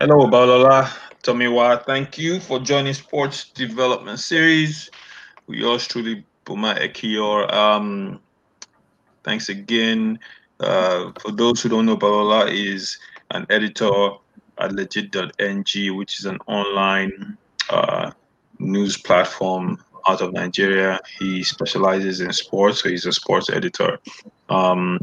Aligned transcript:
Hello, 0.00 0.28
Balola. 0.28 0.84
Tomiwa, 1.24 1.84
thank 1.84 2.16
you 2.16 2.38
for 2.38 2.60
joining 2.60 2.94
Sports 2.94 3.50
Development 3.50 4.16
Series. 4.16 4.92
We 5.48 5.58
yours 5.58 5.88
truly, 5.88 6.24
Boma 6.44 6.76
Ekiyor. 6.78 7.52
Um, 7.52 8.20
thanks 9.24 9.48
again. 9.48 10.20
Uh, 10.60 11.10
for 11.20 11.32
those 11.32 11.60
who 11.60 11.70
don't 11.70 11.84
know, 11.86 11.96
Balola 11.96 12.48
is 12.48 12.96
an 13.32 13.44
editor 13.50 14.10
at 14.58 14.70
legit.ng, 14.70 15.96
which 15.96 16.20
is 16.20 16.26
an 16.26 16.38
online 16.46 17.36
uh, 17.68 18.12
news 18.60 18.96
platform 18.98 19.82
out 20.08 20.20
of 20.20 20.32
Nigeria. 20.32 21.00
He 21.18 21.42
specializes 21.42 22.20
in 22.20 22.32
sports, 22.32 22.84
so 22.84 22.88
he's 22.88 23.04
a 23.04 23.12
sports 23.12 23.50
editor. 23.50 23.98
Um, 24.48 25.00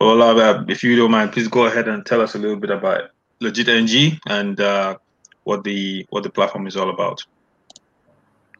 Balola, 0.00 0.70
if 0.70 0.84
you 0.84 0.94
don't 0.94 1.10
mind, 1.10 1.32
please 1.32 1.48
go 1.48 1.64
ahead 1.66 1.88
and 1.88 2.06
tell 2.06 2.20
us 2.20 2.36
a 2.36 2.38
little 2.38 2.54
bit 2.54 2.70
about 2.70 3.10
Legit 3.40 3.68
NG 3.68 4.20
and 4.28 4.60
uh, 4.60 4.96
what 5.44 5.64
the 5.64 6.06
what 6.10 6.22
the 6.22 6.30
platform 6.30 6.66
is 6.66 6.76
all 6.76 6.90
about. 6.90 7.24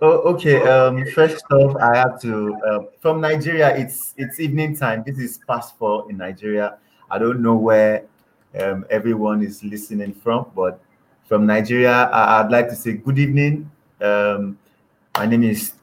Oh, 0.03 0.33
okay. 0.33 0.63
Um, 0.63 1.05
first 1.13 1.45
off, 1.51 1.77
I 1.77 1.97
have 1.97 2.21
to 2.23 2.55
uh, 2.67 2.79
from 3.01 3.21
Nigeria. 3.21 3.77
It's 3.77 4.15
it's 4.17 4.41
evening 4.41 4.75
time. 4.75 5.05
This 5.05 5.19
is 5.19 5.41
past 5.47 5.77
four 5.77 6.09
in 6.11 6.17
Nigeria. 6.17 6.79
I 7.11 7.19
don't 7.19 7.43
know 7.43 7.57
where 7.57 8.05
um, 8.59 8.87
everyone 8.89 9.43
is 9.43 9.63
listening 9.63 10.15
from, 10.15 10.47
but 10.57 10.81
from 11.29 11.45
Nigeria, 11.45 12.09
I, 12.09 12.43
would 12.43 12.51
like 12.51 12.69
to 12.71 12.75
say 12.75 12.95
good 12.95 13.19
evening. 13.19 13.71
Um, 14.01 14.59
my 15.17 15.27
name 15.27 15.45
is 15.45 15.75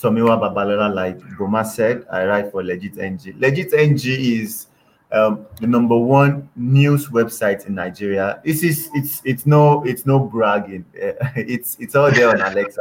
Tomiwa 0.00 0.40
Babalola. 0.40 0.92
Like 0.92 1.20
Boma 1.36 1.64
said, 1.64 2.06
I 2.10 2.24
write 2.24 2.50
for 2.50 2.64
Legit 2.64 2.98
NG. 2.98 3.34
Legit 3.38 3.74
NG 3.74 4.06
is 4.40 4.68
um, 5.16 5.46
the 5.60 5.66
number 5.66 5.96
one 5.96 6.48
news 6.56 7.08
website 7.08 7.66
in 7.66 7.74
Nigeria. 7.74 8.40
This 8.44 8.62
is 8.62 8.90
it's 8.94 9.22
it's 9.24 9.46
no 9.46 9.82
it's 9.84 10.06
no 10.06 10.18
bragging. 10.18 10.84
it's 10.94 11.76
it's 11.80 11.94
all 11.94 12.10
there 12.10 12.28
on 12.28 12.40
Alexa. 12.40 12.80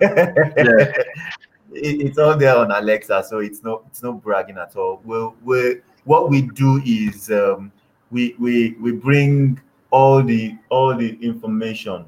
yeah. 0.00 0.92
it's 1.72 2.18
all 2.18 2.36
there 2.36 2.56
on 2.56 2.70
Alexa, 2.70 3.24
so 3.28 3.38
it's 3.38 3.62
no 3.62 3.82
it's 3.86 4.02
no 4.02 4.12
bragging 4.12 4.58
at 4.58 4.76
all. 4.76 5.00
Well, 5.04 5.36
we 5.44 5.80
what 6.04 6.30
we 6.30 6.42
do 6.42 6.82
is 6.84 7.30
um, 7.30 7.72
we 8.10 8.34
we 8.38 8.76
we 8.80 8.92
bring 8.92 9.60
all 9.90 10.22
the 10.22 10.56
all 10.70 10.96
the 10.96 11.18
information 11.22 12.04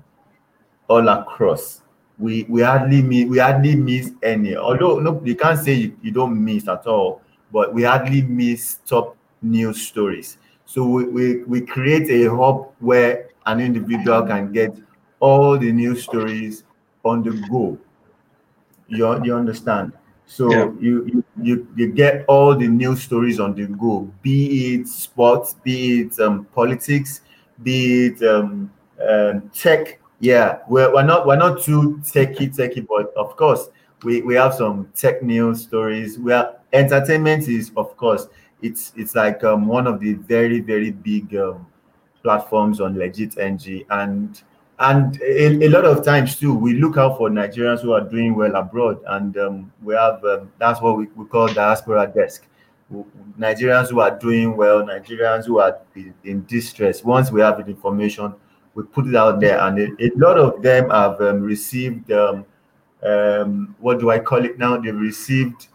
all 0.89 1.09
across. 1.09 1.83
We 2.19 2.45
we 2.49 2.63
hardly 2.63 3.03
miss 3.03 3.29
we 3.29 3.39
hardly 3.39 3.77
miss 3.77 4.13
any. 4.23 4.57
Although 4.57 4.99
no, 4.99 5.21
you 5.25 5.37
can't 5.37 5.59
say 5.59 5.75
you, 5.75 5.97
you 6.03 6.11
don't 6.11 6.43
miss 6.43 6.67
at 6.67 6.87
all, 6.87 7.21
but 7.53 7.73
we 7.73 7.85
hardly 7.85 8.23
miss 8.23 8.79
top 8.87 9.18
news 9.43 9.81
stories. 9.87 10.39
So 10.65 10.85
we, 10.85 11.05
we, 11.05 11.45
we 11.45 11.61
create 11.63 12.11
a 12.11 12.35
hub 12.35 12.73
where 12.81 13.31
an 13.47 13.61
individual 13.61 14.23
can 14.23 14.53
get 14.53 14.75
all 15.21 15.59
the 15.59 15.73
news 15.73 16.03
stories 16.03 16.65
on 17.05 17.23
the 17.23 17.31
go. 17.51 17.79
You, 18.89 19.25
you 19.25 19.35
understand? 19.35 19.93
So 20.29 20.51
yeah. 20.53 20.71
you, 20.79 21.25
you 21.41 21.67
you 21.75 21.91
get 21.91 22.27
all 22.29 22.55
the 22.55 22.69
news 22.69 23.03
stories 23.03 23.41
on 23.41 23.55
the 23.55 23.67
go, 23.67 24.13
be 24.21 24.75
it 24.75 24.87
sports, 24.87 25.55
be 25.65 26.03
it 26.03 26.21
um, 26.21 26.45
politics, 26.55 27.23
be 27.63 28.09
it 28.09 28.23
um, 28.23 28.71
um, 29.09 29.51
tech. 29.55 29.99
Yeah, 30.21 30.59
we're, 30.69 30.93
we're 30.93 31.05
not 31.05 31.27
we're 31.27 31.37
not 31.37 31.63
too 31.63 32.03
techy 32.05 32.49
techy, 32.49 32.83
but 32.83 33.11
of 33.17 33.37
course 33.37 33.71
we, 34.03 34.21
we 34.21 34.35
have 34.35 34.53
some 34.53 34.93
tech 34.95 35.23
news 35.23 35.63
stories. 35.63 36.19
We 36.19 36.35
are 36.35 36.57
entertainment 36.75 37.49
is 37.49 37.73
of 37.75 37.97
course 37.97 38.29
it's 38.63 38.93
it's 38.97 39.15
like 39.15 39.45
um, 39.45 39.67
one 39.67 39.87
of 39.87 40.01
the 40.01 40.15
very 40.15 40.61
very 40.61 40.91
big 40.91 41.35
um, 41.37 41.67
platforms 42.23 42.81
on 42.81 42.99
legit 42.99 43.39
ng 43.39 43.85
and 43.91 44.43
and 44.81 45.21
a, 45.23 45.67
a, 45.67 45.69
lot 45.69 45.85
of 45.85 46.05
times 46.05 46.37
too 46.37 46.55
we 46.55 46.75
look 46.75 46.97
out 46.97 47.17
for 47.19 47.29
nigerians 47.29 47.81
who 47.81 47.93
are 47.93 48.01
doing 48.01 48.35
well 48.37 48.55
abroad. 48.55 49.01
And 49.07 49.37
um, 49.37 49.73
we 49.83 49.95
have 49.95 50.25
um, 50.25 50.53
that's 50.59 50.81
what 50.81 50.97
we, 50.97 51.07
we 51.17 51.25
call 51.25 51.49
diaspora 51.49 52.13
desk. 52.15 52.47
Nigerians 53.39 53.91
who 53.91 54.01
are 54.01 54.17
doing 54.17 54.57
well 54.57 54.83
nigerians 54.83 55.47
who 55.47 55.59
are 55.59 55.79
in, 55.97 56.15
in 56.25 56.45
distress. 56.47 57.03
Once 57.03 57.31
we 57.33 57.41
have 57.41 57.59
the 57.59 57.67
information 57.67 58.35
we 58.75 58.85
put 58.85 59.09
it 59.09 59.17
out 59.17 59.41
there. 59.41 59.59
And 59.61 59.79
a, 59.79 60.05
a 60.05 60.11
lot 60.15 60.39
of 60.39 60.63
them 60.63 60.91
have 60.91 61.21
um, 61.21 61.41
received 61.43 62.13
um, 62.13 62.47
what 63.79 64.01
do 64.01 64.11
i 64.11 64.19
call 64.19 64.45
it 64.45 64.59
now? 64.59 64.77
They've 64.77 64.95
received 64.95 65.69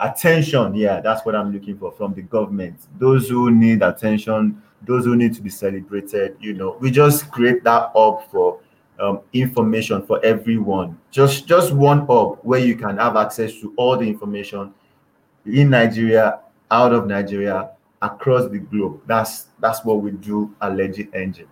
attention. 0.00 0.74
Yeah, 0.74 1.00
that's 1.00 1.24
what 1.24 1.34
I'm 1.34 1.52
looking 1.52 1.78
for 1.78 1.92
from 1.92 2.14
the 2.14 2.22
government. 2.22 2.78
Those 2.98 3.28
who 3.28 3.50
need 3.50 3.82
attention, 3.82 4.62
those 4.82 5.04
who 5.04 5.16
need 5.16 5.34
to 5.34 5.42
be 5.42 5.50
celebrated. 5.50 6.36
You 6.40 6.54
know, 6.54 6.76
we 6.80 6.90
just 6.90 7.30
create 7.30 7.64
that 7.64 7.90
hub 7.94 8.30
for 8.30 8.60
um, 8.98 9.20
information 9.32 10.06
for 10.06 10.24
everyone. 10.24 10.98
Just 11.10 11.46
just 11.46 11.72
one 11.72 12.06
hub 12.06 12.38
where 12.42 12.60
you 12.60 12.76
can 12.76 12.96
have 12.98 13.16
access 13.16 13.52
to 13.60 13.72
all 13.76 13.96
the 13.96 14.08
information 14.08 14.72
in 15.44 15.70
Nigeria, 15.70 16.40
out 16.70 16.92
of 16.92 17.06
Nigeria, 17.06 17.70
across 18.02 18.50
the 18.50 18.58
globe. 18.58 19.00
That's 19.06 19.46
that's 19.60 19.84
what 19.84 20.00
we 20.00 20.12
do 20.12 20.54
at 20.60 20.78
Engine. 21.14 21.48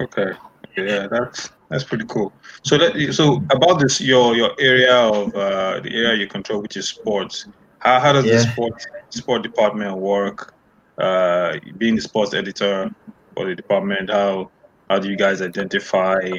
Okay. 0.00 0.32
Yeah, 0.76 1.06
that's 1.06 1.50
that's 1.72 1.84
pretty 1.84 2.04
cool. 2.06 2.32
So 2.62 2.76
that 2.76 3.14
so 3.14 3.42
about 3.50 3.80
this 3.80 3.98
your 3.98 4.36
your 4.36 4.50
area 4.58 4.94
of 4.94 5.34
uh, 5.34 5.80
the 5.80 5.90
area 5.94 6.16
you 6.16 6.26
control, 6.26 6.60
which 6.60 6.76
is 6.76 6.86
sports. 6.86 7.46
How 7.78 7.98
how 7.98 8.12
does 8.12 8.26
yeah. 8.26 8.34
the 8.34 8.40
sport 8.40 8.86
sport 9.08 9.42
department 9.42 9.96
work? 9.96 10.54
Uh, 10.98 11.58
being 11.78 11.96
the 11.96 12.02
sports 12.02 12.34
editor 12.34 12.94
for 13.34 13.46
the 13.46 13.54
department, 13.54 14.10
how 14.10 14.50
how 14.90 14.98
do 14.98 15.08
you 15.08 15.16
guys 15.16 15.40
identify 15.40 16.30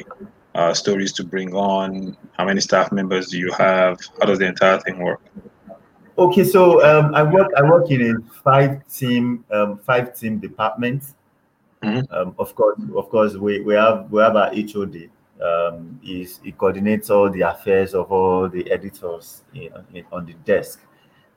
uh, 0.54 0.72
stories 0.72 1.12
to 1.14 1.24
bring 1.24 1.52
on? 1.52 2.16
How 2.34 2.44
many 2.44 2.60
staff 2.60 2.92
members 2.92 3.28
do 3.28 3.38
you 3.38 3.50
have? 3.52 3.98
How 4.20 4.26
does 4.26 4.38
the 4.38 4.46
entire 4.46 4.78
thing 4.78 5.00
work? 5.00 5.20
Okay, 6.16 6.44
so 6.44 6.80
um, 6.86 7.12
I 7.12 7.24
work 7.24 7.50
I 7.56 7.62
work 7.62 7.90
in 7.90 8.00
a 8.02 8.34
five 8.44 8.86
team 8.86 9.44
um, 9.50 9.78
five 9.78 10.16
team 10.16 10.38
department. 10.38 11.02
Mm-hmm. 11.82 12.14
Um, 12.14 12.34
of 12.38 12.54
course, 12.54 12.80
of 12.96 13.08
course, 13.10 13.34
we, 13.34 13.60
we 13.60 13.74
have 13.74 14.10
we 14.10 14.22
have 14.22 14.36
our 14.36 14.50
HOD, 14.54 15.10
um, 15.42 16.00
is 16.04 16.40
he 16.42 16.52
coordinates 16.52 17.10
all 17.10 17.30
the 17.30 17.42
affairs 17.42 17.94
of 17.94 18.10
all 18.12 18.48
the 18.48 18.70
editors 18.70 19.42
in, 19.54 19.70
in, 19.92 20.04
on 20.12 20.26
the 20.26 20.34
desk. 20.44 20.80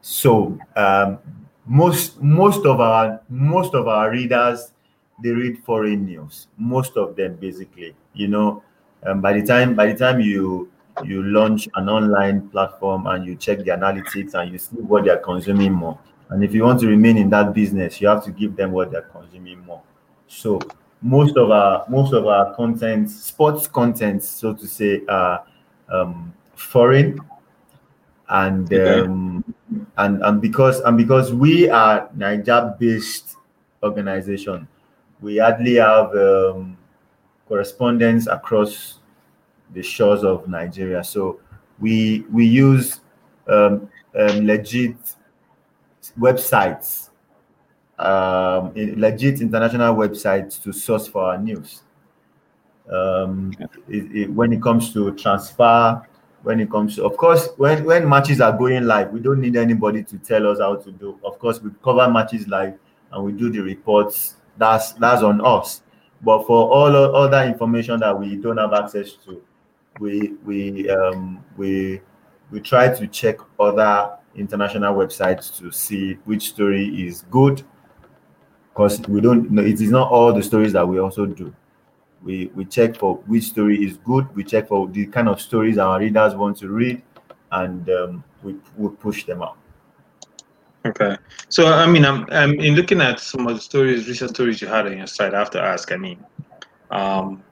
So 0.02 0.58
um, 0.76 1.20
most 1.66 2.22
most 2.22 2.66
of 2.66 2.80
our 2.80 3.22
most 3.30 3.74
of 3.74 3.88
our 3.88 4.12
readers 4.12 4.72
they 5.22 5.32
read 5.32 5.58
foreign 5.60 6.06
news. 6.06 6.48
Most 6.58 6.96
of 6.96 7.16
them 7.16 7.36
basically, 7.36 7.96
you 8.14 8.28
know. 8.28 8.64
Um, 9.06 9.22
by 9.22 9.34
the 9.34 9.46
time 9.46 9.76
by 9.76 9.88
the 9.92 9.98
time 9.98 10.20
you 10.20 10.72
you 11.04 11.24
launch 11.24 11.68
an 11.76 11.90
online 11.90 12.50
platform 12.50 13.06
and 13.08 13.26
you 13.26 13.36
check 13.36 13.60
the 13.60 13.66
analytics 13.66 14.34
and 14.34 14.52
you 14.52 14.58
see 14.58 14.78
what 14.78 15.06
they're 15.06 15.18
consuming 15.18 15.74
more. 15.74 16.00
And 16.30 16.44
if 16.44 16.54
you 16.54 16.64
want 16.64 16.80
to 16.82 16.88
remain 16.88 17.18
in 17.18 17.30
that 17.30 17.54
business, 17.54 18.02
you 18.02 18.08
have 18.08 18.24
to 18.26 18.32
give 18.32 18.56
them 18.56 18.72
what 18.72 18.92
they're 18.92 19.04
consuming 19.04 19.60
more. 19.66 19.82
So 20.28 20.60
most 21.02 21.38
of 21.38 21.52
our 21.52 21.86
most 21.90 22.14
of 22.14 22.26
our 22.26 22.54
content, 22.56 23.10
sports 23.10 23.68
content, 23.68 24.24
so 24.24 24.54
to 24.54 24.68
say, 24.68 25.02
are 25.08 25.44
um, 25.90 26.34
foreign, 26.56 27.20
and 28.30 28.74
um, 28.74 29.56
and 29.98 30.22
and 30.24 30.42
because 30.42 30.80
and 30.82 30.98
because 30.98 31.34
we 31.34 31.70
are 31.70 32.10
Niger-based 32.16 33.36
organization, 33.84 34.68
we 35.22 35.38
hardly 35.38 35.76
have 35.76 36.16
um, 36.16 36.78
correspondence 37.48 38.28
across 38.28 39.00
the 39.74 39.84
shores 39.84 40.24
of 40.24 40.48
Nigeria. 40.48 41.04
So 41.04 41.40
we 41.80 42.26
we 42.32 42.46
use 42.46 43.02
um, 43.48 43.90
um, 44.18 44.48
legit 44.48 44.96
websites 46.20 47.07
um, 48.00 48.72
legit 48.76 49.42
international 49.42 49.96
websites 49.96 50.62
to 50.64 50.72
source 50.72 51.08
for 51.08 51.24
our 51.24 51.38
news. 51.38 51.82
Um, 52.92 53.52
it, 53.90 54.16
it, 54.16 54.34
when 54.34 54.54
it 54.54 54.62
comes 54.62 54.94
to 54.94 55.12
transfer, 55.16 56.02
when 56.44 56.60
it 56.60 56.70
comes 56.70 56.96
to, 56.96 57.06
of 57.06 57.18
course, 57.18 57.50
when, 57.58 57.84
when 57.84 58.08
matches 58.08 58.40
are 58.40 58.56
going 58.56 58.86
live, 58.86 59.12
we 59.12 59.20
don't 59.20 59.42
need 59.42 59.56
anybody 59.56 60.04
to 60.04 60.18
tell 60.20 60.48
us 60.48 60.60
how 60.60 60.76
to 60.76 60.92
do. 60.92 61.20
Of 61.24 61.40
course, 61.40 61.62
we 61.62 61.72
cover 61.84 62.10
matches 62.10 62.48
live 62.48 62.78
and 63.12 63.24
we 63.24 63.32
do 63.32 63.50
the 63.50 63.60
reports. 63.60 64.36
That's 64.58 64.94
that's 64.94 65.24
on 65.24 65.46
us. 65.46 65.82
But 66.22 66.48
for 66.48 66.70
all 66.72 66.96
other 67.16 67.44
information 67.44 68.00
that 68.00 68.18
we 68.18 68.38
don't 68.38 68.58
have 68.58 68.74
access 68.74 69.14
to, 69.26 69.42
we 70.00 70.34
we 70.46 70.90
um, 70.90 71.44
we 71.58 72.02
we 72.52 72.62
try 72.62 72.94
to 72.94 73.08
check 73.08 73.38
other 73.60 74.18
international 74.36 74.96
websites 74.96 75.56
to 75.60 75.72
see 75.72 76.14
which 76.26 76.50
story 76.50 76.86
is 77.08 77.26
good 77.30 77.64
because 78.78 79.00
we 79.08 79.20
don't 79.20 79.50
know 79.50 79.64
it 79.64 79.82
is 79.82 79.90
not 79.90 80.12
all 80.12 80.32
the 80.32 80.44
stories 80.44 80.72
that 80.74 80.88
we 80.88 81.00
also 81.00 81.26
do 81.26 81.54
we 82.24 82.52
we 82.54 82.64
check 82.64 82.96
for 82.96 83.16
which 83.26 83.46
story 83.46 83.84
is 83.84 83.98
good 83.98 84.28
we 84.36 84.44
check 84.44 84.68
for 84.68 84.88
the 84.90 85.08
kind 85.08 85.28
of 85.28 85.42
stories 85.42 85.80
our 85.80 86.00
readers 86.00 86.36
want 86.36 86.56
to 86.56 86.70
read 86.70 87.02
and 87.54 87.90
um, 87.90 88.24
we, 88.44 88.56
we 88.78 88.90
push 88.98 89.26
them 89.26 89.42
out 89.42 89.58
Okay. 90.86 91.18
So 91.50 91.68
I 91.68 91.86
mean, 91.86 92.06
I'm, 92.06 92.26
I'm 92.32 92.54
in 92.62 92.76
looking 92.76 93.02
at 93.02 93.20
some 93.20 93.46
of 93.46 93.56
the 93.56 93.62
stories, 93.62 94.08
recent 94.08 94.30
stories 94.30 94.62
you 94.62 94.70
had 94.70 94.86
on 94.86 94.98
your 94.98 95.08
site. 95.08 95.34
I 95.34 95.40
have 95.40 95.50
to 95.52 95.62
ask. 95.62 95.92
I 95.92 95.98
mean, 95.98 96.24
um, 96.92 97.44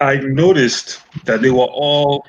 I 0.00 0.16
noticed 0.16 1.02
that 1.26 1.42
they 1.42 1.50
were 1.50 1.68
all 1.70 2.24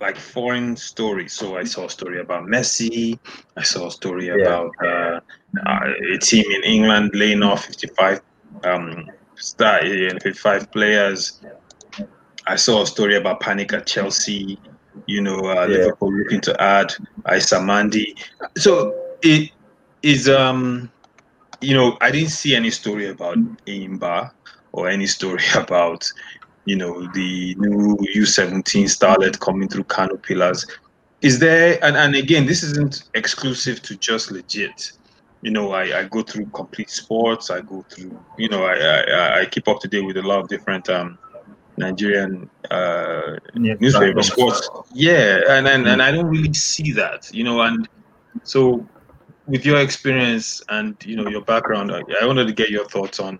like 0.00 0.16
foreign 0.16 0.76
stories. 0.76 1.32
So 1.32 1.56
I 1.56 1.64
saw 1.64 1.86
a 1.86 1.90
story 1.90 2.20
about 2.20 2.44
Messi. 2.44 3.18
I 3.56 3.62
saw 3.62 3.88
a 3.88 3.90
story 3.90 4.26
yeah. 4.26 4.34
about 4.34 4.70
uh, 4.82 5.20
uh, 5.66 5.92
a 6.14 6.18
team 6.18 6.44
in 6.50 6.62
England 6.64 7.12
laying 7.14 7.42
off 7.42 7.64
55 7.66 8.20
um, 8.64 9.10
star 9.36 9.78
and 9.80 10.22
55 10.22 10.70
players. 10.72 11.40
I 12.46 12.56
saw 12.56 12.82
a 12.82 12.86
story 12.86 13.16
about 13.16 13.40
panic 13.40 13.72
at 13.72 13.86
Chelsea. 13.86 14.58
You 15.06 15.20
know, 15.20 15.38
uh, 15.38 15.66
yeah. 15.66 15.78
Liverpool 15.78 16.12
looking 16.12 16.40
to 16.42 16.60
add 16.60 16.94
Aissa 17.26 17.62
Mandi. 17.62 18.16
So 18.56 18.94
it 19.22 19.50
is 20.02 20.28
um 20.28 20.90
you 21.60 21.74
know 21.74 21.96
I 22.00 22.10
didn't 22.10 22.30
see 22.30 22.54
any 22.54 22.70
story 22.70 23.08
about 23.08 23.36
Enyimba 23.66 24.30
or 24.72 24.88
any 24.88 25.06
story 25.06 25.42
about 25.54 26.10
you 26.64 26.76
know 26.76 27.06
the 27.12 27.54
new 27.56 27.96
U17 28.14 28.84
starlet 28.84 29.38
coming 29.40 29.68
through 29.68 29.84
Kano 29.84 30.16
Pillars. 30.16 30.66
Is 31.22 31.38
there 31.38 31.78
and, 31.84 31.96
and 31.96 32.14
again 32.14 32.46
this 32.46 32.62
isn't 32.62 33.04
exclusive 33.14 33.82
to 33.82 33.96
just 33.96 34.30
legit. 34.30 34.92
You 35.42 35.50
know, 35.50 35.72
I, 35.72 36.00
I 36.00 36.04
go 36.04 36.22
through 36.22 36.46
complete 36.46 36.90
sports, 36.90 37.50
I 37.50 37.62
go 37.62 37.84
through 37.88 38.18
you 38.36 38.48
know, 38.48 38.64
I, 38.64 38.74
I, 38.74 39.40
I 39.40 39.46
keep 39.46 39.68
up 39.68 39.80
to 39.80 39.88
date 39.88 40.04
with 40.04 40.16
a 40.16 40.22
lot 40.22 40.40
of 40.40 40.48
different 40.48 40.88
um 40.88 41.18
Nigerian 41.76 42.48
uh, 42.70 43.36
yeah, 43.54 43.74
newspaper 43.80 44.22
sports. 44.22 44.68
Yeah, 44.92 45.40
and 45.48 45.66
and, 45.66 45.88
and 45.88 46.02
I 46.02 46.10
don't 46.12 46.26
really 46.26 46.52
see 46.52 46.92
that, 46.92 47.32
you 47.32 47.42
know, 47.42 47.62
and 47.62 47.88
so 48.44 48.86
with 49.46 49.64
your 49.64 49.80
experience 49.80 50.62
and 50.68 50.94
you 51.04 51.16
know 51.16 51.28
your 51.28 51.42
background, 51.42 51.90
I, 51.90 52.02
I 52.22 52.26
wanted 52.26 52.46
to 52.46 52.52
get 52.52 52.70
your 52.70 52.84
thoughts 52.84 53.18
on, 53.18 53.38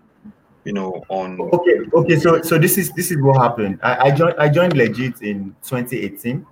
you 0.63 0.73
know, 0.73 1.03
on. 1.09 1.39
Okay, 1.39 1.79
okay. 1.93 2.19
So 2.19 2.41
so 2.41 2.57
this 2.57 2.77
is 2.77 2.91
this 2.91 3.11
is 3.11 3.17
what 3.21 3.41
happened. 3.41 3.79
I, 3.81 4.09
I 4.09 4.11
joined 4.11 4.35
I 4.37 4.49
joined 4.49 4.75
Legit 4.75 5.21
in 5.21 5.55
2018, 5.63 6.45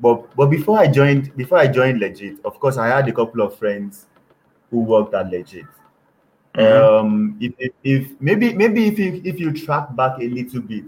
but 0.00 0.34
but 0.36 0.46
before 0.46 0.78
I 0.78 0.86
joined 0.86 1.34
before 1.36 1.58
I 1.58 1.66
joined 1.66 2.00
Legit, 2.00 2.44
of 2.44 2.58
course 2.60 2.76
I 2.76 2.88
had 2.88 3.08
a 3.08 3.12
couple 3.12 3.40
of 3.40 3.58
friends 3.58 4.06
who 4.70 4.80
worked 4.80 5.14
at 5.14 5.30
Legit. 5.30 5.66
Mm-hmm. 6.54 7.06
Um, 7.06 7.36
if, 7.40 7.52
if, 7.58 7.72
if 7.84 8.20
maybe 8.20 8.54
maybe 8.54 8.86
if 8.86 8.98
you 8.98 9.20
if 9.24 9.38
you 9.38 9.52
track 9.52 9.94
back 9.94 10.18
a 10.18 10.28
little 10.28 10.62
bit, 10.62 10.86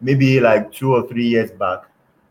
maybe 0.00 0.40
like 0.40 0.72
two 0.72 0.94
or 0.94 1.06
three 1.06 1.26
years 1.26 1.50
back, 1.50 1.84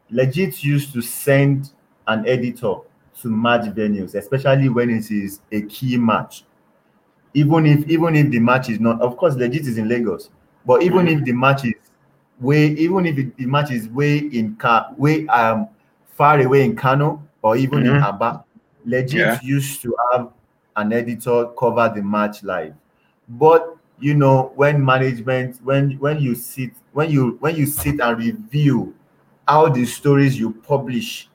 Legit 0.10 0.64
used 0.64 0.94
to 0.94 1.02
send 1.02 1.72
an 2.08 2.28
editor 2.28 2.76
to 3.22 3.30
match 3.30 3.66
venues, 3.74 4.16
especially 4.16 4.70
when 4.70 4.90
it 4.90 5.12
is 5.12 5.42
a 5.52 5.62
key 5.64 5.98
match. 5.98 6.46
Even 7.34 7.66
if 7.66 7.88
even 7.90 8.16
if 8.16 8.30
the 8.30 8.40
match 8.40 8.70
is 8.70 8.80
not, 8.80 9.02
of 9.02 9.18
course, 9.18 9.36
legit 9.36 9.68
is 9.68 9.78
in 9.78 9.88
Lagos, 9.88 10.30
but 10.66 10.84
even 10.84 11.08
mm-hmm. 11.08 11.20
if 11.20 11.26
the 11.26 11.34
match 11.34 11.66
is 11.66 11.74
way, 12.40 12.68
even 12.68 13.06
if 13.06 13.18
it, 13.18 13.36
the 13.38 13.46
match 13.46 13.72
is 13.72 13.88
way 13.90 14.18
in 14.18 14.56
car, 14.56 14.94
way 14.98 15.26
um 15.28 15.68
far 16.08 16.40
away 16.40 16.64
in 16.64 16.76
Kano 16.76 17.24
or 17.42 17.58
even 17.58 17.80
mm-hmm. 17.84 17.96
in 17.96 18.04
Aba, 18.04 18.46
legit 18.86 19.20
yeah. 19.20 19.40
used 19.42 19.82
to 19.82 19.96
have 20.12 20.32
an 20.76 20.94
editor 20.94 21.48
cover 21.58 21.92
the 21.94 22.02
match 22.02 22.44
live. 22.44 22.74
But 23.28 23.78
you 24.00 24.14
know, 24.14 24.52
when 24.56 24.84
management, 24.84 25.60
when 25.64 25.92
when 26.00 26.20
you 26.20 26.36
sit, 26.36 26.72
when 26.92 27.10
you 27.10 27.38
when 27.40 27.56
you 27.56 27.66
sit 27.66 28.00
and 28.00 28.18
review 28.18 28.96
how 29.48 29.70
the 29.70 29.86
stories 29.86 30.38
you 30.38 30.52
publish 30.52 31.30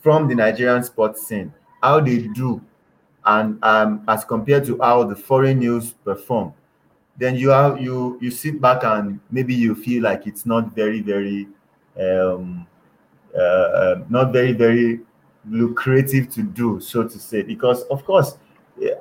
from 0.00 0.28
the 0.28 0.34
Nigerian 0.34 0.82
sports 0.82 1.26
scene, 1.26 1.52
how 1.82 2.00
they 2.00 2.18
do, 2.28 2.60
and 3.26 3.62
um, 3.64 4.02
as 4.08 4.24
compared 4.24 4.64
to 4.66 4.78
how 4.80 5.04
the 5.04 5.16
foreign 5.16 5.58
news 5.58 5.92
perform, 5.92 6.54
then 7.18 7.36
you 7.36 7.50
have 7.50 7.80
you 7.80 8.18
you 8.20 8.30
sit 8.30 8.60
back 8.60 8.84
and 8.84 9.20
maybe 9.30 9.54
you 9.54 9.74
feel 9.74 10.02
like 10.02 10.26
it's 10.26 10.46
not 10.46 10.74
very 10.74 11.00
very 11.00 11.48
um, 12.00 12.66
uh, 13.34 13.38
uh, 13.38 14.04
not 14.08 14.32
very 14.32 14.52
very 14.52 15.00
lucrative 15.48 16.28
to 16.30 16.42
do, 16.42 16.80
so 16.80 17.04
to 17.04 17.18
say, 17.18 17.42
because 17.42 17.82
of 17.84 18.04
course 18.04 18.38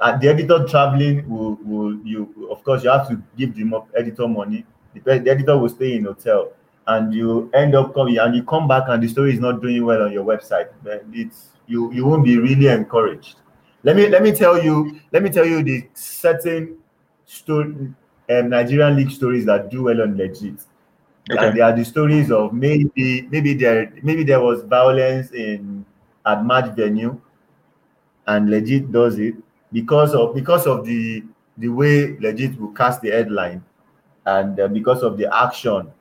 uh, 0.01 0.17
the 0.17 0.27
editor 0.27 0.65
traveling 0.67 1.27
will, 1.29 1.55
will 1.63 1.97
you 2.05 2.47
of 2.49 2.63
course 2.63 2.83
you 2.83 2.89
have 2.89 3.07
to 3.07 3.21
give 3.37 3.55
the 3.55 3.83
editor 3.95 4.27
money. 4.27 4.65
The, 4.93 5.19
the 5.19 5.31
editor 5.31 5.57
will 5.57 5.69
stay 5.69 5.95
in 5.95 6.05
hotel 6.05 6.53
and 6.87 7.13
you 7.13 7.51
end 7.53 7.75
up 7.75 7.93
coming 7.93 8.17
and 8.17 8.35
you 8.35 8.43
come 8.43 8.67
back 8.67 8.83
and 8.87 9.03
the 9.03 9.07
story 9.07 9.33
is 9.33 9.39
not 9.39 9.61
doing 9.61 9.83
well 9.85 10.03
on 10.03 10.11
your 10.11 10.23
website, 10.23 10.69
then 10.83 11.01
it's 11.13 11.47
you 11.67 11.91
you 11.93 12.05
won't 12.05 12.23
be 12.23 12.37
really 12.37 12.67
encouraged. 12.67 13.37
Let 13.85 13.95
me 13.95 14.09
let 14.09 14.23
me 14.23 14.31
tell 14.31 14.61
you 14.61 14.99
let 15.11 15.21
me 15.21 15.29
tell 15.29 15.45
you 15.45 15.61
the 15.61 15.87
certain 15.93 16.77
story 17.25 17.93
um, 18.29 18.49
Nigerian 18.49 18.95
league 18.95 19.11
stories 19.11 19.45
that 19.45 19.69
do 19.69 19.83
well 19.83 20.01
on 20.01 20.17
legit. 20.17 20.55
Okay. 21.29 21.47
And 21.47 21.55
they 21.55 21.61
are 21.61 21.71
the 21.71 21.85
stories 21.85 22.31
of 22.31 22.51
maybe 22.51 23.27
maybe 23.29 23.53
there 23.53 23.93
maybe 24.01 24.23
there 24.23 24.41
was 24.41 24.63
violence 24.63 25.31
in 25.31 25.85
at 26.25 26.43
match 26.43 26.75
venue, 26.75 27.21
and 28.25 28.49
legit 28.49 28.91
does 28.91 29.19
it 29.19 29.35
because 29.71 30.15
of 30.15 30.33
because 30.33 30.65
of 30.65 30.83
the 30.83 31.23
the 31.59 31.67
way 31.67 32.17
legit 32.19 32.59
will 32.59 32.73
cast 32.73 33.01
the 33.01 33.11
headline, 33.11 33.63
and 34.25 34.59
uh, 34.59 34.67
because 34.67 35.03
of 35.03 35.15
the 35.15 35.31
action 35.31 35.91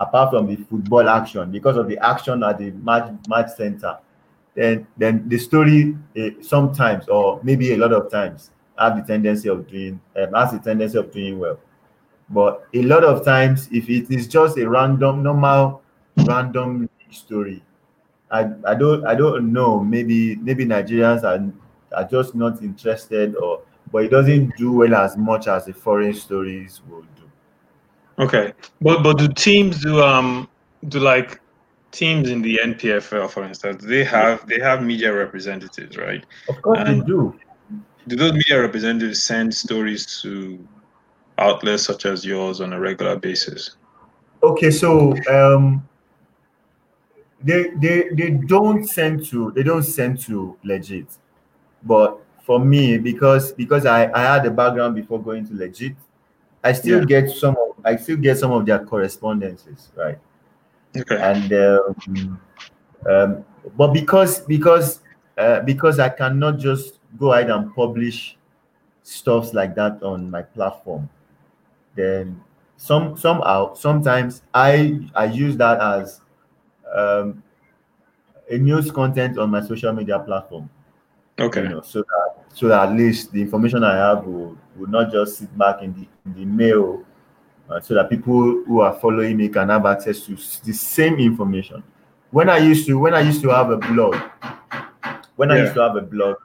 apart 0.00 0.30
from 0.30 0.48
the 0.48 0.56
football 0.64 1.08
action, 1.08 1.52
because 1.52 1.76
of 1.76 1.86
the 1.86 1.96
action 1.98 2.42
at 2.42 2.58
the 2.58 2.72
match 2.72 3.08
match 3.28 3.50
center, 3.56 3.98
then 4.54 4.86
then 4.96 5.28
the 5.28 5.38
story 5.38 5.96
uh, 6.18 6.30
sometimes 6.40 7.08
or 7.08 7.40
maybe 7.42 7.72
a 7.72 7.76
lot 7.76 7.92
of 7.92 8.10
times 8.10 8.50
have 8.78 8.96
the 8.96 9.02
tendency 9.02 9.48
of 9.48 9.68
doing 9.68 10.00
um, 10.16 10.32
has 10.34 10.52
the 10.52 10.58
tendency 10.58 10.98
of 10.98 11.10
doing 11.12 11.38
well. 11.38 11.58
But 12.30 12.66
a 12.72 12.82
lot 12.82 13.04
of 13.04 13.24
times, 13.24 13.68
if 13.70 13.90
it 13.90 14.10
is 14.10 14.26
just 14.26 14.56
a 14.56 14.68
random, 14.68 15.22
normal, 15.22 15.82
random 16.16 16.88
story, 17.10 17.62
I, 18.30 18.50
I 18.66 18.74
don't 18.74 19.06
I 19.06 19.14
don't 19.14 19.52
know. 19.52 19.80
Maybe 19.80 20.36
maybe 20.36 20.64
Nigerians 20.64 21.22
are 21.22 21.52
are 21.96 22.08
just 22.08 22.34
not 22.34 22.62
interested, 22.62 23.36
or 23.36 23.60
but 23.92 24.04
it 24.04 24.10
doesn't 24.10 24.56
do 24.56 24.72
well 24.72 24.94
as 24.94 25.16
much 25.16 25.46
as 25.48 25.66
the 25.66 25.72
foreign 25.72 26.14
stories 26.14 26.80
would 26.88 27.06
do 27.16 27.24
Okay, 28.18 28.52
but 28.80 29.02
but 29.02 29.18
do 29.18 29.28
teams 29.28 29.82
do 29.82 30.00
um 30.00 30.48
do 30.88 31.00
like 31.00 31.40
teams 31.94 32.30
in 32.30 32.42
the 32.42 32.60
NPFL, 32.62 33.30
for 33.30 33.44
instance, 33.44 33.84
they 33.84 34.04
have 34.04 34.46
they 34.46 34.58
have 34.60 34.82
media 34.82 35.14
representatives, 35.14 35.96
right? 35.96 36.24
Of 36.48 36.60
course 36.60 36.80
and 36.80 37.02
they 37.02 37.06
do. 37.06 37.38
Do 38.06 38.16
those 38.16 38.32
media 38.32 38.60
representatives 38.60 39.22
send 39.22 39.54
stories 39.54 40.20
to 40.22 40.58
outlets 41.38 41.84
such 41.84 42.04
as 42.04 42.24
yours 42.24 42.60
on 42.60 42.72
a 42.72 42.80
regular 42.80 43.16
basis? 43.16 43.76
Okay, 44.42 44.70
so 44.70 45.16
um, 45.28 45.88
they 47.42 47.70
they 47.80 48.08
they 48.12 48.30
don't 48.30 48.84
send 48.84 49.24
to 49.26 49.52
they 49.52 49.62
don't 49.62 49.84
send 49.84 50.20
to 50.22 50.56
legit, 50.64 51.06
but 51.82 52.20
for 52.42 52.58
me 52.58 52.98
because 52.98 53.52
because 53.52 53.86
I 53.86 54.10
I 54.12 54.34
had 54.34 54.44
a 54.44 54.50
background 54.50 54.96
before 54.96 55.22
going 55.22 55.46
to 55.48 55.54
legit, 55.54 55.96
I 56.62 56.72
still 56.72 57.00
yeah. 57.00 57.20
get 57.22 57.30
some 57.30 57.56
of 57.56 57.76
I 57.84 57.96
still 57.96 58.16
get 58.16 58.38
some 58.38 58.52
of 58.52 58.66
their 58.66 58.84
correspondences, 58.84 59.90
right? 59.96 60.18
Okay. 60.96 61.20
And 61.20 61.52
um, 61.52 62.40
um, 63.08 63.44
but 63.76 63.92
because 63.92 64.40
because 64.40 65.00
uh, 65.38 65.60
because 65.60 65.98
I 65.98 66.08
cannot 66.08 66.58
just 66.58 67.00
go 67.18 67.32
ahead 67.32 67.50
and 67.50 67.74
publish 67.74 68.36
stuffs 69.02 69.52
like 69.52 69.74
that 69.74 70.02
on 70.02 70.30
my 70.30 70.42
platform, 70.42 71.08
then 71.94 72.40
some 72.76 73.16
somehow 73.16 73.74
sometimes 73.74 74.42
I 74.52 75.00
I 75.14 75.26
use 75.26 75.56
that 75.56 75.80
as 75.80 76.20
um, 76.94 77.42
a 78.50 78.58
news 78.58 78.90
content 78.90 79.38
on 79.38 79.50
my 79.50 79.62
social 79.62 79.92
media 79.92 80.18
platform. 80.18 80.70
Okay. 81.38 81.62
You 81.62 81.68
know, 81.68 81.80
so 81.80 82.02
that 82.02 82.44
so 82.52 82.68
that 82.68 82.88
at 82.88 82.96
least 82.96 83.32
the 83.32 83.42
information 83.42 83.82
I 83.82 83.96
have 83.96 84.24
will, 84.24 84.56
will 84.76 84.88
not 84.88 85.10
just 85.10 85.38
sit 85.38 85.56
back 85.58 85.82
in 85.82 85.92
the 85.94 86.08
in 86.26 86.34
the 86.34 86.44
mail 86.44 87.04
uh, 87.68 87.80
so 87.80 87.94
that 87.94 88.10
people 88.10 88.62
who 88.64 88.80
are 88.80 88.94
following 89.00 89.36
me 89.36 89.48
can 89.48 89.68
have 89.68 89.86
access 89.86 90.20
to 90.26 90.34
the 90.64 90.72
same 90.72 91.18
information. 91.18 91.82
When 92.30 92.48
I 92.48 92.58
used 92.58 92.86
to 92.86 92.98
when 92.98 93.14
I 93.14 93.20
used 93.20 93.42
to 93.42 93.50
have 93.50 93.70
a 93.70 93.76
blog, 93.76 94.16
when 95.36 95.50
yeah. 95.50 95.56
I 95.56 95.58
used 95.60 95.74
to 95.74 95.80
have 95.80 95.96
a 95.96 96.02
blog, 96.02 96.36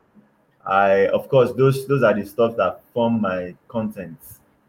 I 0.66 1.08
of 1.08 1.30
course 1.30 1.52
those 1.54 1.88
those 1.88 2.04
are 2.04 2.14
the 2.14 2.26
stuff 2.26 2.56
that 2.58 2.82
form 2.94 3.22
my 3.22 3.56
content. 3.68 4.18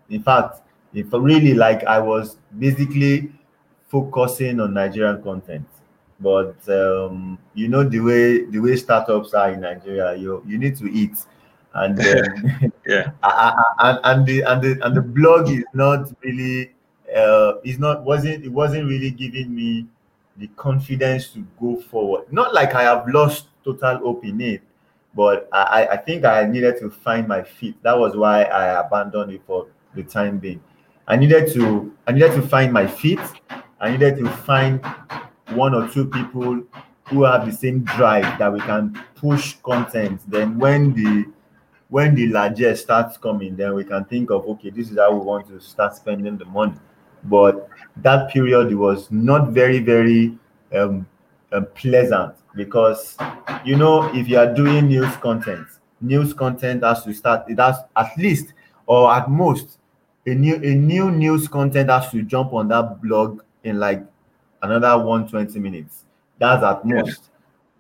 In 0.09 0.23
fact, 0.23 0.63
if 0.95 1.07
really 1.13 1.55
like 1.55 1.85
I 1.85 2.01
was 2.01 2.37
basically 2.59 3.33
focusing 3.89 4.61
on 4.61 4.73
Nigerian 4.73 5.23
content. 5.23 5.67
But 6.21 6.57
um, 6.69 7.39
you 7.55 7.69
know 7.69 7.83
the 7.83 8.01
way 8.01 8.45
the 8.45 8.59
way 8.61 8.77
startups 8.77 9.35
are 9.35 9.51
in 9.51 9.61
Nigeria, 9.61 10.15
you 10.15 10.43
you 10.47 10.59
need 10.59 10.77
to 10.77 10.87
eat 10.91 11.17
and 11.75 11.99
um, 12.01 12.73
yeah, 12.87 13.13
and, 13.79 13.99
and 14.05 14.27
the 14.27 14.43
and 14.43 14.63
the 14.63 14.79
and 14.85 14.97
the 14.97 15.03
blog 15.03 15.49
is 15.49 15.65
not 15.75 16.13
really 16.23 16.73
uh, 17.17 17.55
is 17.65 17.79
not 17.79 18.05
wasn't 18.05 18.45
it 18.45 18.51
wasn't 18.51 18.87
really 18.87 19.11
giving 19.11 19.55
me 19.55 19.87
the 20.37 20.49
confidence 20.57 21.29
to 21.31 21.47
go 21.61 21.77
forward. 21.77 22.33
Not 22.33 22.55
like 22.55 22.75
I 22.75 22.83
have 22.83 23.07
lost 23.09 23.49
total 23.65 23.99
hope 23.99 24.25
in 24.25 24.41
it, 24.41 24.63
but 25.15 25.49
I, 25.53 25.87
I 25.93 25.97
think 25.97 26.25
I 26.25 26.47
needed 26.47 26.79
to 26.81 26.91
find 26.91 27.29
my 27.29 27.43
feet. 27.43 27.77
That 27.83 27.99
was 27.99 28.17
why 28.17 28.45
I 28.45 28.81
abandoned 28.81 29.33
it 29.33 29.43
for 29.47 29.67
the 29.95 30.03
time 30.03 30.39
being. 30.39 30.63
I 31.07 31.17
needed 31.17 31.53
to 31.55 31.95
I 32.07 32.13
needed 32.13 32.33
to 32.33 32.43
find 32.43 32.73
my 32.73 32.87
feet. 32.87 33.21
I 33.81 33.91
needed 33.91 34.17
to 34.19 34.29
find 34.29 34.85
one 35.51 35.75
or 35.75 35.89
two 35.89 36.07
people 36.07 36.63
who 37.05 37.25
have 37.25 37.45
the 37.45 37.53
same 37.53 37.83
drive 37.83 38.39
that 38.39 38.53
we 38.53 38.61
can 38.61 38.99
push 39.17 39.57
content. 39.65 40.21
Then 40.31 40.59
when 40.59 40.95
the 40.95 41.27
when 41.91 42.15
the 42.15 42.29
largest 42.29 42.85
starts 42.85 43.19
coming, 43.19 43.57
then 43.57 43.75
we 43.75 43.85
can 43.85 44.05
think 44.05 44.31
of 44.31 44.47
okay, 44.49 44.71
this 44.71 44.91
is 44.91 44.99
how 44.99 45.13
we 45.13 45.25
want 45.25 45.47
to 45.49 45.61
start 45.61 45.95
spending 45.95 46.39
the 46.39 46.45
money. 46.47 46.75
But 47.25 47.69
that 47.99 48.31
period 48.31 48.75
was 48.75 49.11
not 49.11 49.51
very 49.51 49.81
very 49.81 50.39
um, 50.75 51.07
um, 51.53 51.67
pleasant 51.75 52.35
because 52.55 53.17
you 53.65 53.77
know 53.77 54.11
if 54.15 54.29
you 54.29 54.39
are 54.39 54.55
doing 54.55 54.87
news 54.87 55.15
content, 55.17 55.67
news 56.01 56.33
content 56.33 56.83
has 56.85 57.05
to 57.05 57.13
start. 57.13 57.51
It 57.51 57.59
has 57.59 57.77
at 57.97 58.17
least 58.17 58.55
or 58.87 59.13
at 59.13 59.29
most 59.29 59.79
a 60.27 60.35
new 60.35 60.57
a 60.57 60.75
new 60.75 61.11
news 61.11 61.49
content 61.49 61.91
has 61.91 62.11
to 62.11 62.23
jump 62.23 62.53
on 62.53 62.69
that 62.69 63.03
blog 63.03 63.41
in 63.65 63.79
like 63.79 64.03
another 64.63 64.97
120 65.05 65.59
minutes. 65.59 66.05
That's 66.39 66.63
at 66.63 66.85
most. 66.85 67.31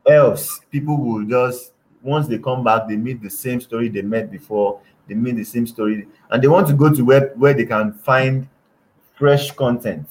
Else, 0.08 0.60
people 0.70 0.96
will 0.96 1.24
just 1.24 1.72
once 2.02 2.26
they 2.26 2.38
come 2.38 2.64
back, 2.64 2.88
they 2.88 2.96
meet 2.96 3.22
the 3.22 3.30
same 3.30 3.60
story 3.60 3.88
they 3.88 4.02
met 4.02 4.30
before, 4.30 4.80
they 5.06 5.14
meet 5.14 5.36
the 5.36 5.44
same 5.44 5.66
story, 5.66 6.06
and 6.30 6.42
they 6.42 6.48
want 6.48 6.66
to 6.68 6.74
go 6.74 6.92
to 6.92 7.04
where, 7.04 7.32
where 7.36 7.54
they 7.54 7.66
can 7.66 7.92
find 7.92 8.48
fresh 9.18 9.50
content. 9.50 10.06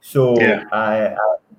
So 0.00 0.38
yeah. 0.40 0.64
I, 0.72 1.08
I 1.08 1.16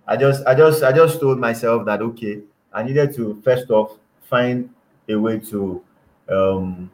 I 0.08 0.18
just 0.18 0.46
I 0.46 0.56
just 0.56 0.84
I 0.84 0.92
just 0.92 1.20
told 1.20 1.40
myself 1.40 1.86
that 1.86 2.02
okay, 2.02 2.42
I 2.74 2.84
needed 2.84 3.16
to 3.16 3.42
first 3.44 3.70
off 3.70 3.98
find 4.24 4.70
a 5.08 5.16
way 5.16 5.40
to 5.40 5.82
um 6.30 6.92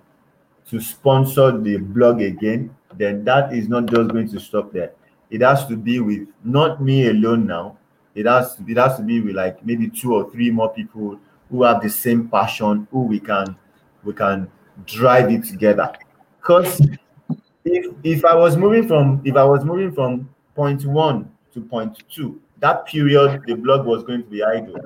to 0.69 0.79
sponsor 0.79 1.57
the 1.57 1.77
blog 1.77 2.21
again, 2.21 2.75
then 2.95 3.23
that 3.23 3.53
is 3.53 3.67
not 3.69 3.85
just 3.85 4.11
going 4.11 4.29
to 4.29 4.39
stop 4.39 4.71
there. 4.71 4.91
It 5.29 5.41
has 5.41 5.65
to 5.67 5.75
be 5.75 5.99
with 5.99 6.27
not 6.43 6.81
me 6.81 7.07
alone 7.07 7.47
now. 7.47 7.77
It 8.13 8.25
has 8.25 8.57
it 8.67 8.77
has 8.77 8.97
to 8.97 9.03
be 9.03 9.21
with 9.21 9.35
like 9.35 9.65
maybe 9.65 9.89
two 9.89 10.13
or 10.13 10.29
three 10.29 10.51
more 10.51 10.73
people 10.73 11.19
who 11.49 11.63
have 11.63 11.81
the 11.81 11.89
same 11.89 12.27
passion, 12.27 12.87
who 12.91 13.03
we 13.03 13.19
can 13.19 13.55
we 14.03 14.13
can 14.13 14.49
drive 14.85 15.31
it 15.31 15.43
together. 15.45 15.91
Because 16.39 16.81
if 17.65 17.93
if 18.03 18.25
I 18.25 18.35
was 18.35 18.57
moving 18.57 18.87
from 18.87 19.21
if 19.25 19.35
I 19.35 19.43
was 19.43 19.63
moving 19.63 19.91
from 19.91 20.29
point 20.55 20.85
one 20.85 21.29
to 21.53 21.61
point 21.61 22.03
two, 22.09 22.41
that 22.59 22.85
period 22.85 23.41
the 23.47 23.55
blog 23.55 23.85
was 23.85 24.03
going 24.03 24.23
to 24.23 24.29
be 24.29 24.43
idle. 24.43 24.79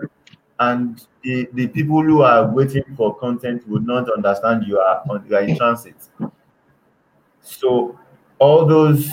And 0.60 1.03
the, 1.24 1.50
the 1.53 1.68
people 1.68 2.03
who 2.03 2.22
are 2.22 2.48
waiting 2.48 2.84
for 2.96 3.15
content 3.18 3.68
would 3.68 3.86
not 3.88 4.12
understand 4.12 4.68
you 4.68 4.77
are 4.77 5.01
on 5.10 5.25
you 5.27 5.36
are 5.36 5.41
in 5.41 5.58
transit. 5.58 5.96
So 7.41 7.98
all 8.38 8.65
those 8.65 9.10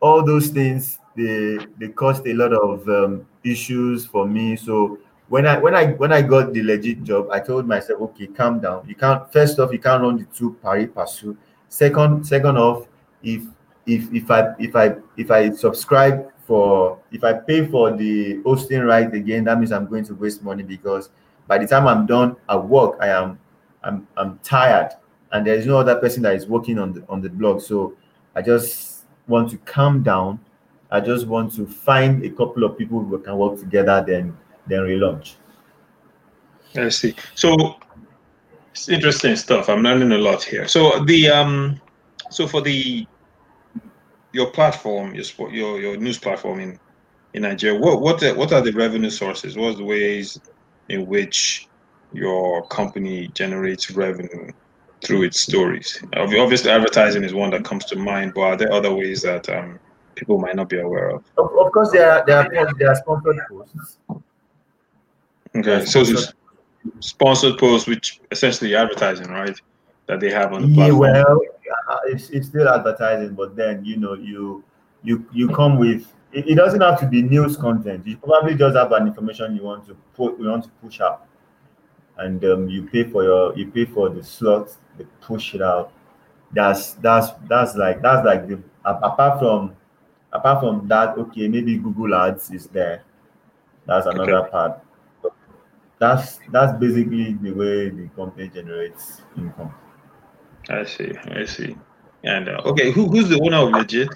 all 0.00 0.24
those 0.24 0.48
things 0.48 0.98
they 1.16 1.58
they 1.78 1.88
caused 1.88 2.26
a 2.26 2.34
lot 2.34 2.52
of 2.52 2.88
um, 2.88 3.26
issues 3.42 4.06
for 4.06 4.26
me. 4.26 4.56
So 4.56 4.98
when 5.30 5.46
i 5.46 5.56
when 5.58 5.74
i 5.74 5.86
when 5.92 6.12
i 6.12 6.20
got 6.20 6.52
the 6.52 6.62
legit 6.62 7.02
job 7.02 7.26
i 7.30 7.40
told 7.40 7.66
myself 7.66 8.00
okay 8.00 8.26
calm 8.26 8.60
down 8.60 8.86
you 8.86 8.94
can't 8.94 9.32
first 9.32 9.58
off 9.58 9.72
you 9.72 9.78
can't 9.78 10.02
run 10.02 10.18
the 10.18 10.24
two 10.36 10.52
pari 10.62 10.86
passu 10.86 11.34
second 11.68 12.22
second 12.26 12.58
off 12.58 12.86
if 13.22 13.42
if 13.86 14.12
if 14.12 14.30
i 14.30 14.54
if 14.58 14.76
i 14.76 14.94
if 15.16 15.30
i 15.30 15.50
subscribe 15.50 16.30
for 16.50 16.98
if 17.12 17.22
I 17.22 17.34
pay 17.34 17.68
for 17.68 17.96
the 17.96 18.42
hosting 18.42 18.80
right 18.80 19.14
again, 19.14 19.44
that 19.44 19.56
means 19.56 19.70
I'm 19.70 19.86
going 19.86 20.02
to 20.06 20.14
waste 20.16 20.42
money 20.42 20.64
because 20.64 21.08
by 21.46 21.58
the 21.58 21.66
time 21.68 21.86
I'm 21.86 22.06
done 22.06 22.34
at 22.48 22.56
work, 22.56 22.98
I 23.00 23.06
am 23.06 23.38
I'm 23.84 24.08
I'm 24.16 24.40
tired 24.40 24.90
and 25.30 25.46
there 25.46 25.54
is 25.54 25.64
no 25.64 25.78
other 25.78 25.94
person 26.00 26.24
that 26.24 26.34
is 26.34 26.48
working 26.48 26.80
on 26.80 26.92
the 26.92 27.04
on 27.08 27.22
the 27.22 27.30
blog. 27.30 27.60
So 27.60 27.94
I 28.34 28.42
just 28.42 29.04
want 29.28 29.48
to 29.50 29.58
calm 29.58 30.02
down. 30.02 30.40
I 30.90 30.98
just 30.98 31.28
want 31.28 31.54
to 31.54 31.68
find 31.68 32.24
a 32.24 32.30
couple 32.30 32.64
of 32.64 32.76
people 32.76 32.98
who 32.98 33.16
can 33.20 33.36
work 33.36 33.60
together, 33.60 34.02
then 34.04 34.36
then 34.70 34.80
relaunch. 34.80 35.34
I 36.76 36.88
see. 36.88 37.14
So 37.34 37.76
it's 38.72 38.88
interesting 38.88 39.36
stuff. 39.36 39.68
I'm 39.68 39.82
learning 39.82 40.12
a 40.12 40.18
lot 40.18 40.42
here. 40.42 40.68
So 40.68 41.04
the 41.04 41.28
um 41.28 41.80
so 42.30 42.46
for 42.46 42.60
the 42.60 43.06
your 44.32 44.50
platform, 44.50 45.14
your 45.14 45.24
sport, 45.24 45.52
your 45.52 45.80
your 45.80 45.96
news 45.96 46.18
platform 46.18 46.60
in 46.60 46.78
in 47.34 47.42
Nigeria, 47.42 47.78
what 47.78 48.00
what 48.00 48.20
the, 48.20 48.34
what 48.34 48.52
are 48.52 48.60
the 48.60 48.72
revenue 48.72 49.10
sources? 49.10 49.56
What's 49.56 49.78
the 49.78 49.84
ways 49.84 50.38
in 50.88 51.06
which 51.06 51.68
your 52.12 52.66
company 52.66 53.28
generates 53.34 53.90
revenue 53.90 54.52
through 55.04 55.24
its 55.24 55.40
stories? 55.40 56.02
Obviously, 56.16 56.70
advertising 56.70 57.24
is 57.24 57.34
one 57.34 57.50
that 57.50 57.64
comes 57.64 57.84
to 57.86 57.96
mind, 57.96 58.32
but 58.34 58.42
are 58.42 58.56
there 58.56 58.72
other 58.72 58.94
ways 58.94 59.22
that 59.22 59.48
um, 59.48 59.78
people 60.14 60.38
might 60.38 60.56
not 60.56 60.68
be 60.68 60.78
aware 60.78 61.10
of? 61.10 61.24
Of, 61.38 61.50
of 61.58 61.72
course, 61.72 61.90
there 61.90 62.10
are 62.10 62.24
there 62.26 62.38
are, 62.38 62.74
there 62.78 62.90
are 62.90 62.96
sponsored 62.96 63.38
posts. 63.48 63.98
Okay, 65.56 65.84
so 65.84 66.00
it's 66.00 66.32
sponsored 67.00 67.58
posts, 67.58 67.88
which 67.88 68.20
essentially 68.30 68.74
advertising, 68.74 69.28
right? 69.28 69.60
That 70.06 70.20
they 70.20 70.30
have 70.30 70.52
on 70.52 70.62
the 70.62 70.74
platform. 70.74 71.14
Yeah, 71.14 71.24
well, 71.24 71.40
uh, 71.88 71.98
it's, 72.06 72.30
it's 72.30 72.48
still 72.48 72.68
advertising, 72.68 73.34
but 73.34 73.56
then 73.56 73.84
you 73.84 73.96
know 73.96 74.14
you 74.14 74.64
you 75.02 75.26
you 75.32 75.48
come 75.48 75.78
with 75.78 76.12
it, 76.32 76.48
it, 76.48 76.54
doesn't 76.54 76.80
have 76.80 77.00
to 77.00 77.06
be 77.06 77.22
news 77.22 77.56
content. 77.56 78.06
You 78.06 78.16
probably 78.16 78.54
just 78.54 78.76
have 78.76 78.92
an 78.92 79.06
information 79.06 79.56
you 79.56 79.62
want 79.62 79.86
to 79.86 79.96
put 80.14 80.38
you 80.38 80.48
want 80.48 80.64
to 80.64 80.70
push 80.82 81.00
out, 81.00 81.26
and 82.18 82.44
um, 82.44 82.68
you 82.68 82.84
pay 82.84 83.04
for 83.04 83.24
your 83.24 83.56
you 83.56 83.66
pay 83.70 83.84
for 83.84 84.08
the 84.08 84.22
slot, 84.22 84.76
they 84.96 85.04
push 85.20 85.54
it 85.54 85.62
out. 85.62 85.92
That's 86.52 86.94
that's 86.94 87.32
that's 87.48 87.74
like 87.76 88.02
that's 88.02 88.24
like 88.24 88.48
the 88.48 88.60
apart 88.84 89.40
from 89.40 89.76
apart 90.32 90.60
from 90.60 90.86
that, 90.88 91.16
okay, 91.18 91.48
maybe 91.48 91.76
Google 91.76 92.14
Ads 92.14 92.50
is 92.50 92.66
there. 92.66 93.02
That's 93.86 94.06
another 94.06 94.36
okay. 94.38 94.50
part. 94.50 94.80
That's 96.00 96.40
that's 96.50 96.72
basically 96.80 97.34
the 97.34 97.52
way 97.52 97.90
the 97.90 98.08
company 98.16 98.48
generates 98.48 99.20
income. 99.36 99.74
I 100.70 100.84
see. 100.84 101.12
I 101.28 101.44
see. 101.44 101.76
And 102.24 102.48
uh, 102.48 102.62
okay, 102.64 102.90
who, 102.90 103.06
who's 103.06 103.28
the 103.28 103.38
owner 103.40 103.58
of 103.58 103.70
Legit? 103.70 104.08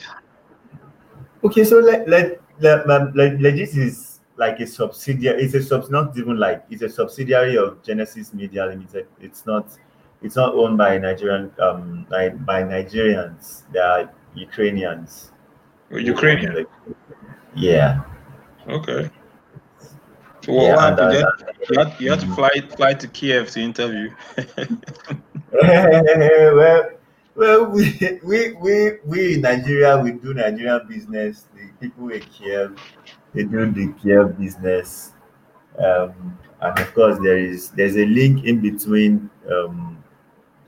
Okay, 1.44 1.62
so 1.62 1.78
let 1.78 2.08
let, 2.08 2.40
let, 2.60 2.86
let 3.14 3.38
Legit 3.38 3.76
is 3.76 4.20
like 4.36 4.60
a 4.60 4.66
subsidiary. 4.66 5.42
It's 5.42 5.54
a 5.54 5.62
sub, 5.62 5.90
not 5.90 6.16
even 6.16 6.38
like 6.38 6.64
it's 6.70 6.82
a 6.82 6.88
subsidiary 6.88 7.58
of 7.58 7.82
Genesis 7.82 8.32
Media 8.32 8.64
Limited. 8.64 9.06
It's 9.20 9.44
not 9.44 9.68
it's 10.22 10.36
not 10.36 10.54
owned 10.54 10.78
by 10.78 10.96
Nigerian 10.96 11.52
um 11.60 12.06
by, 12.10 12.30
by 12.30 12.62
Nigerians. 12.62 13.64
They 13.72 13.78
are 13.78 14.10
Ukrainians. 14.34 15.32
Ukrainian. 15.90 16.66
Yeah. 17.54 18.00
Okay. 18.68 19.10
What 20.46 20.98
yeah? 20.98 21.10
You, 21.10 21.26
you, 21.70 21.78
had, 21.78 22.00
you 22.00 22.10
had 22.10 22.20
to 22.20 22.34
fly 22.34 22.50
fly 22.76 22.94
to 22.94 23.08
Kiev 23.08 23.50
to 23.50 23.60
interview. 23.60 24.10
well, 25.52 26.90
well, 27.34 27.66
we, 27.66 28.20
we 28.22 28.52
we 28.52 28.92
we 29.04 29.34
in 29.34 29.40
Nigeria 29.40 29.98
we 29.98 30.12
do 30.12 30.34
Nigerian 30.34 30.86
business. 30.88 31.46
The 31.54 31.68
people 31.80 32.08
in 32.10 32.20
Kiev 32.20 32.78
they 33.34 33.44
do 33.44 33.70
the 33.70 33.92
Kiev 34.00 34.38
business, 34.38 35.12
um, 35.78 36.38
and 36.60 36.78
of 36.78 36.94
course 36.94 37.18
there 37.22 37.38
is 37.38 37.70
there's 37.70 37.96
a 37.96 38.06
link 38.06 38.44
in 38.44 38.60
between 38.60 39.30
um, 39.50 40.02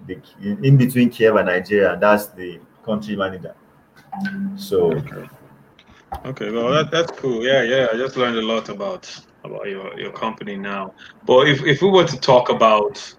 the 0.07 0.21
in 0.41 0.77
between 0.77 1.11
Kiev 1.11 1.37
and 1.37 1.47
Nigeria, 1.47 1.93
and 1.93 2.03
that's 2.03 2.27
the 2.29 2.61
country 2.85 3.17
manager. 3.17 3.55
So. 4.57 4.93
Okay. 4.93 5.29
Okay, 6.25 6.51
well 6.51 6.71
that, 6.71 6.91
that's 6.91 7.11
cool. 7.13 7.45
Yeah, 7.45 7.63
yeah. 7.63 7.89
I 7.93 7.97
just 7.97 8.17
learned 8.17 8.39
a 8.39 8.43
lot 8.43 8.69
about 8.69 9.09
about 9.47 9.69
your, 9.69 9.99
your 9.99 10.13
company 10.13 10.57
now. 10.57 10.95
But 11.27 11.49
if, 11.49 11.63
if 11.65 11.83
we 11.83 11.89
were 11.89 12.07
to 12.07 12.19
talk 12.21 12.51
about 12.51 13.15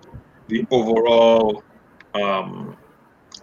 the 0.47 0.65
overall 0.71 1.63
um, 2.13 2.77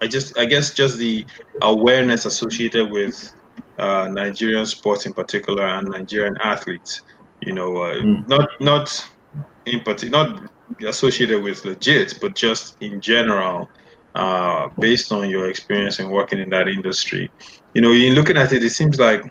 I 0.03 0.07
just 0.07 0.37
I 0.39 0.45
guess 0.45 0.75
just 0.75 0.99
the 0.99 1.25
awareness 1.63 2.25
associated 2.25 2.91
with 2.91 3.33
uh, 3.79 4.09
Nigerian 4.11 4.67
sports 4.67 5.07
in 5.07 5.13
particular 5.13 5.65
and 5.65 5.89
Nigerian 5.89 6.37
athletes. 6.43 7.03
You 7.41 7.53
know, 7.53 7.77
uh, 7.77 7.95
mm. 7.97 8.29
not 8.29 8.49
not 8.61 9.11
in 9.67 9.81
particular, 9.81 10.29
not 10.29 10.51
associated 10.87 11.43
with 11.43 11.65
legit, 11.65 12.19
but 12.21 12.35
just 12.35 12.77
in 12.81 13.01
general, 13.01 13.69
uh, 14.15 14.69
based 14.79 15.13
on 15.13 15.31
your 15.31 15.49
experience 15.49 15.99
in 16.01 16.11
working 16.11 16.39
in 16.39 16.51
that 16.51 16.69
industry. 16.69 17.31
You 17.75 17.83
know, 17.83 17.93
in 17.93 18.15
looking 18.15 18.37
at 18.37 18.53
it, 18.53 18.63
it 18.63 18.71
seems 18.71 18.99
like 18.99 19.25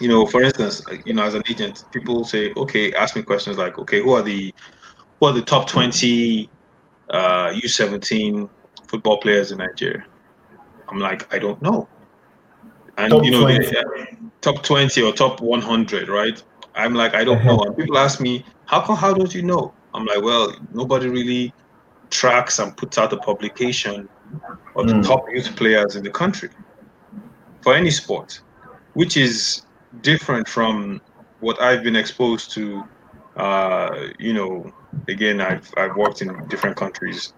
you 0.00 0.08
know, 0.08 0.26
for 0.26 0.42
instance, 0.42 0.82
you 1.04 1.14
know, 1.14 1.22
as 1.22 1.34
an 1.34 1.42
agent, 1.48 1.84
people 1.92 2.24
say, 2.24 2.52
okay, 2.56 2.92
ask 2.94 3.16
me 3.16 3.22
questions 3.22 3.58
like, 3.58 3.78
okay, 3.78 4.00
who 4.00 4.12
are 4.12 4.22
the 4.22 4.54
who 5.20 5.26
are 5.26 5.32
the 5.32 5.42
top 5.42 5.68
twenty 5.68 6.50
uh, 7.10 7.50
U17 7.50 8.48
football 8.88 9.18
players 9.18 9.52
in 9.52 9.58
Nigeria? 9.58 10.04
I'm 10.88 10.98
like, 10.98 11.32
I 11.32 11.38
don't 11.38 11.60
know. 11.62 11.88
And 12.96 13.10
top 13.10 13.24
you 13.24 13.30
know, 13.30 13.42
20. 13.42 13.58
The, 13.58 14.16
top 14.40 14.62
20 14.62 15.02
or 15.02 15.12
top 15.12 15.40
100, 15.40 16.08
right? 16.08 16.42
I'm 16.74 16.94
like, 16.94 17.14
I 17.14 17.24
don't 17.24 17.38
uh-huh. 17.38 17.56
know. 17.56 17.62
And 17.64 17.76
people 17.76 17.96
ask 17.96 18.20
me, 18.20 18.44
how 18.66 18.80
come, 18.80 18.96
how 18.96 19.14
don't 19.14 19.34
you 19.34 19.42
know? 19.42 19.72
I'm 19.94 20.04
like, 20.04 20.22
well, 20.22 20.54
nobody 20.72 21.08
really 21.08 21.54
tracks 22.10 22.58
and 22.58 22.76
puts 22.76 22.98
out 22.98 23.12
a 23.12 23.16
publication 23.16 24.08
of 24.76 24.86
the 24.86 24.94
mm. 24.94 25.06
top 25.06 25.24
youth 25.32 25.54
players 25.56 25.96
in 25.96 26.02
the 26.04 26.10
country 26.10 26.50
for 27.62 27.74
any 27.74 27.90
sport, 27.90 28.40
which 28.94 29.16
is 29.16 29.62
different 30.00 30.48
from 30.48 31.00
what 31.40 31.60
I've 31.60 31.82
been 31.82 31.96
exposed 31.96 32.50
to. 32.52 32.84
Uh, 33.36 34.08
you 34.18 34.32
know, 34.32 34.72
again, 35.08 35.40
I've 35.40 35.72
I've 35.76 35.96
worked 35.96 36.22
in 36.22 36.46
different 36.48 36.76
countries, 36.76 37.32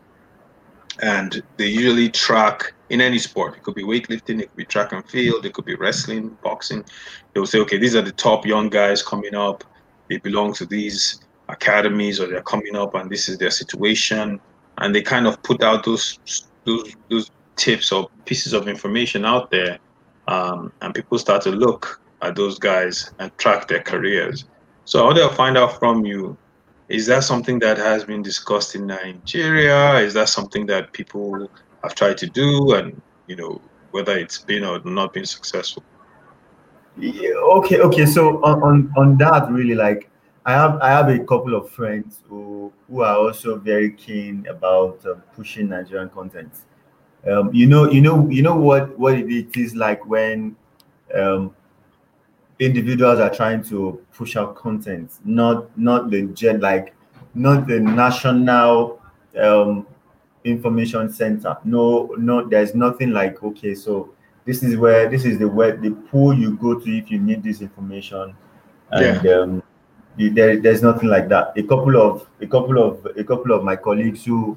and 1.01 1.43
they 1.57 1.67
usually 1.67 2.11
track 2.11 2.75
in 2.91 3.01
any 3.01 3.19
sport. 3.19 3.57
It 3.57 3.63
could 3.63 3.75
be 3.75 3.83
weightlifting, 3.83 4.41
it 4.41 4.49
could 4.49 4.57
be 4.57 4.65
track 4.65 4.93
and 4.93 5.05
field, 5.09 5.45
it 5.45 5.53
could 5.53 5.65
be 5.65 5.75
wrestling, 5.75 6.37
boxing. 6.43 6.85
They'll 7.33 7.47
say, 7.47 7.59
okay, 7.61 7.79
these 7.79 7.97
are 7.97 8.03
the 8.03 8.13
top 8.13 8.47
young 8.47 8.69
guys 8.69 9.03
coming 9.03 9.35
up. 9.35 9.65
They 10.09 10.19
belong 10.19 10.53
to 10.55 10.67
these 10.67 11.21
academies, 11.49 12.21
or 12.21 12.27
they're 12.27 12.43
coming 12.43 12.77
up, 12.77 12.95
and 12.95 13.11
this 13.11 13.29
is 13.29 13.39
their 13.39 13.51
situation. 13.51 14.41
And 14.79 14.95
they 14.95 15.03
kind 15.03 15.27
of 15.27 15.43
put 15.43 15.63
out 15.63 15.85
those 15.85 16.19
those 16.65 16.95
those 17.11 17.31
tips 17.57 17.91
or 17.91 18.11
pieces 18.27 18.53
of 18.53 18.69
information 18.69 19.25
out 19.25 19.51
there, 19.51 19.79
um, 20.29 20.73
and 20.83 20.95
people 20.95 21.19
start 21.19 21.43
to 21.43 21.51
look 21.51 22.01
at 22.27 22.35
those 22.35 22.59
guys 22.59 23.13
and 23.19 23.37
track 23.39 23.69
their 23.69 23.83
careers. 23.83 24.45
So 24.85 25.01
I 25.01 25.05
want 25.05 25.19
to 25.19 25.29
find 25.31 25.57
out 25.57 25.79
from 25.79 26.05
you 26.05 26.37
is 26.89 27.07
that 27.07 27.25
something 27.25 27.59
that 27.61 27.79
has 27.79 28.05
been 28.05 28.23
discussed 28.23 28.77
in 28.77 28.87
Nigeria? 28.87 29.99
Is 29.99 30.15
that 30.15 30.29
something 30.29 30.67
that 30.67 30.93
people 30.93 31.51
have 31.83 31.95
tried 31.95 32.17
to 32.19 32.27
do, 32.27 32.75
and 32.75 33.01
you 33.27 33.37
know 33.37 33.61
whether 33.91 34.17
it's 34.17 34.39
been 34.39 34.65
or 34.65 34.79
not 34.85 35.13
been 35.13 35.27
successful? 35.27 35.83
Yeah, 36.97 37.35
okay, 37.59 37.81
okay. 37.81 38.07
So 38.07 38.43
on, 38.45 38.63
on 38.63 38.93
on 38.97 39.19
that, 39.19 39.51
really, 39.51 39.75
like 39.75 40.09
I 40.45 40.53
have 40.53 40.79
I 40.81 40.91
have 40.91 41.09
a 41.09 41.19
couple 41.19 41.57
of 41.57 41.71
friends 41.71 42.23
who 42.29 42.73
who 42.89 43.03
are 43.03 43.17
also 43.17 43.59
very 43.59 43.91
keen 43.91 44.47
about 44.49 45.05
uh, 45.05 45.15
pushing 45.35 45.69
Nigerian 45.69 46.09
content. 46.11 46.53
Um, 47.29 47.53
you 47.53 47.67
know, 47.67 47.91
you 47.91 48.01
know, 48.01 48.29
you 48.31 48.43
know 48.43 48.55
what 48.55 48.97
what 48.97 49.15
it 49.15 49.57
is 49.57 49.75
like 49.75 50.07
when 50.07 50.55
um, 51.13 51.55
individuals 52.59 53.19
are 53.19 53.35
trying 53.35 53.63
to 53.65 54.01
push 54.13 54.37
out 54.37 54.57
content, 54.57 55.13
not 55.25 55.77
not 55.79 56.11
the 56.11 56.23
gen 56.29 56.61
like 56.61 56.95
not 57.35 57.67
the 57.67 57.79
national 57.81 59.01
um, 59.41 59.87
information 60.45 61.13
center. 61.13 61.57
No, 61.65 62.15
no, 62.19 62.49
there's 62.49 62.75
nothing 62.75 63.11
like 63.11 63.43
okay, 63.43 63.75
so 63.75 64.15
this 64.45 64.63
is 64.63 64.77
where 64.77 65.09
this 65.09 65.25
is 65.25 65.39
the 65.39 65.49
where 65.49 65.77
the 65.77 65.91
pool 65.91 66.33
you 66.35 66.57
go 66.57 66.79
to 66.79 66.97
if 66.97 67.11
you 67.11 67.19
need 67.19 67.43
this 67.43 67.61
information, 67.61 68.35
and 68.91 69.25
yeah. 69.25 69.33
um, 69.33 69.63
there, 70.17 70.59
there's 70.59 70.83
nothing 70.83 71.09
like 71.09 71.29
that. 71.29 71.53
A 71.57 71.63
couple 71.63 71.97
of 72.01 72.27
a 72.41 72.47
couple 72.47 72.79
of 72.83 73.07
a 73.17 73.25
couple 73.25 73.53
of 73.53 73.65
my 73.65 73.77
colleagues 73.77 74.25
who 74.25 74.57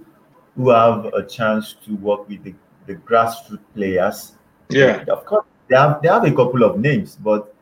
who 0.56 0.70
have 0.70 1.06
a 1.06 1.26
chance 1.26 1.76
to 1.86 1.96
work 1.98 2.28
with 2.30 2.44
the, 2.44 2.54
the 2.86 2.96
grassroots 2.96 3.60
players. 3.76 4.34
Yeah, 4.70 5.04
of 5.10 5.26
course 5.26 5.46
they 5.68 5.76
have 5.76 6.02
they 6.02 6.08
have 6.08 6.24
a 6.24 6.32
couple 6.32 6.64
of 6.64 6.80
names, 6.80 7.16
but 7.16 7.54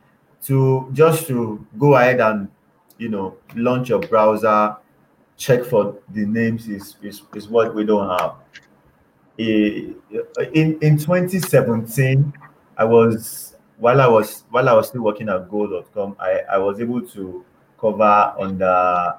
to 0.43 0.89
just 0.93 1.27
to 1.27 1.65
go 1.77 1.95
ahead 1.95 2.19
and 2.19 2.47
you 2.97 3.09
know 3.09 3.35
launch 3.55 3.89
your 3.89 3.99
browser 3.99 4.75
check 5.37 5.63
for 5.63 5.95
the 6.13 6.25
names 6.25 6.67
is 6.67 6.95
is, 7.01 7.21
is 7.35 7.47
what 7.47 7.73
we 7.73 7.85
don't 7.85 8.09
have 8.19 8.35
in 9.37 10.79
in 10.81 10.97
2017 10.97 12.33
i 12.77 12.83
was 12.83 13.55
while 13.77 14.01
i 14.01 14.07
was 14.07 14.45
while 14.49 14.67
i 14.67 14.73
was 14.73 14.87
still 14.87 15.01
working 15.03 15.29
at 15.29 15.49
Goal.com 15.49 16.15
i 16.19 16.41
i 16.51 16.57
was 16.57 16.79
able 16.79 17.01
to 17.01 17.45
cover 17.79 18.33
under 18.39 19.15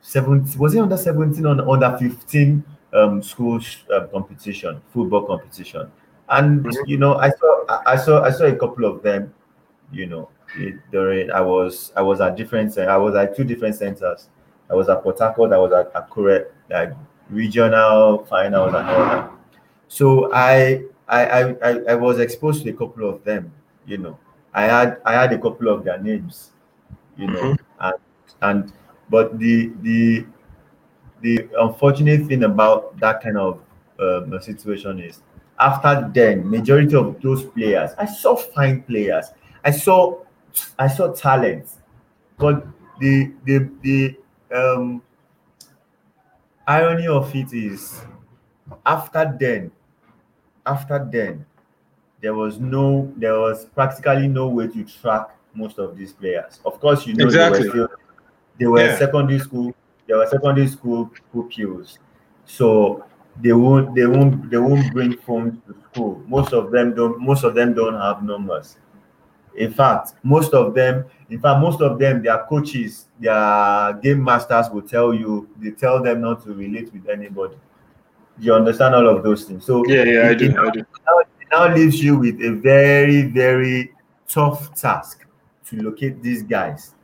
17 0.00 0.58
was 0.58 0.74
it 0.74 0.80
under 0.80 0.96
17 0.96 1.46
on 1.46 1.60
under 1.60 1.96
15 1.96 2.64
um 2.92 3.22
school 3.22 3.60
uh, 3.94 4.06
competition 4.08 4.82
football 4.92 5.24
competition 5.24 5.90
and 6.30 6.64
mm-hmm. 6.64 6.86
you 6.86 6.96
know 6.96 7.14
i 7.16 7.30
saw 7.30 7.80
i 7.86 7.96
saw 7.96 8.22
i 8.22 8.30
saw 8.30 8.44
a 8.44 8.56
couple 8.56 8.84
of 8.84 9.02
them 9.02 9.32
you 9.92 10.06
know 10.06 10.28
it, 10.56 10.74
during 10.90 11.30
I 11.30 11.40
was 11.40 11.92
I 11.96 12.02
was 12.02 12.20
at 12.20 12.36
different 12.36 12.76
I 12.78 12.96
was 12.96 13.14
at 13.14 13.36
two 13.36 13.44
different 13.44 13.76
centers. 13.76 14.28
I 14.70 14.74
was 14.74 14.88
at 14.88 15.02
Port 15.02 15.18
Harcourt, 15.18 15.52
I 15.52 15.58
was 15.58 15.72
at 15.72 15.92
Akure, 15.94 16.46
like 16.70 16.92
regional 17.30 18.24
finals 18.24 18.74
and 18.74 18.88
all 18.88 19.04
that. 19.04 19.30
So 19.88 20.32
I 20.32 20.84
I, 21.08 21.24
I 21.62 21.70
I 21.90 21.94
was 21.94 22.18
exposed 22.18 22.64
to 22.64 22.70
a 22.70 22.72
couple 22.72 23.08
of 23.08 23.22
them, 23.24 23.52
you 23.86 23.98
know. 23.98 24.18
I 24.54 24.62
had 24.62 24.98
I 25.04 25.14
had 25.14 25.32
a 25.32 25.38
couple 25.38 25.68
of 25.68 25.84
their 25.84 25.98
names, 25.98 26.52
you 27.16 27.26
know, 27.26 27.54
mm-hmm. 27.54 27.64
and 27.80 27.94
and 28.42 28.72
but 29.10 29.38
the 29.38 29.72
the 29.82 30.26
the 31.20 31.48
unfortunate 31.58 32.26
thing 32.26 32.44
about 32.44 32.98
that 32.98 33.22
kind 33.22 33.38
of 33.38 33.60
um, 34.00 34.40
situation 34.40 35.00
is 35.00 35.22
after 35.58 36.10
then 36.12 36.48
majority 36.48 36.96
of 36.96 37.20
those 37.22 37.44
players 37.44 37.92
i 37.98 38.04
saw 38.04 38.34
fine 38.34 38.82
players 38.82 39.26
i 39.64 39.70
saw 39.70 40.18
I 40.78 40.88
saw 40.88 41.12
talent, 41.12 41.68
but 42.38 42.66
the 43.00 43.32
the 43.44 43.70
the 43.82 44.16
um 44.54 45.02
irony 46.66 47.06
of 47.06 47.34
it 47.34 47.52
is 47.52 48.02
after 48.86 49.36
then, 49.38 49.70
after 50.66 51.06
then, 51.10 51.44
there 52.20 52.34
was 52.34 52.58
no 52.58 53.12
there 53.16 53.38
was 53.38 53.66
practically 53.66 54.28
no 54.28 54.48
way 54.48 54.68
to 54.68 54.84
track 54.84 55.30
most 55.54 55.78
of 55.78 55.96
these 55.96 56.12
players. 56.12 56.60
Of 56.64 56.80
course, 56.80 57.06
you 57.06 57.14
know 57.14 57.26
exactly. 57.26 57.60
they 57.60 57.64
were 57.66 57.70
still 57.70 57.88
they 58.58 58.66
were 58.66 58.84
yeah. 58.84 58.98
secondary 58.98 59.38
school, 59.38 59.74
they 60.06 60.14
were 60.14 60.26
secondary 60.26 60.68
school 60.68 61.10
pupils. 61.32 61.98
So 62.44 63.04
they 63.40 63.52
won't 63.52 63.94
they 63.94 64.06
won't 64.06 64.50
they 64.50 64.58
won't 64.58 64.92
bring 64.92 65.16
phones 65.18 65.58
to 65.66 65.74
school. 65.90 66.22
Most 66.26 66.52
of 66.52 66.70
them 66.70 66.94
don't 66.94 67.20
most 67.20 67.44
of 67.44 67.54
them 67.54 67.74
don't 67.74 67.94
have 68.00 68.22
numbers. 68.22 68.76
In 69.56 69.72
fact, 69.72 70.14
most 70.22 70.54
of 70.54 70.74
them, 70.74 71.04
in 71.28 71.40
fact, 71.40 71.60
most 71.60 71.80
of 71.80 71.98
them, 71.98 72.22
their 72.22 72.44
coaches, 72.48 73.06
their 73.20 73.92
game 74.02 74.22
masters 74.22 74.70
will 74.70 74.82
tell 74.82 75.12
you, 75.12 75.48
they 75.58 75.70
tell 75.70 76.02
them 76.02 76.20
not 76.20 76.42
to 76.44 76.54
relate 76.54 76.92
with 76.92 77.08
anybody. 77.08 77.56
You 78.38 78.54
understand 78.54 78.94
all 78.94 79.08
of 79.08 79.22
those 79.22 79.44
things. 79.44 79.64
So 79.64 79.84
yeah, 79.86 80.04
yeah, 80.04 80.28
I 80.28 80.34
do. 80.34 80.48
Now, 80.48 80.68
I 80.68 80.70
do. 80.70 80.80
it 80.80 81.48
now 81.50 81.74
leaves 81.74 82.02
you 82.02 82.18
with 82.18 82.40
a 82.42 82.50
very, 82.50 83.22
very 83.22 83.92
tough 84.26 84.74
task 84.74 85.26
to 85.66 85.82
locate 85.82 86.22
these 86.22 86.42
guys. 86.42 86.94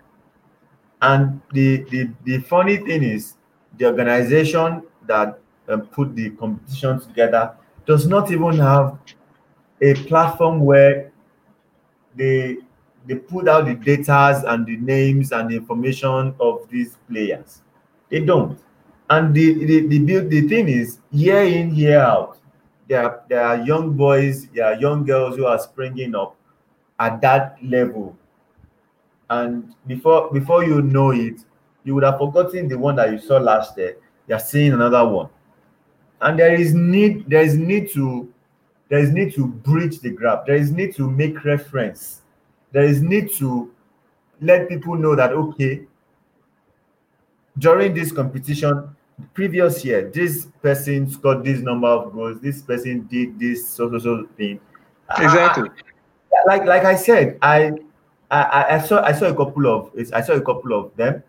And 1.03 1.41
the 1.53 1.85
the, 1.91 2.11
the 2.25 2.39
funny 2.41 2.79
thing 2.79 3.03
is, 3.03 3.35
the 3.77 3.87
organization 3.87 4.83
that 5.07 5.39
um, 5.69 5.83
put 5.83 6.15
the 6.17 6.31
competition 6.31 7.01
together 7.01 7.55
does 7.87 8.07
not 8.07 8.31
even 8.31 8.59
have 8.59 8.99
a 9.81 9.95
platform 9.95 10.61
where 10.61 11.08
they 12.19 12.59
they 13.07 13.15
put 13.15 13.49
out 13.49 13.65
the 13.65 13.75
data 13.75 14.43
and 14.49 14.67
the 14.67 14.77
names 14.77 15.33
and 15.33 15.49
the 15.49 15.57
information 15.57 16.35
of 16.41 16.69
these 16.69 16.99
players. 17.09 17.63
They 18.11 18.21
don't. 18.21 18.59
And 19.09 19.35
the 19.35 19.55
the, 19.65 19.87
the, 19.87 20.19
the 20.29 20.49
thing 20.49 20.69
is, 20.69 20.99
year 21.11 21.43
in, 21.45 21.75
year 21.75 22.01
out, 22.01 22.39
there 22.89 23.05
are, 23.05 23.23
there 23.29 23.45
are 23.45 23.57
young 23.63 23.93
boys, 23.95 24.49
there 24.49 24.67
are 24.67 24.75
young 24.75 25.05
girls 25.05 25.37
who 25.37 25.47
are 25.47 25.59
springing 25.59 26.15
up 26.15 26.37
at 26.99 27.21
that 27.23 27.57
level. 27.63 28.17
And 29.31 29.75
before 29.87 30.31
before 30.33 30.65
you 30.65 30.83
know 30.83 31.13
it, 31.13 31.41
you 31.85 31.95
would 31.95 32.05
have 32.05 32.19
forgotten 32.19 32.69
the 32.69 32.79
one 32.79 32.97
that 32.97 33.13
you 33.13 33.19
saw 33.19 33.39
last 33.39 33.79
year. 33.79 33.97
You're 34.27 34.39
seeing 34.39 34.73
another 34.73 35.07
one. 35.07 35.29
And 36.21 36.39
there 36.39 36.53
is 36.55 36.75
need, 36.75 37.29
there 37.31 37.43
is 37.43 37.57
need 37.57 37.91
to 37.93 38.33
there 38.89 39.01
is 39.01 39.11
need 39.11 39.35
to 39.35 39.47
bridge 39.47 40.01
the 40.01 40.11
gap. 40.11 40.47
There 40.47 40.57
is 40.57 40.71
need 40.71 40.95
to 40.97 41.11
make 41.11 41.45
reference. 41.45 42.23
There 42.73 42.85
is 42.85 43.03
need 43.03 43.31
to 43.35 43.71
let 44.41 44.69
people 44.69 44.95
know 44.97 45.15
that 45.15 45.33
okay, 45.33 45.87
during 47.59 47.95
this 47.95 48.13
competition, 48.13 48.97
previous 49.35 49.85
year, 49.85 50.11
this 50.11 50.47
person 50.63 51.11
scored 51.11 51.45
this 51.45 51.61
number 51.61 51.89
of 51.89 52.13
goals. 52.13 52.41
This 52.41 52.63
person 52.63 53.07
did 53.07 53.39
this 53.39 53.69
so 53.69 53.91
so 53.91 53.99
so 53.99 54.29
thing. 54.37 54.61
Exactly. 55.19 55.69
I, 56.33 56.43
like 56.47 56.65
like 56.65 56.85
I 56.85 56.95
said, 56.95 57.39
I, 57.43 57.73
I 58.31 58.77
I 58.77 58.79
saw 58.81 59.03
I 59.03 59.13
saw 59.13 59.27
a 59.27 59.35
couple 59.35 59.67
of 59.67 59.91
I 60.13 60.21
saw 60.23 60.33
a 60.33 60.41
couple 60.41 60.73
of 60.73 60.97
them. 60.97 61.23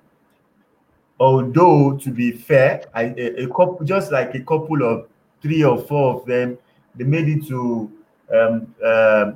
Although 1.19 1.97
to 1.97 2.11
be 2.11 2.31
fair, 2.31 2.85
I 2.93 3.13
a, 3.17 3.43
a 3.43 3.47
couple 3.47 3.79
just 3.83 4.11
like 4.11 4.35
a 4.35 4.39
couple 4.39 4.83
of 4.83 5.07
three 5.41 5.63
or 5.63 5.77
four 5.77 6.15
of 6.15 6.25
them 6.25 6.57
they 6.99 7.05
made 7.05 7.29
it 7.29 7.47
to 7.47 7.89
um, 8.31 8.75
uh, 8.83 9.31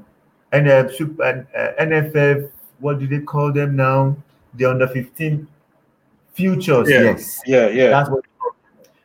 NF, 0.51 1.19
uh, 1.19 1.81
NFF. 1.81 2.51
What 2.79 2.99
do 2.99 3.07
they 3.07 3.19
call 3.19 3.51
them 3.53 3.75
now? 3.75 4.15
The 4.55 4.65
under 4.65 4.87
15 4.87 5.47
futures. 6.33 6.89
Yeah. 6.89 7.01
Yes. 7.03 7.41
Yeah, 7.47 7.69
yeah. 7.69 7.89
That's 7.89 8.09
what. 8.09 8.25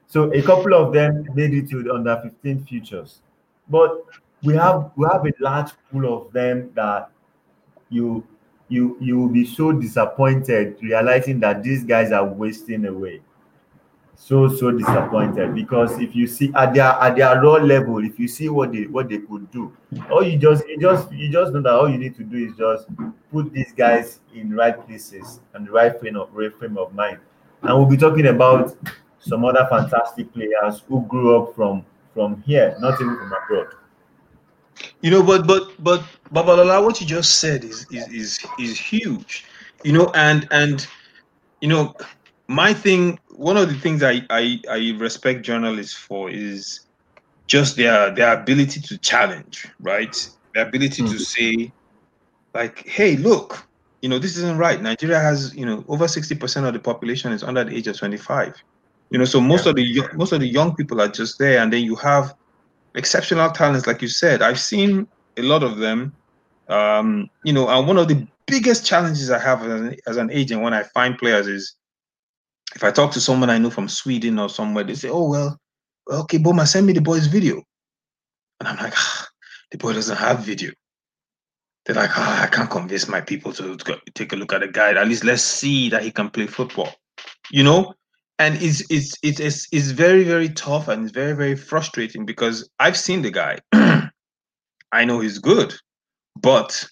So 0.09 0.33
a 0.33 0.43
couple 0.43 0.75
of 0.75 0.93
them 0.93 1.29
made 1.35 1.55
it 1.55 1.71
to 1.71 1.83
the 1.83 1.95
under 1.95 2.19
15 2.23 2.65
futures, 2.65 3.21
but 3.69 4.05
we 4.43 4.55
have 4.55 4.91
we 4.97 5.07
have 5.11 5.25
a 5.25 5.33
large 5.39 5.71
pool 5.91 6.13
of 6.13 6.33
them 6.33 6.71
that 6.75 7.11
you 7.91 8.27
you 8.69 8.97
you 9.01 9.19
will 9.19 9.29
be 9.29 9.45
so 9.45 9.71
disappointed 9.73 10.79
realizing 10.81 11.41
that 11.41 11.63
these 11.63 11.85
guys 11.85 12.11
are 12.11 12.25
wasting 12.25 12.87
away 12.87 13.21
so 14.21 14.49
so 14.49 14.73
disappointed 14.73 15.55
because 15.55 15.97
if 16.01 16.15
you 16.15 16.27
see 16.27 16.53
at 16.57 16.75
their 16.75 16.91
at 17.01 17.17
their 17.17 17.41
raw 17.41 17.53
level, 17.55 18.05
if 18.05 18.19
you 18.19 18.27
see 18.27 18.49
what 18.49 18.73
they 18.73 18.83
what 18.89 19.09
they 19.09 19.19
could 19.19 19.51
do, 19.53 19.73
all 20.11 20.23
you 20.23 20.37
just 20.37 20.67
you 20.69 20.79
just 20.79 21.11
you 21.13 21.31
just 21.31 21.53
know 21.53 21.63
that 21.63 21.73
all 21.73 21.89
you 21.89 21.97
need 21.97 22.17
to 22.17 22.25
do 22.25 22.37
is 22.37 22.57
just 22.57 22.89
put 23.33 23.53
these 23.53 23.73
guys 23.73 24.19
in 24.35 24.53
right 24.55 24.85
places 24.87 25.41
and 25.55 25.67
the 25.67 25.71
right 25.71 25.99
frame 26.01 26.17
of 26.17 26.29
right 26.35 26.55
frame 26.55 26.77
of 26.77 26.93
mind. 26.95 27.19
And 27.63 27.79
we'll 27.79 27.89
be 27.89 27.97
talking 27.97 28.27
about 28.27 28.77
some 29.21 29.45
other 29.45 29.67
fantastic 29.71 30.33
players 30.35 30.83
who 30.89 31.03
grew 31.07 31.41
up 31.41 31.55
from 31.55 31.87
from 32.13 32.43
here, 32.43 32.77
not 32.81 33.01
even 33.01 33.17
from 33.17 33.33
abroad. 33.33 33.69
You 35.01 35.13
know, 35.13 35.23
but 35.23 35.47
but 35.47 35.73
but 35.79 36.03
Babalola, 36.35 36.85
what 36.85 37.01
you 37.01 37.07
just 37.07 37.39
said 37.39 37.63
is 37.65 37.87
is 37.91 38.09
is 38.09 38.47
is 38.59 38.79
huge. 38.79 39.45
You 39.85 39.93
know, 39.93 40.11
and 40.15 40.49
and 40.51 40.87
you 41.61 41.69
know, 41.69 41.95
my 42.49 42.75
thing, 42.75 43.19
one 43.39 43.57
of 43.57 43.69
the 43.69 43.79
things 43.79 44.03
I 44.03 44.23
I, 44.31 44.61
I 44.69 44.95
respect 44.99 45.43
journalists 45.43 45.95
for 45.95 46.29
is 46.29 46.81
just 47.47 47.77
their 47.77 48.11
their 48.11 48.39
ability 48.39 48.81
to 48.81 48.99
challenge, 48.99 49.69
right? 49.81 50.31
The 50.55 50.67
ability 50.67 51.03
mm-hmm. 51.03 51.13
to 51.13 51.19
say, 51.21 51.73
like, 52.53 52.87
hey, 52.87 53.17
look, 53.17 53.65
you 54.03 54.09
know, 54.09 54.19
this 54.19 54.37
isn't 54.37 54.59
right. 54.59 54.83
Nigeria 54.83 55.21
has, 55.21 55.55
you 55.55 55.65
know, 55.65 55.85
over 55.87 56.07
60% 56.07 56.67
of 56.67 56.73
the 56.73 56.81
population 56.81 57.33
is 57.33 57.45
under 57.45 57.63
the 57.63 57.77
age 57.77 57.87
of 57.87 57.97
25. 57.97 58.61
You 59.11 59.19
know, 59.19 59.25
so 59.25 59.41
most 59.41 59.65
yeah. 59.65 59.71
of 59.71 59.77
the 59.77 60.03
most 60.15 60.33
of 60.33 60.41
the 60.41 60.49
young 60.49 60.75
people 60.75 61.01
are 61.01 61.09
just 61.09 61.39
there, 61.39 61.63
and 61.63 61.73
then 61.73 61.85
you 61.85 61.95
have 61.97 62.35
exceptional 62.97 63.51
talents, 63.51 63.87
like 63.87 64.03
you 64.03 64.09
said. 64.09 64.43
I've 64.43 64.61
seen 64.61 65.07
a 65.37 65.43
lot 65.43 65.63
of 65.63 65.79
them. 65.79 66.13
Um, 66.69 67.31
you 67.45 67.53
know, 67.53 67.69
and 67.69 67.87
one 67.87 67.99
of 67.99 68.09
the 68.09 68.27
biggest 68.47 68.85
challenges 68.85 69.31
I 69.31 69.39
have 69.39 69.63
as 69.63 69.81
an, 69.81 69.97
as 70.09 70.17
an 70.17 70.31
agent 70.33 70.61
when 70.61 70.75
I 70.75 70.83
find 70.83 71.17
players 71.17 71.47
is 71.47 71.77
if 72.79 72.85
I 72.85 72.93
talk 72.93 73.11
to 73.13 73.21
someone 73.21 73.51
I 73.51 73.59
know 73.59 73.71
from 73.71 73.89
Sweden 73.89 74.39
or 74.39 74.49
somewhere, 74.49 74.85
they 74.85 74.95
say, 74.95 75.09
"Oh 75.09 75.29
well, 75.29 75.59
okay, 76.09 76.39
Boma, 76.39 76.65
send 76.65 76.87
me 76.87 76.93
the 76.93 77.01
boy's 77.01 77.27
video," 77.27 77.61
and 78.61 78.69
I'm 78.69 78.77
like, 78.77 78.93
ah, 78.97 79.27
"The 79.73 79.79
boy 79.79 79.95
doesn't 79.95 80.17
have 80.17 80.45
video." 80.45 80.71
They're 81.85 81.97
like, 81.97 82.11
oh, 82.17 82.39
I 82.43 82.47
can't 82.47 82.71
convince 82.71 83.09
my 83.09 83.21
people 83.21 83.53
to, 83.55 83.77
take 84.15 84.33
a 84.33 84.37
look 84.37 84.53
at 84.53 84.61
the 84.61 84.69
guy. 84.69 84.91
At 84.91 85.09
least 85.09 85.25
let's 85.25 85.43
see 85.43 85.89
that 85.89 86.05
he 86.05 86.13
can 86.13 86.31
play 86.31 86.47
football, 86.47 86.95
you 87.51 87.65
know 87.65 87.95
and 88.39 88.55
it's 88.63 88.85
it's 88.89 89.17
it's 89.25 89.67
it's 89.73 89.91
very 89.91 90.23
very 90.23 90.49
tough 90.49 90.87
and 90.87 91.03
it's 91.03 91.13
very 91.13 91.33
very 91.33 91.57
frustrating 91.57 92.25
because 92.25 92.71
I've 92.79 92.97
seen 92.97 93.23
the 93.23 93.33
guy. 93.33 93.59
I 94.93 95.05
know 95.05 95.19
he's 95.19 95.39
good, 95.39 95.75
but 96.37 96.87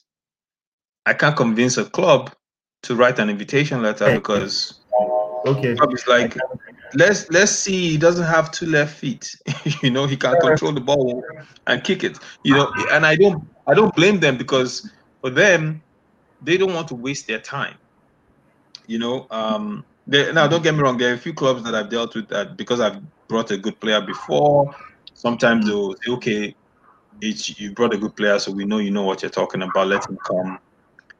I 1.06 1.14
can't 1.14 1.36
convince 1.36 1.78
a 1.78 1.84
club 1.84 2.34
to 2.82 2.96
write 2.96 3.20
an 3.20 3.30
invitation 3.30 3.80
letter 3.82 4.12
because 4.12 4.80
okay, 5.46 5.72
is 5.72 6.06
like 6.06 6.36
let's 6.94 7.28
let's 7.30 7.52
see 7.52 7.90
he 7.90 7.96
doesn't 7.96 8.26
have 8.26 8.50
two 8.50 8.66
left 8.66 8.96
feet. 8.96 9.34
you 9.82 9.90
know 9.90 10.06
he 10.06 10.16
can 10.16 10.38
control 10.40 10.72
the 10.72 10.80
ball 10.80 11.22
and 11.66 11.82
kick 11.84 12.04
it. 12.04 12.18
You 12.44 12.54
know, 12.54 12.72
and 12.90 13.06
I 13.06 13.16
don't 13.16 13.48
I 13.66 13.74
don't 13.74 13.94
blame 13.94 14.20
them 14.20 14.36
because 14.36 14.88
for 15.20 15.30
them 15.30 15.82
they 16.40 16.56
don't 16.56 16.74
want 16.74 16.88
to 16.88 16.94
waste 16.94 17.26
their 17.26 17.40
time. 17.40 17.76
You 18.86 18.98
know, 18.98 19.26
um, 19.30 19.84
there, 20.06 20.32
now, 20.32 20.46
don't 20.46 20.62
get 20.62 20.74
me 20.74 20.80
wrong. 20.80 20.96
There 20.96 21.10
are 21.10 21.14
a 21.14 21.18
few 21.18 21.34
clubs 21.34 21.64
that 21.64 21.74
I've 21.74 21.90
dealt 21.90 22.14
with 22.14 22.28
that 22.28 22.56
because 22.56 22.78
I've 22.78 23.00
brought 23.28 23.50
a 23.50 23.56
good 23.56 23.80
player 23.80 24.00
before. 24.00 24.74
Sometimes 25.14 25.66
they'll 25.66 25.94
say, 25.94 26.12
"Okay, 26.12 26.54
it's, 27.20 27.58
you 27.58 27.72
brought 27.72 27.94
a 27.94 27.98
good 27.98 28.14
player, 28.14 28.38
so 28.38 28.52
we 28.52 28.64
know 28.64 28.78
you 28.78 28.92
know 28.92 29.02
what 29.02 29.22
you're 29.22 29.30
talking 29.30 29.62
about. 29.62 29.88
Let 29.88 30.08
him 30.08 30.18
come." 30.24 30.58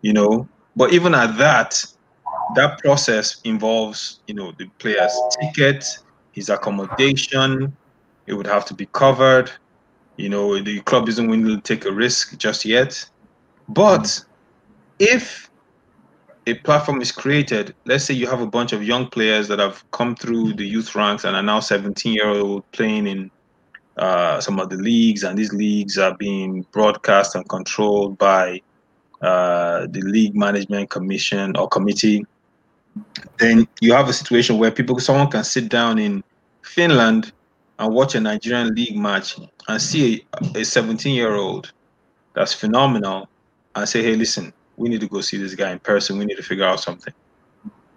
You 0.02 0.12
know, 0.12 0.48
but 0.76 0.92
even 0.92 1.14
at 1.14 1.36
that, 1.38 1.84
that 2.54 2.78
process 2.78 3.40
involves, 3.44 4.20
you 4.26 4.35
know, 4.35 4.52
the 4.59 4.66
player's 4.78 5.14
ticket, 5.40 5.85
his 6.32 6.48
accommodation. 6.48 7.76
It 8.26 8.35
would 8.35 8.46
have 8.46 8.64
to 8.66 8.74
be 8.74 8.87
covered. 8.87 9.50
You 10.16 10.28
know, 10.28 10.62
the 10.62 10.80
club 10.80 11.09
isn't 11.09 11.26
willing 11.26 11.46
to 11.46 11.61
take 11.61 11.85
a 11.85 11.92
risk 11.92 12.38
just 12.38 12.64
yet. 12.64 13.09
But 13.68 14.24
if 14.98 15.50
a 16.46 16.54
platform 16.54 17.02
is 17.02 17.11
created, 17.11 17.74
let's 17.85 18.04
say 18.04 18.14
you 18.14 18.26
have 18.26 18.40
a 18.40 18.46
bunch 18.46 18.72
of 18.72 18.82
young 18.82 19.09
players 19.09 19.48
that 19.48 19.59
have 19.59 19.85
come 19.90 20.14
through 20.14 20.54
the 20.54 20.64
youth 20.64 20.94
ranks 20.94 21.24
and 21.24 21.37
are 21.37 21.42
now 21.42 21.61
17 21.61 22.14
year 22.14 22.28
old 22.28 22.70
playing 22.72 23.06
in 23.06 23.30
uh, 23.96 24.40
some 24.40 24.61
of 24.61 24.68
the 24.68 24.76
leagues, 24.76 25.24
and 25.24 25.38
these 25.38 25.52
leagues 25.52 25.98
are 25.98 26.14
being 26.16 26.66
broadcast 26.70 27.35
and 27.35 27.48
controlled 27.48 28.18
by 28.18 28.61
uh, 29.22 29.87
the 29.90 30.02
league 30.02 30.37
management 30.37 30.90
commission 30.90 31.56
or 31.56 31.68
committee. 31.68 32.24
Then 33.38 33.68
you 33.80 33.92
have 33.92 34.09
a 34.09 34.12
situation 34.12 34.59
where 34.59 34.70
people, 34.70 34.98
someone 34.98 35.30
can 35.30 35.44
sit 35.44 35.68
down 35.68 35.98
in 35.98 36.24
Finland 36.62 37.32
and 37.78 37.94
watch 37.94 38.14
a 38.14 38.20
Nigerian 38.20 38.74
league 38.74 38.96
match 38.96 39.37
and 39.68 39.82
see 39.82 40.24
a 40.54 40.64
17 40.64 41.14
year 41.14 41.35
old 41.35 41.72
that's 42.35 42.52
phenomenal 42.52 43.28
and 43.74 43.88
say, 43.88 44.02
hey, 44.02 44.16
listen, 44.16 44.52
we 44.76 44.88
need 44.88 45.00
to 45.00 45.09
go 45.09 45.20
see 45.20 45.37
this 45.37 45.54
guy 45.54 45.72
in 45.72 45.78
person. 45.78 46.18
We 46.18 46.24
need 46.24 46.37
to 46.37 46.42
figure 46.42 46.64
out 46.64 46.80
something. 46.80 47.12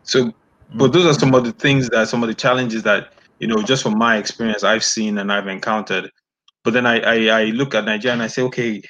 So, 0.03 0.33
but 0.75 0.91
mm. 0.91 0.93
those 0.93 1.05
are 1.05 1.19
some 1.19 1.33
of 1.33 1.45
the 1.45 1.51
things 1.53 1.89
that 1.89 2.07
some 2.07 2.23
of 2.23 2.27
the 2.27 2.35
challenges 2.35 2.83
that 2.83 3.13
you 3.39 3.47
know, 3.47 3.62
just 3.63 3.83
from 3.83 3.97
my 3.97 4.17
experience, 4.17 4.63
I've 4.63 4.83
seen 4.83 5.17
and 5.17 5.31
I've 5.31 5.47
encountered. 5.47 6.12
But 6.63 6.73
then 6.73 6.85
I, 6.85 6.99
I, 6.99 7.41
I 7.41 7.43
look 7.45 7.73
at 7.73 7.85
Nigeria 7.85 8.13
and 8.13 8.21
I 8.21 8.27
say, 8.27 8.41
okay, 8.43 8.81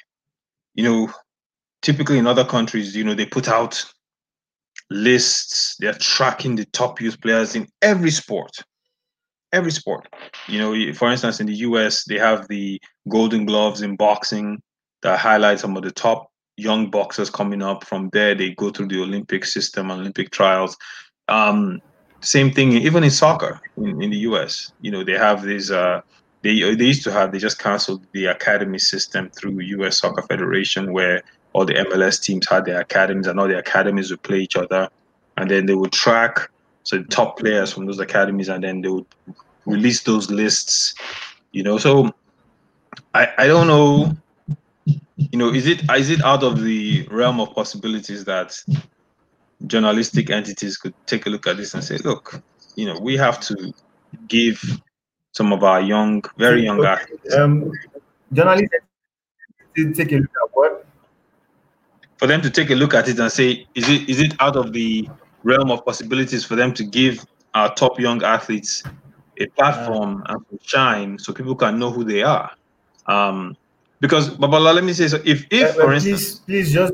you 0.74 0.84
know, 0.84 1.12
typically 1.82 2.18
in 2.18 2.26
other 2.26 2.44
countries, 2.44 2.96
you 2.96 3.04
know, 3.04 3.14
they 3.14 3.26
put 3.26 3.48
out 3.48 3.82
lists. 4.90 5.76
They're 5.78 5.94
tracking 5.94 6.56
the 6.56 6.66
top 6.66 7.00
youth 7.00 7.20
players 7.20 7.54
in 7.54 7.68
every 7.80 8.10
sport, 8.10 8.50
every 9.52 9.72
sport. 9.72 10.08
You 10.48 10.58
know, 10.58 10.94
for 10.94 11.10
instance, 11.10 11.40
in 11.40 11.46
the 11.46 11.56
US, 11.56 12.04
they 12.04 12.18
have 12.18 12.46
the 12.48 12.80
Golden 13.08 13.46
Gloves 13.46 13.82
in 13.82 13.96
boxing 13.96 14.60
that 15.02 15.18
highlight 15.18 15.60
some 15.60 15.76
of 15.76 15.82
the 15.82 15.90
top 15.90 16.30
young 16.56 16.90
boxers 16.90 17.30
coming 17.30 17.62
up. 17.62 17.84
From 17.84 18.10
there, 18.12 18.34
they 18.34 18.50
go 18.50 18.70
through 18.70 18.88
the 18.88 19.00
Olympic 19.00 19.44
system, 19.44 19.90
Olympic 19.90 20.30
trials. 20.30 20.76
Um, 21.28 21.80
same 22.20 22.52
thing, 22.52 22.72
even 22.72 23.02
in 23.02 23.10
soccer 23.10 23.60
in, 23.76 24.02
in, 24.02 24.10
the 24.10 24.18
US. 24.18 24.72
You 24.80 24.90
know, 24.90 25.04
they 25.04 25.16
have 25.16 25.42
these. 25.42 25.70
Uh, 25.70 26.02
they 26.42 26.74
they 26.74 26.84
used 26.84 27.04
to 27.04 27.12
have. 27.12 27.32
They 27.32 27.38
just 27.38 27.58
canceled 27.58 28.06
the 28.12 28.26
academy 28.26 28.78
system 28.78 29.30
through 29.30 29.60
US 29.60 29.98
Soccer 29.98 30.22
Federation, 30.22 30.92
where 30.92 31.22
all 31.52 31.64
the 31.64 31.74
MLS 31.74 32.22
teams 32.22 32.48
had 32.48 32.64
their 32.64 32.80
academies, 32.80 33.26
and 33.26 33.38
all 33.40 33.48
the 33.48 33.58
academies 33.58 34.10
would 34.10 34.22
play 34.22 34.40
each 34.40 34.56
other, 34.56 34.88
and 35.36 35.50
then 35.50 35.66
they 35.66 35.74
would 35.74 35.92
track 35.92 36.50
so 36.82 36.98
the 36.98 37.04
top 37.04 37.38
players 37.38 37.72
from 37.72 37.86
those 37.86 37.98
academies, 37.98 38.48
and 38.48 38.64
then 38.64 38.80
they 38.80 38.88
would 38.88 39.06
release 39.66 40.02
those 40.02 40.30
lists. 40.30 40.94
You 41.52 41.62
know, 41.62 41.78
so 41.78 42.12
I 43.14 43.28
I 43.38 43.46
don't 43.46 43.66
know 43.66 44.16
you 45.30 45.38
know, 45.38 45.52
is 45.52 45.66
it 45.66 45.82
is 45.90 46.10
it 46.10 46.22
out 46.24 46.42
of 46.42 46.62
the 46.62 47.06
realm 47.10 47.40
of 47.40 47.54
possibilities 47.54 48.24
that 48.24 48.56
journalistic 49.66 50.30
entities 50.30 50.76
could 50.76 50.94
take 51.06 51.26
a 51.26 51.30
look 51.30 51.46
at 51.46 51.56
this 51.58 51.74
and 51.74 51.84
say, 51.84 51.98
look, 51.98 52.42
you 52.74 52.86
know, 52.86 52.98
we 52.98 53.16
have 53.16 53.38
to 53.40 53.72
give 54.28 54.80
some 55.32 55.52
of 55.52 55.62
our 55.62 55.80
young, 55.80 56.22
very 56.38 56.62
young 56.62 56.84
athletes. 56.84 57.34
Um, 57.34 57.70
journalists 58.32 58.74
take 59.94 60.12
a 60.12 60.16
look 60.16 60.30
at 60.30 60.50
what? 60.52 60.79
For 62.20 62.26
them 62.26 62.42
to 62.42 62.50
take 62.50 62.68
a 62.68 62.74
look 62.74 62.92
at 62.92 63.08
it 63.08 63.18
and 63.18 63.32
say, 63.32 63.66
is 63.74 63.88
it 63.88 64.06
is 64.06 64.20
it 64.20 64.34
out 64.40 64.54
of 64.54 64.74
the 64.74 65.08
realm 65.42 65.70
of 65.70 65.82
possibilities 65.86 66.44
for 66.44 66.54
them 66.54 66.74
to 66.74 66.84
give 66.84 67.24
our 67.54 67.74
top 67.74 67.98
young 67.98 68.22
athletes 68.22 68.82
a 69.38 69.46
platform 69.56 70.22
uh, 70.28 70.36
and 70.50 70.60
shine 70.62 71.18
so 71.18 71.32
people 71.32 71.54
can 71.54 71.78
know 71.78 71.90
who 71.90 72.04
they 72.04 72.22
are? 72.22 72.50
Um, 73.06 73.56
because 74.00 74.36
Babala, 74.36 74.74
let 74.74 74.84
me 74.84 74.92
say 74.92 75.08
so. 75.08 75.16
If 75.24 75.46
if 75.50 75.70
uh, 75.70 75.72
for 75.72 75.86
please, 75.92 76.06
instance, 76.06 76.40
please 76.40 76.74
just 76.74 76.92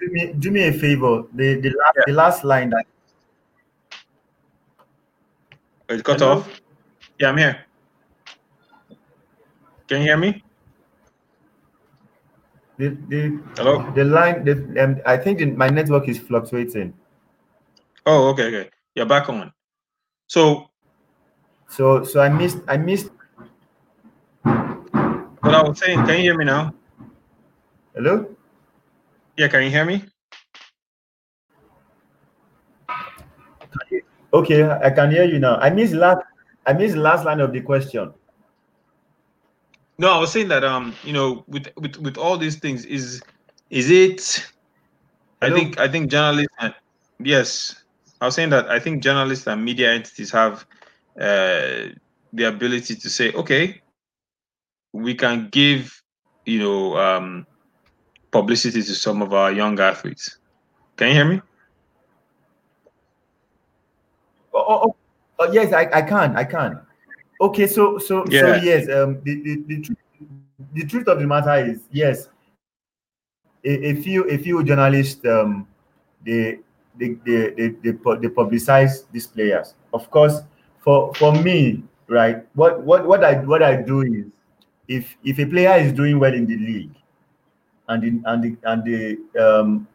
do 0.00 0.08
me 0.08 0.32
do 0.38 0.50
me 0.50 0.62
a 0.68 0.72
favor. 0.72 1.24
The 1.34 1.60
the 1.60 1.68
last 1.68 1.94
yeah. 1.96 2.02
the 2.06 2.12
last 2.14 2.44
line 2.44 2.70
that 2.70 2.86
it 5.90 6.02
cut 6.02 6.20
Hello? 6.20 6.38
off. 6.38 6.60
Yeah, 7.20 7.28
I'm 7.28 7.36
here. 7.36 7.66
Can 9.86 10.00
you 10.00 10.04
hear 10.04 10.16
me? 10.16 10.42
The, 12.78 12.88
the, 13.08 13.40
Hello. 13.56 13.90
The 13.94 14.04
line. 14.04 14.44
The, 14.44 14.82
um, 14.82 15.00
I 15.06 15.16
think 15.16 15.38
the, 15.38 15.46
my 15.46 15.68
network 15.68 16.08
is 16.08 16.18
fluctuating. 16.18 16.94
Oh, 18.06 18.28
okay, 18.30 18.46
okay. 18.46 18.70
You're 18.94 19.06
back 19.06 19.28
on. 19.28 19.52
So. 20.26 20.68
So 21.68 22.04
so 22.04 22.20
I 22.20 22.28
missed 22.28 22.58
I 22.68 22.76
missed 22.76 23.08
what 24.42 25.54
I 25.54 25.62
was 25.62 25.78
saying, 25.78 26.04
can 26.04 26.16
you 26.16 26.22
hear 26.22 26.36
me 26.36 26.44
now? 26.44 26.74
Hello? 27.94 28.28
Yeah, 29.36 29.48
can 29.48 29.64
you 29.64 29.70
hear 29.70 29.84
me? 29.84 30.04
Okay, 34.32 34.68
I 34.68 34.90
can 34.90 35.10
hear 35.10 35.24
you 35.24 35.38
now. 35.38 35.56
I 35.56 35.70
missed 35.70 35.94
last 35.94 36.20
I 36.66 36.74
missed 36.74 36.96
last 36.96 37.24
line 37.24 37.40
of 37.40 37.52
the 37.52 37.60
question. 37.60 38.12
No, 39.98 40.10
I 40.12 40.18
was 40.18 40.32
saying 40.32 40.48
that 40.48 40.64
um, 40.64 40.94
you 41.04 41.12
know, 41.12 41.44
with 41.46 41.68
with 41.76 41.96
with 41.96 42.16
all 42.16 42.38
these 42.38 42.58
things, 42.58 42.84
is 42.84 43.22
is 43.70 43.90
it? 43.90 44.46
Hello? 45.40 45.54
I 45.54 45.58
think 45.58 45.80
I 45.80 45.88
think 45.88 46.10
journalists. 46.10 46.54
Yes, 47.20 47.84
I 48.20 48.26
was 48.26 48.34
saying 48.34 48.50
that 48.50 48.68
I 48.68 48.78
think 48.78 49.02
journalists 49.02 49.46
and 49.46 49.64
media 49.64 49.92
entities 49.92 50.30
have 50.30 50.66
uh, 51.20 51.90
the 52.32 52.44
ability 52.44 52.96
to 52.96 53.10
say, 53.10 53.32
okay, 53.32 53.82
we 54.92 55.14
can 55.14 55.48
give, 55.50 56.02
you 56.46 56.58
know, 56.58 56.96
um, 56.96 57.46
publicity 58.30 58.82
to 58.82 58.94
some 58.94 59.22
of 59.22 59.32
our 59.34 59.52
young 59.52 59.78
athletes. 59.78 60.38
Can 60.96 61.08
you 61.08 61.14
hear 61.14 61.24
me? 61.24 61.40
Oh, 64.54 64.64
oh, 64.68 64.80
oh, 64.84 64.96
oh 65.38 65.52
yes, 65.52 65.72
I, 65.72 65.88
I 65.92 66.02
can, 66.02 66.36
I 66.36 66.44
can. 66.44 66.80
Okay, 67.42 67.66
so 67.66 67.98
so 67.98 68.24
yeah. 68.28 68.40
so 68.40 68.54
yes, 68.62 68.88
um, 68.88 69.18
the, 69.24 69.42
the, 69.42 69.64
the, 69.66 69.82
truth, 69.82 69.98
the 70.74 70.86
truth 70.86 71.08
of 71.08 71.18
the 71.18 71.26
matter 71.26 71.56
is 71.58 71.82
yes, 71.90 72.28
a, 73.64 73.88
a 73.88 73.94
few 73.96 74.22
a 74.30 74.38
few 74.38 74.62
journalists 74.62 75.26
um, 75.26 75.66
they 76.24 76.60
they, 76.96 77.18
they, 77.26 77.50
they, 77.50 77.68
they, 77.82 77.90
they 77.90 78.28
publicize 78.30 79.10
these 79.10 79.26
players. 79.26 79.74
Of 79.92 80.08
course, 80.08 80.42
for 80.78 81.12
for 81.14 81.34
me, 81.34 81.82
right, 82.06 82.46
what 82.54 82.80
what 82.82 83.08
what 83.08 83.24
I 83.24 83.34
what 83.42 83.60
I 83.60 83.82
do 83.82 84.02
is 84.02 84.26
if 84.86 85.16
if 85.24 85.40
a 85.40 85.46
player 85.46 85.82
is 85.82 85.92
doing 85.92 86.20
well 86.20 86.32
in 86.32 86.46
the 86.46 86.56
league 86.56 86.94
and 87.88 88.04
in, 88.04 88.22
and 88.24 88.38
the 88.44 88.56
and 88.70 88.84
the 88.84 89.18
um, 89.34 89.88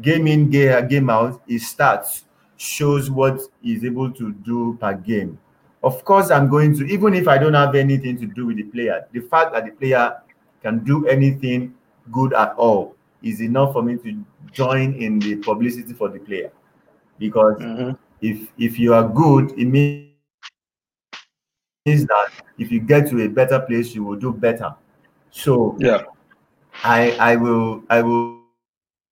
game 0.00 0.26
in 0.26 0.48
game, 0.48 0.88
game 0.88 1.10
out, 1.10 1.42
his 1.46 1.64
stats 1.64 2.24
shows 2.56 3.10
what 3.10 3.38
he's 3.60 3.84
able 3.84 4.10
to 4.12 4.32
do 4.32 4.78
per 4.80 4.94
game. 4.94 5.38
Of 5.82 6.04
course, 6.04 6.30
I'm 6.30 6.48
going 6.48 6.76
to 6.78 6.86
even 6.86 7.14
if 7.14 7.26
I 7.26 7.38
don't 7.38 7.54
have 7.54 7.74
anything 7.74 8.18
to 8.18 8.26
do 8.26 8.46
with 8.46 8.56
the 8.56 8.64
player, 8.64 9.06
the 9.12 9.20
fact 9.20 9.54
that 9.54 9.64
the 9.64 9.72
player 9.72 10.20
can 10.62 10.84
do 10.84 11.06
anything 11.06 11.74
good 12.12 12.34
at 12.34 12.54
all 12.56 12.94
is 13.22 13.40
enough 13.40 13.72
for 13.72 13.82
me 13.82 13.96
to 13.96 14.24
join 14.52 14.94
in 14.94 15.18
the 15.18 15.36
publicity 15.36 15.92
for 15.94 16.08
the 16.08 16.18
player. 16.18 16.52
Because 17.18 17.58
mm-hmm. 17.58 17.92
if 18.20 18.48
if 18.58 18.78
you 18.78 18.94
are 18.94 19.08
good 19.08 19.52
it 19.58 19.66
means 19.66 20.10
that 21.86 22.30
if 22.58 22.70
you 22.70 22.80
get 22.80 23.08
to 23.10 23.24
a 23.24 23.28
better 23.28 23.60
place 23.60 23.94
you 23.94 24.04
will 24.04 24.16
do 24.16 24.32
better. 24.32 24.74
So 25.30 25.76
yeah. 25.78 26.02
I 26.84 27.10
i 27.20 27.36
will 27.36 27.82
i 27.90 28.00
will 28.02 28.40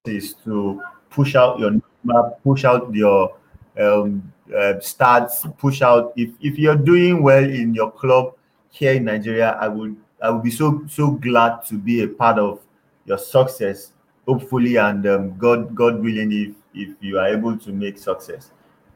is 0.07 0.35
to 0.45 0.83
push 1.11 1.35
out 1.35 1.59
your 1.59 1.73
number 1.73 2.31
push 2.43 2.65
out 2.65 2.95
your 2.95 3.37
um 3.79 4.33
uh, 4.55 4.75
stats 4.81 5.45
push 5.59 5.83
out. 5.83 6.13
If 6.17 6.31
if 6.41 6.59
you're 6.59 6.77
doing 6.77 7.23
well 7.23 7.45
in 7.45 7.75
your 7.75 7.91
club 7.91 8.35
here 8.71 8.93
in 8.93 9.05
nigeria 9.05 9.57
i 9.61 9.69
would 9.69 9.97
i 10.23 10.31
would 10.31 10.43
be 10.43 10.51
so 10.51 10.85
so 10.89 11.11
glad 11.11 11.65
to 11.65 11.75
be 11.79 12.03
a 12.03 12.09
part 12.09 12.39
of 12.39 12.61
your 13.07 13.19
success 13.19 13.93
hopefully 14.27 14.77
and 14.77 15.07
um, 15.07 15.37
god 15.39 15.75
god 15.75 16.01
willing 16.03 16.31
if 16.33 16.55
if 16.75 16.95
you 17.01 17.19
are 17.19 17.29
able 17.29 17.57
to 17.57 17.73
make 17.73 17.99
success. 17.99 18.51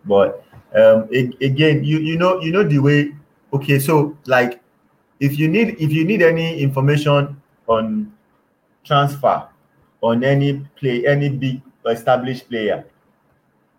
But 0.04 0.44
um 0.74 1.08
again 1.40 1.84
you 1.84 1.98
you 1.98 2.18
know 2.18 2.40
you 2.40 2.50
know 2.50 2.64
the 2.64 2.78
way 2.78 3.14
okay 3.52 3.78
so 3.78 4.16
like 4.26 4.60
if 5.20 5.38
you 5.38 5.48
need 5.48 5.76
if 5.78 5.92
you 5.92 6.04
need 6.04 6.22
any 6.22 6.60
information 6.60 7.40
on 7.66 8.12
transfer 8.84 9.48
on 10.00 10.24
any 10.24 10.66
play 10.76 11.06
any 11.06 11.28
big 11.28 11.62
established 11.86 12.48
player 12.48 12.84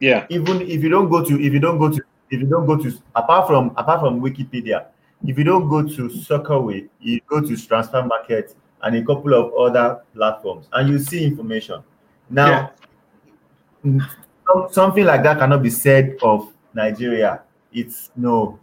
yeah 0.04 0.26
even 0.30 0.62
if 0.62 0.84
you 0.84 0.90
don't 0.90 1.10
go 1.10 1.24
to 1.24 1.40
if 1.40 1.54
you 1.54 1.60
don't 1.60 1.80
go 1.80 1.90
to 1.90 2.02
if 2.30 2.40
you 2.42 2.48
don't 2.48 2.66
go 2.66 2.76
to 2.78 2.92
apart 3.16 3.48
from 3.48 3.72
apart 3.78 4.00
from 4.02 4.20
wikipedia 4.20 4.86
if 5.26 5.38
you 5.38 5.44
don't 5.44 5.70
go 5.70 5.82
to 5.82 6.10
soccerway 6.10 6.88
you 7.00 7.20
go 7.30 7.40
to 7.40 7.54
Transfermarkt 7.54 8.56
and 8.84 8.96
a 8.98 9.04
couple 9.04 9.34
of 9.34 9.54
other 9.54 10.02
platforms, 10.14 10.68
and 10.74 10.90
you 10.90 11.00
see 11.00 11.24
information. 11.24 11.82
Now, 12.30 12.74
yeah. 13.84 14.06
something 14.72 15.06
like 15.06 15.24
that 15.24 15.40
cannot 15.40 15.64
be 15.64 15.70
said 15.70 16.18
of 16.22 16.52
Nigeria. 16.74 17.42
It's 17.72 18.12
no, 18.16 18.60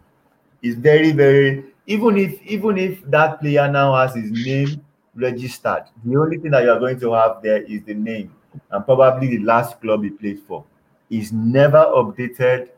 it's 0.61 0.77
very, 0.77 1.11
very. 1.11 1.65
Even 1.87 2.17
if 2.17 2.41
even 2.43 2.77
if 2.77 3.01
that 3.09 3.41
player 3.41 3.69
now 3.69 3.95
has 3.95 4.15
his 4.15 4.31
name 4.31 4.85
registered, 5.15 5.85
the 6.05 6.15
only 6.15 6.37
thing 6.37 6.51
that 6.51 6.63
you 6.63 6.71
are 6.71 6.79
going 6.79 6.99
to 6.99 7.13
have 7.13 7.41
there 7.41 7.63
is 7.63 7.83
the 7.83 7.95
name 7.95 8.33
and 8.69 8.85
probably 8.85 9.27
the 9.27 9.39
last 9.39 9.81
club 9.81 10.03
he 10.03 10.11
played 10.11 10.39
for. 10.47 10.63
Is 11.11 11.31
never 11.31 11.85
updated. 11.91 12.69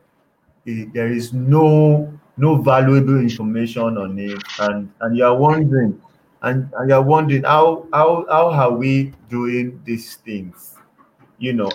There 0.65 1.07
is 1.13 1.31
no 1.33 2.11
no 2.35 2.57
valuable 2.57 3.19
information 3.19 3.97
on 3.97 4.17
it, 4.17 4.41
and 4.59 4.91
and 5.01 5.15
you 5.15 5.23
are 5.23 5.37
wondering 5.37 6.01
and, 6.41 6.69
and 6.75 6.89
you're 6.89 7.01
wondering 7.01 7.43
how 7.43 7.87
how 7.93 8.25
how 8.29 8.49
are 8.49 8.71
we 8.73 9.13
doing 9.29 9.79
these 9.85 10.15
things? 10.25 10.75
You 11.37 11.53
know 11.53 11.71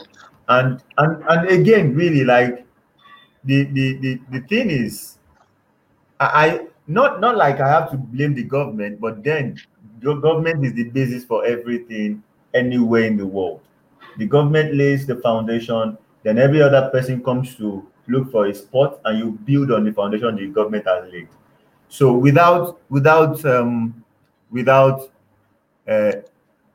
and 0.48 0.82
and 0.96 1.22
and 1.28 1.48
again 1.48 1.94
really 1.94 2.24
like 2.24 2.64
the 3.44 3.64
the 3.64 3.96
the, 3.98 4.20
the 4.30 4.40
thing 4.48 4.70
is 4.70 5.18
I, 6.18 6.26
I 6.26 6.66
not 6.86 7.20
not 7.20 7.36
like 7.36 7.60
i 7.60 7.68
have 7.68 7.90
to 7.90 7.98
blame 7.98 8.34
the 8.34 8.42
government 8.42 9.00
but 9.00 9.22
then 9.22 9.58
the 10.00 10.14
government 10.14 10.64
is 10.64 10.72
the 10.72 10.84
basis 10.84 11.24
for 11.24 11.44
everything 11.44 12.22
anywhere 12.54 13.02
in 13.02 13.16
the 13.16 13.26
world. 13.26 13.60
The 14.16 14.26
government 14.26 14.74
lays 14.74 15.06
the 15.06 15.16
foundation 15.16 15.98
then 16.28 16.38
every 16.38 16.60
other 16.62 16.90
person 16.90 17.22
comes 17.24 17.56
to 17.56 17.86
look 18.06 18.30
for 18.30 18.46
a 18.46 18.54
spot 18.54 19.00
and 19.04 19.18
you 19.18 19.32
build 19.44 19.72
on 19.72 19.84
the 19.84 19.92
foundation 19.92 20.36
the 20.36 20.46
government 20.48 20.86
has 20.86 21.10
laid 21.12 21.28
so 21.88 22.12
without 22.12 22.80
without 22.90 23.44
um 23.44 24.04
without 24.50 25.10
a 25.86 26.22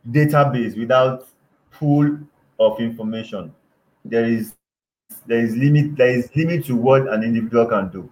database, 0.09 0.77
without 0.77 1.27
pool 1.71 2.17
of 2.59 2.79
information, 2.79 3.53
there 4.03 4.25
is 4.25 4.55
there 5.27 5.39
is 5.39 5.55
limit 5.55 5.95
there 5.95 6.09
is 6.09 6.29
limit 6.35 6.65
to 6.65 6.75
what 6.75 7.07
an 7.07 7.23
individual 7.23 7.65
can 7.67 7.89
do. 7.89 8.09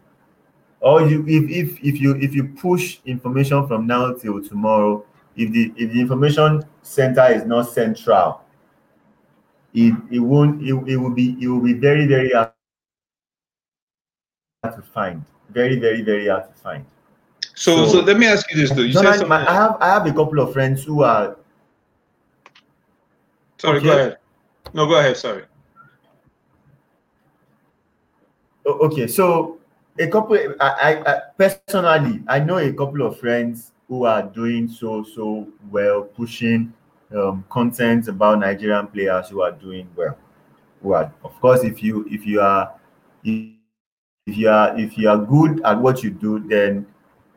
Or 0.80 1.08
you 1.08 1.25
if 1.27 1.49
if 1.49 1.84
if 1.84 2.01
you 2.01 2.15
if 2.17 2.34
you 2.34 2.49
push 2.49 2.99
information 3.06 3.67
from 3.67 3.88
now 3.88 4.13
till 4.13 4.41
tomorrow, 4.43 5.04
if 5.36 5.51
the 5.51 5.73
if 5.75 5.91
the 5.91 5.99
information 5.99 6.63
center 6.84 7.25
is 7.32 7.45
not 7.45 7.63
central, 7.69 8.41
it 9.73 9.95
it 10.12 10.19
won't 10.19 10.62
it, 10.62 10.73
it 10.88 10.97
will 10.97 11.13
be 11.13 11.38
it 11.41 11.47
will 11.47 11.62
be 11.62 11.73
very 11.73 12.05
very 12.05 12.31
hard 12.31 12.51
to 14.63 14.81
find. 14.81 15.23
Very, 15.49 15.79
very, 15.79 16.01
very 16.01 16.27
hard 16.27 16.47
to 16.47 16.62
find. 16.62 16.86
So, 17.55 17.86
so, 17.86 17.91
so 17.91 17.99
let 18.01 18.17
me 18.17 18.27
ask 18.27 18.49
you 18.51 18.57
this 18.57 18.71
though. 18.71 18.81
You 18.81 18.93
said 18.93 19.05
I 19.05 19.53
have 19.53 19.77
I 19.81 19.88
have 19.88 20.05
a 20.05 20.13
couple 20.13 20.39
of 20.39 20.53
friends 20.53 20.84
who 20.84 21.03
are. 21.03 21.38
Sorry, 23.57 23.77
okay. 23.77 23.86
go 23.86 23.91
ahead. 23.91 24.17
No, 24.73 24.88
go 24.88 24.99
ahead. 24.99 25.17
Sorry. 25.17 25.43
Okay, 28.65 29.07
so 29.07 29.60
a 29.99 30.07
couple. 30.07 30.38
I, 30.60 31.03
I 31.05 31.21
personally, 31.38 32.23
I 32.27 32.39
know 32.39 32.57
a 32.57 32.71
couple 32.71 33.01
of 33.01 33.19
friends 33.19 33.73
who 33.88 34.05
are 34.05 34.23
doing 34.23 34.69
so 34.69 35.03
so 35.03 35.47
well, 35.69 36.03
pushing 36.03 36.73
um, 37.15 37.45
content 37.50 38.08
about 38.08 38.39
Nigerian 38.39 38.88
players 38.88 39.30
who 39.30 39.41
are 39.41 39.52
doing 39.52 39.89
well. 39.95 40.17
Well, 40.82 41.13
of 41.24 41.39
course, 41.39 41.63
if 41.63 41.84
you 41.84 42.08
if 42.10 42.26
you 42.26 42.41
are 42.41 42.74
if 43.24 43.52
you 44.26 44.50
are 44.50 44.78
if 44.80 44.97
you 44.97 45.10
are 45.10 45.17
good 45.17 45.62
at 45.63 45.80
what 45.80 46.04
you 46.04 46.10
do, 46.10 46.39
then 46.47 46.88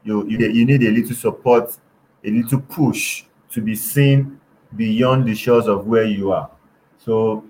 you, 0.02 0.26
you, 0.28 0.38
you 0.38 0.64
need 0.64 0.82
a 0.82 0.90
little 0.90 1.14
support, 1.14 1.76
a 2.24 2.30
little 2.30 2.60
push 2.60 3.24
to 3.50 3.60
be 3.60 3.74
seen 3.74 4.40
beyond 4.76 5.26
the 5.26 5.34
shores 5.34 5.66
of 5.66 5.86
where 5.86 6.04
you 6.04 6.32
are. 6.32 6.50
So 6.98 7.44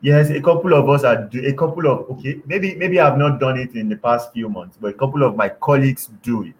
yes, 0.00 0.30
a 0.30 0.40
couple 0.40 0.74
of 0.74 0.88
us 0.88 1.04
are 1.04 1.24
do 1.24 1.44
a 1.46 1.52
couple 1.52 1.86
of 1.86 2.10
okay, 2.10 2.40
maybe 2.46 2.74
maybe 2.74 3.00
I've 3.00 3.18
not 3.18 3.40
done 3.40 3.58
it 3.58 3.74
in 3.74 3.88
the 3.88 3.96
past 3.96 4.32
few 4.32 4.48
months, 4.48 4.76
but 4.80 4.88
a 4.88 4.94
couple 4.94 5.22
of 5.22 5.36
my 5.36 5.48
colleagues 5.48 6.10
do 6.22 6.42
it. 6.42 6.54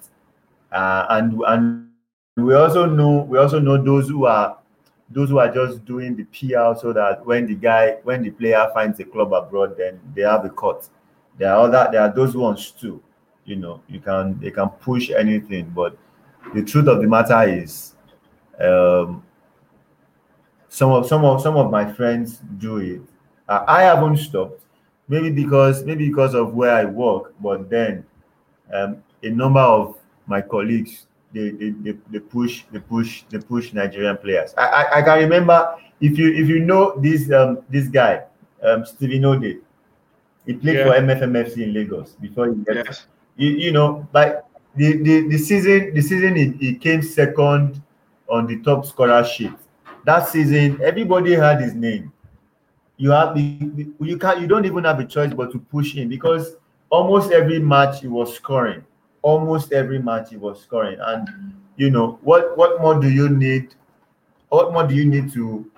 Uh, 0.72 1.06
and 1.10 1.40
and 1.46 1.88
we 2.36 2.54
also 2.54 2.86
know 2.86 3.22
we 3.28 3.38
also 3.38 3.58
know 3.58 3.82
those 3.82 4.08
who 4.08 4.24
are 4.24 4.59
those 5.10 5.30
who 5.30 5.38
are 5.38 5.52
just 5.52 5.84
doing 5.84 6.16
the 6.16 6.24
PR 6.24 6.78
so 6.78 6.92
that 6.92 7.24
when 7.26 7.46
the 7.46 7.54
guy 7.54 7.96
when 8.04 8.22
the 8.22 8.30
player 8.30 8.70
finds 8.72 9.00
a 9.00 9.04
club 9.04 9.32
abroad, 9.32 9.76
then 9.76 10.00
they 10.14 10.22
have 10.22 10.44
a 10.44 10.50
cut. 10.50 10.88
There 11.38 11.52
are 11.52 11.60
other 11.66 11.88
there 11.90 12.02
are 12.02 12.14
those 12.14 12.36
ones 12.36 12.70
too 12.70 13.02
you 13.44 13.56
know 13.56 13.82
you 13.88 14.00
can 14.00 14.38
they 14.38 14.50
can 14.50 14.68
push 14.68 15.10
anything 15.10 15.70
but 15.74 15.96
the 16.54 16.62
truth 16.62 16.86
of 16.86 17.00
the 17.00 17.06
matter 17.06 17.42
is 17.48 17.94
um 18.60 19.22
some 20.68 20.90
of 20.92 21.06
some 21.06 21.24
of 21.24 21.40
some 21.42 21.56
of 21.56 21.70
my 21.70 21.90
friends 21.92 22.40
do 22.58 22.78
it 22.78 23.02
i 23.48 23.82
haven't 23.82 24.16
stopped 24.18 24.62
maybe 25.08 25.30
because 25.30 25.84
maybe 25.84 26.08
because 26.08 26.34
of 26.34 26.54
where 26.54 26.74
i 26.74 26.84
work 26.84 27.34
but 27.40 27.68
then 27.68 28.04
um, 28.72 29.02
a 29.24 29.30
number 29.30 29.60
of 29.60 29.98
my 30.26 30.40
colleagues 30.40 31.06
they, 31.32 31.50
they, 31.50 31.70
they, 31.70 31.96
they 32.10 32.18
push 32.18 32.64
they 32.72 32.80
push 32.80 33.22
they 33.30 33.38
push 33.38 33.72
nigerian 33.72 34.16
players 34.16 34.52
I, 34.56 34.66
I, 34.66 34.98
I 34.98 35.02
can 35.02 35.18
remember 35.18 35.76
if 36.00 36.18
you 36.18 36.32
if 36.32 36.48
you 36.48 36.60
know 36.60 36.98
this 36.98 37.30
um 37.30 37.58
this 37.68 37.88
guy 37.88 38.24
um 38.62 38.84
Stephen 38.84 39.22
Odey 39.22 39.60
he 40.46 40.54
played 40.54 40.76
yeah. 40.76 40.84
for 40.84 40.92
MFMFC 40.92 41.58
in 41.64 41.74
Lagos 41.74 42.12
before 42.12 42.46
he 42.46 42.54
left. 42.66 42.88
Yes 42.88 43.06
you, 43.40 43.50
you 43.50 43.72
know, 43.72 44.06
but 44.12 44.46
the, 44.76 44.98
the, 45.02 45.28
the 45.28 45.38
season 45.38 45.94
the 45.94 46.02
season 46.02 46.36
he, 46.36 46.52
he 46.66 46.74
came 46.74 47.02
second 47.02 47.82
on 48.28 48.46
the 48.46 48.60
top 48.60 48.86
scorer 48.86 49.24
sheet. 49.24 49.52
That 50.04 50.28
season, 50.28 50.78
everybody 50.82 51.32
had 51.32 51.60
his 51.60 51.74
name. 51.74 52.12
you 52.96 53.10
have 53.10 53.36
you 53.36 54.18
can't 54.20 54.40
you 54.40 54.46
don't 54.46 54.66
even 54.66 54.84
have 54.84 55.00
a 55.00 55.06
choice 55.06 55.32
but 55.32 55.50
to 55.52 55.58
push 55.58 55.96
in 55.96 56.08
because 56.08 56.56
almost 56.90 57.32
every 57.32 57.58
match 57.58 58.00
he 58.02 58.08
was 58.08 58.34
scoring 58.36 58.84
almost 59.22 59.72
every 59.72 59.98
match 59.98 60.30
he 60.30 60.36
was 60.36 60.60
scoring. 60.62 60.98
And 61.00 61.54
you 61.76 61.90
know 61.90 62.18
what 62.22 62.56
what 62.56 62.80
more 62.80 63.00
do 63.00 63.10
you 63.10 63.28
need 63.28 63.74
what 64.48 64.72
more 64.72 64.86
do 64.86 64.94
you 64.94 65.04
need 65.04 65.32
to 65.32 65.70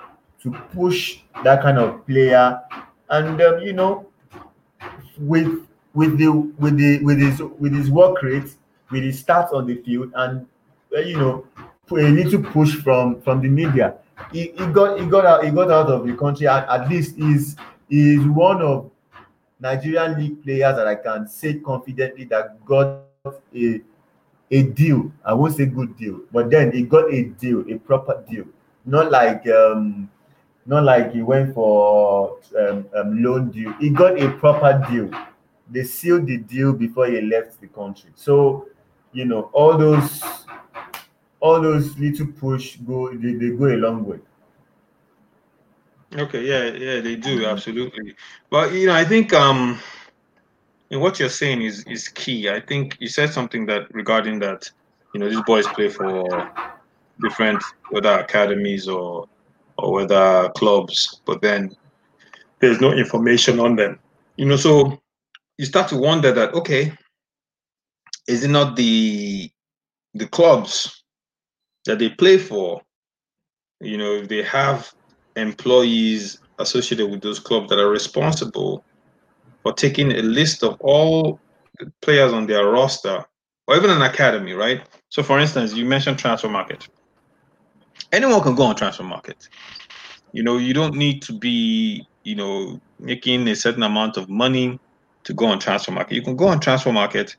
to 0.43 0.51
push 0.75 1.21
that 1.45 1.63
kind 1.63 1.79
of 1.79 2.07
player? 2.07 2.61
And 3.11 3.41
um, 3.41 3.61
you 3.61 3.73
know 3.73 4.07
with 5.19 5.67
with 5.95 6.19
the 6.19 6.31
with 6.59 6.77
the 6.77 7.03
with 7.05 7.19
his 7.19 7.41
with 7.59 7.75
his 7.75 7.91
work 7.91 8.23
rate 8.23 8.55
with 8.91 9.03
his 9.03 9.23
stats 9.23 9.53
on 9.53 9.67
the 9.67 9.77
field 9.83 10.13
and 10.15 10.47
uh, 10.97 11.01
you 11.01 11.17
know 11.17 11.47
a 11.91 11.95
little 11.95 12.43
push 12.43 12.75
from 12.77 13.21
from 13.21 13.41
the 13.43 13.49
media 13.49 13.95
he, 14.31 14.53
he 14.57 14.67
got 14.67 15.01
he 15.01 15.07
got 15.07 15.27
out 15.27 15.45
he 15.45 15.51
got 15.51 15.71
out 15.71 15.89
of 15.89 16.07
the 16.07 16.15
country. 16.15 16.47
At, 16.47 16.89
least 16.89 17.17
he's 17.17 17.57
is 17.91 18.25
one 18.27 18.63
of 18.63 18.91
Nigerian 19.61 20.19
league 20.19 20.43
players 20.43 20.77
that 20.77 20.87
I 20.87 20.95
can 20.95 21.29
say 21.29 21.55
confidently 21.55 22.25
that 22.25 22.65
got 22.65 23.01
a 23.25 23.81
a 24.51 24.63
deal. 24.65 25.13
I 25.25 25.33
won't 25.33 25.55
say 25.55 25.67
good 25.67 25.97
deal, 25.97 26.23
but 26.33 26.51
then 26.51 26.73
he 26.73 26.83
got 26.83 27.13
a 27.13 27.23
deal, 27.23 27.61
a 27.71 27.79
proper 27.79 28.25
deal. 28.29 28.47
Not 28.85 29.13
like 29.13 29.47
um 29.47 30.11
not 30.67 30.83
like 30.83 31.13
he 31.13 31.23
went 31.23 31.55
for 31.55 32.39
um, 32.59 32.85
um 32.97 33.23
loan 33.23 33.51
deal. 33.53 33.73
He 33.75 33.91
got 33.91 34.21
a 34.21 34.29
proper 34.39 34.85
deal. 34.91 35.09
They 35.71 35.85
sealed 35.85 36.27
the 36.27 36.39
deal 36.39 36.73
before 36.73 37.07
he 37.07 37.21
left 37.21 37.61
the 37.61 37.69
country. 37.69 38.11
So, 38.17 38.67
you 39.13 39.25
know, 39.25 39.51
all 39.53 39.79
those 39.79 40.21
all 41.39 41.61
those 41.61 41.97
little 41.99 42.27
push 42.27 42.77
go 42.79 43.15
they, 43.15 43.35
they 43.35 43.51
go 43.51 43.67
a 43.67 43.79
long 43.79 44.05
way. 44.05 44.19
Okay, 46.15 46.45
yeah, 46.45 46.65
yeah, 46.77 47.01
they 47.01 47.15
do 47.15 47.47
absolutely. 47.47 48.17
But 48.51 48.73
you 48.73 48.89
know, 48.89 48.95
I 48.95 49.05
think 49.05 49.33
um, 49.33 49.79
what 51.01 51.19
you're 51.19 51.29
saying 51.29 51.63
is 51.63 51.85
is 51.85 52.09
key. 52.09 52.51
I 52.51 52.61
think 52.61 52.97
you 53.01 53.09
said 53.09 53.33
something 53.33 53.67
that 53.67 53.93
regarding 53.95 54.39
that, 54.41 54.71
you 55.15 55.21
know, 55.21 55.29
these 55.29 55.43
boys 55.43 55.67
play 55.69 55.89
for 55.89 56.51
different 57.21 57.63
whether 57.91 58.11
academies 58.11 58.89
or 58.89 59.29
or 59.79 59.93
whether 59.93 60.51
clubs, 60.51 61.21
but 61.25 61.41
then 61.41 61.75
there's 62.61 62.81
no 62.81 62.93
information 62.93 63.59
on 63.59 63.77
them. 63.77 63.99
You 64.37 64.47
know, 64.47 64.57
so 64.57 65.01
you 65.59 65.65
start 65.65 65.89
to 65.89 65.97
wonder 65.97 66.33
that 66.33 66.53
okay, 66.55 66.93
is 68.27 68.45
it 68.45 68.51
not 68.51 68.77
the 68.77 69.51
the 70.15 70.27
clubs 70.27 71.05
that 71.87 71.99
they 71.99 72.11
play 72.11 72.39
for? 72.39 72.83
You 73.81 73.99
know, 73.99 74.13
if 74.17 74.29
they 74.29 74.43
have 74.43 74.93
employees 75.37 76.39
associated 76.59 77.11
with 77.11 77.23
those 77.23 77.41
clubs 77.41 77.71
that 77.71 77.79
are 77.79 77.89
responsible 77.89 78.85
for 79.63 79.73
taking 79.73 80.13
a 80.13 80.23
list 80.23 80.63
of 80.63 80.81
all 80.81 81.41
players 82.01 82.33
on 82.33 82.47
their 82.47 82.67
roster 82.67 83.25
or 83.67 83.77
even 83.77 83.91
an 83.91 84.03
academy, 84.03 84.53
right? 84.53 84.83
So, 85.09 85.23
for 85.23 85.39
instance, 85.39 85.75
you 85.75 85.85
mentioned 85.85 86.19
Transfermarkt. 86.19 86.89
Anyone 88.13 88.43
can 88.43 88.55
go 88.55 88.65
on 88.65 88.77
Transfermarkt. 88.77 89.49
You 90.33 90.43
know, 90.43 90.59
you 90.59 90.75
don't 90.75 90.95
need 90.95 91.23
to 91.23 91.33
be, 91.33 92.07
you 92.25 92.35
know, 92.35 92.81
making 92.99 93.49
a 93.49 93.57
certain 93.57 93.83
amount 93.83 94.17
of 94.17 94.29
money 94.29 94.79
to 95.25 95.35
go 95.35 95.47
on 95.47 95.61
Transfermarkt. 95.61 96.11
You 96.11 96.23
can 96.23 96.37
go 96.37 96.49
on 96.49 96.61
Transfermarkt. 96.61 97.37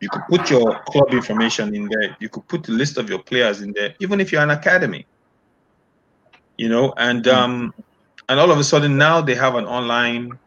You 0.00 0.08
could 0.08 0.22
put 0.30 0.50
your 0.50 0.82
club 0.84 1.12
information 1.12 1.74
in 1.74 1.88
there. 1.88 2.16
You 2.20 2.28
could 2.28 2.46
put 2.48 2.62
the 2.62 2.72
list 2.72 2.96
of 2.96 3.10
your 3.10 3.18
players 3.18 3.60
in 3.60 3.72
there, 3.72 3.94
even 4.00 4.20
if 4.20 4.32
you're 4.32 4.42
an 4.42 4.50
academy 4.50 5.06
you 6.60 6.68
know, 6.68 6.92
and 6.98 7.24
hmm. 7.24 7.32
um, 7.32 7.74
and 8.28 8.38
all 8.38 8.50
of 8.50 8.58
a 8.58 8.64
sudden 8.64 8.98
now 8.98 9.22
they 9.22 9.34
have 9.34 9.54
an 9.54 9.64
online 9.64 10.38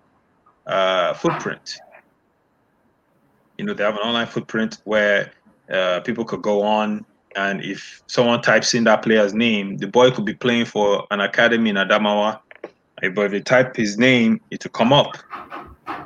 uh, 0.65 1.13
footprint. 1.13 1.75
You 3.57 3.65
know, 3.65 3.73
they 3.73 3.83
have 3.83 3.95
an 3.95 4.01
online 4.01 4.27
footprint 4.27 4.79
where 4.83 5.31
uh, 5.71 5.99
people 6.01 6.25
could 6.25 6.41
go 6.41 6.61
on, 6.61 7.05
and 7.35 7.63
if 7.63 8.01
someone 8.07 8.41
types 8.41 8.73
in 8.73 8.83
that 8.85 9.03
player's 9.03 9.33
name, 9.33 9.77
the 9.77 9.87
boy 9.87 10.11
could 10.11 10.25
be 10.25 10.33
playing 10.33 10.65
for 10.65 11.05
an 11.11 11.21
academy 11.21 11.69
in 11.69 11.75
Adamawa. 11.75 12.39
But 13.01 13.25
if 13.25 13.31
they 13.31 13.41
type 13.41 13.75
his 13.75 13.97
name, 13.97 14.39
it 14.51 14.63
will 14.63 14.71
come 14.71 14.93
up. 14.93 15.17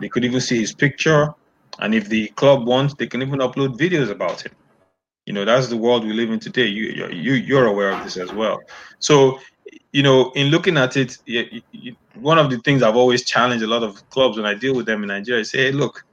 They 0.01 0.09
could 0.09 0.25
even 0.25 0.41
see 0.41 0.59
his 0.59 0.73
picture, 0.73 1.33
and 1.79 1.93
if 1.93 2.09
the 2.09 2.27
club 2.29 2.67
wants, 2.67 2.95
they 2.95 3.07
can 3.07 3.21
even 3.21 3.39
upload 3.39 3.77
videos 3.77 4.09
about 4.09 4.41
him. 4.41 4.51
You 5.25 5.33
know, 5.33 5.43
that's 5.45 5.67
the 5.67 5.77
world 5.77 6.05
we 6.05 6.13
live 6.13 6.31
in 6.31 6.39
today. 6.39 6.65
You 6.65 7.07
you 7.11 7.33
you're 7.33 7.65
aware 7.67 7.91
of 7.91 8.03
this 8.03 8.17
as 8.17 8.33
well. 8.33 8.59
So 8.99 9.39
you 9.91 10.03
know, 10.03 10.31
in 10.31 10.47
looking 10.47 10.77
at 10.77 10.95
it, 10.97 11.17
one 12.15 12.37
of 12.37 12.49
the 12.49 12.57
things 12.59 12.83
I've 12.83 12.95
always 12.95 13.23
challenged 13.23 13.63
a 13.63 13.67
lot 13.67 13.83
of 13.83 14.07
clubs 14.09 14.37
when 14.37 14.45
I 14.45 14.53
deal 14.53 14.75
with 14.75 14.85
them 14.85 15.01
in 15.03 15.07
Nigeria 15.07 15.41
is 15.41 15.51
say, 15.51 15.65
hey, 15.65 15.71
look, 15.71 16.05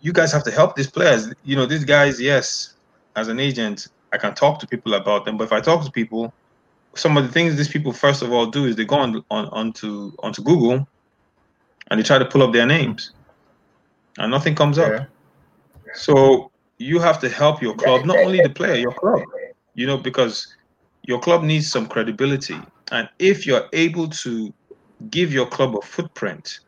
you 0.00 0.12
guys 0.12 0.32
have 0.32 0.44
to 0.44 0.50
help 0.50 0.76
these 0.76 0.90
players. 0.90 1.32
You 1.44 1.56
know, 1.56 1.66
these 1.66 1.84
guys, 1.84 2.20
yes, 2.20 2.74
as 3.14 3.28
an 3.28 3.40
agent, 3.40 3.88
I 4.12 4.18
can 4.18 4.34
talk 4.34 4.58
to 4.60 4.66
people 4.66 4.94
about 4.94 5.24
them, 5.24 5.36
but 5.36 5.44
if 5.44 5.52
I 5.52 5.60
talk 5.60 5.84
to 5.84 5.90
people, 5.90 6.32
some 6.94 7.16
of 7.16 7.26
the 7.26 7.32
things 7.32 7.56
these 7.56 7.68
people 7.68 7.92
first 7.92 8.22
of 8.22 8.32
all 8.32 8.46
do 8.46 8.64
is 8.64 8.76
they 8.76 8.84
go 8.84 8.96
on, 8.96 9.22
on 9.30 9.46
onto 9.48 10.12
onto 10.22 10.42
Google 10.42 10.86
and 11.90 12.00
they 12.00 12.02
try 12.02 12.18
to 12.18 12.24
pull 12.24 12.42
up 12.42 12.52
their 12.52 12.66
names, 12.66 13.12
and 14.18 14.30
nothing 14.30 14.54
comes 14.54 14.78
up. 14.78 14.92
Yeah. 14.92 15.06
So 15.94 16.50
you 16.78 16.98
have 17.00 17.20
to 17.20 17.28
help 17.28 17.62
your 17.62 17.74
club, 17.74 18.04
not 18.04 18.16
only 18.16 18.40
the 18.40 18.50
player, 18.50 18.74
your 18.74 18.92
club. 18.92 19.22
You 19.74 19.86
know, 19.86 19.98
because 19.98 20.56
your 21.06 21.20
club 21.20 21.42
needs 21.42 21.70
some 21.70 21.86
credibility. 21.86 22.56
And 22.92 23.08
if 23.18 23.46
you're 23.46 23.68
able 23.72 24.08
to 24.08 24.52
give 25.10 25.32
your 25.32 25.46
club 25.46 25.76
a 25.76 25.80
footprint, 25.80 26.60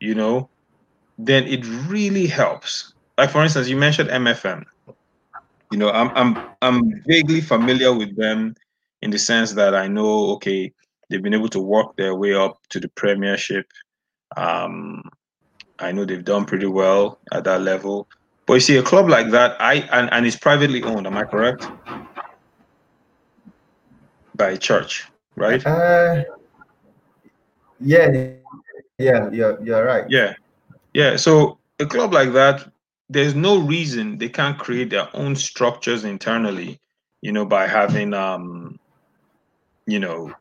you 0.00 0.14
know, 0.14 0.48
then 1.18 1.44
it 1.44 1.64
really 1.88 2.26
helps. 2.26 2.94
Like 3.16 3.30
for 3.30 3.42
instance, 3.42 3.68
you 3.68 3.76
mentioned 3.76 4.10
MFM. 4.10 4.64
You 5.70 5.78
know, 5.78 5.90
I'm 5.90 6.10
I'm 6.14 6.46
I'm 6.62 7.02
vaguely 7.06 7.40
familiar 7.40 7.92
with 7.92 8.16
them 8.16 8.54
in 9.02 9.10
the 9.10 9.18
sense 9.18 9.52
that 9.52 9.74
I 9.74 9.86
know, 9.86 10.32
okay, 10.32 10.72
they've 11.08 11.22
been 11.22 11.34
able 11.34 11.48
to 11.48 11.60
work 11.60 11.96
their 11.96 12.14
way 12.14 12.34
up 12.34 12.58
to 12.70 12.80
the 12.80 12.88
premiership. 12.88 13.66
Um, 14.36 15.02
I 15.78 15.92
know 15.92 16.04
they've 16.04 16.24
done 16.24 16.44
pretty 16.44 16.66
well 16.66 17.18
at 17.32 17.44
that 17.44 17.62
level. 17.62 18.08
But 18.46 18.54
you 18.54 18.60
see, 18.60 18.76
a 18.76 18.82
club 18.82 19.08
like 19.08 19.30
that, 19.30 19.60
I 19.60 19.76
and, 19.92 20.12
and 20.12 20.26
it's 20.26 20.36
privately 20.36 20.82
owned, 20.82 21.06
am 21.06 21.16
I 21.16 21.24
correct? 21.24 21.68
By 24.34 24.56
church, 24.56 25.06
right? 25.36 25.64
Uh, 25.66 26.22
yeah, 27.80 28.10
yeah, 28.98 29.28
yeah, 29.30 29.52
you're 29.62 29.84
right. 29.84 30.04
Yeah, 30.08 30.34
yeah. 30.92 31.16
So 31.16 31.58
a 31.80 31.86
club 31.86 32.12
like 32.12 32.32
that, 32.32 32.70
there's 33.08 33.34
no 33.34 33.58
reason 33.58 34.18
they 34.18 34.28
can't 34.28 34.58
create 34.58 34.90
their 34.90 35.08
own 35.14 35.36
structures 35.36 36.04
internally, 36.04 36.80
you 37.20 37.32
know, 37.32 37.44
by 37.44 37.66
having, 37.66 38.14
um, 38.14 38.78
you 39.86 39.98
know, 39.98 40.32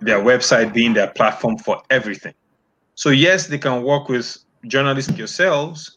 their 0.00 0.18
website 0.18 0.72
being 0.72 0.94
their 0.94 1.08
platform 1.08 1.58
for 1.58 1.82
everything. 1.90 2.34
So 2.94 3.10
yes, 3.10 3.46
they 3.46 3.58
can 3.58 3.82
work 3.82 4.08
with 4.08 4.36
journalists 4.66 5.16
yourselves, 5.16 5.96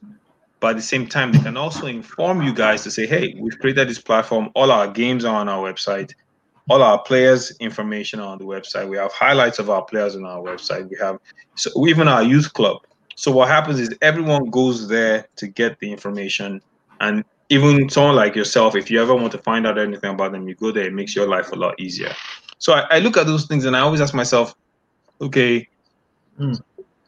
but 0.60 0.72
at 0.72 0.76
the 0.76 0.82
same 0.82 1.08
time, 1.08 1.32
they 1.32 1.40
can 1.40 1.56
also 1.56 1.88
inform 1.88 2.42
you 2.42 2.54
guys 2.54 2.84
to 2.84 2.92
say, 2.92 3.08
hey, 3.08 3.34
we've 3.40 3.58
created 3.60 3.88
this 3.88 4.00
platform. 4.00 4.50
All 4.54 4.72
our 4.72 4.88
games 4.88 5.24
are 5.24 5.36
on 5.36 5.48
our 5.48 5.72
website 5.72 6.14
all 6.70 6.82
our 6.84 7.02
players 7.02 7.52
information 7.60 8.20
on 8.20 8.38
the 8.38 8.46
website. 8.46 8.88
We 8.88 8.98
have 8.98 9.12
highlights 9.12 9.60
of 9.60 9.70
our 9.70 9.84
players 9.84 10.16
on 10.16 10.26
our 10.26 10.42
website. 10.42 10.90
We 10.90 10.98
have 10.98 11.20
so 11.56 11.88
even 11.88 12.08
our 12.08 12.24
youth 12.24 12.54
club. 12.54 12.78
So 13.16 13.32
what 13.32 13.50
happens 13.50 13.80
is 13.80 13.94
everyone 14.02 14.50
goes 14.50 14.88
there 14.88 15.28
to 15.38 15.48
get 15.48 15.78
the 15.80 15.92
information, 15.92 16.62
and 17.02 17.24
even 17.50 17.90
someone 17.90 18.16
like 18.16 18.36
yourself, 18.36 18.76
if 18.76 18.90
you 18.90 19.02
ever 19.02 19.16
want 19.16 19.32
to 19.34 19.40
find 19.40 19.68
out 19.68 19.78
anything 19.78 20.12
about 20.12 20.32
them, 20.32 20.48
you 20.48 20.56
go 20.56 20.72
there. 20.72 20.86
It 20.86 20.94
makes 20.94 21.16
your 21.16 21.28
life 21.28 21.52
a 21.52 21.56
lot 21.56 21.80
easier. 21.80 22.14
So 22.60 22.74
I, 22.74 22.86
I 22.92 23.00
look 23.00 23.18
at 23.18 23.26
those 23.26 23.46
things 23.46 23.66
and 23.66 23.76
I 23.76 23.80
always 23.80 24.02
ask 24.02 24.14
myself, 24.14 24.56
okay, 25.20 25.68
mm. 26.40 26.62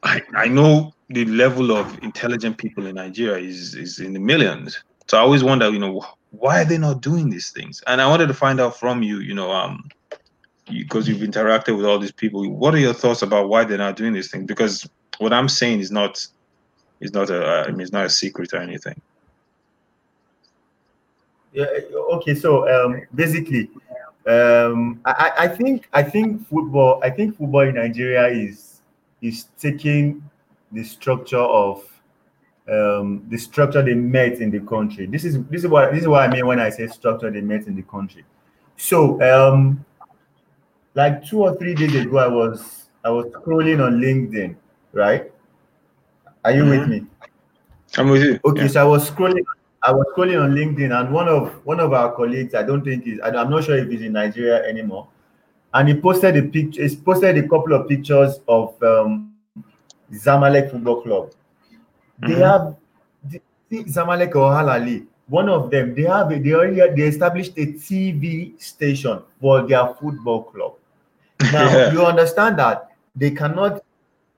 I 0.03 0.21
I 0.35 0.47
know 0.47 0.93
the 1.09 1.25
level 1.25 1.71
of 1.71 2.01
intelligent 2.03 2.57
people 2.57 2.87
in 2.87 2.95
Nigeria 2.95 3.45
is 3.45 3.75
is 3.75 3.99
in 3.99 4.13
the 4.13 4.19
millions. 4.19 4.83
So 5.07 5.17
I 5.17 5.21
always 5.21 5.43
wonder, 5.43 5.69
you 5.69 5.79
know, 5.79 6.03
why 6.31 6.61
are 6.61 6.65
they 6.65 6.77
not 6.77 7.01
doing 7.01 7.29
these 7.29 7.51
things? 7.51 7.83
And 7.87 8.01
I 8.01 8.07
wanted 8.07 8.27
to 8.27 8.33
find 8.33 8.59
out 8.59 8.77
from 8.77 9.03
you, 9.03 9.19
you 9.19 9.33
know, 9.33 9.51
um, 9.51 9.89
because 10.65 11.07
you, 11.07 11.15
have 11.15 11.27
interacted 11.27 11.75
with 11.75 11.85
all 11.85 11.99
these 11.99 12.11
people. 12.11 12.49
What 12.49 12.73
are 12.73 12.79
your 12.79 12.93
thoughts 12.93 13.21
about 13.21 13.49
why 13.49 13.65
they're 13.65 13.77
not 13.77 13.97
doing 13.97 14.13
these 14.13 14.31
things? 14.31 14.45
Because 14.45 14.89
what 15.19 15.33
I'm 15.33 15.49
saying 15.49 15.81
is 15.81 15.91
not 15.91 16.25
is 17.01 17.13
not 17.13 17.29
a 17.29 17.65
I 17.67 17.71
mean 17.71 17.81
it's 17.81 17.91
not 17.91 18.05
a 18.05 18.09
secret 18.09 18.53
or 18.53 18.57
anything. 18.57 18.99
Yeah. 21.51 21.65
Okay. 22.13 22.35
So 22.35 22.67
um, 22.69 23.01
basically, 23.13 23.69
um, 24.25 25.01
I, 25.03 25.31
I 25.39 25.47
think 25.47 25.89
I 25.91 26.03
think 26.03 26.47
football 26.47 27.01
I 27.03 27.09
think 27.09 27.37
football 27.37 27.61
in 27.61 27.75
Nigeria 27.75 28.27
is 28.27 28.81
is 29.21 29.47
taking 29.59 30.23
the 30.71 30.83
structure 30.83 31.37
of 31.37 31.83
um, 32.69 33.25
the 33.29 33.37
structure 33.37 33.81
they 33.81 33.93
met 33.93 34.39
in 34.39 34.51
the 34.51 34.59
country. 34.59 35.05
This 35.05 35.25
is 35.25 35.43
this 35.45 35.63
is 35.63 35.69
what 35.69 35.91
this 35.91 36.01
is 36.01 36.07
what 36.07 36.29
I 36.29 36.33
mean 36.33 36.45
when 36.45 36.59
I 36.59 36.69
say 36.69 36.87
structure 36.87 37.31
they 37.31 37.41
met 37.41 37.67
in 37.67 37.75
the 37.75 37.83
country. 37.83 38.23
So 38.77 39.21
um, 39.21 39.85
like 40.95 41.25
two 41.25 41.41
or 41.41 41.55
three 41.57 41.75
days 41.75 41.95
ago, 41.95 42.17
I 42.17 42.27
was 42.27 42.87
I 43.03 43.09
was 43.09 43.27
scrolling 43.27 43.85
on 43.85 43.99
LinkedIn, 43.99 44.55
right? 44.93 45.31
Are 46.43 46.51
you 46.51 46.63
mm-hmm. 46.63 46.79
with 46.79 46.89
me? 46.89 47.07
I'm 47.97 48.09
with 48.09 48.23
you. 48.23 48.39
Okay, 48.45 48.63
yeah. 48.63 48.67
so 48.67 48.81
I 48.81 48.83
was 48.85 49.09
scrolling. 49.09 49.43
I 49.83 49.91
was 49.91 50.05
scrolling 50.15 50.41
on 50.41 50.53
LinkedIn, 50.53 50.97
and 50.97 51.13
one 51.13 51.27
of 51.27 51.65
one 51.65 51.79
of 51.79 51.93
our 51.93 52.13
colleagues, 52.15 52.53
I 52.53 52.63
don't 52.63 52.83
think 52.83 53.07
is, 53.07 53.19
I'm 53.23 53.49
not 53.49 53.63
sure 53.63 53.77
if 53.77 53.89
he's 53.89 54.01
in 54.01 54.13
Nigeria 54.13 54.63
anymore, 54.63 55.07
and 55.73 55.87
he 55.87 55.95
posted 55.95 56.37
a 56.37 56.43
picture. 56.43 56.87
He 56.87 56.95
posted 56.95 57.37
a 57.37 57.43
couple 57.43 57.73
of 57.73 57.87
pictures 57.87 58.39
of 58.47 58.81
um, 58.83 59.33
Zamalek 60.13 60.71
Football 60.71 61.01
Club. 61.01 61.31
They 62.21 62.33
mm-hmm. 62.33 62.41
have 62.41 62.75
the, 63.23 63.41
Zamalek 63.85 64.35
or 64.35 64.53
Al 64.53 64.67
Ahly. 64.67 65.07
One 65.27 65.47
of 65.49 65.71
them, 65.71 65.95
they 65.95 66.03
have 66.03 66.29
they 66.29 66.53
already 66.53 66.75
they 66.95 67.07
established 67.07 67.53
a 67.57 67.67
TV 67.73 68.61
station 68.61 69.21
for 69.39 69.65
their 69.65 69.87
football 69.95 70.43
club. 70.43 70.73
Now 71.53 71.71
yeah. 71.77 71.91
you 71.93 72.05
understand 72.05 72.59
that 72.59 72.91
they 73.15 73.31
cannot 73.31 73.81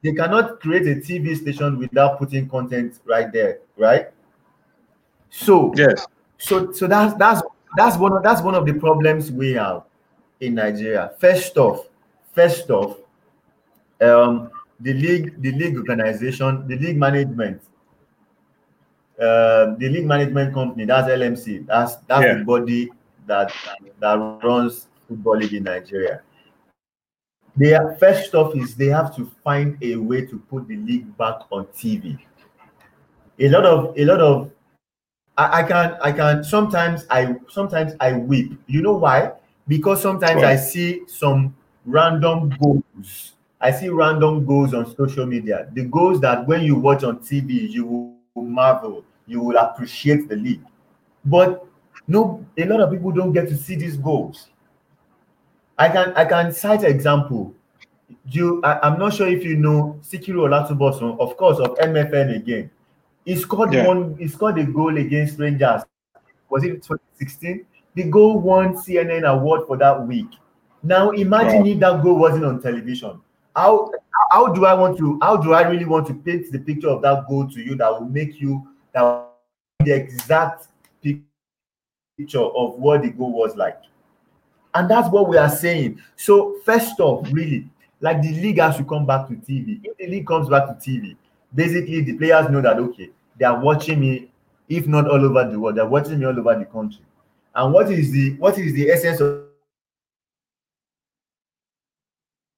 they 0.04 0.14
cannot 0.14 0.60
create 0.60 0.86
a 0.88 1.00
TV 1.00 1.36
station 1.36 1.80
without 1.80 2.20
putting 2.20 2.48
content 2.48 3.00
right 3.06 3.32
there, 3.32 3.60
right? 3.78 4.12
So 5.30 5.74
yes, 5.76 6.06
so 6.38 6.72
so 6.72 6.88
that's 6.88 7.16
that's 7.16 7.42
that's 7.76 7.98
one 7.98 8.14
of 8.14 8.22
that's 8.24 8.42
one 8.42 8.54
of 8.56 8.66
the 8.66 8.74
problems 8.74 9.32
we 9.32 9.54
have 9.54 9.84
in 10.40 10.56
Nigeria. 10.56 11.12
First 11.18 11.58
off, 11.58 11.88
first 12.34 12.70
off, 12.70 12.98
um, 14.02 14.52
the 14.80 14.94
league, 14.94 15.42
the 15.42 15.52
league 15.54 15.78
organization, 15.78 16.68
the 16.68 16.78
league 16.78 16.98
management, 16.98 17.62
uh, 19.20 19.76
the 19.78 19.90
league 19.90 20.06
management 20.06 20.54
company, 20.54 20.86
that's 20.86 21.08
LMC. 21.08 21.66
That's 21.68 21.96
that's 22.08 22.26
yeah. 22.26 22.38
the 22.40 22.44
body 22.44 22.90
that 23.28 23.54
that 24.00 24.16
runs 24.44 24.88
football 25.08 25.38
league 25.38 25.54
in 25.54 25.64
Nigeria. 25.64 26.22
They 27.56 27.74
are, 27.76 27.96
first 27.96 28.34
off 28.34 28.56
is 28.56 28.76
they 28.76 28.88
have 28.88 29.16
to 29.16 29.30
find 29.44 29.78
a 29.84 29.96
way 29.96 30.26
to 30.26 30.40
put 30.50 30.68
the 30.68 30.78
league 30.78 31.16
back 31.18 31.42
on 31.52 31.66
TV. 31.68 32.18
A 33.40 33.50
lot 33.50 33.66
of 33.66 33.98
a 33.98 34.06
lot 34.06 34.20
of 34.20 34.52
I, 35.38 35.62
I 35.62 35.64
can 35.64 35.98
I 36.02 36.12
can 36.12 36.44
sometimes 36.44 37.06
I 37.10 37.36
sometimes 37.50 37.94
I 38.00 38.14
weep. 38.14 38.60
You 38.68 38.82
know 38.82 38.94
why? 38.94 39.34
Because 39.68 40.02
sometimes 40.02 40.44
I 40.44 40.56
see 40.56 41.04
some 41.08 41.56
random 41.86 42.56
goals. 42.60 43.34
I 43.62 43.72
see 43.72 43.90
random 43.90 44.46
goals 44.46 44.74
on 44.74 44.94
social 44.96 45.26
media. 45.26 45.70
The 45.74 45.86
goals 45.86 46.20
that 46.22 46.46
when 46.48 46.64
you 46.64 46.76
watch 46.76 47.04
on 47.04 47.20
TV, 47.20 47.70
you 47.70 47.86
will 47.86 48.23
marvel, 48.44 49.04
you 49.28 49.40
will 49.40 49.58
appreciate 49.58 50.30
the 50.30 50.36
league. 50.36 50.64
But 51.26 51.66
no, 52.08 52.46
a 52.58 52.66
lot 52.66 52.82
of 52.82 52.92
people 52.92 53.12
don't 53.12 53.32
get 53.32 53.48
to 53.50 53.58
see 53.58 53.76
these 53.76 53.98
goals. 53.98 54.50
I 55.78 55.90
can 55.90 56.14
I 56.16 56.26
can 56.26 56.52
cite 56.52 56.84
an 56.84 56.92
example. 56.92 57.54
You, 58.30 58.62
I, 58.64 58.88
am 58.88 59.00
not 59.00 59.14
sure 59.14 59.28
if 59.28 59.44
you 59.44 59.56
know 59.56 60.00
Sikiru 60.04 60.48
Olatunbosun, 60.48 61.20
of 61.20 61.36
course, 61.36 61.60
of 61.60 61.76
MFM 61.78 62.36
again. 62.36 62.70
He 63.26 63.36
scored 63.36 63.74
yeah. 63.74 63.88
one. 63.88 64.16
He 64.18 64.28
scored 64.28 64.58
a 64.60 64.66
goal 64.66 64.98
against 64.98 65.40
Rangers. 65.40 65.82
Was 66.50 66.64
it 66.64 66.84
2016? 66.84 67.66
The 67.96 68.04
goal 68.04 68.40
won 68.40 68.76
CNN 68.76 69.28
award 69.28 69.68
for 69.68 69.78
that 69.78 70.08
week. 70.08 70.28
Now 70.84 71.12
imagine 71.12 71.62
wow. 71.62 71.68
if 71.68 71.80
that 71.80 72.04
goal 72.04 72.18
wasn't 72.18 72.46
on 72.46 72.62
television. 72.62 73.22
How 73.56 73.92
how 74.32 74.48
do 74.48 74.66
I 74.66 74.74
want 74.74 74.98
to? 74.98 75.20
How 75.22 75.38
do 75.38 75.54
I 75.54 75.62
really 75.62 75.86
want 75.86 76.08
to 76.08 76.14
paint 76.14 76.52
the 76.52 76.60
picture 76.60 76.90
of 76.90 77.02
that 77.04 77.28
goal 77.28 77.48
to 77.50 77.62
you 77.62 77.76
that 77.76 77.92
will 77.92 78.08
make 78.08 78.42
you 78.42 78.68
that 78.94 79.30
the 79.84 79.92
exact 79.92 80.68
picture 81.02 82.40
of 82.40 82.80
what 82.80 83.04
the 83.04 83.12
goal 83.12 83.32
was 83.32 83.56
like? 83.56 83.80
And 84.74 84.90
that's 84.90 85.10
what 85.10 85.30
we 85.30 85.38
are 85.38 85.50
saying. 85.50 86.02
So, 86.16 86.58
first 86.66 87.00
off, 87.00 87.28
really, 87.32 87.70
like 88.02 88.22
the 88.22 88.34
league 88.34 88.60
has 88.60 88.78
to 88.78 88.84
come 88.84 89.06
back 89.06 89.28
to 89.28 89.34
TV. 89.34 89.80
If 89.84 89.98
the 89.98 90.08
league 90.08 90.26
comes 90.26 90.50
back 90.50 90.68
to 90.68 90.74
TV, 90.74 91.16
basically 91.54 92.02
the 92.02 92.14
players 92.14 92.50
know 92.50 92.62
that 92.62 92.78
okay, 92.78 93.12
they 93.40 93.46
are 93.46 93.60
watching 93.60 94.00
me, 94.00 94.32
if 94.68 94.88
not 94.88 95.08
all 95.08 95.24
over 95.24 95.50
the 95.50 95.60
world, 95.60 95.78
they're 95.78 95.86
watching 95.86 96.20
me 96.20 96.26
all 96.26 96.38
over 96.38 96.58
the 96.58 96.66
country. 96.66 97.04
And 97.54 97.72
what 97.72 97.92
is 97.92 98.12
the 98.12 98.36
what 98.38 98.58
is 98.58 98.74
the 98.74 98.90
essence 98.90 99.20
of 99.20 99.44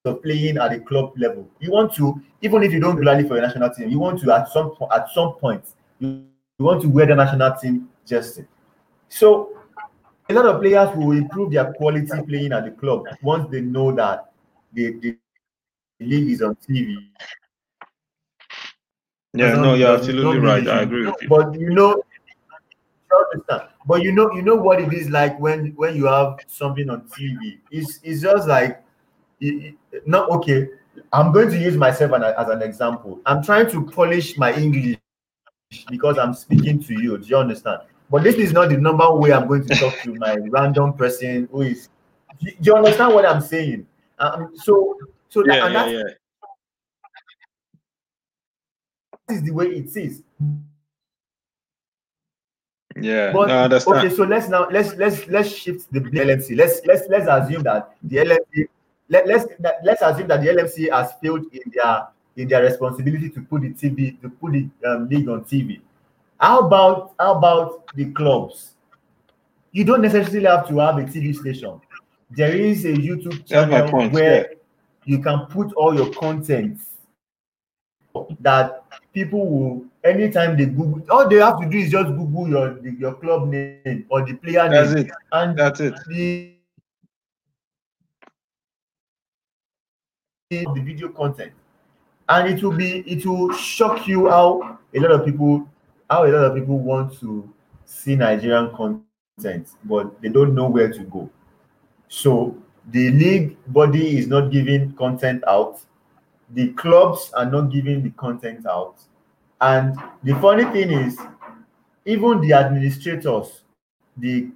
of 0.06 0.22
playing 0.22 0.58
at 0.58 0.72
the 0.72 0.80
club 0.80 1.14
level. 1.18 1.48
You 1.60 1.72
want 1.72 1.94
to, 1.96 2.22
even 2.42 2.64
if 2.64 2.72
you 2.72 2.80
don't 2.80 2.98
rally 2.98 3.28
for 3.28 3.36
your 3.36 3.48
national 3.48 3.70
team, 3.72 3.90
you 3.90 4.00
want 4.00 4.22
to 4.22 4.32
at 4.32 4.50
some 4.50 4.76
at 4.94 5.10
some 5.14 5.34
point 5.34 5.64
you, 6.00 6.26
you 6.58 6.66
want 6.66 6.82
to 6.82 6.90
wear 6.90 7.06
the 7.06 7.16
national 7.16 7.54
team 7.56 7.90
jersey. 8.06 8.46
So 9.10 9.58
a 10.30 10.34
lot 10.34 10.46
of 10.46 10.62
players 10.62 10.96
will 10.96 11.12
improve 11.12 11.52
their 11.52 11.74
quality 11.74 12.08
playing 12.28 12.52
at 12.52 12.66
the 12.66 12.72
club 12.72 13.06
once 13.22 13.50
they 13.52 13.62
know 13.62 13.92
that 13.92 14.32
the, 14.74 14.94
the 15.00 15.18
league 16.00 16.32
is 16.32 16.42
on 16.42 16.56
TV. 16.56 16.98
Yeah, 19.34 19.56
no, 19.56 19.74
you're 19.74 19.96
absolutely 19.96 20.40
right. 20.40 20.66
I 20.68 20.82
agree 20.84 21.06
with 21.06 21.16
you. 21.22 21.28
But 21.28 21.60
you 21.60 21.70
know, 21.72 22.02
but 23.86 24.02
you 24.02 24.12
know, 24.12 24.32
you 24.32 24.42
know 24.42 24.56
what 24.56 24.82
it 24.82 24.94
is 24.94 25.10
like 25.10 25.40
when 25.40 25.74
when 25.76 25.96
you 25.96 26.06
have 26.06 26.40
something 26.48 26.90
on 26.90 27.02
TV. 27.02 27.60
It's 27.70 28.00
it's 28.04 28.22
just 28.22 28.48
like, 28.48 28.84
not 30.06 30.30
okay. 30.32 30.70
I'm 31.12 31.32
going 31.32 31.50
to 31.50 31.58
use 31.58 31.76
myself 31.76 32.14
as 32.14 32.50
an 32.50 32.62
example. 32.62 33.20
I'm 33.26 33.44
trying 33.44 33.70
to 33.72 33.86
polish 33.86 34.38
my 34.38 34.54
English 34.54 34.98
because 35.90 36.18
I'm 36.18 36.34
speaking 36.34 36.82
to 36.84 36.94
you. 36.94 37.18
Do 37.18 37.28
you 37.28 37.38
understand? 37.38 37.82
But 38.10 38.24
this 38.24 38.36
is 38.36 38.54
not 38.54 38.70
the 38.70 38.78
number 38.78 39.12
way 39.14 39.34
I'm 39.34 39.48
going 39.48 39.68
to 39.68 39.76
talk 39.76 39.94
to 40.04 40.14
my 40.16 40.36
random 40.50 40.94
person 40.94 41.48
who 41.52 41.62
is. 41.62 41.90
Do 42.40 42.52
you 42.62 42.76
understand 42.76 43.14
what 43.14 43.26
I'm 43.26 43.42
saying? 43.42 43.88
Um, 44.20 44.52
so, 44.56 44.98
so 45.30 45.44
yeah, 45.46 45.68
that, 45.68 45.92
yeah, 45.92 45.98
yeah. 45.98 46.04
that 49.28 49.36
is 49.36 49.44
the 49.44 49.52
way 49.52 49.66
it 49.68 49.96
is. 49.96 50.24
Yeah, 52.98 53.34
but, 53.34 53.48
no, 53.48 53.78
okay. 53.98 54.10
So 54.10 54.24
let's 54.24 54.48
now 54.48 54.70
let's 54.70 54.96
let's 54.96 55.28
let's 55.28 55.50
shift 55.50 55.92
the 55.92 56.00
LMC. 56.00 56.56
Let's 56.56 56.80
let's 56.86 57.04
let's 57.10 57.28
assume 57.28 57.64
that 57.64 57.94
the 58.02 58.18
LMC 58.18 58.68
let, 59.10 59.28
let's 59.28 59.46
let's 59.84 60.02
assume 60.02 60.28
that 60.28 60.42
the 60.42 60.50
LMC 60.50 60.92
has 60.92 61.14
failed 61.22 61.46
in 61.52 61.72
their 61.74 62.08
in 62.38 62.48
their 62.48 62.64
responsibility 62.64 63.30
to 63.30 63.42
put 63.42 63.62
the 63.62 63.70
TV 63.70 64.20
to 64.22 64.30
put 64.30 64.54
the 64.54 64.70
um, 64.88 65.08
league 65.08 65.30
on 65.30 65.44
TV. 65.44 65.82
How 66.40 66.60
about 66.60 67.14
how 67.20 67.36
about 67.36 67.86
the 67.96 68.12
clubs? 68.12 68.74
You 69.72 69.84
don't 69.84 70.02
necessarily 70.02 70.48
have 70.48 70.68
to 70.70 70.80
have 70.80 70.98
a 70.98 71.04
TV 71.04 71.36
station. 71.36 71.80
There 72.32 72.56
is 72.56 72.86
a 72.86 72.94
YouTube 72.94 73.46
channel 73.46 73.90
point, 73.90 74.12
where 74.14 74.42
yeah. 74.42 74.58
you 75.06 75.20
can 75.20 75.46
put 75.48 75.74
all 75.74 75.94
your 75.94 76.12
content 76.14 76.80
that 78.40 78.84
people 79.14 79.46
will 79.46 79.86
anytime 80.04 80.58
they 80.58 80.66
Google, 80.66 81.04
all 81.10 81.28
they 81.28 81.38
have 81.38 81.60
to 81.60 81.70
do 81.70 81.78
is 81.78 81.92
just 81.92 82.08
Google 82.08 82.48
your 82.48 82.88
your 82.88 83.14
club 83.16 83.50
name 83.50 84.06
or 84.10 84.26
the 84.26 84.34
player 84.36 84.70
That's 84.70 84.94
name. 84.94 85.06
It. 85.06 85.12
And 85.32 85.58
That's 85.58 85.80
it. 85.80 85.96
The, 86.08 86.55
the 90.52 90.66
video 90.76 91.10
content 91.10 91.52
and 92.30 92.54
it 92.54 92.64
will 92.64 92.76
be 92.76 93.00
it 93.00 93.26
will 93.26 93.52
shock 93.54 94.08
you 94.08 94.30
how 94.30 94.78
a 94.94 95.00
lot 95.00 95.12
of 95.12 95.26
people 95.26 95.68
how 96.08 96.24
a 96.24 96.30
lot 96.30 96.46
of 96.46 96.56
people 96.56 96.78
want 96.78 97.20
to 97.20 97.52
see 97.86 98.16
Nigerian 98.16 98.70
content, 98.76 99.70
but 99.86 100.22
they 100.22 100.30
don't 100.30 100.54
know 100.54 100.68
where 100.68 100.92
to 100.92 101.00
go. 101.06 101.30
So 102.10 102.56
the 102.92 103.10
league 103.12 103.58
body 103.68 104.18
is 104.20 104.28
not 104.28 104.52
giving 104.52 104.94
content 104.94 105.44
out. 105.48 105.82
The 106.54 106.70
clubs 106.74 107.32
are 107.34 107.50
not 107.50 107.72
giving 107.72 108.04
the 108.04 108.12
content 108.12 108.68
out. 108.68 108.98
And 109.62 109.98
the 110.24 110.36
funny 110.36 110.66
thing 110.66 110.92
is, 110.92 111.18
even 112.06 112.42
the 112.42 112.54
administrators, 112.54 113.64
the 114.18 114.50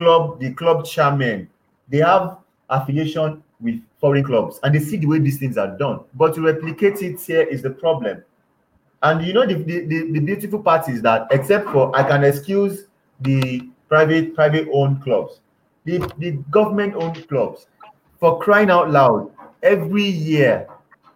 club, 0.00 0.40
the 0.40 0.52
club 0.54 0.84
chairman, 0.84 1.48
they 1.88 1.98
have 1.98 2.38
affiliation 2.68 3.44
with 3.60 3.80
foreign 4.00 4.24
clubs 4.24 4.58
and 4.62 4.74
they 4.74 4.78
see 4.78 4.96
the 4.96 5.06
way 5.06 5.18
these 5.18 5.38
things 5.38 5.58
are 5.58 5.76
done. 5.76 6.00
But 6.14 6.34
to 6.34 6.42
replicate 6.42 7.02
it 7.02 7.20
here 7.20 7.42
is 7.42 7.62
the 7.62 7.70
problem. 7.70 8.24
And 9.02 9.24
you 9.26 9.32
know 9.32 9.46
the, 9.46 9.54
the, 9.54 9.86
the, 9.86 10.12
the 10.12 10.20
beautiful 10.20 10.62
part 10.62 10.88
is 10.88 11.02
that 11.02 11.26
except 11.30 11.70
for 11.70 11.94
I 11.96 12.02
can 12.02 12.24
excuse 12.24 12.84
the 13.20 13.68
private 13.88 14.34
private 14.34 14.68
owned 14.72 15.02
clubs, 15.02 15.40
the, 15.84 15.98
the 16.18 16.32
government 16.50 16.94
owned 16.94 17.26
clubs, 17.28 17.66
for 18.18 18.38
crying 18.38 18.70
out 18.70 18.90
loud, 18.90 19.30
every 19.62 20.04
year, 20.04 20.68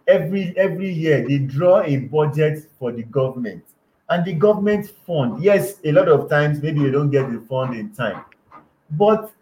every 0.09 0.55
every 0.57 0.90
year 0.90 1.26
they 1.26 1.38
draw 1.38 1.82
a 1.82 1.97
budget 1.97 2.68
for 2.78 2.92
the 2.92 3.03
government. 3.05 3.62
And 4.09 4.24
the 4.24 4.34
government 4.34 4.90
fund, 5.07 5.42
yes, 5.42 5.80
a 5.84 5.92
lot 5.92 6.09
of 6.09 6.28
times 6.28 6.62
maybe 6.62 6.82
they 6.82 6.90
don't 6.90 7.11
get 7.11 7.30
the 7.30 7.40
fund 7.49 7.74
in 7.74 7.90
time, 7.90 8.24
but 8.90 9.32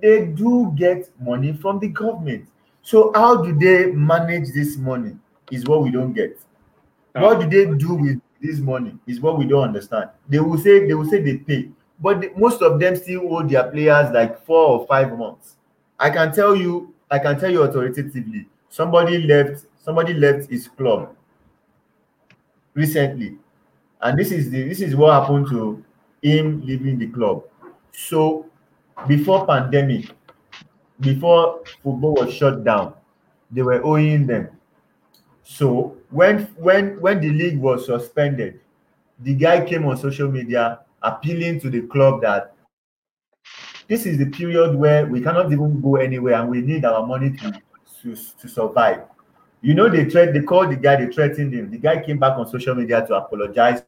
they 0.00 0.26
do 0.26 0.72
get 0.76 1.10
money 1.20 1.52
from 1.52 1.80
the 1.80 1.88
government. 1.88 2.46
So 2.82 3.12
how 3.14 3.42
do 3.42 3.52
they 3.56 3.92
manage 3.92 4.52
this 4.52 4.76
money? 4.76 5.16
Is 5.50 5.64
what 5.66 5.82
we 5.82 5.90
don't 5.90 6.12
get. 6.12 6.38
Ah. 7.14 7.22
What 7.22 7.40
do 7.40 7.48
they 7.48 7.76
do 7.76 7.94
with 7.94 8.20
this 8.40 8.58
money? 8.58 8.98
Is 9.06 9.20
what 9.20 9.38
we 9.38 9.46
don't 9.46 9.64
understand. 9.64 10.10
They 10.28 10.40
will 10.40 10.58
say 10.58 10.86
they 10.86 10.94
will 10.94 11.08
say 11.08 11.22
they 11.22 11.38
pay, 11.38 11.68
but 12.00 12.20
the, 12.20 12.32
most 12.36 12.62
of 12.62 12.80
them 12.80 12.96
still 12.96 13.34
owe 13.34 13.42
their 13.42 13.64
players 13.70 14.12
like 14.12 14.44
four 14.44 14.80
or 14.80 14.86
five 14.86 15.16
months. 15.16 15.56
I 15.98 16.10
can 16.10 16.32
tell 16.32 16.56
you, 16.56 16.94
I 17.10 17.18
can 17.18 17.38
tell 17.38 17.50
you 17.50 17.62
authoritatively, 17.62 18.48
somebody 18.68 19.18
left, 19.18 19.66
somebody 19.78 20.14
left 20.14 20.50
his 20.50 20.68
club 20.68 21.14
recently. 22.74 23.36
And 24.00 24.18
this 24.18 24.32
is 24.32 24.50
the 24.50 24.68
this 24.68 24.80
is 24.80 24.96
what 24.96 25.12
happened 25.20 25.48
to 25.50 25.84
him 26.22 26.62
leaving 26.64 26.98
the 26.98 27.08
club. 27.08 27.44
So 27.92 28.46
before 29.06 29.46
pandemic, 29.46 30.10
before 31.02 31.60
football 31.82 32.14
was 32.14 32.32
shut 32.32 32.64
down, 32.64 32.94
they 33.50 33.62
were 33.62 33.84
owing 33.84 34.26
them. 34.26 34.48
So 35.42 35.96
when 36.10 36.44
when 36.56 37.00
when 37.00 37.20
the 37.20 37.30
league 37.30 37.58
was 37.58 37.86
suspended, 37.86 38.60
the 39.18 39.34
guy 39.34 39.64
came 39.64 39.84
on 39.86 39.96
social 39.96 40.30
media 40.30 40.80
appealing 41.02 41.60
to 41.60 41.70
the 41.70 41.82
club 41.82 42.22
that 42.22 42.54
this 43.88 44.06
is 44.06 44.16
the 44.18 44.26
period 44.26 44.74
where 44.74 45.06
we 45.06 45.20
cannot 45.20 45.52
even 45.52 45.80
go 45.80 45.96
anywhere 45.96 46.40
and 46.40 46.48
we 46.48 46.60
need 46.62 46.84
our 46.84 47.06
money 47.06 47.30
to 47.30 47.52
to, 48.02 48.16
to 48.40 48.48
survive. 48.48 49.02
You 49.60 49.74
know, 49.74 49.88
they 49.88 50.08
threat 50.08 50.32
they 50.32 50.40
called 50.42 50.70
the 50.70 50.76
guy, 50.76 50.96
they 51.04 51.12
threatened 51.12 51.52
him. 51.52 51.70
The 51.70 51.78
guy 51.78 52.02
came 52.02 52.18
back 52.18 52.38
on 52.38 52.48
social 52.48 52.74
media 52.74 53.04
to 53.06 53.14
apologize 53.14 53.82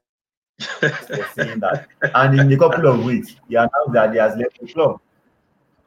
for 0.58 0.90
saying 1.34 1.60
that. 1.60 1.88
And 2.02 2.38
in 2.38 2.52
a 2.52 2.58
couple 2.58 2.86
of 2.86 3.04
weeks, 3.04 3.36
he 3.48 3.54
announced 3.54 3.92
that 3.92 4.12
he 4.12 4.18
has 4.18 4.36
left 4.36 4.60
the 4.60 4.72
club. 4.72 5.00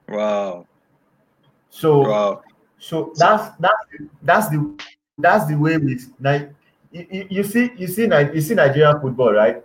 Wow. 0.10 0.66
So 1.78 2.00
wow. 2.00 2.42
so 2.80 3.14
that's 3.18 3.56
that's 3.60 3.76
that's 4.24 4.50
the 4.50 4.80
that's 5.20 5.46
the 5.46 5.54
way 5.56 5.78
we 5.78 6.00
like 6.20 6.52
you, 6.92 7.28
you 7.30 7.44
see 7.44 7.70
you 7.78 7.86
see 7.86 8.06
you 8.08 8.42
see 8.42 8.56
Nigerian 8.56 9.00
football, 9.00 9.32
right? 9.32 9.58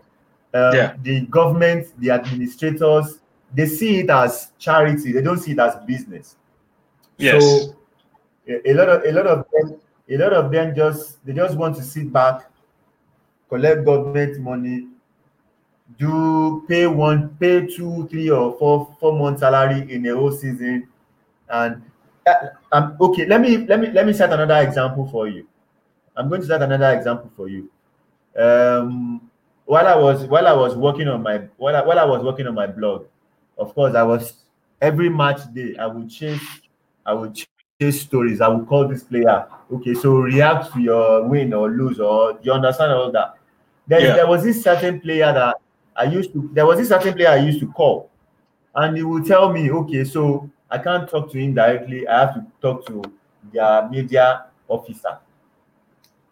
Um, 0.53 0.75
yeah. 0.75 0.95
The 1.03 1.23
government, 1.23 1.89
the 1.99 2.11
administrators, 2.11 3.19
they 3.55 3.65
see 3.65 4.01
it 4.01 4.11
as 4.11 4.53
charity. 4.59 5.13
They 5.13 5.23
don't 5.23 5.39
see 5.39 5.53
it 5.53 5.59
as 5.59 5.75
business. 5.87 6.37
Yes. 7.17 7.43
So 7.43 7.77
a, 8.47 8.75
lot 8.75 8.91
of 8.91 9.05
a 9.07 9.13
lot 9.13 9.27
of 9.27 9.47
them 9.51 9.81
a 10.11 10.17
lot 10.19 10.35
of 10.35 10.53
them 10.53 10.75
just 10.77 11.25
they 11.25 11.33
just 11.33 11.57
want 11.57 11.77
to 11.77 11.83
sit 11.83 12.13
back, 12.13 12.43
collect 13.49 13.87
government 13.87 14.39
money, 14.39 14.87
do 15.99 16.63
pay 16.69 16.87
one, 16.87 17.31
pay 17.41 17.67
two, 17.67 18.07
three, 18.09 18.29
or 18.29 18.55
four 18.59 18.95
four 19.01 19.19
month 19.19 19.39
salary 19.39 19.91
in 19.91 20.05
a 20.05 20.15
whole 20.15 20.31
season, 20.31 20.87
and 21.49 21.83
um, 22.73 22.97
okay. 23.01 23.27
Let 23.27 23.41
me 23.41 23.59
let 23.59 23.81
me 23.81 23.91
let 23.91 24.07
me 24.07 24.13
set 24.13 24.33
another 24.33 24.67
example 24.67 25.09
for 25.11 25.29
you. 25.29 25.47
I'm 26.17 26.29
going 26.29 26.41
to 26.41 26.47
set 26.47 26.63
another 26.63 26.97
example 26.97 27.31
for 27.37 27.49
you. 27.49 27.71
Um, 28.37 29.31
while 29.65 29.87
I 29.87 29.97
was 29.97 30.25
while 30.27 30.47
I 30.47 30.53
was 30.53 30.77
working 30.77 31.09
on 31.09 31.23
my 31.23 31.39
while 31.57 31.77
I, 31.77 31.85
while 31.85 31.99
I 31.99 32.05
was 32.05 32.23
working 32.23 32.47
on 32.47 32.55
my 32.55 32.67
blog, 32.67 33.07
of 33.59 33.75
course, 33.75 33.95
I 33.95 34.03
was 34.03 34.45
every 34.81 35.09
match 35.09 35.41
day 35.55 35.77
I 35.79 35.87
would 35.87 36.11
chase 36.11 36.43
I 37.07 37.15
would 37.15 37.35
chase 37.81 38.01
stories. 38.03 38.41
I 38.41 38.49
would 38.49 38.67
call 38.67 38.89
this 38.89 39.03
player. 39.03 39.47
Okay, 39.73 39.95
so 39.95 40.17
react 40.17 40.73
to 40.75 40.81
your 40.81 41.27
win 41.27 41.53
or 41.53 41.71
lose, 41.71 42.01
or 42.01 42.39
you 42.43 42.53
understand 42.53 42.93
all 42.93 43.11
that. 43.13 43.35
There, 43.87 44.01
yeah. 44.01 44.15
there 44.15 44.27
was 44.27 44.45
this 44.45 44.63
certain 44.63 45.01
player 45.01 45.33
that 45.33 45.57
I 45.97 46.05
used 46.05 46.33
to. 46.33 46.51
There 46.53 46.67
was 46.67 46.79
this 46.79 46.89
certain 46.89 47.15
player 47.15 47.29
I 47.29 47.39
used 47.39 47.61
to 47.61 47.67
call, 47.73 48.11
and 48.75 48.97
he 48.97 49.03
would 49.03 49.27
tell 49.27 49.53
me, 49.53 49.71
okay, 49.71 50.05
so 50.05 50.51
I 50.73 50.79
can't 50.79 51.09
talk 51.09 51.31
to 51.33 51.39
him 51.39 51.53
directly. 51.55 52.09
I 52.09 52.21
have 52.21 52.35
to 52.35 52.47
talk 52.63 52.87
to 52.87 53.03
their 53.53 53.89
media 53.91 54.47
officer. 54.69 55.19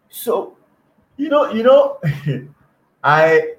So, 0.09 0.57
you 1.15 1.29
know, 1.29 1.51
you 1.51 1.61
know, 1.61 1.99
I 3.03 3.53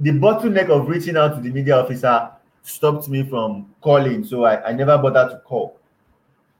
the 0.00 0.10
bottleneck 0.10 0.70
of 0.70 0.88
reaching 0.88 1.16
out 1.16 1.34
to 1.34 1.40
the 1.40 1.50
media 1.50 1.76
officer 1.76 2.30
stopped 2.62 3.08
me 3.08 3.22
from 3.22 3.74
calling, 3.82 4.24
so 4.24 4.44
I, 4.44 4.70
I 4.70 4.72
never 4.72 4.96
bothered 4.98 5.30
to 5.30 5.38
call. 5.44 5.76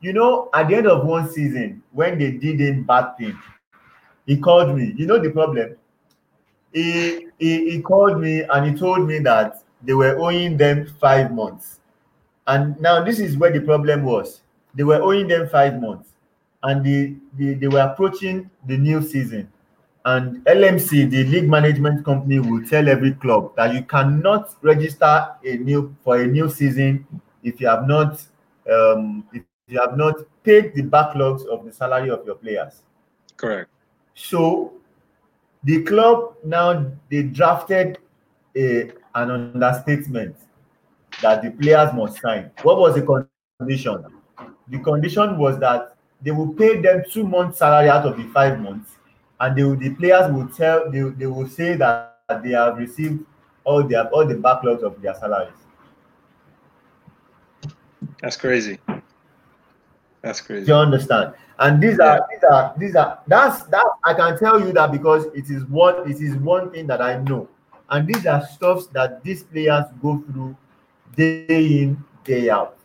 You 0.01 0.13
know, 0.13 0.51
at 0.53 0.69
the 0.69 0.77
end 0.77 0.87
of 0.87 1.07
one 1.07 1.31
season, 1.31 1.83
when 1.93 2.19
they 2.19 2.33
did 2.33 2.61
him 2.61 2.85
bad 2.85 3.17
thing, 3.17 3.39
he 4.27 4.37
called 4.37 4.77
me. 4.77 4.93
You 4.97 5.07
know 5.07 5.19
the 5.19 5.31
problem? 5.31 5.77
He, 6.73 7.29
he 7.39 7.71
he 7.71 7.81
called 7.81 8.21
me 8.21 8.43
and 8.43 8.67
he 8.71 8.79
told 8.79 9.07
me 9.07 9.19
that 9.21 9.63
they 9.83 9.95
were 9.95 10.19
owing 10.19 10.59
them 10.59 10.87
five 11.01 11.33
months. 11.33 11.81
And 12.47 12.79
now 12.81 13.03
this 13.03 13.19
is 13.19 13.37
where 13.37 13.53
the 13.53 13.61
problem 13.61 14.05
was. 14.05 14.43
They 14.75 14.85
were 14.85 15.01
owing 15.01 15.29
them 15.29 15.49
five 15.49 15.81
months 15.81 16.11
and 16.65 16.85
the, 16.85 17.15
the, 17.37 17.55
they 17.55 17.69
were 17.69 17.81
approaching 17.81 18.51
the 18.67 18.77
new 18.77 19.03
season. 19.03 19.51
And 20.07 20.45
LMC, 20.45 21.11
the 21.11 21.25
league 21.25 21.49
management 21.49 22.05
company, 22.05 22.39
will 22.39 22.67
tell 22.67 22.89
every 22.89 23.13
club 23.13 23.57
that 23.57 23.75
you 23.75 23.83
cannot 23.83 24.55
register 24.63 25.29
a 25.43 25.57
new 25.57 25.97
for 26.05 26.21
a 26.21 26.27
new 26.27 26.51
season 26.51 27.07
if 27.43 27.59
you 27.59 27.69
have 27.69 27.87
not 27.87 28.23
um, 28.71 29.25
if 29.33 29.43
you 29.67 29.81
have 29.81 29.97
not 29.97 30.17
paid 30.43 30.75
the 30.75 30.83
backlogs 30.83 31.47
of 31.47 31.65
the 31.65 31.73
salary 31.73 32.11
of 32.11 32.25
your 32.27 32.35
players. 32.35 32.83
Correct. 33.39 33.71
So 34.15 34.75
the 35.63 35.83
club 35.85 36.35
now 36.45 36.93
they 37.11 37.23
drafted 37.23 37.99
a 38.55 38.93
an 39.15 39.31
understatement 39.31 40.37
that 41.23 41.43
the 41.43 41.51
players 41.51 41.93
must 41.95 42.21
sign. 42.21 42.51
What 42.63 42.79
was 42.79 42.95
the 42.95 43.27
condition? 43.59 44.05
The 44.69 44.79
condition 44.79 45.39
was 45.39 45.59
that 45.61 45.97
they 46.23 46.31
will 46.31 46.53
pay 46.55 46.81
them 46.81 47.03
two 47.11 47.27
months 47.27 47.59
salary 47.59 47.89
out 47.89 48.07
of 48.07 48.17
the 48.17 48.25
five 48.25 48.61
months, 48.61 48.93
and 49.41 49.57
they 49.57 49.63
will, 49.63 49.77
the 49.77 49.91
players 49.91 50.33
will 50.33 50.49
tell 50.49 50.91
they, 50.91 51.01
they 51.01 51.27
will 51.27 51.49
say 51.49 51.77
that 51.77 52.17
they 52.43 52.51
have 52.51 52.79
received 52.79 53.25
all 53.65 53.83
their 53.83 54.09
all 54.09 54.27
the 54.27 54.35
backlogs 54.35 54.83
of 54.83 55.01
their 55.03 55.15
salaries. 55.15 55.53
That's 58.21 58.37
crazy. 58.37 58.79
That's 60.23 60.41
crazy. 60.41 60.67
You 60.67 60.75
understand? 60.75 61.35
And 61.59 61.83
these 61.83 61.99
yeah. 62.01 62.17
are 62.17 62.27
these 62.31 62.45
are 62.51 62.75
these 62.79 62.97
are 62.97 63.21
that's 63.27 63.65
that 63.65 63.87
I 64.05 64.15
can 64.15 64.39
tell 64.39 64.59
you 64.61 64.73
that 64.73 64.91
because 64.91 65.27
it 65.35 65.51
is 65.51 65.65
one 65.67 66.11
it 66.11 66.21
is 66.21 66.35
one 66.37 66.71
thing 66.71 66.87
that 66.87 67.03
I 67.03 67.19
know. 67.23 67.49
And 67.91 68.09
these 68.09 68.27
are 68.27 68.45
stuffs 68.47 68.87
that 68.89 69.23
these 69.23 69.43
players 69.43 69.85
go 70.01 70.25
through 70.31 70.57
day 71.17 71.83
in, 71.83 72.05
day 72.25 72.51
out. 72.51 72.77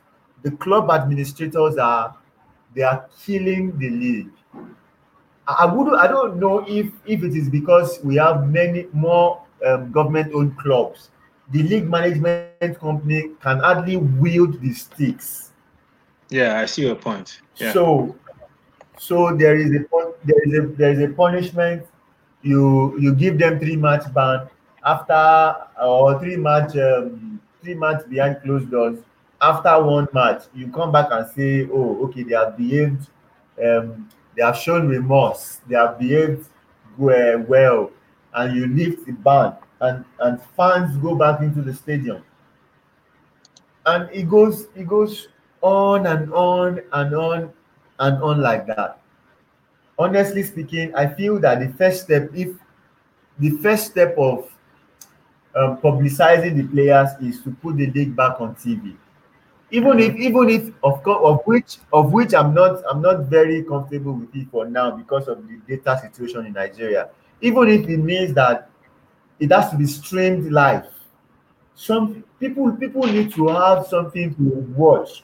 The 0.43 0.51
club 0.51 0.89
administrators 0.89 1.77
are 1.77 2.15
they 2.75 2.83
are 2.83 3.05
killing 3.25 3.77
the 3.77 3.89
league. 3.89 4.31
I 5.47 5.65
would 5.65 5.95
I 5.95 6.07
don't 6.07 6.39
know 6.39 6.65
if 6.67 6.87
if 7.05 7.23
it 7.23 7.35
is 7.35 7.49
because 7.49 7.99
we 8.03 8.15
have 8.15 8.47
many 8.47 8.87
more 8.93 9.41
um, 9.65 9.91
government-owned 9.91 10.57
clubs. 10.57 11.09
The 11.51 11.63
league 11.63 11.89
management 11.89 12.79
company 12.79 13.31
can 13.41 13.59
hardly 13.59 13.97
wield 13.97 14.61
the 14.61 14.73
sticks. 14.73 15.51
Yeah, 16.29 16.59
I 16.59 16.65
see 16.65 16.83
your 16.83 16.95
point. 16.95 17.41
Yeah. 17.57 17.73
So, 17.73 18.15
so 18.99 19.35
there 19.35 19.57
is 19.57 19.71
a 19.71 19.85
there 20.23 20.43
is 20.43 20.53
a 20.53 20.67
there 20.77 20.91
is 20.91 20.99
a 20.99 21.07
punishment. 21.07 21.85
You 22.43 22.97
you 22.99 23.15
give 23.15 23.39
them 23.39 23.59
three 23.59 23.75
match 23.75 24.13
ban 24.13 24.47
after 24.85 25.55
or 25.81 26.19
three 26.19 26.37
match 26.37 26.77
um, 26.77 27.41
three 27.61 27.75
match 27.75 28.07
behind 28.09 28.41
closed 28.41 28.69
doors 28.71 28.99
after 29.41 29.81
one 29.81 30.07
match 30.13 30.43
you 30.53 30.67
come 30.69 30.91
back 30.91 31.07
and 31.11 31.27
say 31.31 31.67
oh 31.71 32.05
okay 32.05 32.23
they 32.23 32.35
have 32.35 32.57
behaved 32.57 33.07
um, 33.63 34.09
they 34.35 34.43
have 34.43 34.57
shown 34.57 34.87
remorse 34.87 35.61
they 35.67 35.75
have 35.75 35.99
behaved 35.99 36.47
well, 36.97 37.39
well 37.39 37.91
and 38.33 38.55
you 38.55 38.67
lift 38.67 39.05
the 39.05 39.13
ban 39.13 39.55
and 39.81 40.03
and 40.19 40.41
fans 40.57 40.95
go 40.97 41.15
back 41.15 41.41
into 41.41 41.61
the 41.61 41.73
stadium. 41.73 42.23
And 43.85 44.09
it 44.11 44.29
goes 44.29 44.67
it 44.75 44.87
goes 44.87 45.29
on 45.61 46.05
and 46.05 46.31
on 46.33 46.81
and 46.93 47.15
on 47.15 47.53
and 47.99 48.23
on 48.23 48.41
like 48.41 48.67
that. 48.67 48.99
Honestly 49.97 50.43
speaking 50.43 50.93
i 50.95 51.05
feel 51.07 51.39
that 51.39 51.59
the 51.59 51.73
first 51.73 52.03
step 52.03 52.29
if 52.33 52.49
the 53.39 53.51
first 53.61 53.87
step 53.87 54.15
of 54.17 54.49
um, 55.59 55.77
publicizing 55.77 56.55
the 56.57 56.63
players 56.63 57.09
is 57.21 57.43
to 57.43 57.51
put 57.51 57.77
the 57.77 57.87
league 57.91 58.15
back 58.15 58.39
on 58.39 58.55
tv 58.55 58.95
even 59.71 59.99
if 59.99 60.15
even 60.15 60.49
if 60.49 60.73
of 60.83 61.05
of 61.07 61.41
which 61.45 61.77
of 61.93 62.11
which 62.11 62.33
i'm 62.33 62.53
not 62.53 62.81
i'm 62.89 63.01
not 63.01 63.25
very 63.25 63.63
comfortable 63.63 64.13
with 64.13 64.35
it 64.35 64.47
for 64.49 64.65
now 64.65 64.89
because 64.89 65.27
of 65.27 65.47
the 65.47 65.57
data 65.67 65.99
situation 66.01 66.45
in 66.45 66.53
nigeria. 66.53 67.09
Even 67.41 67.69
if 67.69 67.87
it 67.87 67.97
means 67.97 68.33
that 68.33 68.69
it 69.39 69.51
has 69.51 69.69
to 69.71 69.77
be 69.77 69.85
streamed 69.85 70.51
live. 70.51 70.87
Some 71.75 72.23
people 72.39 72.71
people 72.73 73.03
need 73.03 73.31
to 73.35 73.47
have 73.47 73.85
something 73.87 74.35
to 74.35 74.43
watch 74.75 75.23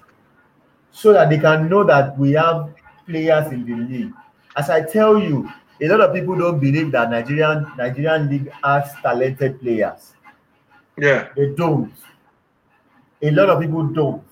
so 0.91 1.11
that 1.11 1.29
they 1.29 1.39
can 1.39 1.67
know 1.67 1.83
that 1.83 2.17
we 2.17 2.31
have 2.33 2.73
players 3.05 3.51
in 3.51 3.65
the 3.65 3.75
league. 3.75 4.13
As 4.55 4.69
i 4.69 4.81
tell 4.81 5.19
you 5.19 5.49
a 5.81 5.87
lot 5.87 6.01
of 6.01 6.13
people 6.13 6.37
don't 6.37 6.59
believe 6.59 6.91
that 6.91 7.09
nigerian 7.09 7.65
nigerian 7.77 8.29
league 8.29 8.49
has 8.63 8.93
talented 9.01 9.59
players 9.59 10.14
yeah 10.97 11.27
they 11.35 11.49
don't 11.55 11.93
a 13.21 13.31
lot 13.31 13.49
of 13.49 13.61
people 13.61 13.85
don't 13.87 14.23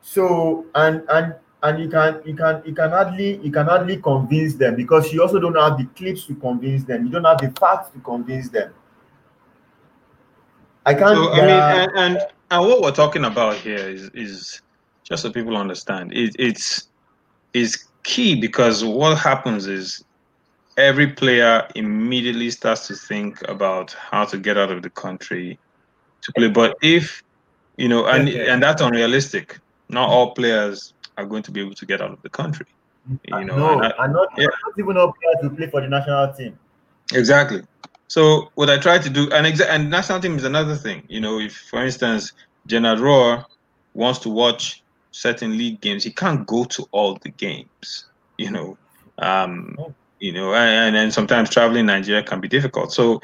so 0.00 0.66
and 0.74 1.02
and 1.08 1.34
and 1.62 1.82
you 1.82 1.88
can 1.88 2.20
you 2.24 2.34
can 2.34 2.62
you 2.64 2.74
can 2.74 2.90
hardly 2.90 3.36
you 3.38 3.50
can 3.50 3.66
hardly 3.66 3.96
convince 3.96 4.54
them 4.54 4.76
because 4.76 5.12
you 5.12 5.22
also 5.22 5.40
don't 5.40 5.56
have 5.56 5.78
the 5.78 5.84
clips 5.96 6.26
to 6.26 6.34
convince 6.34 6.84
them. 6.84 7.06
You 7.06 7.10
don't 7.10 7.24
have 7.24 7.38
the 7.38 7.50
facts 7.58 7.90
to 7.90 7.98
convince 8.00 8.48
them. 8.48 8.72
I 10.84 10.94
can't. 10.94 11.16
So, 11.16 11.32
I 11.32 11.40
mean, 11.40 11.50
and, 11.50 11.90
and 11.96 12.18
and 12.50 12.68
what 12.68 12.82
we're 12.82 12.92
talking 12.92 13.24
about 13.24 13.56
here 13.56 13.88
is 13.88 14.10
is 14.14 14.62
just 15.02 15.22
so 15.22 15.32
people 15.32 15.56
understand, 15.56 16.12
it, 16.12 16.36
it's 16.38 16.88
is 17.52 17.86
key 18.02 18.40
because 18.40 18.84
what 18.84 19.18
happens 19.18 19.66
is 19.66 20.04
every 20.76 21.06
player 21.06 21.66
immediately 21.74 22.50
starts 22.50 22.86
to 22.86 22.94
think 22.94 23.40
about 23.48 23.92
how 23.92 24.24
to 24.26 24.38
get 24.38 24.58
out 24.58 24.70
of 24.70 24.82
the 24.82 24.90
country 24.90 25.58
to 26.22 26.32
play. 26.32 26.48
But 26.48 26.76
if 26.82 27.22
you 27.76 27.88
know, 27.88 28.06
and 28.06 28.28
okay. 28.28 28.48
and 28.48 28.62
that's 28.62 28.82
unrealistic. 28.82 29.58
Not 29.88 30.08
all 30.08 30.34
players 30.34 30.94
are 31.16 31.24
going 31.24 31.42
to 31.44 31.52
be 31.52 31.60
able 31.60 31.74
to 31.74 31.86
get 31.86 32.00
out 32.00 32.10
of 32.10 32.20
the 32.22 32.28
country. 32.28 32.66
You 33.24 33.44
know, 33.44 33.56
no, 33.56 33.72
and, 33.74 33.84
I, 33.84 34.04
and 34.04 34.12
not, 34.12 34.28
yeah. 34.36 34.46
not 34.46 34.78
even 34.78 34.96
all 34.96 35.12
players 35.12 35.36
to 35.42 35.50
play 35.56 35.70
for 35.70 35.80
the 35.80 35.88
national 35.88 36.32
team. 36.32 36.58
Exactly. 37.12 37.62
So 38.08 38.50
what 38.54 38.68
I 38.68 38.78
try 38.78 38.98
to 38.98 39.08
do, 39.08 39.30
and 39.32 39.46
exa- 39.46 39.68
and 39.68 39.90
national 39.90 40.20
team 40.20 40.36
is 40.36 40.44
another 40.44 40.74
thing. 40.74 41.04
You 41.08 41.20
know, 41.20 41.38
if 41.38 41.56
for 41.70 41.84
instance, 41.84 42.32
Gernot 42.68 42.98
Rohr 42.98 43.44
wants 43.94 44.18
to 44.20 44.28
watch 44.28 44.82
certain 45.12 45.56
league 45.56 45.80
games, 45.80 46.02
he 46.02 46.10
can't 46.10 46.46
go 46.46 46.64
to 46.64 46.86
all 46.90 47.16
the 47.22 47.30
games. 47.30 48.06
You 48.38 48.50
know, 48.50 48.78
um, 49.18 49.76
oh. 49.78 49.94
you 50.18 50.32
know, 50.32 50.54
and 50.54 50.96
then 50.96 51.12
sometimes 51.12 51.50
traveling 51.50 51.86
Nigeria 51.86 52.22
can 52.22 52.40
be 52.40 52.48
difficult. 52.48 52.92
So 52.92 53.20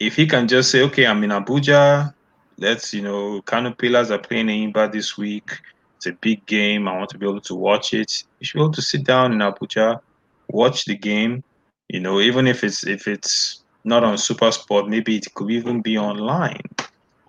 if 0.00 0.16
he 0.16 0.26
can 0.26 0.48
just 0.48 0.70
say, 0.70 0.82
okay, 0.82 1.06
I'm 1.06 1.22
in 1.22 1.30
Abuja, 1.30 2.12
let's 2.58 2.92
you 2.92 3.02
know, 3.02 3.42
Kano 3.42 3.72
Pillars 3.72 4.10
are 4.10 4.18
playing 4.18 4.46
Enyimba 4.46 4.90
this 4.90 5.16
week. 5.16 5.50
It's 5.96 6.06
a 6.06 6.12
big 6.12 6.44
game. 6.46 6.88
I 6.88 6.96
want 6.96 7.10
to 7.10 7.18
be 7.18 7.26
able 7.26 7.42
to 7.42 7.54
watch 7.54 7.94
it. 7.94 8.24
You 8.40 8.46
should 8.46 8.58
be 8.58 8.62
able 8.62 8.72
to 8.72 8.82
sit 8.82 9.04
down 9.04 9.32
in 9.32 9.38
Abuja, 9.38 10.00
watch 10.48 10.86
the 10.86 10.96
game. 10.96 11.44
You 11.88 12.00
know, 12.00 12.20
even 12.20 12.46
if 12.46 12.64
it's 12.64 12.86
if 12.86 13.06
it's 13.06 13.62
not 13.84 14.02
on 14.02 14.14
SuperSport, 14.14 14.88
maybe 14.88 15.16
it 15.16 15.32
could 15.34 15.50
even 15.50 15.82
be 15.82 15.98
online 15.98 16.62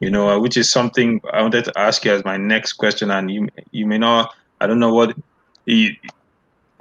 you 0.02 0.10
know, 0.10 0.30
uh, 0.30 0.40
which 0.40 0.58
is 0.58 0.70
something 0.70 1.22
I 1.32 1.42
wanted 1.42 1.64
to 1.66 1.80
ask 1.80 2.04
you 2.04 2.12
as 2.12 2.26
my 2.26 2.36
next 2.36 2.74
question. 2.74 3.12
And 3.12 3.32
you, 3.32 3.48
you 3.72 3.86
may 3.86 4.00
not, 4.00 4.34
I 4.60 4.68
don't 4.68 4.80
know 4.80 4.94
what, 4.94 5.16
I 5.70 5.96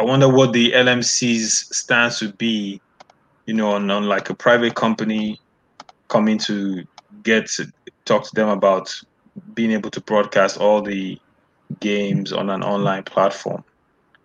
wonder 0.00 0.28
what 0.28 0.52
the 0.52 0.72
LMC's 0.72 1.76
stance 1.76 2.22
would 2.22 2.38
be, 2.38 2.80
you 3.46 3.54
know, 3.54 3.72
on, 3.72 3.90
on 3.90 4.08
like 4.08 4.30
a 4.30 4.34
private 4.34 4.74
company 4.74 5.38
coming 6.10 6.36
to 6.36 6.84
get 7.22 7.46
to 7.46 7.72
talk 8.04 8.24
to 8.24 8.34
them 8.34 8.50
about 8.50 8.92
being 9.54 9.70
able 9.70 9.90
to 9.90 10.00
broadcast 10.02 10.58
all 10.58 10.82
the 10.82 11.18
games 11.78 12.32
on 12.32 12.50
an 12.50 12.62
online 12.62 13.04
platform. 13.04 13.64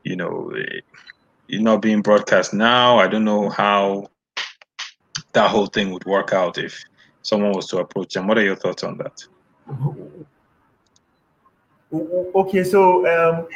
You 0.04 0.18
know, 0.18 0.52
eh, 0.58 0.82
not 1.50 1.82
being 1.82 2.02
broadcast 2.02 2.54
now. 2.54 2.98
I 2.98 3.08
don't 3.08 3.24
know 3.24 3.50
how 3.50 4.08
that 5.34 5.50
whole 5.50 5.68
thing 5.68 5.92
would 5.92 6.06
work 6.06 6.34
out 6.34 6.58
if 6.58 6.84
someone 7.22 7.54
was 7.54 7.68
to 7.68 7.78
approach 7.78 8.14
them. 8.14 8.28
What 8.28 8.38
are 8.38 8.44
your 8.44 8.56
thoughts 8.56 8.84
on 8.84 8.98
that? 8.98 9.24
Okay, 12.36 12.64
so 12.64 13.06
um, 13.08 13.48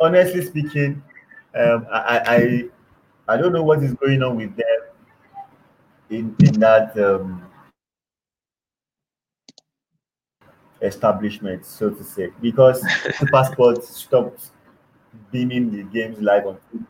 honestly 0.00 0.44
speaking, 0.44 1.02
um, 1.54 1.86
I, 1.90 2.68
I 3.28 3.34
I 3.34 3.36
don't 3.36 3.52
know 3.52 3.62
what 3.62 3.82
is 3.82 3.94
going 3.94 4.22
on 4.22 4.36
with 4.36 4.54
them 4.56 4.87
in 6.10 6.34
in 6.40 6.60
that 6.60 6.98
um, 6.98 7.42
establishment, 10.80 11.64
so 11.64 11.90
to 11.90 12.04
say, 12.04 12.30
because 12.40 12.82
Supersport 12.82 13.82
stopped 13.82 14.50
beaming 15.30 15.70
the 15.70 15.82
games 15.84 16.20
live 16.20 16.46
on 16.46 16.58
TV. 16.72 16.84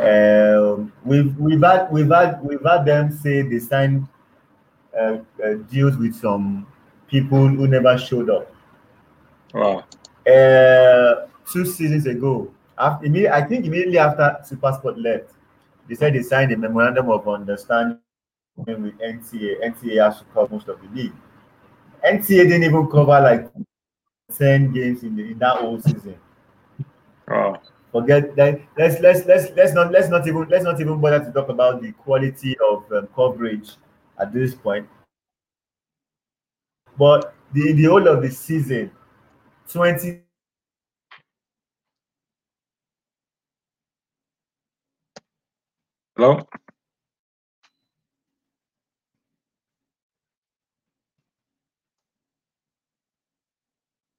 Um, 0.00 0.92
we've 1.04 1.36
we've 1.36 1.62
had 1.62 1.92
we've 1.92 2.10
had 2.10 2.42
we've 2.42 2.64
had 2.64 2.84
them 2.84 3.12
say 3.12 3.42
they 3.42 3.58
signed 3.58 4.08
uh, 4.98 5.18
uh, 5.44 5.54
deals 5.70 5.96
with 5.96 6.14
some 6.14 6.66
people 7.08 7.48
who 7.48 7.66
never 7.66 7.98
showed 7.98 8.30
up. 8.30 8.54
Wow. 9.52 9.84
Uh, 10.26 11.26
two 11.50 11.66
seasons 11.66 12.06
ago, 12.06 12.50
after, 12.78 13.06
I 13.32 13.42
think 13.42 13.66
immediately 13.66 13.98
after 13.98 14.38
SuperSport 14.48 15.02
left, 15.02 15.32
they 15.88 15.94
said 15.94 16.14
they 16.14 16.22
signed 16.22 16.52
a 16.52 16.56
memorandum 16.56 17.10
of 17.10 17.28
understanding 17.28 17.98
with 18.56 18.98
NTA. 18.98 19.62
NTA 19.64 20.04
has 20.04 20.18
to 20.18 20.24
cover 20.32 20.54
most 20.54 20.68
of 20.68 20.80
the 20.80 20.88
league. 20.88 21.12
NTA 22.04 22.48
didn't 22.48 22.64
even 22.64 22.86
cover 22.88 23.20
like 23.20 23.50
10 24.36 24.72
games 24.72 25.02
in, 25.02 25.16
the, 25.16 25.22
in 25.32 25.38
that 25.38 25.56
whole 25.58 25.80
season. 25.80 26.16
Wow 27.28 27.60
forget 27.92 28.34
that 28.34 28.60
let's 28.76 28.98
let's 29.00 29.26
let's 29.26 29.52
let's 29.54 29.74
not 29.74 29.92
let's 29.92 30.08
not 30.08 30.26
even 30.26 30.48
let's 30.48 30.64
not 30.64 30.80
even 30.80 30.98
bother 30.98 31.22
to 31.22 31.30
talk 31.30 31.48
about 31.50 31.82
the 31.82 31.92
quality 31.92 32.56
of 32.58 32.90
um, 32.92 33.06
coverage 33.14 33.72
at 34.18 34.32
this 34.32 34.54
point 34.54 34.88
but 36.96 37.34
the 37.52 37.72
the 37.74 37.84
whole 37.84 38.08
of 38.08 38.22
the 38.22 38.30
season 38.30 38.90
20 39.68 40.21
hello 46.16 46.46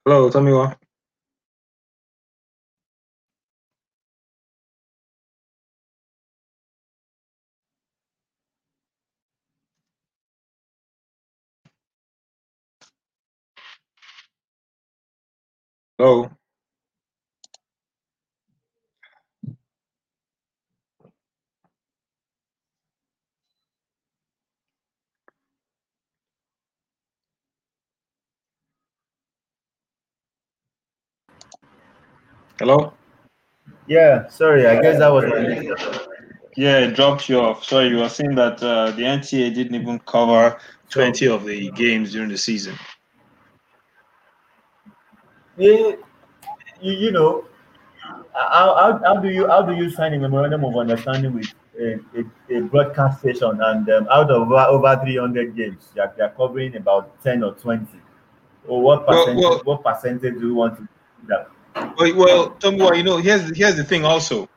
hello 0.06 0.30
tell 0.30 0.42
me 0.44 0.54
what 0.54 0.78
Hello? 15.98 16.30
Hello? 32.60 32.94
Yeah, 33.88 34.28
sorry, 34.28 34.68
I 34.68 34.82
guess 34.82 35.00
that 35.00 35.10
was 35.12 35.26
my 35.26 35.98
Yeah, 36.56 36.80
it 36.80 36.96
dropped 36.96 37.28
you 37.28 37.40
off. 37.40 37.64
Sorry, 37.64 37.88
you 37.88 37.98
were 37.98 38.10
saying 38.10 38.36
that 38.36 38.62
uh, 38.62 38.92
the 38.92 39.02
NTA 39.02 39.54
didn't 39.54 39.76
even 39.76 40.00
cover 40.00 40.58
20 40.90 41.28
of 41.28 41.46
the 41.46 41.72
games 41.72 42.12
during 42.12 42.30
the 42.30 42.38
season. 42.38 42.76
Yeah, 45.58 45.94
you, 46.82 46.94
you 46.94 47.12
know, 47.12 47.46
how, 48.34 48.76
how, 48.76 49.02
how 49.04 49.16
do 49.20 49.30
you 49.30 49.48
how 49.48 49.62
do 49.62 49.76
you 49.76 49.90
sign 49.90 50.14
a 50.14 50.20
memorandum 50.20 50.64
of 50.66 50.76
understanding 50.76 51.34
with 51.34 51.54
a, 51.80 52.00
a, 52.18 52.58
a 52.58 52.62
broadcast 52.62 53.20
station 53.20 53.60
and 53.62 53.90
um, 53.90 54.08
out 54.12 54.30
of 54.30 54.52
over, 54.52 54.56
over 54.56 55.02
300 55.04 55.56
games 55.56 55.90
they're, 55.96 56.14
you're 56.18 56.30
covering 56.30 56.76
about 56.76 57.22
10 57.24 57.44
or 57.44 57.54
20 57.54 57.88
or 58.68 58.82
what 58.82 59.08
percentage 59.08 59.38
well, 59.38 59.52
well, 59.52 59.62
what 59.64 59.84
percentage 59.84 60.36
do 60.36 60.48
you 60.48 60.54
want 60.56 60.76
to 60.76 60.82
do 60.82 60.88
that 61.28 61.50
well, 61.76 62.16
well 62.16 62.50
Tombo, 62.52 62.94
you 62.94 63.04
know 63.04 63.18
here's 63.18 63.56
here's 63.58 63.76
the 63.76 63.84
thing 63.84 64.06
also 64.06 64.50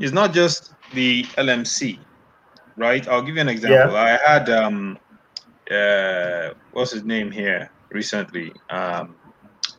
it's 0.00 0.12
not 0.12 0.32
just 0.32 0.74
the 0.94 1.24
LMC 1.36 1.98
right 2.76 3.06
I'll 3.08 3.22
give 3.22 3.36
you 3.36 3.40
an 3.40 3.48
example 3.48 3.94
yeah. 3.94 4.18
I 4.24 4.30
had 4.30 4.50
um 4.50 4.98
uh 5.70 6.50
what's 6.72 6.92
his 6.92 7.04
name 7.04 7.30
here 7.30 7.70
recently 7.90 8.52
um 8.70 9.16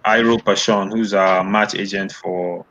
Iro 0.06 0.38
Pashon, 0.38 0.92
who's 0.92 1.14
a 1.14 1.44
match 1.44 1.76
agent 1.76 2.12
for 2.12 2.66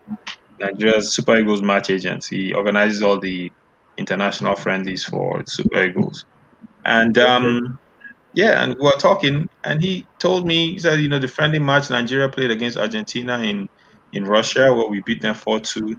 Nigeria's 0.61 1.13
Super 1.13 1.39
Eagles 1.39 1.63
match 1.63 1.91
agent. 1.91 2.25
He 2.25 2.53
organizes 2.53 3.03
all 3.03 3.19
the 3.19 3.51
international 3.97 4.55
friendlies 4.55 5.05
for 5.05 5.43
Super 5.47 5.85
Eagles. 5.85 6.25
And 6.85 7.17
um, 7.19 7.79
yeah, 8.35 8.63
and 8.63 8.75
we 8.75 8.83
were 8.83 8.93
talking, 8.93 9.49
and 9.65 9.83
he 9.83 10.07
told 10.19 10.47
me, 10.47 10.73
he 10.73 10.79
said, 10.79 11.01
you 11.01 11.09
know, 11.09 11.19
the 11.19 11.29
friendly 11.29 11.59
match 11.59 11.91
Nigeria 11.91 12.29
played 12.29 12.51
against 12.51 12.77
Argentina 12.77 13.39
in, 13.39 13.69
in 14.13 14.25
Russia, 14.25 14.73
where 14.73 14.89
we 14.89 15.01
beat 15.03 15.23
them 15.23 15.35
4 15.35 15.61
2. 15.61 15.87
He 15.89 15.97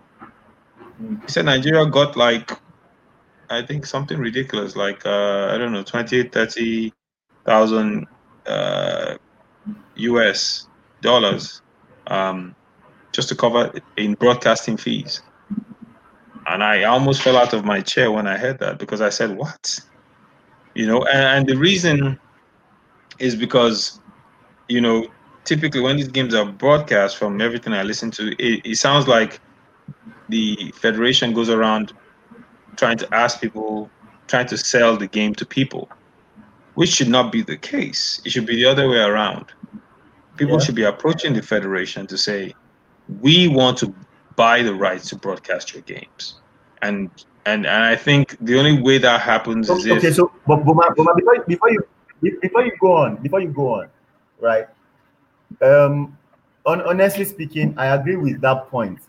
said 1.28 1.46
Nigeria 1.46 1.86
got 1.86 2.16
like, 2.16 2.52
I 3.50 3.62
think 3.66 3.86
something 3.86 4.18
ridiculous, 4.18 4.76
like, 4.76 5.06
uh, 5.06 5.50
I 5.52 5.58
don't 5.58 5.74
know, 5.74 5.84
20, 5.84 6.24
30,000 6.24 8.08
uh, 8.46 9.18
US 9.96 10.68
dollars 11.02 11.62
um, 12.08 12.56
just 13.12 13.30
to 13.30 13.36
cover 13.36 13.72
in 13.98 14.16
broadcasting 14.16 14.78
fees. 14.78 15.22
And 16.48 16.64
I 16.64 16.84
almost 16.84 17.22
fell 17.22 17.38
out 17.38 17.54
of 17.54 17.64
my 17.64 17.82
chair 17.82 18.12
when 18.12 18.28
I 18.28 18.38
heard 18.38 18.60
that 18.60 18.78
because 18.78 19.00
I 19.00 19.10
said, 19.10 19.36
"What?" 19.38 19.80
You 20.76 20.88
know, 20.88 21.04
and, 21.06 21.22
and 21.22 21.48
the 21.48 21.56
reason 21.56 22.20
is 23.20 23.36
because, 23.36 24.00
you 24.68 24.82
know, 24.82 25.08
typically 25.46 25.82
when 25.82 25.98
these 25.98 26.08
games 26.08 26.34
are 26.34 26.46
broadcast, 26.46 27.18
from 27.18 27.42
everything 27.42 27.74
I 27.74 27.84
listen 27.84 28.12
to, 28.12 28.32
it, 28.42 28.62
it 28.66 28.78
sounds 28.78 29.08
like 29.08 29.40
the 30.30 30.74
federation 30.76 31.34
goes 31.34 31.50
around 31.50 31.94
trying 32.76 32.98
to 32.98 33.14
ask 33.14 33.40
people, 33.40 33.90
trying 34.28 34.48
to 34.48 34.58
sell 34.58 34.98
the 34.98 35.08
game 35.08 35.36
to 35.36 35.46
people, 35.46 35.90
which 36.76 36.90
should 36.90 37.10
not 37.10 37.32
be 37.32 37.42
the 37.42 37.58
case. 37.58 38.22
It 38.26 38.32
should 38.32 38.46
be 38.46 38.56
the 38.56 38.66
other 38.66 38.90
way 38.90 39.00
around 39.00 39.52
people 40.38 40.60
yeah. 40.60 40.66
should 40.66 40.76
be 40.76 40.84
approaching 40.84 41.34
the 41.34 41.42
federation 41.42 42.08
to 42.08 42.18
say, 42.18 42.54
we 43.22 43.48
want 43.48 43.78
to 43.80 43.94
buy 44.36 44.64
the 44.64 44.74
rights 44.74 45.10
to 45.10 45.16
broadcast 45.16 45.74
your 45.74 45.84
games, 45.84 46.36
and 46.82 47.10
and 47.46 47.66
and 47.66 47.84
I 47.84 47.96
think 47.96 48.38
the 48.42 48.58
only 48.58 48.82
way 48.82 48.98
that 48.98 49.22
happens 49.22 49.70
is 49.70 49.88
okay. 49.88 50.08
If, 50.08 50.16
so, 50.16 50.32
but, 50.48 50.64
but, 50.66 50.76
but 50.76 50.96
before, 50.96 51.44
before 51.46 51.72
you 51.72 51.84
before 52.42 52.66
you 52.66 52.72
go 52.80 52.94
on, 52.94 53.18
before 53.18 53.42
you 53.42 53.50
go 53.50 53.74
on, 53.82 53.90
right? 54.40 54.68
Um, 55.62 56.18
on, 56.66 56.82
honestly 56.82 57.26
speaking, 57.26 57.74
I 57.78 57.88
agree 57.96 58.16
with 58.16 58.42
that 58.42 58.70
point. 58.70 59.00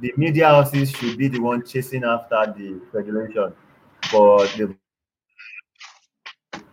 The 0.00 0.12
media 0.16 0.48
houses 0.48 0.90
should 0.92 1.18
be 1.18 1.28
the 1.28 1.40
one 1.40 1.66
chasing 1.66 2.04
after 2.04 2.54
the 2.56 2.80
federation 2.92 3.52
for 4.10 4.46
the 4.46 4.76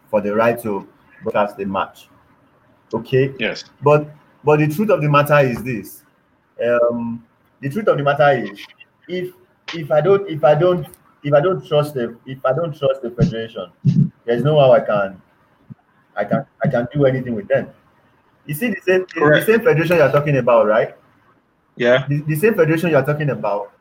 for 0.09 0.21
the 0.21 0.33
right 0.33 0.61
to 0.61 0.87
broadcast 1.23 1.57
the 1.57 1.65
match. 1.65 2.07
Okay. 2.93 3.33
Yes. 3.39 3.63
But 3.81 4.09
but 4.43 4.59
the 4.59 4.67
truth 4.67 4.89
of 4.89 5.01
the 5.01 5.09
matter 5.09 5.39
is 5.39 5.61
this. 5.63 6.03
Um, 6.63 7.25
the 7.61 7.69
truth 7.69 7.87
of 7.87 7.97
the 7.97 8.03
matter 8.03 8.31
is 8.31 8.59
if 9.07 9.33
if 9.73 9.91
I 9.91 10.01
don't 10.01 10.29
if 10.29 10.43
I 10.43 10.53
don't 10.53 10.87
if 11.23 11.33
I 11.33 11.41
don't 11.41 11.65
trust 11.67 11.95
the 11.95 12.15
if 12.27 12.45
I 12.45 12.53
don't 12.53 12.77
trust 12.77 13.01
the 13.01 13.09
federation, 13.09 13.71
there's 14.25 14.43
no 14.43 14.59
how 14.59 14.71
I 14.71 14.79
can 14.79 15.21
I 16.15 16.23
can 16.23 16.45
I 16.63 16.67
can 16.67 16.87
do 16.93 17.05
anything 17.05 17.33
with 17.33 17.47
them. 17.47 17.69
You 18.45 18.53
see 18.53 18.69
the 18.69 18.81
same 18.81 19.05
Correct. 19.05 19.45
the 19.45 19.53
same 19.53 19.63
federation 19.63 19.97
you're 19.97 20.11
talking 20.11 20.37
about, 20.37 20.67
right? 20.67 20.95
Yeah. 21.75 22.05
The, 22.07 22.21
the 22.21 22.35
same 22.35 22.53
federation 22.55 22.91
you're 22.91 23.05
talking 23.05 23.29
about. 23.29 23.71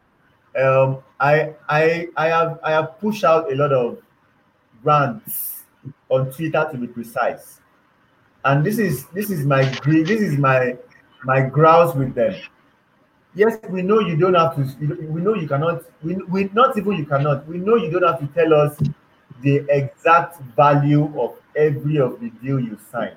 Um, 0.59 0.99
I 1.21 1.55
I 1.69 2.09
I 2.17 2.29
have 2.29 2.59
I 2.63 2.73
have 2.73 2.99
pushed 3.01 3.25
out 3.25 3.53
a 3.53 3.55
lot 3.55 3.73
of 3.73 3.99
rants 4.83 5.65
on 6.09 6.31
Twitter 6.31 6.69
to 6.71 6.79
be 6.79 6.87
precise, 6.87 7.61
and 8.45 8.65
this 8.65 8.79
is 8.79 9.07
this 9.07 9.31
is 9.31 9.45
my 9.45 9.65
this 9.85 10.21
is 10.21 10.39
my 10.39 10.77
my 11.25 11.41
grouse 11.41 11.95
with 11.95 12.15
them 12.15 12.35
yes, 13.35 13.59
we 13.69 13.83
know 13.83 14.01
you 14.01 14.17
don't 14.17 14.35
have 14.35 14.57
to. 14.57 15.07
We 15.07 15.21
know 15.21 15.35
you 15.35 15.49
cannot. 15.49 15.85
We, 16.03 16.15
we 16.15 16.51
not 16.53 16.77
even 16.79 16.93
you 16.93 17.07
cannot. 17.07 17.47
We 17.47 17.59
know 17.59 17.77
you 17.77 17.91
don't 17.91 18.03
have 18.03 18.21
to 18.21 18.27
tell 18.35 18.55
us 18.55 18.79
the 19.43 19.65
exact 19.69 20.41
value 20.57 21.13
of 21.21 21.37
every 21.57 21.99
of 21.99 22.21
the 22.21 22.31
deal 22.43 22.61
you 22.61 22.79
sign. 22.91 23.13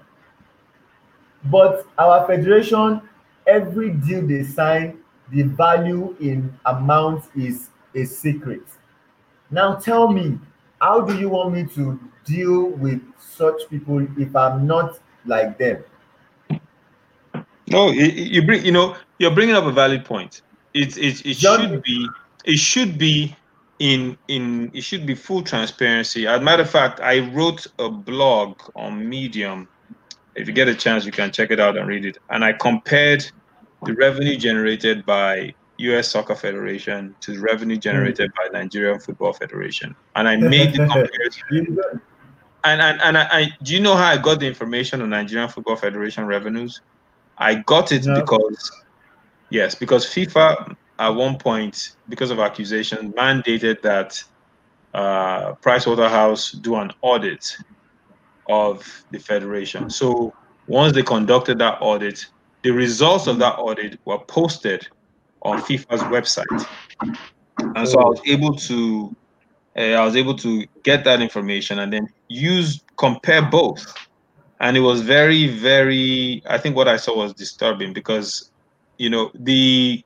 But 1.46 1.86
our 1.98 2.26
federation, 2.28 3.02
every 3.46 3.92
deal 3.92 4.26
they 4.26 4.44
sign, 4.44 5.00
the 5.32 5.44
value 5.44 6.16
in 6.20 6.54
amount 6.66 7.26
is 7.36 7.70
a 7.96 8.06
secret. 8.06 8.64
Now 9.52 9.76
tell 9.76 10.08
me, 10.12 10.40
how 10.82 11.02
do 11.02 11.18
you 11.18 11.30
want 11.30 11.54
me 11.54 11.66
to 11.76 12.00
deal 12.26 12.70
with 12.70 13.02
such 13.20 13.70
people 13.70 14.06
if 14.18 14.36
I'm 14.36 14.68
not 14.68 15.00
like 15.26 15.58
them? 15.58 15.84
No, 17.70 17.92
you 17.92 18.42
bring. 18.44 18.66
You 18.66 18.72
know, 18.72 18.96
you're 19.20 19.32
bringing 19.32 19.56
up 19.56 19.66
a 19.66 19.72
valid 19.72 20.06
point. 20.06 20.42
It 20.74 20.98
it, 20.98 21.26
it 21.26 21.38
should 21.38 21.82
be 21.84 22.08
it 22.46 22.58
should 22.58 22.98
be 22.98 23.36
in 23.80 24.18
in 24.28 24.72
it 24.74 24.82
should 24.82 25.06
be 25.06 25.16
full 25.16 25.42
transparency. 25.42 26.28
As 26.28 26.40
a 26.40 26.44
matter 26.44 26.64
of 26.64 26.70
fact, 26.70 27.00
I 27.02 27.20
wrote 27.30 27.68
a 27.80 27.90
blog 27.90 28.60
on 28.76 29.08
Medium. 29.08 29.68
If 30.38 30.48
you 30.48 30.54
get 30.54 30.68
a 30.68 30.76
chance, 30.76 31.06
you 31.06 31.12
can 31.12 31.32
check 31.32 31.52
it 31.52 31.60
out 31.60 31.78
and 31.78 31.88
read 31.88 32.06
it. 32.06 32.18
And 32.30 32.46
I 32.46 32.54
compared 32.54 33.30
the 33.84 33.94
revenue 33.94 34.38
generated 34.38 35.06
by 35.06 35.54
U.S. 35.80 36.10
Soccer 36.10 36.36
Federation 36.36 37.16
to 37.22 37.34
the 37.34 37.40
revenue 37.40 37.78
generated 37.78 38.32
by 38.36 38.48
Nigerian 38.60 39.00
Football 39.00 39.34
Federation, 39.34 39.96
and 40.16 40.28
I 40.28 40.36
made 40.36 40.74
the 40.74 40.88
comparison. 40.88 41.78
and 42.64 42.82
and, 42.82 43.02
and 43.02 43.18
I, 43.18 43.28
I, 43.32 43.50
do 43.64 43.74
you 43.74 43.80
know 43.80 43.96
how 43.96 44.08
I 44.08 44.18
got 44.18 44.40
the 44.40 44.48
information 44.48 45.02
on 45.02 45.10
Nigerian 45.10 45.50
Football 45.50 45.76
Federation 45.76 46.26
revenues? 46.26 46.82
I 47.38 47.56
got 47.56 47.92
it 47.92 48.06
no. 48.06 48.16
because, 48.16 48.72
yes, 49.52 49.76
because 49.76 50.06
FIFA 50.06 50.76
at 51.00 51.10
one 51.10 51.38
point, 51.38 51.96
because 52.10 52.32
of 52.32 52.40
accusation, 52.40 53.14
mandated 53.14 53.82
that 53.84 54.24
uh, 54.94 55.54
Pricewaterhouse 55.56 56.60
do 56.62 56.76
an 56.76 56.92
audit 57.02 57.56
of 58.50 58.86
the 59.12 59.20
federation. 59.20 59.90
So 59.90 60.34
once 60.68 60.94
they 60.94 61.04
conducted 61.04 61.60
that 61.60 61.78
audit, 61.82 62.26
the 62.64 62.72
results 62.72 63.28
of 63.28 63.40
that 63.40 63.56
audit 63.56 64.00
were 64.06 64.20
posted 64.20 64.88
on 65.44 65.62
FIFA's 65.62 66.02
website, 66.04 66.68
and 67.60 67.88
so 67.88 68.00
I 68.00 68.06
was 68.06 68.22
able 68.26 68.56
to, 68.56 69.16
uh, 69.78 69.82
I 69.82 70.04
was 70.04 70.16
able 70.16 70.36
to 70.38 70.66
get 70.84 71.04
that 71.04 71.22
information 71.22 71.80
and 71.80 71.94
then 71.94 72.08
use 72.28 72.84
compare 72.98 73.44
both 73.44 73.86
and 74.60 74.76
it 74.76 74.80
was 74.80 75.02
very 75.02 75.48
very 75.48 76.42
i 76.50 76.58
think 76.58 76.76
what 76.76 76.88
i 76.88 76.98
saw 76.98 77.16
was 77.16 77.34
disturbing 77.34 77.94
because 77.94 78.52
you 78.98 79.10
know 79.10 79.32
the 79.36 80.04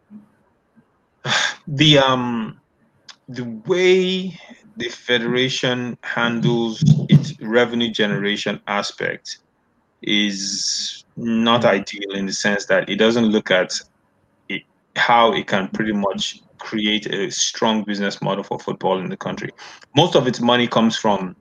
the 1.67 1.97
um 1.97 2.59
the 3.29 3.43
way 3.65 4.37
the 4.77 4.89
federation 4.89 5.97
handles 6.03 6.83
its 7.09 7.39
revenue 7.41 7.91
generation 7.91 8.61
aspect 8.67 9.39
is 10.01 11.03
not 11.15 11.65
ideal 11.65 12.11
in 12.13 12.25
the 12.25 12.33
sense 12.33 12.65
that 12.65 12.89
it 12.89 12.95
doesn't 12.95 13.25
look 13.25 13.51
at 13.51 13.73
it, 14.49 14.63
how 14.95 15.33
it 15.33 15.47
can 15.47 15.67
pretty 15.69 15.93
much 15.93 16.41
create 16.57 17.05
a 17.07 17.29
strong 17.31 17.83
business 17.83 18.21
model 18.21 18.43
for 18.43 18.59
football 18.59 18.99
in 18.99 19.09
the 19.09 19.17
country. 19.17 19.49
Most 19.95 20.15
of 20.15 20.27
its 20.27 20.39
money 20.39 20.67
comes 20.67 20.97
from 20.97 21.35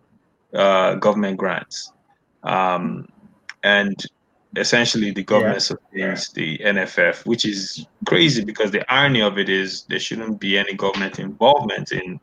uh, 0.55 0.95
government 0.95 1.39
grants. 1.39 1.93
Um, 2.43 3.09
and 3.63 3.95
essentially 4.57 5.11
the 5.11 5.23
government 5.23 5.57
yeah. 5.57 6.15
sustains 6.15 6.31
the 6.31 6.59
NFF, 6.59 7.25
which 7.27 7.45
is 7.45 7.87
crazy 8.07 8.45
because 8.45 8.71
the 8.71 8.91
irony 8.93 9.23
of 9.23 9.39
it 9.39 9.49
is 9.49 9.85
there 9.85 10.01
shouldn't 10.01 10.41
be 10.41 10.59
any 10.59 10.75
government 10.75 11.19
involvement 11.19 11.93
in 11.93 12.21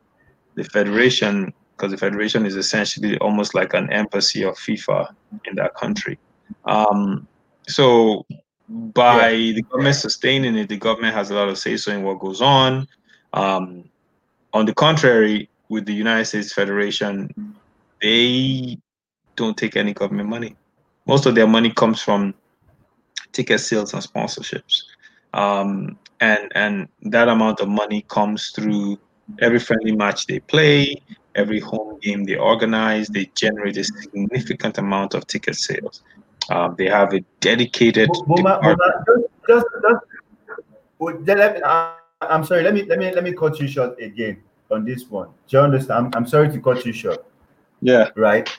the 0.58 0.64
federation 0.66 1.54
because 1.78 1.92
the 1.92 1.98
federation 1.98 2.46
is 2.46 2.56
essentially 2.56 3.18
almost 3.20 3.54
like 3.54 3.74
an 3.76 3.90
embassy 3.94 4.44
of 4.44 4.56
FIFA 4.56 5.14
in 5.46 5.56
that 5.56 5.76
country. 5.76 6.18
Um, 6.66 7.28
so 7.68 8.26
by 8.68 9.30
yeah. 9.30 9.54
the 9.54 9.62
government 9.62 9.96
sustaining 9.96 10.56
it, 10.58 10.70
the 10.70 10.78
government 10.78 11.14
has 11.14 11.30
a 11.30 11.36
lot 11.36 11.48
of 11.48 11.58
say 11.58 11.78
so 11.78 11.92
in 11.92 12.04
what 12.04 12.20
goes 12.20 12.42
on. 12.42 12.88
Um, 13.34 13.86
on 14.54 14.66
the 14.66 14.74
contrary, 14.74 15.50
with 15.70 15.86
the 15.86 15.94
United 15.94 16.26
States 16.26 16.52
Federation, 16.52 17.56
they 18.02 18.80
don't 19.36 19.56
take 19.56 19.76
any 19.76 19.94
government 19.94 20.30
money. 20.30 20.56
Most 21.06 21.28
of 21.28 21.36
their 21.36 21.48
money 21.48 21.70
comes 21.70 22.02
from 22.02 22.34
ticket 23.34 23.60
sales 23.60 23.94
and 23.94 24.02
sponsorships, 24.02 24.82
um, 25.34 26.00
and 26.22 26.52
and 26.56 26.88
that 27.04 27.28
amount 27.28 27.60
of 27.60 27.70
money 27.70 28.04
comes 28.08 28.50
through 28.50 28.98
every 29.40 29.60
friendly 29.60 29.96
match 29.96 30.28
they 30.28 30.40
play, 30.40 31.02
every 31.36 31.60
home 31.60 32.00
game 32.02 32.24
they 32.24 32.36
organize. 32.36 33.08
They 33.08 33.26
generate 33.36 33.78
a 33.78 33.84
significant 33.84 34.78
amount 34.78 35.14
of 35.14 35.28
ticket 35.28 35.56
sales. 35.56 36.04
Um, 36.50 36.76
they 36.78 36.88
have 36.88 37.14
a 37.14 37.22
dedicated. 37.40 38.10
Boma, 38.26 38.60
Boma, 38.62 38.78
just, 39.08 39.26
just, 39.48 39.66
just, 39.82 41.28
let 41.28 41.56
me, 41.56 41.62
I'm 42.22 42.44
sorry. 42.44 42.64
Let 42.64 42.74
me 42.74 42.84
let 42.84 43.00
me 43.00 43.14
let 43.14 43.24
me 43.24 43.34
cut 43.34 43.60
you 43.60 43.68
short 43.68 44.00
again 44.02 44.42
on 44.72 44.86
this 44.86 45.08
one. 45.10 45.30
Do 45.48 45.58
you 45.58 45.64
understand? 45.64 46.08
I'm, 46.08 46.24
I'm 46.24 46.28
sorry 46.28 46.50
to 46.52 46.60
cut 46.60 46.86
you 46.86 46.94
short. 46.94 47.26
Yeah. 47.82 48.10
Right. 48.16 48.50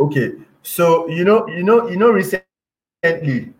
Okay. 0.00 0.32
So 0.62 1.08
you 1.08 1.24
know, 1.24 1.46
you 1.48 1.62
know, 1.62 1.88
you 1.88 1.96
know, 1.96 2.10
recently, 2.10 3.52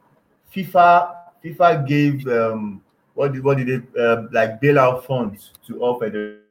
FIFA 0.54 1.14
FIFA 1.44 1.86
gave 1.86 2.26
um, 2.26 2.80
what 3.12 3.32
did 3.32 3.44
what 3.44 3.58
did 3.58 3.68
it 3.68 3.82
uh, 3.98 4.24
like 4.32 4.60
bailout 4.60 5.04
funds 5.04 5.52
to 5.66 5.80
all 5.80 6.00
federations 6.00 6.43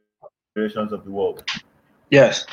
of 0.56 1.04
the 1.04 1.10
world. 1.10 1.42
Yes. 2.10 2.46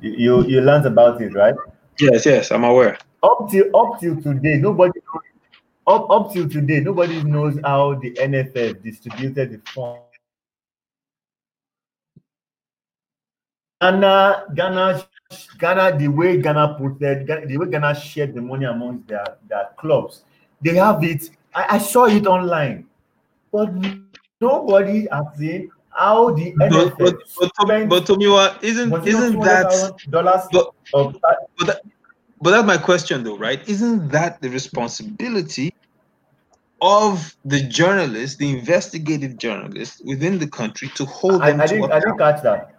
You 0.00 0.12
you, 0.16 0.46
you 0.46 0.60
learned 0.62 0.86
about 0.86 1.20
it, 1.20 1.34
right? 1.34 1.54
Yes, 2.00 2.24
yes, 2.24 2.50
I'm 2.50 2.64
aware. 2.64 2.96
Up 3.22 3.50
till 3.50 3.76
up 3.76 4.00
till 4.00 4.16
today, 4.22 4.56
nobody 4.56 5.00
up 5.86 6.10
up 6.10 6.32
till 6.32 6.48
today, 6.48 6.80
nobody 6.80 7.22
knows 7.22 7.58
how 7.62 7.94
the 7.96 8.12
NFF 8.12 8.82
distributed 8.82 9.52
the 9.52 9.60
funds. 9.70 10.00
Ghana, 13.82 14.44
Ghana, 14.54 15.06
Ghana, 15.58 15.98
the 15.98 16.08
way 16.08 16.40
Ghana 16.40 16.76
put 16.80 16.98
that, 17.00 17.26
the 17.46 17.58
way 17.58 17.68
Ghana 17.68 17.94
shared 17.94 18.34
the 18.34 18.40
money 18.40 18.64
amongst 18.64 19.08
their, 19.08 19.36
their 19.46 19.68
clubs, 19.76 20.24
they 20.62 20.76
have 20.76 21.04
it. 21.04 21.28
I, 21.54 21.76
I 21.76 21.78
saw 21.78 22.06
it 22.06 22.26
online, 22.26 22.86
but 23.52 23.70
nobody 24.40 25.06
has 25.12 25.26
seen 25.36 25.70
how 25.96 26.30
the 26.30 26.54
but, 26.56 26.96
but, 26.98 27.16
but, 27.38 27.88
but 27.88 28.04
Tomiwa, 28.04 28.62
isn't 28.62 29.06
isn't 29.06 29.40
that 29.40 29.94
dollars? 30.10 30.42
But, 30.52 30.74
of, 30.94 31.16
but, 31.58 31.66
that, 31.66 31.82
but 32.40 32.50
that's 32.50 32.66
my 32.66 32.78
question, 32.78 33.24
though, 33.24 33.36
right? 33.36 33.66
Isn't 33.68 34.08
that 34.08 34.40
the 34.42 34.50
responsibility 34.50 35.74
of 36.82 37.34
the 37.44 37.60
journalists, 37.62 38.36
the 38.36 38.50
investigative 38.50 39.38
journalists 39.38 40.02
within 40.04 40.38
the 40.38 40.46
country, 40.46 40.88
to 40.96 41.04
hold 41.06 41.40
them 41.42 41.60
I, 41.60 41.64
I 41.64 41.66
to 41.66 41.74
didn't, 41.74 41.84
account? 41.84 41.92
I 41.92 42.00
didn't 42.00 42.18
catch 42.18 42.42
that. 42.42 42.72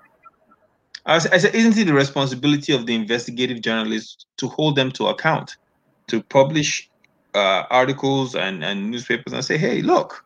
I 1.05 1.19
said, 1.19 1.55
isn't 1.55 1.77
it 1.77 1.85
the 1.85 1.93
responsibility 1.93 2.73
of 2.73 2.85
the 2.85 2.93
investigative 2.93 3.61
journalists 3.61 4.25
to 4.37 4.47
hold 4.49 4.75
them 4.75 4.91
to 4.91 5.07
account, 5.07 5.55
to 6.07 6.21
publish 6.21 6.89
uh, 7.33 7.63
articles 7.69 8.35
and, 8.35 8.63
and 8.63 8.91
newspapers 8.91 9.31
and 9.31 9.43
say, 9.43 9.57
hey, 9.57 9.81
look, 9.81 10.25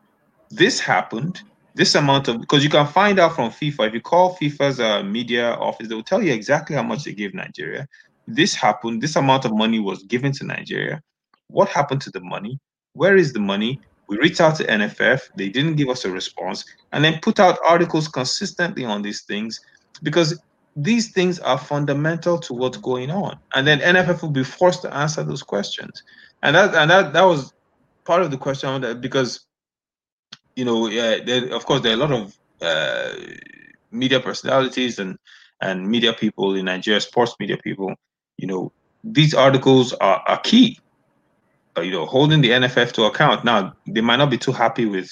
this 0.50 0.80
happened. 0.80 1.40
This 1.74 1.94
amount 1.94 2.28
of 2.28 2.40
because 2.40 2.62
you 2.62 2.70
can 2.70 2.86
find 2.86 3.18
out 3.18 3.34
from 3.34 3.50
FIFA. 3.50 3.88
If 3.88 3.94
you 3.94 4.00
call 4.00 4.36
FIFA's 4.36 4.78
uh, 4.80 5.02
media 5.02 5.54
office, 5.54 5.88
they 5.88 5.94
will 5.94 6.02
tell 6.02 6.22
you 6.22 6.32
exactly 6.32 6.76
how 6.76 6.82
much 6.82 7.04
they 7.04 7.14
gave 7.14 7.32
Nigeria. 7.34 7.88
This 8.26 8.54
happened. 8.54 9.02
This 9.02 9.16
amount 9.16 9.44
of 9.44 9.52
money 9.56 9.80
was 9.80 10.02
given 10.04 10.32
to 10.32 10.44
Nigeria. 10.44 11.00
What 11.48 11.68
happened 11.68 12.02
to 12.02 12.10
the 12.10 12.20
money? 12.20 12.58
Where 12.94 13.16
is 13.16 13.32
the 13.32 13.40
money? 13.40 13.80
We 14.08 14.18
reached 14.18 14.40
out 14.40 14.56
to 14.56 14.64
NFF. 14.64 15.20
They 15.36 15.48
didn't 15.48 15.76
give 15.76 15.88
us 15.88 16.04
a 16.04 16.10
response, 16.10 16.64
and 16.92 17.02
then 17.02 17.18
put 17.22 17.40
out 17.40 17.58
articles 17.66 18.08
consistently 18.08 18.84
on 18.84 19.00
these 19.00 19.22
things 19.22 19.58
because 20.02 20.38
these 20.76 21.12
things 21.12 21.38
are 21.40 21.58
fundamental 21.58 22.38
to 22.38 22.54
what's 22.54 22.78
going 22.78 23.10
on. 23.10 23.38
And 23.54 23.66
then 23.66 23.80
NFF 23.80 24.22
will 24.22 24.30
be 24.30 24.44
forced 24.44 24.82
to 24.82 24.94
answer 24.94 25.22
those 25.22 25.42
questions. 25.42 26.02
And 26.42 26.56
that 26.56 26.74
and 26.74 26.90
that 26.90 27.12
that 27.12 27.22
was 27.22 27.52
part 28.04 28.22
of 28.22 28.30
the 28.30 28.36
question 28.36 29.00
because 29.00 29.46
you 30.56 30.64
know, 30.64 30.88
yeah, 30.88 31.18
there, 31.24 31.52
of 31.54 31.66
course 31.66 31.82
there 31.82 31.92
are 31.92 31.94
a 31.94 31.98
lot 31.98 32.12
of 32.12 32.36
uh, 32.60 33.12
media 33.90 34.20
personalities 34.20 34.98
and 34.98 35.18
and 35.60 35.88
media 35.88 36.12
people 36.12 36.54
in 36.54 36.64
Nigeria, 36.64 37.00
sports 37.00 37.36
media 37.38 37.56
people. 37.56 37.94
You 38.36 38.48
know, 38.48 38.72
these 39.04 39.34
articles 39.34 39.92
are, 39.94 40.22
are 40.26 40.40
key. 40.40 40.78
Uh, 41.76 41.80
you 41.80 41.92
know, 41.92 42.04
holding 42.04 42.42
the 42.42 42.50
NFF 42.50 42.92
to 42.92 43.04
account. 43.04 43.44
Now, 43.44 43.72
they 43.86 44.02
might 44.02 44.16
not 44.16 44.28
be 44.28 44.36
too 44.36 44.52
happy 44.52 44.84
with 44.84 45.10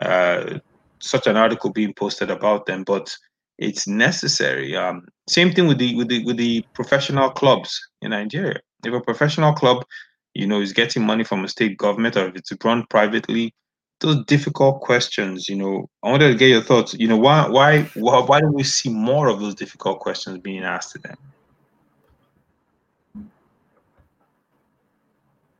uh, 0.00 0.58
such 0.98 1.28
an 1.28 1.36
article 1.36 1.70
being 1.70 1.94
posted 1.94 2.28
about 2.28 2.66
them, 2.66 2.82
but 2.82 3.16
it's 3.58 3.86
necessary. 3.86 4.76
Um, 4.76 5.06
same 5.28 5.52
thing 5.52 5.66
with 5.66 5.78
the 5.78 5.94
with 5.94 6.08
the 6.08 6.24
with 6.24 6.36
the 6.36 6.64
professional 6.74 7.30
clubs 7.30 7.80
in 8.02 8.10
Nigeria. 8.10 8.60
If 8.84 8.92
a 8.92 9.00
professional 9.00 9.52
club, 9.52 9.84
you 10.34 10.46
know, 10.46 10.60
is 10.60 10.72
getting 10.72 11.04
money 11.04 11.24
from 11.24 11.44
a 11.44 11.48
state 11.48 11.78
government 11.78 12.16
or 12.16 12.28
if 12.28 12.36
it's 12.36 12.52
run 12.64 12.84
privately, 12.90 13.54
those 14.00 14.24
difficult 14.26 14.80
questions, 14.80 15.48
you 15.48 15.56
know, 15.56 15.88
I 16.02 16.10
wanted 16.10 16.28
to 16.28 16.34
get 16.34 16.48
your 16.48 16.62
thoughts. 16.62 16.94
You 16.94 17.08
know, 17.08 17.16
why 17.16 17.48
why 17.48 17.82
why, 17.94 18.40
don't 18.40 18.52
we 18.52 18.62
see 18.62 18.90
more 18.90 19.28
of 19.28 19.40
those 19.40 19.54
difficult 19.54 20.00
questions 20.00 20.38
being 20.38 20.62
asked 20.62 20.92
to 20.92 20.98
them? 20.98 21.16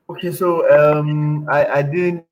Okay, 0.08 0.32
so 0.32 0.68
um, 0.70 1.48
I 1.50 1.66
I 1.66 1.82
didn't 1.82 2.24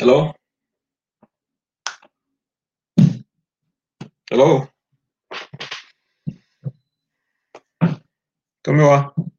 Hello? 0.00 0.32
Hello? 4.30 4.68
Tomiwa? 8.62 9.12
Hello? 9.12 9.37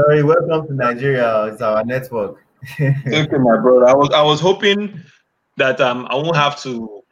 Sorry, 0.00 0.22
welcome 0.22 0.66
to 0.68 0.74
Nigeria. 0.74 1.44
It's 1.44 1.62
our 1.62 1.84
network. 1.84 2.44
Thank 2.78 3.32
you, 3.32 3.38
my 3.38 3.56
brother. 3.58 3.88
I 3.88 3.94
was 3.94 4.10
I 4.10 4.22
was 4.22 4.40
hoping 4.40 5.00
that 5.56 5.80
um 5.80 6.06
I 6.10 6.14
won't 6.14 6.36
have 6.36 6.60
to 6.62 7.02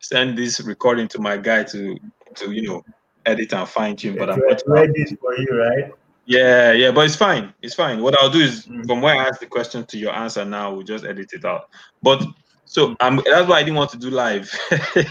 send 0.00 0.36
this 0.38 0.60
recording 0.60 1.08
to 1.08 1.18
my 1.18 1.36
guy 1.36 1.64
to 1.64 1.96
to 2.36 2.52
you 2.52 2.62
know 2.62 2.82
edit 3.26 3.52
and 3.52 3.68
fine 3.68 3.96
tune, 3.96 4.16
but 4.16 4.30
I'm 4.30 4.40
It's 4.48 4.62
ready 4.66 5.04
for 5.20 5.36
you, 5.38 5.48
right? 5.58 5.92
Yeah, 6.26 6.72
yeah, 6.72 6.90
but 6.90 7.04
it's 7.06 7.14
fine. 7.16 7.52
It's 7.62 7.74
fine. 7.74 8.02
What 8.02 8.18
I'll 8.20 8.30
do 8.30 8.40
is 8.40 8.66
Mm. 8.66 8.86
from 8.86 9.00
where 9.00 9.14
I 9.14 9.28
asked 9.28 9.40
the 9.40 9.46
question 9.46 9.84
to 9.86 9.98
your 9.98 10.12
answer 10.14 10.44
now, 10.44 10.72
we'll 10.72 10.82
just 10.82 11.04
edit 11.04 11.32
it 11.32 11.44
out. 11.44 11.68
But 12.02 12.24
so 12.64 12.96
um 13.00 13.22
that's 13.26 13.48
why 13.48 13.58
I 13.58 13.62
didn't 13.62 13.76
want 13.76 13.90
to 13.90 13.98
do 13.98 14.10
live. 14.10 14.50
I 14.70 15.06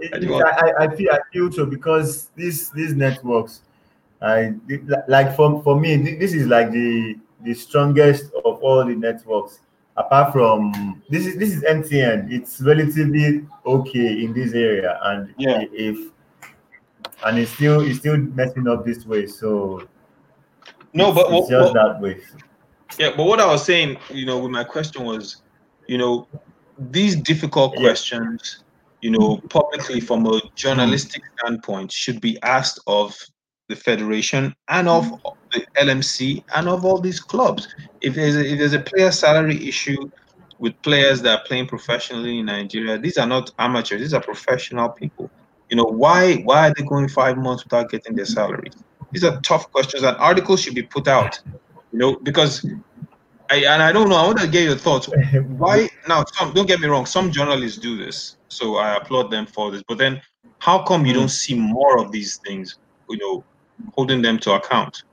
it- 0.00 0.28
want- 0.30 0.46
I, 0.46 0.70
I- 0.70 0.84
I 0.86 0.96
feel 0.96 1.10
I 1.12 1.18
feel 1.32 1.52
so 1.52 1.66
because 1.66 2.30
these 2.36 2.70
these 2.70 2.94
networks, 2.94 3.60
I 4.22 4.54
like 5.08 5.34
for 5.36 5.62
for 5.62 5.78
me 5.80 5.96
this 5.96 6.32
is 6.32 6.46
like 6.46 6.70
the 6.70 7.16
the 7.42 7.54
strongest 7.54 8.32
of 8.44 8.62
all 8.62 8.84
the 8.84 8.94
networks. 8.94 9.60
Apart 9.96 10.32
from 10.32 11.02
this 11.10 11.26
is 11.26 11.36
this 11.36 11.52
is 11.52 11.62
MTN. 11.64 12.32
It's 12.32 12.60
relatively 12.62 13.46
okay 13.66 14.24
in 14.24 14.32
this 14.32 14.52
area, 14.54 14.98
and 15.02 15.34
Yeah. 15.36 15.64
if 15.72 15.98
and 17.24 17.38
it's 17.38 17.52
still 17.52 17.80
it's 17.80 17.98
still 17.98 18.16
messing 18.16 18.68
up 18.68 18.84
this 18.86 19.04
way. 19.04 19.26
So 19.26 19.86
no, 20.94 21.12
but 21.12 21.30
what, 21.30 21.50
just 21.50 21.74
what, 21.74 21.74
that 21.74 22.00
way. 22.00 22.20
yeah, 22.98 23.10
but 23.16 23.24
what 23.24 23.40
I 23.40 23.46
was 23.46 23.64
saying, 23.64 23.98
you 24.10 24.26
know, 24.26 24.38
with 24.38 24.50
my 24.50 24.64
question 24.64 25.04
was, 25.04 25.42
you 25.86 25.98
know, 25.98 26.28
these 26.78 27.16
difficult 27.16 27.76
questions, 27.76 28.64
you 29.00 29.10
know, 29.10 29.38
publicly 29.48 30.00
from 30.00 30.26
a 30.26 30.40
journalistic 30.54 31.22
standpoint 31.38 31.90
should 31.92 32.20
be 32.20 32.40
asked 32.42 32.80
of 32.86 33.16
the 33.72 33.80
federation 33.80 34.54
and 34.68 34.88
of 34.88 35.10
the 35.52 35.64
LMC 35.78 36.44
and 36.54 36.68
of 36.68 36.84
all 36.84 37.00
these 37.00 37.20
clubs. 37.20 37.68
If 38.00 38.14
there's 38.14 38.36
a, 38.36 38.44
if 38.52 38.58
there's 38.58 38.72
a 38.74 38.80
player 38.80 39.10
salary 39.10 39.68
issue 39.68 39.96
with 40.58 40.74
players 40.82 41.22
that 41.22 41.38
are 41.40 41.44
playing 41.46 41.66
professionally 41.68 42.38
in 42.40 42.46
Nigeria, 42.46 42.98
these 42.98 43.18
are 43.18 43.26
not 43.26 43.50
amateurs; 43.58 44.00
these 44.00 44.14
are 44.14 44.22
professional 44.22 44.90
people. 44.90 45.30
You 45.70 45.76
know, 45.78 45.84
why 45.84 46.36
why 46.44 46.68
are 46.68 46.74
they 46.76 46.84
going 46.84 47.08
five 47.08 47.36
months 47.38 47.64
without 47.64 47.90
getting 47.90 48.14
their 48.14 48.26
salaries? 48.26 48.74
These 49.12 49.24
are 49.24 49.40
tough 49.42 49.70
questions, 49.72 50.02
and 50.04 50.16
articles 50.18 50.62
should 50.62 50.74
be 50.74 50.82
put 50.84 51.08
out. 51.08 51.38
You 51.92 51.98
know, 51.98 52.18
because 52.22 52.64
I 53.50 53.56
and 53.66 53.82
I 53.82 53.92
don't 53.92 54.08
know. 54.08 54.16
I 54.16 54.26
want 54.26 54.40
to 54.40 54.48
get 54.48 54.64
your 54.64 54.76
thoughts. 54.76 55.08
Why 55.58 55.88
now? 56.08 56.24
Some 56.38 56.52
don't 56.54 56.66
get 56.66 56.80
me 56.80 56.88
wrong. 56.88 57.06
Some 57.06 57.30
journalists 57.30 57.78
do 57.78 57.96
this, 57.96 58.36
so 58.48 58.76
I 58.76 58.96
applaud 58.96 59.30
them 59.30 59.46
for 59.46 59.70
this. 59.70 59.82
But 59.88 59.98
then, 59.98 60.20
how 60.60 60.84
come 60.84 61.06
you 61.06 61.12
Mm. 61.12 61.16
don't 61.16 61.30
see 61.30 61.54
more 61.58 61.98
of 61.98 62.12
these 62.12 62.38
things? 62.46 62.76
You 63.10 63.18
know, 63.18 63.44
holding 63.94 64.22
them 64.22 64.38
to 64.40 64.52
account. 64.52 65.04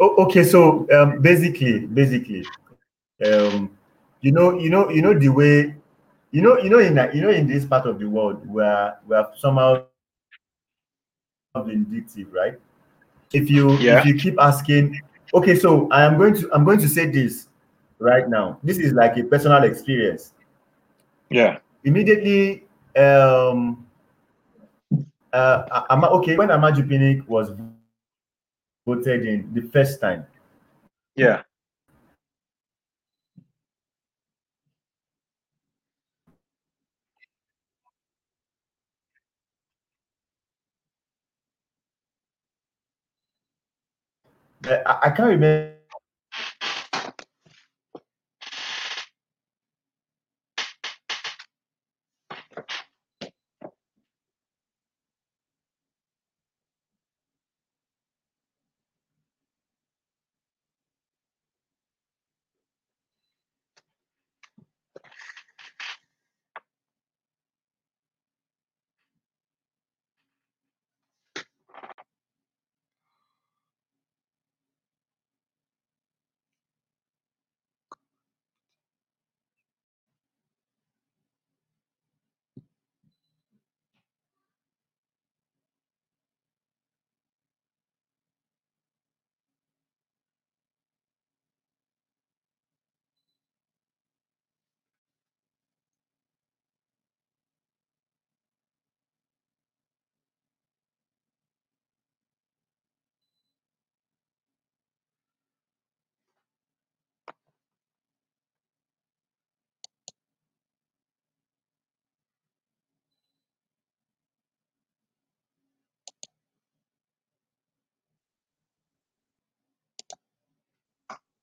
Oh, 0.00 0.14
okay, 0.24 0.44
so 0.44 0.86
um, 0.92 1.20
basically, 1.20 1.86
basically, 1.86 2.46
um, 3.26 3.76
you 4.20 4.30
know, 4.30 4.58
you 4.58 4.70
know, 4.70 4.90
you 4.90 5.02
know 5.02 5.18
the 5.18 5.28
way, 5.28 5.74
you 6.30 6.42
know, 6.42 6.58
you 6.58 6.70
know, 6.70 6.78
in 6.78 6.94
that, 6.94 7.14
you 7.14 7.22
know, 7.22 7.30
in 7.30 7.48
this 7.48 7.64
part 7.64 7.86
of 7.86 7.98
the 7.98 8.08
world 8.08 8.48
where 8.48 8.96
we 9.08 9.16
are 9.16 9.30
somehow 9.36 9.84
vindictive, 11.56 12.32
right? 12.32 12.58
If 13.32 13.50
you 13.50 13.76
Yeah. 13.78 14.00
if 14.00 14.06
you 14.06 14.14
keep 14.14 14.40
asking, 14.40 15.00
okay, 15.34 15.56
so 15.56 15.88
I 15.90 16.04
am 16.04 16.16
going 16.16 16.34
to 16.34 16.48
I'm 16.54 16.64
going 16.64 16.78
to 16.78 16.88
say 16.88 17.06
this 17.10 17.48
right 17.98 18.28
now. 18.28 18.58
This 18.62 18.78
is 18.78 18.92
like 18.92 19.16
a 19.16 19.24
personal 19.24 19.64
experience. 19.64 20.32
Yeah. 21.28 21.58
Immediately, 21.84 22.67
um, 22.98 23.86
uh, 25.32 25.82
Ama, 25.90 26.08
okay, 26.18 26.36
when 26.36 26.48
Amaju 26.48 26.82
Pinnick 26.88 27.26
was 27.28 27.52
voted 28.86 29.26
in 29.26 29.52
the 29.54 29.62
first 29.70 30.00
time, 30.00 30.26
Yeah. 31.16 31.42
uh, 44.68 44.82
I, 44.86 44.98
I 45.08 45.10
can't 45.10 45.28
remember. 45.30 45.77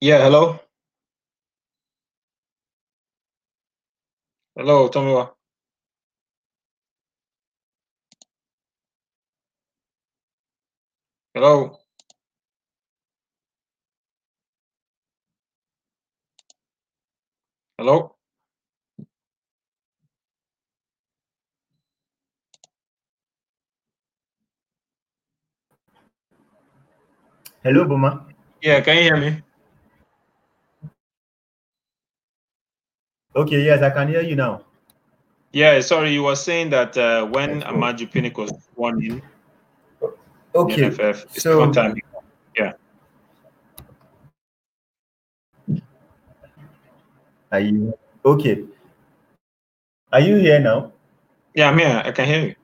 Yeah, 0.01 0.19
hello. 0.23 0.59
Hello, 4.55 4.89
Tomiwa. 4.89 5.35
Hello. 11.33 11.79
Hello. 17.77 18.15
Hello, 27.63 27.85
Boma. 27.85 28.27
Yeah, 28.61 28.81
can 28.81 28.97
you 28.97 29.03
hear 29.03 29.17
me? 29.17 29.41
Okay, 33.35 33.65
yes, 33.65 33.81
I 33.81 33.89
can 33.89 34.07
hear 34.07 34.21
you 34.21 34.35
now. 34.35 34.61
Yeah, 35.51 35.79
sorry, 35.81 36.13
you 36.13 36.23
were 36.23 36.35
saying 36.35 36.69
that 36.69 36.97
uh, 36.97 37.25
when. 37.25 37.61
Amaju 37.63 38.11
Pinnick 38.11 38.37
was 38.37 38.51
sworn 38.73 39.03
in, 39.03 39.21
Okay, 40.55 40.89
NFF, 40.89 41.39
so 41.39 41.71
time. 41.71 41.95
Yeah. 42.57 42.73
are 47.51 47.59
you 47.59 47.93
okay? 48.23 48.63
Are 50.11 50.19
you 50.21 50.35
here 50.37 50.59
now? 50.59 50.93
Yeah, 51.53 51.69
I'm 51.69 51.77
here. 51.77 52.01
I 52.05 52.11
can 52.11 52.27
hear 52.27 52.45
you. 52.47 52.55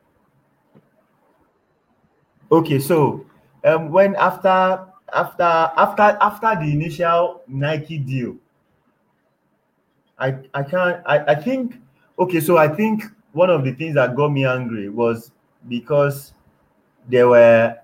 Okay, 2.51 2.79
so 2.79 3.25
um, 3.63 3.89
when 3.91 4.15
after 4.15 4.87
after 5.13 5.43
after 5.43 6.17
after 6.19 6.55
the 6.63 6.71
initial 6.71 7.41
Nike 7.47 7.97
deal, 7.97 8.35
I 10.21 10.37
I 10.53 10.63
can't 10.63 11.01
I, 11.05 11.19
I 11.33 11.35
think 11.35 11.81
okay, 12.19 12.39
so 12.39 12.57
I 12.57 12.67
think 12.67 13.03
one 13.33 13.49
of 13.49 13.63
the 13.63 13.73
things 13.73 13.95
that 13.95 14.15
got 14.15 14.29
me 14.31 14.45
angry 14.45 14.87
was 14.87 15.31
because 15.67 16.33
there 17.09 17.27
were 17.27 17.75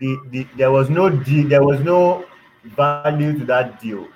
the, 0.00 0.18
the 0.30 0.46
there 0.56 0.72
was 0.72 0.90
no 0.90 1.08
deal, 1.08 1.48
there 1.48 1.62
was 1.62 1.80
no 1.80 2.26
value 2.64 3.38
to 3.38 3.44
that 3.46 3.80
deal. 3.80 4.06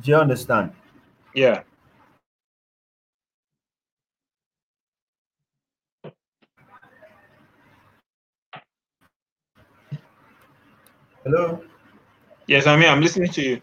Do 0.00 0.10
you 0.10 0.16
understand? 0.16 0.72
Yeah. 1.34 1.62
Hello? 11.24 11.58
Yes, 12.46 12.66
I'm 12.66 12.80
here. 12.80 12.90
I'm 12.90 13.00
listening 13.00 13.30
to 13.32 13.42
you. 13.42 13.60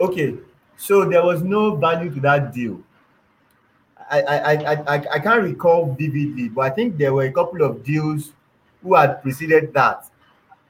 Okay, 0.00 0.34
so 0.76 1.04
there 1.08 1.22
was 1.22 1.42
no 1.42 1.76
value 1.76 2.10
to 2.12 2.20
that 2.20 2.52
deal. 2.52 2.82
I 4.10 4.20
I, 4.22 4.36
I, 4.36 4.74
I, 4.74 4.96
I- 5.14 5.18
can't 5.20 5.42
recall 5.44 5.94
vividly, 5.94 6.48
but 6.48 6.62
I 6.62 6.70
think 6.70 6.98
there 6.98 7.14
were 7.14 7.24
a 7.24 7.32
couple 7.32 7.62
of 7.62 7.84
deals 7.84 8.32
who 8.82 8.94
had 8.96 9.22
preceded 9.22 9.72
that 9.74 10.10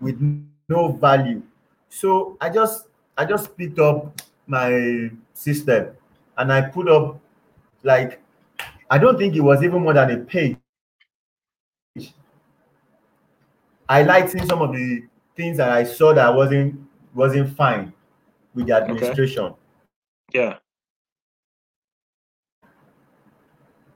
with 0.00 0.20
no 0.68 0.92
value. 0.92 1.40
So 1.88 2.36
I 2.40 2.50
just 2.50 2.84
I 3.16 3.24
just 3.24 3.56
picked 3.56 3.78
up 3.78 4.12
my 4.46 5.08
system 5.32 5.96
and 6.36 6.52
I 6.52 6.60
put 6.68 6.88
up 6.88 7.18
like 7.82 8.20
I 8.90 8.98
don't 8.98 9.16
think 9.16 9.36
it 9.36 9.40
was 9.40 9.62
even 9.62 9.80
more 9.80 9.94
than 9.94 10.10
a 10.10 10.18
page. 10.18 10.59
Highlighting 13.90 14.46
some 14.46 14.62
of 14.62 14.72
the 14.72 15.02
things 15.36 15.56
that 15.56 15.70
I 15.70 15.82
saw 15.84 16.14
that 16.14 16.32
wasn't 16.32 16.80
wasn't 17.12 17.56
fine 17.56 17.92
with 18.54 18.68
the 18.68 18.74
administration. 18.76 19.52
Yeah. 20.32 20.58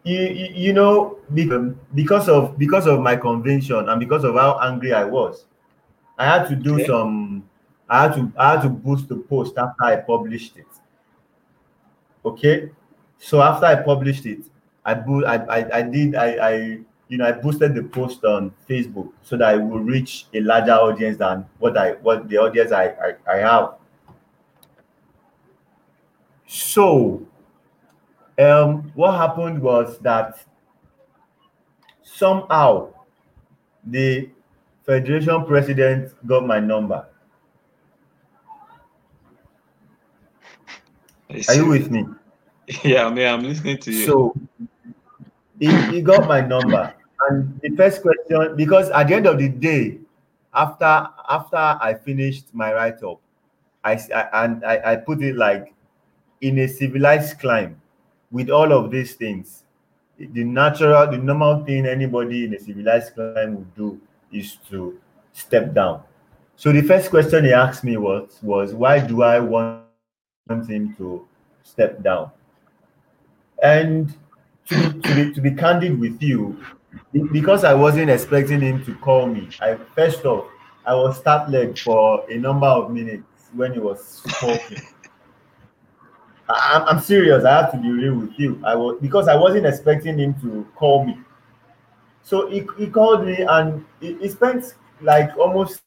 you, 0.04 0.20
you 0.20 0.48
you 0.54 0.72
know 0.72 1.18
be- 1.32 1.48
because 1.94 2.28
of 2.28 2.58
because 2.58 2.86
of 2.86 3.00
my 3.00 3.16
convention 3.16 3.88
and 3.88 3.98
because 3.98 4.22
of 4.24 4.34
how 4.34 4.58
angry 4.60 4.92
I 4.92 5.04
was, 5.04 5.46
I 6.18 6.26
had 6.26 6.48
to 6.48 6.56
do 6.56 6.74
Okay. 6.74 6.86
some 6.86 7.48
I 7.88 8.02
had 8.02 8.14
to 8.14 8.32
I 8.36 8.52
had 8.52 8.62
to 8.62 8.68
boost 8.68 9.08
the 9.08 9.16
post 9.16 9.56
after 9.56 9.84
I 9.84 9.96
published 9.96 10.56
it. 10.56 10.66
Okay, 12.24 12.70
so 13.18 13.42
after 13.42 13.66
I 13.66 13.76
published 13.76 14.26
it, 14.26 14.40
I 14.84 14.94
bo- 14.94 15.24
I, 15.24 15.36
I, 15.36 15.78
I 15.78 15.82
did 15.82 16.14
I, 16.14 16.28
I 16.50 16.78
you 17.14 17.18
know 17.18 17.26
I 17.26 17.30
boosted 17.30 17.76
the 17.76 17.84
post 17.84 18.24
on 18.24 18.52
Facebook 18.68 19.12
so 19.22 19.36
that 19.36 19.50
I 19.50 19.56
will 19.56 19.78
reach 19.78 20.26
a 20.34 20.40
larger 20.40 20.72
audience 20.72 21.16
than 21.16 21.46
what 21.60 21.78
I 21.78 21.92
what 22.02 22.28
the 22.28 22.38
audience 22.38 22.72
I 22.72 22.86
I, 22.86 23.32
I 23.32 23.36
have. 23.36 23.74
So 26.48 27.24
um 28.36 28.90
what 28.96 29.12
happened 29.12 29.62
was 29.62 29.96
that 30.00 30.44
somehow 32.02 32.88
the 33.84 34.28
federation 34.84 35.44
president 35.44 36.12
got 36.26 36.44
my 36.44 36.58
number. 36.58 37.06
I 41.30 41.44
Are 41.48 41.54
you 41.54 41.66
with 41.66 41.92
me? 41.92 42.06
Yeah, 42.82 43.06
I'm 43.06 43.16
here. 43.16 43.28
I'm 43.28 43.44
listening 43.44 43.78
to 43.78 43.92
you. 43.92 44.06
So 44.06 44.34
he, 45.60 45.70
he 45.92 46.02
got 46.02 46.26
my 46.26 46.40
number. 46.40 46.92
And 47.28 47.60
the 47.62 47.70
first 47.76 48.02
question, 48.02 48.56
because 48.56 48.90
at 48.90 49.08
the 49.08 49.14
end 49.14 49.26
of 49.26 49.38
the 49.38 49.48
day, 49.48 49.98
after 50.52 51.08
after 51.28 51.56
I 51.56 51.94
finished 52.04 52.46
my 52.54 52.72
write-up, 52.72 53.20
I, 53.82 53.94
s- 53.94 54.10
I- 54.10 54.44
and 54.44 54.64
I, 54.64 54.92
I 54.92 54.96
put 54.96 55.22
it 55.22 55.36
like 55.36 55.74
in 56.40 56.58
a 56.60 56.68
civilized 56.68 57.38
clime 57.38 57.80
with 58.30 58.50
all 58.50 58.72
of 58.72 58.90
these 58.90 59.14
things, 59.14 59.64
the 60.18 60.44
natural, 60.44 61.10
the 61.10 61.18
normal 61.18 61.64
thing 61.64 61.86
anybody 61.86 62.44
in 62.44 62.54
a 62.54 62.60
civilized 62.60 63.14
clime 63.14 63.56
would 63.56 63.74
do 63.74 64.00
is 64.32 64.56
to 64.70 64.98
step 65.32 65.72
down. 65.74 66.02
So 66.56 66.72
the 66.72 66.82
first 66.82 67.10
question 67.10 67.44
he 67.44 67.52
asked 67.52 67.84
me 67.84 67.96
was 67.96 68.38
was 68.42 68.74
why 68.74 69.00
do 69.00 69.22
I 69.22 69.40
want 69.40 69.84
him 70.68 70.94
to 70.98 71.26
step 71.62 72.02
down? 72.02 72.30
And 73.62 74.14
to 74.66 74.90
be, 74.92 75.00
to 75.00 75.14
be 75.14 75.34
to 75.34 75.40
be 75.40 75.50
candid 75.52 75.98
with 75.98 76.22
you, 76.22 76.56
because 77.32 77.64
I 77.64 77.74
wasn't 77.74 78.10
expecting 78.10 78.60
him 78.60 78.84
to 78.84 78.94
call 78.96 79.26
me. 79.26 79.48
I 79.60 79.76
first 79.94 80.24
off, 80.24 80.46
I 80.86 80.94
was 80.94 81.18
startled 81.18 81.78
for 81.78 82.28
a 82.30 82.36
number 82.36 82.66
of 82.66 82.90
minutes 82.90 83.24
when 83.52 83.72
he 83.72 83.78
was 83.78 84.22
talking. 84.40 84.82
I, 86.48 86.84
I'm, 86.86 87.00
serious. 87.00 87.44
I 87.44 87.62
have 87.62 87.72
to 87.72 87.78
be 87.78 87.90
real 87.90 88.16
with 88.16 88.38
you. 88.38 88.60
I 88.64 88.74
was 88.74 88.98
because 89.00 89.28
I 89.28 89.36
wasn't 89.36 89.66
expecting 89.66 90.18
him 90.18 90.34
to 90.42 90.66
call 90.76 91.04
me. 91.04 91.18
So 92.22 92.48
he, 92.48 92.66
he 92.76 92.86
called 92.86 93.26
me 93.26 93.42
and 93.48 93.84
he, 94.00 94.14
he 94.14 94.28
spent 94.28 94.74
like 95.00 95.36
almost 95.38 95.82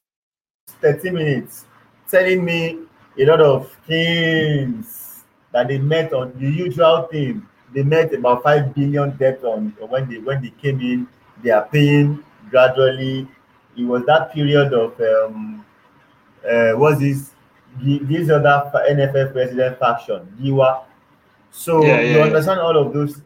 30 0.80 1.10
minutes 1.10 1.66
telling 2.10 2.44
me 2.44 2.80
a 3.18 3.24
lot 3.24 3.40
of 3.40 3.72
things 3.86 5.24
that 5.52 5.68
they 5.68 5.78
met 5.78 6.12
on 6.12 6.32
the 6.38 6.50
usual 6.50 7.08
thing. 7.10 7.46
They 7.74 7.82
met 7.82 8.12
about 8.14 8.42
five 8.42 8.74
billion 8.74 9.16
debt 9.16 9.44
on 9.44 9.74
when 9.88 10.08
they 10.08 10.18
when 10.18 10.42
they 10.42 10.50
came 10.50 10.80
in. 10.80 11.08
They 11.42 11.50
are 11.50 11.66
paying 11.66 12.24
gradually. 12.50 13.28
It 13.76 13.84
was 13.84 14.04
that 14.06 14.32
period 14.32 14.72
of 14.72 14.98
um 15.00 15.64
uh 16.48 16.72
what's 16.72 17.00
this 17.00 17.30
this 17.80 18.30
other 18.30 18.70
NFF 18.90 19.32
president 19.32 19.78
faction, 19.78 20.26
Giwa. 20.40 20.84
So 21.50 21.82
Yeah, 21.82 22.00
you 22.00 22.06
yeah, 22.08 22.16
yeah. 22.16 22.22
understand 22.24 22.60
all 22.60 22.76
of 22.76 22.92
those. 22.92 23.20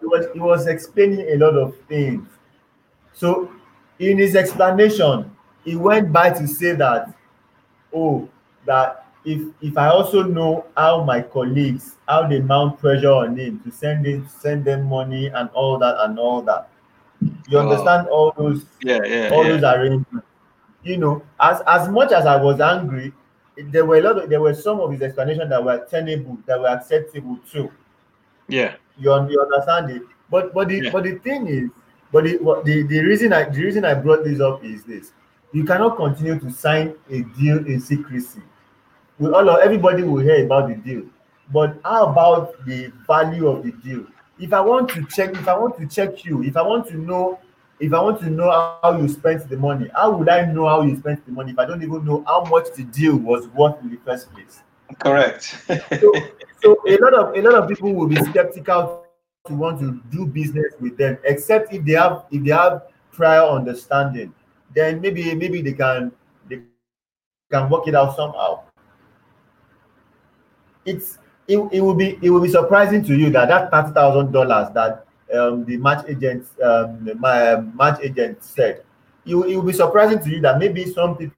He 0.00 0.06
was, 0.06 0.26
he 0.32 0.38
was 0.40 0.66
explaining 0.66 1.20
a 1.20 1.36
lot 1.36 1.54
of 1.56 1.76
things. 1.88 2.28
So 3.12 3.50
in 3.98 4.18
his 4.18 4.36
explanation, 4.36 5.30
he 5.64 5.74
went 5.76 6.12
by 6.12 6.30
to 6.30 6.46
say 6.46 6.72
that 6.74 7.14
oh 7.94 8.28
that 8.66 9.05
if 9.26 9.42
if 9.60 9.76
i 9.76 9.88
also 9.88 10.22
know 10.22 10.64
how 10.76 11.02
my 11.02 11.20
colleagues 11.20 11.96
how 12.08 12.26
they 12.26 12.40
mount 12.40 12.78
pressure 12.78 13.10
on 13.10 13.36
him 13.36 13.58
to 13.60 13.70
send 13.70 14.06
it 14.06 14.22
send 14.30 14.64
them 14.64 14.84
money 14.86 15.26
and 15.26 15.48
all 15.50 15.78
that 15.78 15.96
and 16.04 16.18
all 16.18 16.40
that 16.42 16.68
you 17.48 17.58
Wow. 17.58 17.64
understand 17.70 18.08
all 18.08 18.32
those 18.38 18.64
Yeah, 18.80 19.04
yeah, 19.04 19.30
all 19.30 19.42
yeah. 19.44 19.48
those 19.50 19.62
arrangements 19.64 20.26
you 20.84 20.96
know 20.96 21.22
as 21.40 21.60
as 21.66 21.88
much 21.88 22.12
as 22.12 22.24
i 22.26 22.36
was 22.40 22.60
angry 22.60 23.12
there 23.72 23.84
were 23.84 23.96
a 23.96 24.02
lot 24.02 24.22
of 24.22 24.30
there 24.30 24.40
were 24.40 24.54
some 24.54 24.78
of 24.80 24.92
his 24.92 25.02
explanations 25.02 25.50
that 25.50 25.62
were 25.64 25.84
tenable 25.90 26.38
that 26.46 26.60
were 26.60 26.68
acceptable 26.68 27.38
too 27.50 27.70
Yeah. 28.48 28.76
you, 28.98 29.10
you 29.28 29.40
understand 29.40 29.90
it 29.90 30.02
but 30.30 30.54
but 30.54 30.68
the 30.68 30.82
Yeah. 30.82 30.90
but 30.90 31.02
the 31.04 31.16
thing 31.18 31.46
is 31.48 31.70
but 32.12 32.24
the, 32.24 32.36
what 32.38 32.64
the 32.64 32.82
the 32.82 33.00
reason 33.00 33.32
i 33.32 33.42
the 33.48 33.62
reason 33.62 33.84
i 33.84 33.94
brought 33.94 34.22
this 34.24 34.40
up 34.40 34.62
is 34.64 34.84
this 34.84 35.12
you 35.52 35.64
cannot 35.64 35.96
continue 35.96 36.38
to 36.38 36.50
sign 36.50 36.94
a 37.10 37.22
deal 37.38 37.58
in 37.66 37.80
secrecy 37.80 38.42
we 39.18 39.26
all 39.28 39.48
of 39.48 39.60
everybody 39.60 40.02
will 40.02 40.20
hear 40.20 40.44
about 40.44 40.68
the 40.68 40.74
deal 40.76 41.02
but 41.52 41.78
how 41.84 42.06
about 42.06 42.64
the 42.66 42.92
value 43.06 43.46
of 43.46 43.62
the 43.62 43.72
deal 43.72 44.04
if 44.38 44.52
i 44.52 44.60
want 44.60 44.88
to 44.88 45.04
check 45.06 45.30
if 45.30 45.48
i 45.48 45.56
want 45.56 45.78
to 45.78 45.86
check 45.86 46.24
you 46.24 46.42
if 46.42 46.56
i 46.56 46.62
want 46.62 46.86
to 46.86 46.96
know 46.96 47.38
if 47.78 47.92
I 47.92 48.00
want 48.00 48.20
to 48.20 48.30
know 48.30 48.50
how 48.82 48.98
you 48.98 49.08
spent 49.08 49.48
the 49.48 49.56
money, 49.56 49.90
how 49.94 50.10
would 50.10 50.28
I 50.28 50.46
know 50.46 50.66
how 50.66 50.82
you 50.82 50.96
spent 50.96 51.24
the 51.26 51.32
money 51.32 51.52
if 51.52 51.58
I 51.58 51.66
don't 51.66 51.82
even 51.82 52.04
know 52.04 52.24
how 52.26 52.44
much 52.44 52.72
the 52.74 52.84
deal 52.84 53.16
was 53.16 53.48
worth 53.48 53.80
in 53.82 53.90
the 53.90 53.98
first 53.98 54.32
place? 54.32 54.62
Correct. 54.98 55.56
so, 56.00 56.12
so 56.62 56.76
a 56.88 56.96
lot 56.98 57.14
of 57.14 57.36
a 57.36 57.42
lot 57.42 57.54
of 57.54 57.68
people 57.68 57.92
will 57.92 58.06
be 58.06 58.16
skeptical 58.16 59.04
to 59.46 59.54
want 59.54 59.80
to 59.80 60.00
do 60.10 60.26
business 60.26 60.72
with 60.80 60.96
them, 60.96 61.18
except 61.24 61.72
if 61.72 61.84
they 61.84 61.92
have 61.92 62.24
if 62.30 62.44
they 62.44 62.52
have 62.52 62.84
prior 63.12 63.42
understanding, 63.42 64.32
then 64.74 65.00
maybe 65.00 65.34
maybe 65.34 65.60
they 65.60 65.72
can 65.72 66.12
they 66.48 66.62
can 67.50 67.68
work 67.68 67.88
it 67.88 67.94
out 67.94 68.16
somehow. 68.16 68.62
It's 70.86 71.18
it, 71.48 71.58
it 71.72 71.80
will 71.80 71.94
be 71.94 72.18
it 72.22 72.30
will 72.30 72.40
be 72.40 72.48
surprising 72.48 73.04
to 73.04 73.14
you 73.14 73.30
that 73.30 73.48
that 73.48 73.70
thirty 73.70 73.92
thousand 73.92 74.32
dollars 74.32 74.68
that 74.74 75.06
um, 75.34 75.64
the 75.64 75.76
match 75.76 76.04
agent 76.08 76.46
um, 76.62 77.10
my 77.18 77.52
um, 77.52 77.76
match 77.76 78.00
agent 78.02 78.42
said 78.42 78.84
it 79.26 79.34
will, 79.34 79.44
it 79.44 79.56
will 79.56 79.62
be 79.62 79.72
surprising 79.72 80.22
to 80.22 80.30
you 80.30 80.40
that 80.40 80.58
maybe 80.58 80.84
some 80.86 81.16
people 81.16 81.34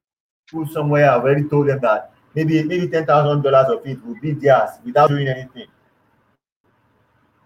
somewhere 0.73 1.11
have 1.11 1.23
already 1.23 1.49
told 1.49 1.69
them 1.69 1.81
that 1.81 2.13
maybe 2.35 2.63
maybe 2.63 2.89
ten 2.89 3.07
thousand 3.07 3.43
dollars 3.43 3.67
of 3.71 3.87
it 3.87 4.05
will 4.05 4.19
be 4.21 4.33
theirs 4.33 4.71
without 4.85 5.09
doing 5.09 5.29
anything. 5.29 5.67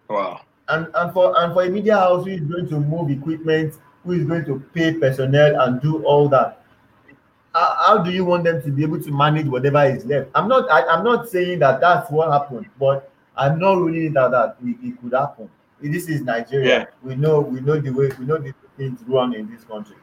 Wow. 0.09 0.41
And 0.69 0.87
and 0.95 1.13
for 1.13 1.35
and 1.41 1.53
for 1.53 1.65
a 1.65 1.69
media 1.69 1.97
house 1.97 2.25
who 2.25 2.33
is 2.33 2.41
going 2.41 2.69
to 2.69 2.79
move 2.79 3.11
equipment, 3.11 3.75
who 4.05 4.13
is 4.13 4.25
going 4.25 4.45
to 4.45 4.61
pay 4.75 4.95
personnel 4.95 5.61
and 5.61 5.81
do 5.81 6.05
all 6.05 6.29
that, 6.29 6.62
how, 7.55 7.77
how 7.87 7.99
do 7.99 8.11
you 8.11 8.25
want 8.25 8.45
them 8.45 8.63
to 8.63 8.71
be 8.71 8.83
able 8.83 9.01
to 9.03 9.11
manage 9.11 9.47
whatever 9.47 9.85
is 9.85 10.05
left? 10.05 10.31
I'm 10.35 10.49
not 10.49 10.71
I, 10.71 10.97
am 10.97 11.05
not 11.05 11.29
saying 11.29 11.59
that 11.61 11.81
that's 11.81 12.11
what 12.11 12.31
happened, 12.31 12.67
but 12.79 13.11
I'm 13.37 13.59
not 13.59 13.75
ruling 13.79 14.17
out 14.17 14.31
that 14.33 14.57
it, 14.63 14.77
it 14.83 15.01
could 15.01 15.13
happen. 15.13 15.51
This 15.81 16.09
is 16.09 16.23
Nigeria. 16.23 16.67
Yeah. 16.69 16.85
We 17.03 17.17
know 17.17 17.41
we 17.41 17.61
know 17.61 17.81
the 17.81 17.91
way 17.91 18.11
we 18.19 18.25
know 18.25 18.39
the 18.39 18.55
things 18.77 19.01
run 19.07 19.35
in 19.35 19.51
this 19.51 19.65
country. 19.65 19.97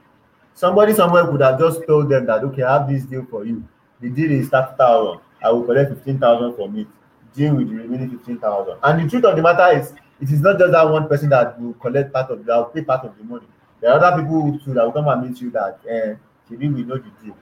Somebody 0.54 0.94
somewhere 0.94 1.26
could 1.26 1.42
have 1.42 1.58
just 1.58 1.86
told 1.88 2.10
them 2.10 2.26
that 2.26 2.44
okay, 2.44 2.64
I 2.64 2.80
have 2.80 2.90
this 2.90 3.04
deal 3.04 3.26
for 3.30 3.46
you. 3.46 3.64
The 4.02 4.10
deal 4.10 4.32
is 4.32 4.50
thirty 4.50 4.76
thousand. 4.78 5.22
I 5.42 5.52
will 5.52 5.64
collect 5.64 5.92
fifteen 5.92 6.20
thousand 6.20 6.56
from 6.56 6.78
it. 6.78 6.88
Deal 7.34 7.56
with 7.56 7.70
the 7.70 7.76
remaining 7.76 8.10
fifteen 8.10 8.40
thousand. 8.40 8.78
And 8.84 9.06
the 9.06 9.10
truth 9.10 9.26
of 9.26 9.36
the 9.38 9.42
matter 9.42 9.80
is, 9.80 9.94
it 10.20 10.30
is 10.32 10.42
not 10.42 10.60
just 10.60 10.74
that 10.74 10.84
one 10.90 11.08
person 11.08 11.30
that 11.30 11.60
will 11.62 11.74
collect 11.76 12.12
part 12.12 12.30
of 12.30 12.46
that 12.46 12.58
will 12.58 12.66
pay 12.66 12.84
part 12.84 13.06
of 13.06 13.18
the 13.18 13.24
money. 13.24 13.46
There 13.80 13.92
are 13.92 14.04
other 14.04 14.22
people 14.22 14.60
too 14.60 14.74
that 14.74 14.84
will 14.84 14.92
come 14.92 15.08
and 15.08 15.30
meet 15.30 15.40
you 15.40 15.50
that 15.52 15.80
eh, 15.90 16.16
maybe 16.50 16.68
we 16.70 16.84
know 16.84 16.98
the 16.98 17.12
deal. 17.24 17.38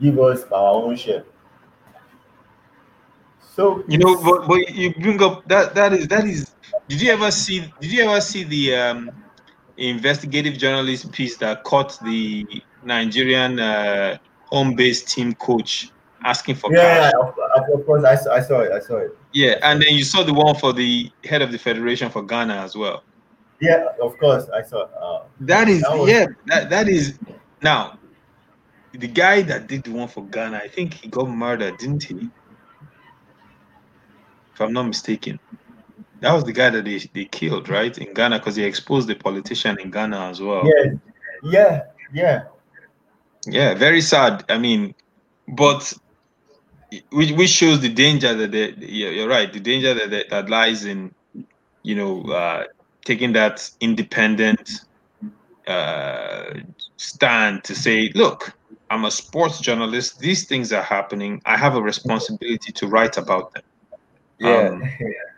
Give 0.00 0.18
us 0.18 0.44
our 0.44 0.74
own 0.74 0.96
share. 0.96 1.24
So 3.54 3.84
you 3.86 3.98
know, 3.98 4.22
but, 4.22 4.48
but 4.48 4.70
you 4.70 4.94
bring 4.94 5.22
up 5.22 5.46
that 5.48 5.74
that 5.74 5.92
is 5.92 6.08
that 6.08 6.24
is. 6.24 6.54
Did 6.88 7.02
you 7.02 7.12
ever 7.12 7.30
see? 7.30 7.70
Did 7.80 7.92
you 7.92 8.04
ever 8.04 8.20
see 8.20 8.44
the 8.44 8.74
um, 8.74 9.10
investigative 9.76 10.56
journalist 10.56 11.12
piece 11.12 11.36
that 11.38 11.62
caught 11.64 11.98
the 12.02 12.46
Nigerian 12.82 13.60
uh, 13.60 14.16
home-based 14.46 15.08
team 15.08 15.34
coach 15.34 15.90
asking 16.24 16.54
for 16.54 16.72
yeah, 16.72 17.10
cash? 17.10 17.12
Yeah, 17.14 17.74
of 17.74 17.86
course, 17.86 18.04
I 18.04 18.14
saw, 18.16 18.34
I 18.34 18.40
saw 18.40 18.60
it. 18.60 18.72
I 18.72 18.80
saw 18.80 18.96
it. 18.96 19.18
Yeah, 19.32 19.58
and 19.62 19.82
then 19.82 19.94
you 19.94 20.04
saw 20.04 20.22
the 20.22 20.32
one 20.32 20.54
for 20.56 20.72
the 20.72 21.10
head 21.24 21.42
of 21.42 21.52
the 21.52 21.58
federation 21.58 22.10
for 22.10 22.22
Ghana 22.22 22.54
as 22.54 22.74
well. 22.74 23.02
Yeah, 23.60 23.86
of 24.02 24.18
course, 24.18 24.48
I 24.48 24.62
saw. 24.62 24.84
Uh, 24.84 25.24
that 25.40 25.68
is 25.68 25.82
that 25.82 25.98
was, 25.98 26.10
yeah, 26.10 26.26
that, 26.46 26.70
that 26.70 26.88
is 26.88 27.18
now 27.62 27.98
the 28.94 29.08
guy 29.08 29.42
that 29.42 29.66
did 29.66 29.84
the 29.84 29.92
one 29.92 30.08
for 30.08 30.24
Ghana. 30.24 30.58
I 30.58 30.68
think 30.68 30.94
he 30.94 31.08
got 31.08 31.28
murdered, 31.28 31.78
didn't 31.78 32.04
he? 32.04 32.28
If 34.54 34.60
I'm 34.60 34.72
not 34.72 34.84
mistaken, 34.84 35.38
that 36.20 36.32
was 36.32 36.44
the 36.44 36.52
guy 36.52 36.70
that 36.70 36.84
they, 36.84 36.98
they 37.14 37.24
killed, 37.24 37.68
right, 37.68 37.96
in 37.96 38.12
Ghana 38.12 38.38
because 38.38 38.56
he 38.56 38.64
exposed 38.64 39.08
the 39.08 39.14
politician 39.14 39.78
in 39.80 39.90
Ghana 39.90 40.28
as 40.28 40.40
well. 40.40 40.66
Yeah, 40.66 40.92
yeah, 41.42 41.82
yeah, 42.12 42.42
yeah. 43.46 43.74
Very 43.74 44.02
sad. 44.02 44.44
I 44.48 44.58
mean, 44.58 44.94
but 45.48 45.92
which, 47.10 47.32
which 47.32 47.50
shows 47.50 47.80
the 47.80 47.88
danger 47.88 48.34
that 48.34 48.52
they, 48.52 48.74
you're 48.78 49.28
right, 49.28 49.50
the 49.52 49.60
danger 49.60 49.94
that 49.94 50.28
that 50.28 50.50
lies 50.50 50.84
in, 50.84 51.14
you 51.82 51.94
know, 51.94 52.22
uh, 52.24 52.64
taking 53.04 53.32
that 53.32 53.68
independent 53.80 54.82
uh, 55.66 56.52
stand 56.96 57.64
to 57.64 57.74
say, 57.74 58.12
look, 58.14 58.54
I'm 58.92 59.06
a 59.06 59.10
sports 59.10 59.58
journalist. 59.58 60.18
These 60.18 60.44
things 60.44 60.70
are 60.70 60.82
happening. 60.82 61.40
I 61.46 61.56
have 61.56 61.76
a 61.76 61.80
responsibility 61.80 62.72
to 62.72 62.86
write 62.86 63.16
about 63.16 63.54
them. 63.54 63.62
Yeah. 64.38 64.68
Um, 64.68 64.82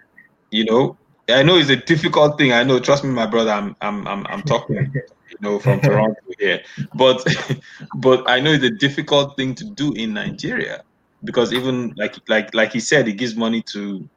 you 0.51 0.65
know, 0.65 0.97
I 1.29 1.45
know 1.45 1.57
it's 1.57 1.71
a 1.71 1.77
difficult 1.77 2.37
thing. 2.37 2.53
I 2.53 2.65
know. 2.65 2.81
Trust 2.81 3.05
me, 3.05 3.11
my 3.11 3.27
brother. 3.27 3.53
I'm 3.53 3.77
I'm 3.81 4.09
I'm, 4.09 4.27
I'm 4.27 4.43
talking, 4.43 4.93
you 4.93 5.39
know, 5.41 5.61
from 5.61 5.81
Toronto 5.87 6.21
here. 6.41 6.65
But 6.95 7.25
but 7.95 8.29
I 8.29 8.41
know 8.41 8.51
it's 8.51 8.65
a 8.65 8.71
difficult 8.71 9.37
thing 9.37 9.55
to 9.55 9.65
do 9.65 9.93
in 9.93 10.15
Nigeria 10.15 10.83
because 11.23 11.53
even 11.53 11.95
like 11.97 12.17
like 12.29 12.53
like 12.55 12.73
he 12.73 12.81
said, 12.81 13.07
he 13.07 13.13
gives 13.13 13.37
money 13.37 13.63
to 13.75 14.09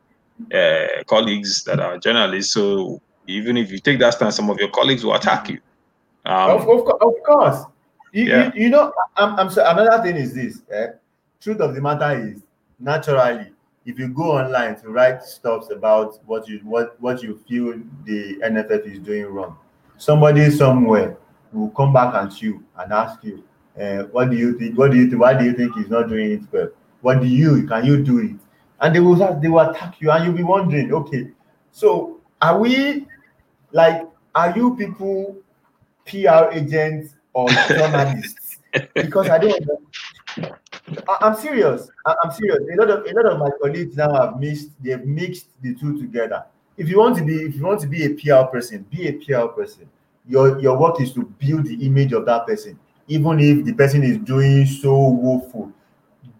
uh, 0.52 1.04
colleagues 1.06 1.64
that 1.66 1.80
are 1.80 2.00
journalists. 2.00 2.54
So 2.54 3.00
even 3.28 3.56
if 3.56 3.72
you 3.72 3.78
take 3.78 4.00
that 4.00 4.16
stance, 4.16 4.36
some 4.36 4.50
of 4.50 4.58
your 4.58 4.70
colleagues 4.70 5.06
will 5.06 5.14
attack 5.14 5.48
you. 5.50 5.60
Um, 6.26 6.58
of, 6.58 6.68
of, 6.68 6.90
of 7.02 7.14
course. 7.24 7.66
You, 8.18 8.26
yeah. 8.26 8.52
you, 8.56 8.64
you, 8.64 8.70
know, 8.70 8.92
I'm, 9.16 9.40
I'm 9.40 9.50
sorry, 9.52 9.70
another 9.70 10.02
thing 10.02 10.16
is 10.16 10.34
this. 10.34 10.64
Eh? 10.72 10.88
Truth 11.40 11.60
of 11.60 11.76
the 11.76 11.82
matter 11.82 12.20
is, 12.20 12.42
naturally, 12.80 13.52
if 13.86 14.00
you 14.00 14.08
go 14.08 14.40
online 14.40 14.76
to 14.82 14.90
write 14.90 15.22
stuff 15.22 15.70
about 15.70 16.18
what 16.26 16.48
you 16.48 16.60
what 16.64 17.00
what 17.00 17.22
you 17.22 17.40
feel 17.48 17.80
the 18.06 18.38
NFF 18.44 18.92
is 18.92 18.98
doing 19.00 19.26
wrong, 19.26 19.56
somebody 19.98 20.50
somewhere 20.50 21.16
will 21.54 21.70
come 21.70 21.94
back 21.94 22.16
at 22.16 22.42
you 22.42 22.64
and 22.80 22.92
ask 22.92 23.24
you, 23.24 23.44
uh, 23.80 24.06
what 24.06 24.32
do 24.32 24.36
you 24.36 24.58
think? 24.58 24.76
What 24.76 24.90
do 24.90 24.98
you 24.98 25.08
think? 25.08 25.22
Why 25.22 25.38
do 25.38 25.46
you 25.46 25.54
think 25.54 25.76
he's 25.76 25.90
not 25.90 26.10
doing 26.10 26.32
it 26.32 26.42
well? 26.52 26.70
What 27.02 27.22
do 27.22 27.28
you 27.28 27.68
can 27.68 27.86
you 27.86 28.04
do 28.04 28.18
it? 28.18 28.36
And 28.82 28.96
they 28.96 29.00
will 29.00 29.40
they 29.40 29.48
will 29.48 29.60
attack 29.60 30.02
you, 30.02 30.10
and 30.10 30.26
you'll 30.26 30.34
be 30.34 30.42
wondering, 30.42 30.92
okay, 30.92 31.30
so 31.72 32.20
are 32.42 32.58
we 32.58 33.06
like 33.74 34.08
are 34.34 34.58
you 34.58 34.76
people 34.76 35.38
PR 36.08 36.50
agents 36.52 37.14
or 37.38 37.50
journalists? 37.70 38.58
because 38.96 39.30
I 39.30 39.38
don't 39.38 39.64
I, 41.08 41.28
am 41.28 41.36
serious. 41.36 41.90
I, 42.06 42.16
am 42.24 42.32
serious. 42.32 42.60
A 42.74 42.76
lot 42.76 42.90
of 42.90 43.06
a 43.06 43.14
lot 43.14 43.26
of 43.26 43.40
my 43.40 43.50
colleagues 43.62 43.96
now 43.96 44.12
have 44.14 44.40
mixed 44.40 44.72
they've 44.82 45.06
mixed 45.06 45.48
the 45.62 45.76
two 45.76 46.00
together. 46.00 46.46
If 46.78 46.90
you 46.90 46.98
want 46.98 47.18
to 47.18 47.24
be 47.24 47.36
if 47.36 47.56
you 47.56 47.64
want 47.64 47.82
to 47.82 47.88
be 47.88 48.06
a 48.06 48.10
PR 48.10 48.48
person, 48.52 48.86
be 48.90 49.08
a 49.08 49.14
PR 49.14 49.48
person. 49.48 49.90
Your 50.28 50.60
your 50.60 50.78
work 50.78 51.00
is 51.00 51.14
to 51.14 51.24
build 51.24 51.66
the 51.66 51.76
image 51.86 52.12
of 52.14 52.26
that 52.26 52.48
person, 52.48 52.80
even 53.08 53.40
if 53.40 53.66
the 53.66 53.74
person 53.74 54.04
is 54.04 54.18
doing 54.18 54.66
so 54.66 54.94
woeful. 55.10 55.72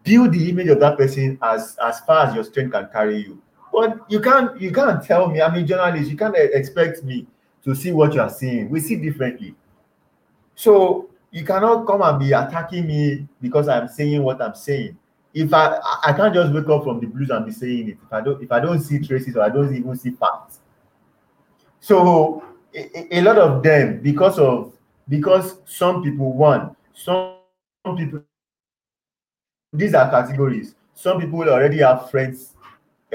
Build 0.04 0.34
the 0.34 0.50
image 0.50 0.68
of 0.68 0.80
that 0.80 0.98
person 0.98 1.38
as 1.42 1.78
as 1.84 2.00
far 2.02 2.28
as 2.28 2.36
your 2.36 2.44
strength 2.44 2.72
can 2.72 2.90
carry 2.92 3.20
you. 3.22 3.42
But 3.72 4.00
you 4.10 4.20
can't 4.20 4.60
you 4.60 4.72
can't 4.72 5.04
tell 5.04 5.30
me. 5.30 5.42
I'm 5.42 5.56
a 5.56 5.64
journalist. 5.64 6.10
You 6.10 6.18
can't 6.18 6.36
expect 6.36 7.04
me 7.04 7.28
to 7.64 7.76
see 7.76 7.92
what 7.92 8.14
you 8.14 8.22
are 8.22 8.30
seeing. 8.30 8.70
We 8.70 8.80
see 8.80 8.96
differently. 8.96 9.56
So 10.58 11.12
you 11.30 11.46
cannot 11.46 11.86
come 11.86 12.02
and 12.02 12.20
be 12.20 12.34
attacking 12.34 12.88
me 12.88 13.28
because 13.40 13.68
I'm 13.68 13.88
saying 13.88 14.24
what 14.24 14.42
I'm 14.42 14.56
saying. 14.56 14.98
If 15.32 15.54
I 15.54 15.80
I 16.04 16.14
can't 16.14 16.34
just 16.34 16.52
wake 16.52 16.68
up 16.68 16.84
from 16.84 17.00
the 17.00 17.06
blues 17.06 17.30
and 17.30 17.46
be 17.46 17.52
saying 17.52 17.90
it. 17.90 17.98
If 18.04 18.12
I 18.12 18.22
don't 18.22 18.42
if 18.42 18.52
I 18.52 18.60
don't 18.60 18.80
see 18.82 18.98
traces 19.00 19.36
or 19.36 19.44
I 19.44 19.50
don't 19.50 19.74
even 19.76 19.96
see 19.96 20.10
facts. 20.10 20.62
So 21.80 22.44
a, 22.74 23.20
a 23.20 23.22
lot 23.22 23.38
of 23.38 23.62
them 23.62 24.02
because 24.02 24.40
of 24.40 24.74
because 25.08 25.60
some 25.66 26.02
people 26.02 26.34
want 26.34 26.76
some 26.92 27.36
people 27.96 28.24
these 29.72 29.94
are 29.94 30.10
categories. 30.10 30.74
Some 30.96 31.20
people 31.22 31.42
already 31.42 31.80
have 31.80 32.10
friends 32.10 32.56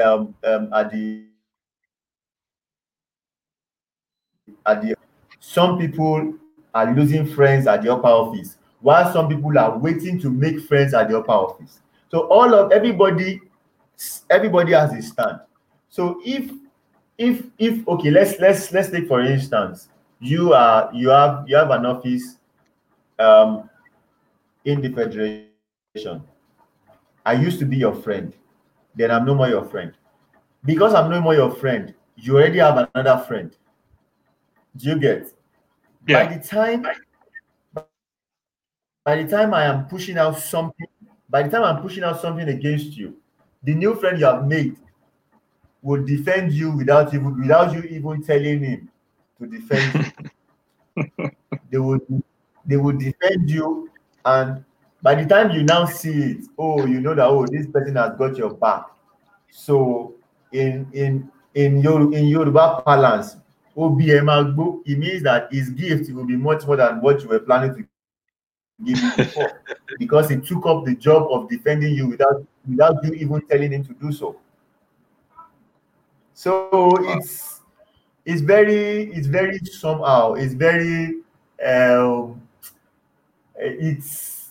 um, 0.00 0.32
um, 0.44 0.72
at 0.72 0.92
the 0.92 1.24
at 4.64 4.80
the 4.80 4.94
some 5.40 5.76
people 5.76 6.38
are 6.74 6.94
losing 6.94 7.26
friends 7.26 7.66
at 7.66 7.82
the 7.82 7.92
upper 7.92 8.08
office 8.08 8.56
while 8.80 9.12
some 9.12 9.28
people 9.28 9.56
are 9.58 9.78
waiting 9.78 10.18
to 10.20 10.30
make 10.30 10.60
friends 10.60 10.94
at 10.94 11.08
the 11.08 11.18
upper 11.18 11.32
office. 11.32 11.80
So 12.10 12.26
all 12.28 12.54
of 12.54 12.72
everybody 12.72 13.40
everybody 14.30 14.72
has 14.72 14.92
a 14.92 15.02
stand. 15.02 15.40
So 15.88 16.20
if 16.24 16.50
if 17.18 17.44
if 17.58 17.86
okay 17.86 18.10
let's 18.10 18.38
let's 18.40 18.72
let's 18.72 18.90
take 18.90 19.06
for 19.06 19.20
instance 19.20 19.88
you 20.20 20.52
are 20.52 20.90
you 20.92 21.10
have 21.10 21.44
you 21.46 21.56
have 21.56 21.70
an 21.70 21.86
office 21.86 22.38
um 23.18 23.68
in 24.64 24.80
the 24.80 24.88
federation. 24.90 26.22
I 27.24 27.34
used 27.34 27.58
to 27.60 27.66
be 27.66 27.76
your 27.76 27.94
friend. 27.94 28.32
Then 28.94 29.10
i'm 29.10 29.24
no 29.24 29.34
more 29.34 29.48
your 29.48 29.64
friend. 29.64 29.92
Because 30.64 30.94
i'm 30.94 31.10
no 31.10 31.20
more 31.20 31.34
your 31.34 31.50
friend 31.50 31.94
you 32.16 32.36
already 32.36 32.58
have 32.58 32.88
another 32.94 33.24
friend. 33.24 33.54
Do 34.76 34.88
you 34.88 34.98
get 34.98 35.32
yeah. 36.06 36.26
by 36.26 36.34
the 36.36 36.42
time 36.44 36.86
by 39.04 39.22
the 39.22 39.28
time 39.28 39.52
I 39.52 39.64
am 39.64 39.86
pushing 39.86 40.16
out 40.16 40.38
something, 40.38 40.86
by 41.28 41.42
the 41.42 41.50
time 41.50 41.64
I'm 41.64 41.82
pushing 41.82 42.04
out 42.04 42.20
something 42.20 42.48
against 42.48 42.96
you, 42.96 43.16
the 43.62 43.74
new 43.74 43.94
friend 43.96 44.18
you 44.18 44.26
have 44.26 44.46
made 44.46 44.76
will 45.82 46.04
defend 46.04 46.52
you 46.52 46.70
without 46.76 47.12
even 47.12 47.40
without 47.40 47.72
you 47.74 47.82
even 47.82 48.22
telling 48.22 48.62
him 48.62 48.90
to 49.40 49.46
defend 49.46 50.12
you. 50.96 51.30
they 51.70 51.78
would 51.78 52.22
they 52.64 52.76
would 52.76 52.98
defend 52.98 53.50
you, 53.50 53.90
and 54.24 54.64
by 55.02 55.16
the 55.16 55.26
time 55.26 55.50
you 55.50 55.64
now 55.64 55.84
see 55.84 56.12
it, 56.32 56.44
oh, 56.58 56.86
you 56.86 57.00
know 57.00 57.14
that 57.14 57.26
oh, 57.26 57.44
this 57.46 57.66
person 57.66 57.96
has 57.96 58.16
got 58.16 58.36
your 58.36 58.54
back. 58.54 58.84
So 59.50 60.14
in 60.52 60.86
in 60.92 61.30
in 61.54 61.80
your 61.80 62.14
in 62.14 62.26
Yoruba 62.26 62.82
parlance, 62.84 63.36
OBM 63.76 64.82
it 64.86 64.98
means 64.98 65.22
that 65.22 65.52
his 65.52 65.70
gift 65.70 66.10
will 66.12 66.26
be 66.26 66.36
much 66.36 66.66
more 66.66 66.76
than 66.76 67.00
what 67.00 67.22
you 67.22 67.28
were 67.28 67.40
planning 67.40 67.74
to 67.74 67.84
give 68.84 68.98
him 68.98 69.12
before, 69.16 69.62
because 69.98 70.28
he 70.28 70.36
took 70.36 70.66
up 70.66 70.84
the 70.84 70.94
job 70.94 71.28
of 71.30 71.48
defending 71.48 71.94
you 71.94 72.08
without 72.08 72.44
without 72.68 73.04
you 73.04 73.12
even 73.14 73.40
telling 73.46 73.72
him 73.72 73.84
to 73.84 73.94
do 73.94 74.12
so. 74.12 74.36
So 76.34 76.90
it's 77.12 77.60
it's 78.24 78.40
very 78.40 79.12
it's 79.12 79.26
very 79.26 79.58
somehow 79.64 80.34
it's 80.34 80.54
very 80.54 81.22
um 81.64 82.40
it's 83.56 84.50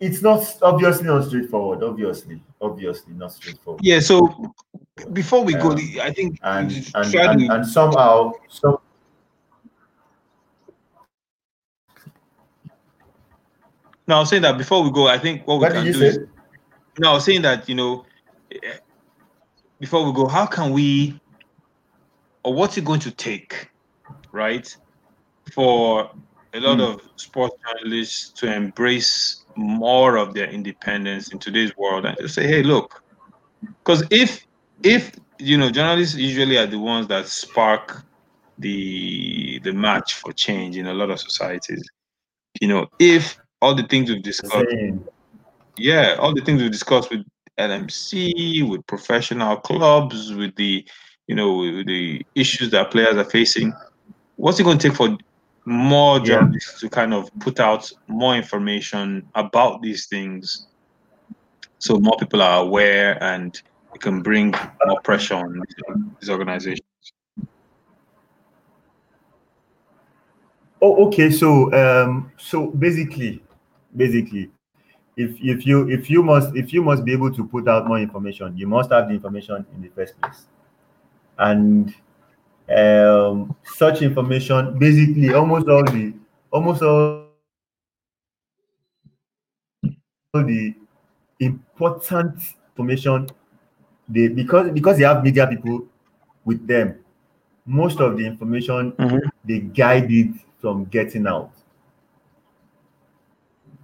it's 0.00 0.22
not 0.22 0.58
obviously 0.62 1.06
not 1.06 1.24
straightforward 1.24 1.82
obviously 1.82 2.40
obviously 2.60 3.12
not 3.14 3.32
straightforward 3.32 3.84
yeah 3.84 4.00
so 4.00 4.52
before 5.12 5.44
we 5.44 5.52
go 5.54 5.72
um, 5.72 5.78
i 6.02 6.10
think 6.10 6.38
and 6.42 6.72
and, 6.94 7.14
and, 7.14 7.40
to... 7.40 7.54
and 7.54 7.66
somehow 7.66 8.32
some 8.48 8.78
no 14.06 14.16
i 14.16 14.20
was 14.20 14.30
saying 14.30 14.42
that 14.42 14.56
before 14.56 14.82
we 14.82 14.90
go 14.90 15.06
i 15.06 15.18
think 15.18 15.46
what 15.46 15.56
we 15.56 15.62
what 15.62 15.72
can 15.72 15.84
do 15.84 15.92
say? 15.92 16.06
is 16.06 16.18
no 16.98 17.10
i 17.10 17.12
was 17.14 17.24
saying 17.24 17.42
that 17.42 17.68
you 17.68 17.74
know 17.74 18.04
eh, 18.50 18.78
before 19.80 20.04
we 20.06 20.12
go 20.12 20.26
how 20.26 20.46
can 20.46 20.72
we 20.72 21.20
or 22.46 22.54
what's 22.54 22.78
it 22.78 22.84
going 22.84 23.00
to 23.00 23.10
take, 23.10 23.68
right, 24.30 24.74
for 25.52 26.08
a 26.54 26.60
lot 26.60 26.78
mm. 26.78 26.94
of 26.94 27.00
sports 27.16 27.56
journalists 27.66 28.30
to 28.30 28.46
embrace 28.46 29.45
more 29.56 30.16
of 30.16 30.34
their 30.34 30.48
independence 30.50 31.32
in 31.32 31.38
today's 31.38 31.76
world 31.76 32.04
and 32.04 32.16
just 32.18 32.34
say, 32.34 32.46
hey, 32.46 32.62
look, 32.62 33.02
because 33.62 34.04
if 34.10 34.46
if 34.82 35.12
you 35.38 35.56
know 35.56 35.70
journalists 35.70 36.16
usually 36.16 36.56
are 36.58 36.66
the 36.66 36.78
ones 36.78 37.08
that 37.08 37.26
spark 37.26 38.04
the 38.58 39.58
the 39.60 39.72
match 39.72 40.14
for 40.14 40.32
change 40.32 40.76
in 40.76 40.86
a 40.86 40.94
lot 40.94 41.10
of 41.10 41.20
societies. 41.20 41.82
You 42.60 42.68
know, 42.68 42.86
if 42.98 43.38
all 43.60 43.74
the 43.74 43.82
things 43.82 44.10
we've 44.10 44.22
discussed, 44.22 44.66
yeah, 45.76 46.16
all 46.18 46.34
the 46.34 46.40
things 46.40 46.62
we've 46.62 46.70
discussed 46.70 47.10
with 47.10 47.24
LMC, 47.58 48.68
with 48.68 48.86
professional 48.86 49.56
clubs, 49.56 50.32
with 50.34 50.54
the 50.56 50.86
you 51.26 51.34
know, 51.34 51.82
the 51.84 52.24
issues 52.34 52.70
that 52.70 52.90
players 52.90 53.16
are 53.16 53.24
facing. 53.24 53.74
What's 54.36 54.60
it 54.60 54.64
going 54.64 54.78
to 54.78 54.88
take 54.88 54.96
for 54.96 55.16
more 55.66 56.20
journalists 56.20 56.82
yeah. 56.82 56.88
to 56.88 56.94
kind 56.94 57.12
of 57.12 57.30
put 57.40 57.60
out 57.60 57.90
more 58.08 58.36
information 58.36 59.28
about 59.34 59.82
these 59.82 60.06
things 60.06 60.68
so 61.78 61.98
more 61.98 62.16
people 62.18 62.40
are 62.40 62.62
aware 62.62 63.22
and 63.22 63.60
it 63.94 64.00
can 64.00 64.22
bring 64.22 64.54
more 64.86 65.00
pressure 65.02 65.34
on 65.34 65.60
these 66.20 66.30
organizations? 66.30 66.80
Oh, 70.80 71.06
okay. 71.06 71.30
So, 71.30 71.72
um, 71.72 72.30
so 72.36 72.68
basically, 72.68 73.42
basically, 73.94 74.50
if 75.16 75.36
if 75.40 75.66
you 75.66 75.88
if 75.88 76.10
you 76.10 76.22
must 76.22 76.54
if 76.54 76.72
you 76.72 76.82
must 76.82 77.04
be 77.04 77.12
able 77.12 77.32
to 77.32 77.44
put 77.44 77.66
out 77.66 77.88
more 77.88 77.98
information, 77.98 78.56
you 78.56 78.66
must 78.66 78.92
have 78.92 79.08
the 79.08 79.14
information 79.14 79.66
in 79.74 79.82
the 79.82 79.88
first 79.88 80.20
place 80.20 80.46
and 81.38 81.94
um, 82.68 83.54
such 83.64 84.02
information 84.02 84.78
basically 84.78 85.32
almost 85.32 85.68
all 85.68 85.84
the 85.84 86.12
almost 86.50 86.82
all 86.82 87.26
the 90.34 90.74
important 91.40 92.34
information 92.70 93.26
they 94.08 94.28
because 94.28 94.70
because 94.72 94.98
they 94.98 95.04
have 95.04 95.22
media 95.22 95.46
people 95.46 95.86
with 96.44 96.66
them 96.66 96.98
most 97.64 98.00
of 98.00 98.16
the 98.16 98.26
information 98.26 98.92
mm-hmm. 98.92 99.28
they 99.44 99.60
guide 99.60 100.10
it 100.10 100.34
from 100.60 100.84
getting 100.86 101.26
out 101.26 101.50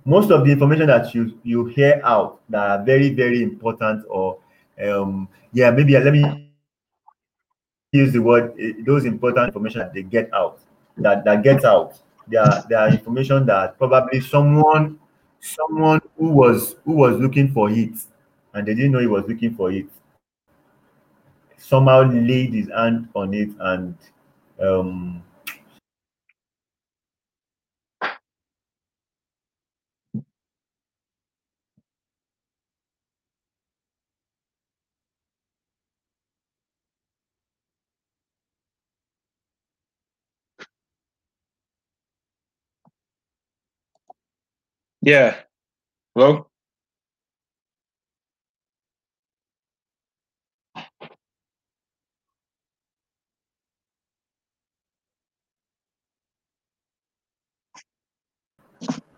most 0.04 0.30
of 0.30 0.44
the 0.44 0.50
information 0.50 0.86
that 0.86 1.14
you 1.14 1.38
you 1.42 1.66
hear 1.66 2.00
out 2.04 2.40
that 2.48 2.70
are 2.70 2.84
very 2.84 3.10
very 3.10 3.42
important 3.42 4.04
or 4.09 4.38
um 4.84 5.28
yeah 5.52 5.70
maybe 5.70 5.96
let 5.98 6.12
me 6.12 6.51
use 7.93 8.12
the 8.12 8.19
word 8.19 8.55
eh, 8.59 8.73
those 8.85 9.05
important 9.05 9.48
information 9.48 9.81
that 9.81 9.94
they 9.94 10.02
get 10.02 10.32
out 10.35 10.59
that 10.97 11.24
that 11.24 11.43
gets 11.43 11.64
out. 11.64 11.98
There 12.27 12.40
are, 12.40 12.64
there 12.69 12.78
are 12.78 12.89
information 12.89 13.47
that 13.47 13.78
probably 13.78 14.20
someone 14.20 14.98
someone 15.40 16.01
who 16.16 16.28
was 16.31 16.77
who 16.85 16.93
was 16.93 17.19
looking 17.19 17.52
for 17.52 17.70
it 17.70 17.94
and 18.55 18.66
they 18.66 18.74
didn't 18.74 18.93
know 18.93 19.01
he 19.01 19.06
was 19.06 19.24
looking 19.28 19.55
for 19.55 19.70
it 19.73 19.86
somehow 21.56 22.02
laid 22.02 22.52
his 22.55 22.69
hand 22.70 23.09
on 23.14 23.35
it 23.35 23.48
and 23.60 23.97
um 24.60 25.23
Yeah. 45.04 45.34
Hello? 46.14 46.46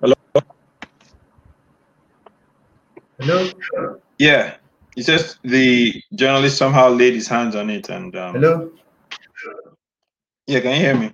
Hello? 0.01 0.15
Hello? 3.21 3.51
Yeah. 4.19 4.57
He 4.95 5.03
says 5.03 5.39
the 5.45 5.93
journalist 6.15 6.57
somehow 6.57 6.89
laid 6.89 7.13
his 7.13 7.29
hands 7.29 7.55
on 7.55 7.69
it 7.69 7.91
and 7.91 8.17
um, 8.17 8.35
Hello? 8.35 8.71
Yeah, 10.47 10.61
can 10.61 10.71
you 10.71 10.77
hear 10.79 10.97
me? 10.97 11.13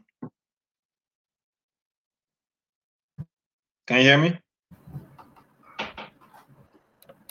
Can 3.89 3.97
you 3.97 4.03
hear 4.03 4.19
me? 4.19 4.39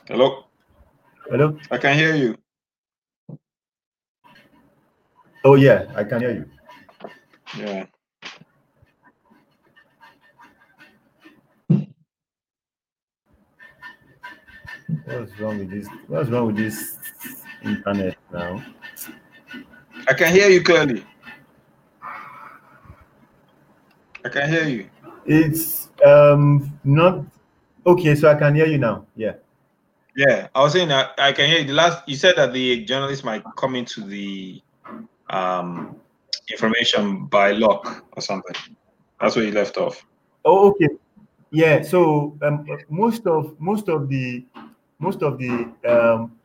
Hello? 0.09 0.45
Hello? 1.29 1.55
I 1.69 1.77
can 1.77 1.95
hear 1.95 2.15
you. 2.15 2.35
Oh, 5.45 5.53
yeah, 5.53 5.85
I 5.95 6.03
can 6.03 6.19
hear 6.19 6.31
you. 6.33 6.45
Yeah. 7.55 7.85
What's 15.05 15.39
wrong 15.39 15.59
with 15.59 15.69
this? 15.69 15.87
What's 16.07 16.31
wrong 16.31 16.47
with 16.47 16.57
this 16.57 16.97
internet 17.63 18.17
now? 18.33 18.65
I 20.07 20.13
can 20.15 20.33
hear 20.33 20.49
you 20.49 20.63
clearly. 20.63 21.05
I 24.25 24.29
can 24.29 24.49
hear 24.49 24.67
you. 24.67 24.89
It's 25.27 25.89
um 26.03 26.73
not 26.83 27.23
okay, 27.85 28.15
so 28.15 28.31
I 28.31 28.33
can 28.33 28.55
hear 28.55 28.65
you 28.65 28.79
now. 28.79 29.05
Yeah. 29.15 29.33
Yeah, 30.19 30.49
I 30.53 30.63
was 30.63 30.73
saying 30.73 30.89
that 30.89 31.13
I 31.17 31.31
can 31.31 31.49
hear 31.49 31.63
the 31.63 31.71
last. 31.71 32.03
You 32.05 32.17
said 32.17 32.35
that 32.35 32.51
the 32.51 32.83
journalist 32.83 33.23
might 33.23 33.41
come 33.55 33.73
into 33.73 34.01
the 34.01 34.61
um, 35.29 35.95
information 36.51 37.27
by 37.27 37.53
lock 37.53 38.03
or 38.11 38.21
something. 38.21 38.53
That's 39.21 39.37
where 39.37 39.45
you 39.45 39.53
left 39.53 39.77
off. 39.77 40.05
Oh, 40.43 40.71
okay. 40.71 40.89
Yeah. 41.51 41.83
So 41.83 42.37
um, 42.41 42.67
most 42.89 43.27
of 43.27 43.57
most 43.61 43.87
of 43.87 44.09
the 44.09 44.43
most 44.99 45.23
of 45.23 45.37
the 45.37 45.71
um, 45.87 46.35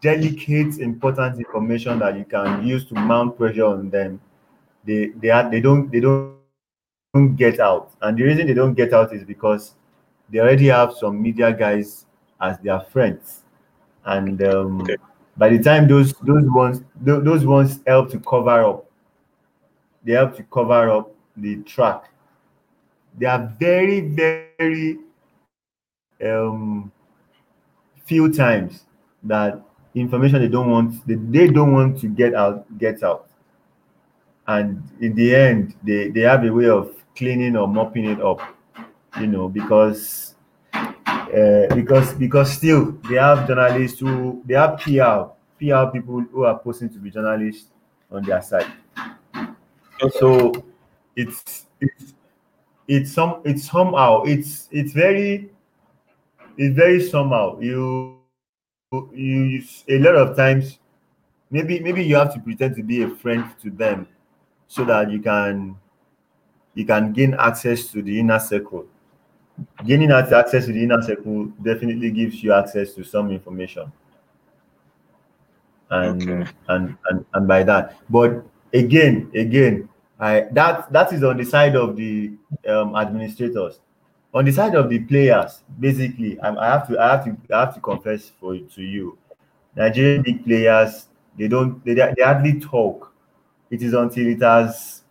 delicate, 0.00 0.78
important 0.78 1.36
information 1.36 1.98
that 1.98 2.16
you 2.16 2.24
can 2.24 2.66
use 2.66 2.86
to 2.86 2.94
mount 2.94 3.36
pressure 3.36 3.66
on 3.66 3.90
them, 3.90 4.18
they 4.86 5.08
they 5.08 5.28
are 5.28 5.50
they 5.50 5.60
don't 5.60 5.92
they 5.92 6.00
don't 6.00 7.36
get 7.36 7.60
out. 7.60 7.92
And 8.00 8.16
the 8.16 8.22
reason 8.22 8.46
they 8.46 8.54
don't 8.54 8.72
get 8.72 8.94
out 8.94 9.12
is 9.12 9.24
because 9.24 9.74
they 10.30 10.38
already 10.38 10.68
have 10.68 10.94
some 10.94 11.20
media 11.20 11.52
guys 11.52 12.06
as 12.40 12.58
their 12.58 12.80
friends, 12.80 13.44
and 14.04 14.42
um, 14.42 14.82
okay. 14.82 14.96
by 15.36 15.48
the 15.48 15.62
time 15.62 15.86
those 15.86 16.12
those 16.22 16.48
ones 16.48 16.82
those 17.00 17.44
ones 17.44 17.80
help 17.86 18.10
to 18.10 18.20
cover 18.20 18.64
up, 18.64 18.90
they 20.04 20.12
help 20.12 20.36
to 20.36 20.42
cover 20.44 20.90
up 20.90 21.14
the 21.36 21.56
track. 21.62 22.10
They 23.18 23.26
are 23.26 23.52
very 23.58 24.00
very 24.00 24.98
um, 26.24 26.92
few 28.04 28.32
times 28.32 28.84
that 29.24 29.60
information 29.94 30.40
they 30.40 30.48
don't 30.48 30.70
want 30.70 31.06
they, 31.06 31.14
they 31.14 31.48
don't 31.48 31.72
want 31.72 32.00
to 32.00 32.08
get 32.08 32.34
out 32.34 32.66
gets 32.78 33.02
out 33.02 33.30
and 34.50 34.82
in 35.00 35.14
the 35.14 35.34
end, 35.34 35.74
they 35.84 36.08
they 36.08 36.22
have 36.22 36.44
a 36.44 36.50
way 36.50 36.68
of 36.68 36.92
cleaning 37.16 37.56
or 37.56 37.68
mopping 37.68 38.06
it 38.06 38.20
up, 38.20 38.40
you 39.20 39.28
know, 39.28 39.48
because 39.48 40.29
uh, 41.30 41.74
because 41.74 42.14
because 42.14 42.52
still 42.52 42.92
they 43.08 43.16
have 43.16 43.46
journalists 43.46 44.00
who 44.00 44.42
they 44.44 44.54
have 44.54 44.78
PR 44.78 45.30
PR 45.58 45.90
people 45.92 46.20
who 46.32 46.44
are 46.44 46.58
posting 46.58 46.88
to 46.90 46.98
be 46.98 47.10
journalists 47.10 47.68
on 48.10 48.22
their 48.24 48.42
side. 48.42 48.66
So 50.18 50.52
it's 51.14 51.66
it's 51.80 52.14
it's 52.88 53.12
some 53.12 53.42
it's 53.44 53.70
somehow 53.70 54.22
it's 54.24 54.68
it's 54.70 54.92
very 54.92 55.50
it's 56.56 56.76
very 56.76 57.00
somehow 57.02 57.58
you 57.60 58.18
you 59.12 59.62
a 59.88 59.98
lot 59.98 60.16
of 60.16 60.36
times 60.36 60.78
maybe 61.50 61.80
maybe 61.80 62.04
you 62.04 62.16
have 62.16 62.34
to 62.34 62.40
pretend 62.40 62.74
to 62.76 62.82
be 62.82 63.02
a 63.02 63.08
friend 63.08 63.44
to 63.62 63.70
them 63.70 64.08
so 64.66 64.84
that 64.84 65.10
you 65.10 65.20
can 65.20 65.76
you 66.74 66.84
can 66.84 67.12
gain 67.12 67.34
access 67.34 67.86
to 67.88 68.02
the 68.02 68.18
inner 68.18 68.38
circle 68.38 68.86
gaining 69.86 70.10
access 70.10 70.66
to 70.66 70.72
the 70.72 70.82
inner 70.82 71.02
circle 71.02 71.46
definitely 71.62 72.10
gives 72.10 72.42
you 72.42 72.52
access 72.52 72.92
to 72.94 73.04
some 73.04 73.30
information. 73.30 73.90
And 75.90 76.22
okay. 76.22 76.50
and, 76.68 76.96
and 77.10 77.26
and 77.34 77.48
by 77.48 77.64
that. 77.64 77.96
But 78.08 78.44
again 78.72 79.28
again 79.34 79.88
i 80.20 80.46
that 80.52 80.92
that 80.92 81.12
is 81.12 81.24
on 81.24 81.36
the 81.36 81.44
side 81.44 81.74
of 81.74 81.96
the 81.96 82.32
um, 82.68 82.94
administrators. 82.94 83.80
On 84.32 84.44
the 84.44 84.52
side 84.52 84.76
of 84.76 84.88
the 84.88 85.00
players 85.00 85.62
basically 85.80 86.38
I, 86.40 86.54
I 86.54 86.66
have 86.66 86.88
to 86.88 86.98
i 86.98 87.16
have 87.16 87.24
to 87.24 87.54
i 87.54 87.60
have 87.60 87.74
to 87.74 87.80
confess 87.80 88.30
for 88.40 88.56
to 88.56 88.82
you. 88.82 89.18
Nigerian 89.74 90.22
big 90.22 90.44
players 90.44 91.08
they 91.36 91.48
don't 91.48 91.84
they, 91.84 91.94
they 91.94 92.22
hardly 92.22 92.60
talk. 92.60 93.12
It 93.70 93.82
is 93.82 93.94
until 93.94 94.26
it 94.28 94.42
has 94.42 95.02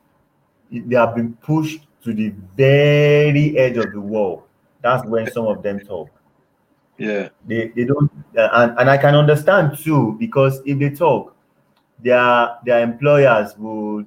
they 0.71 0.95
have 0.95 1.15
been 1.15 1.33
pushed 1.41 1.87
to 2.03 2.13
the 2.13 2.33
very 2.55 3.57
edge 3.57 3.77
of 3.77 3.91
the 3.91 4.01
wall 4.01 4.45
that's 4.81 5.05
when 5.05 5.29
some 5.31 5.47
of 5.47 5.61
them 5.61 5.79
talk 5.79 6.09
yeah. 6.99 7.29
They, 7.47 7.69
they 7.69 7.85
don't 7.85 8.11
uh, 8.37 8.49
and, 8.53 8.77
and 8.77 8.89
I 8.89 8.97
can 8.97 9.15
understand 9.15 9.77
too 9.77 10.17
because 10.19 10.61
if 10.65 10.77
they 10.77 10.89
talk, 10.89 11.33
their 12.03 12.57
their 12.65 12.81
employers 12.83 13.57
would 13.57 14.05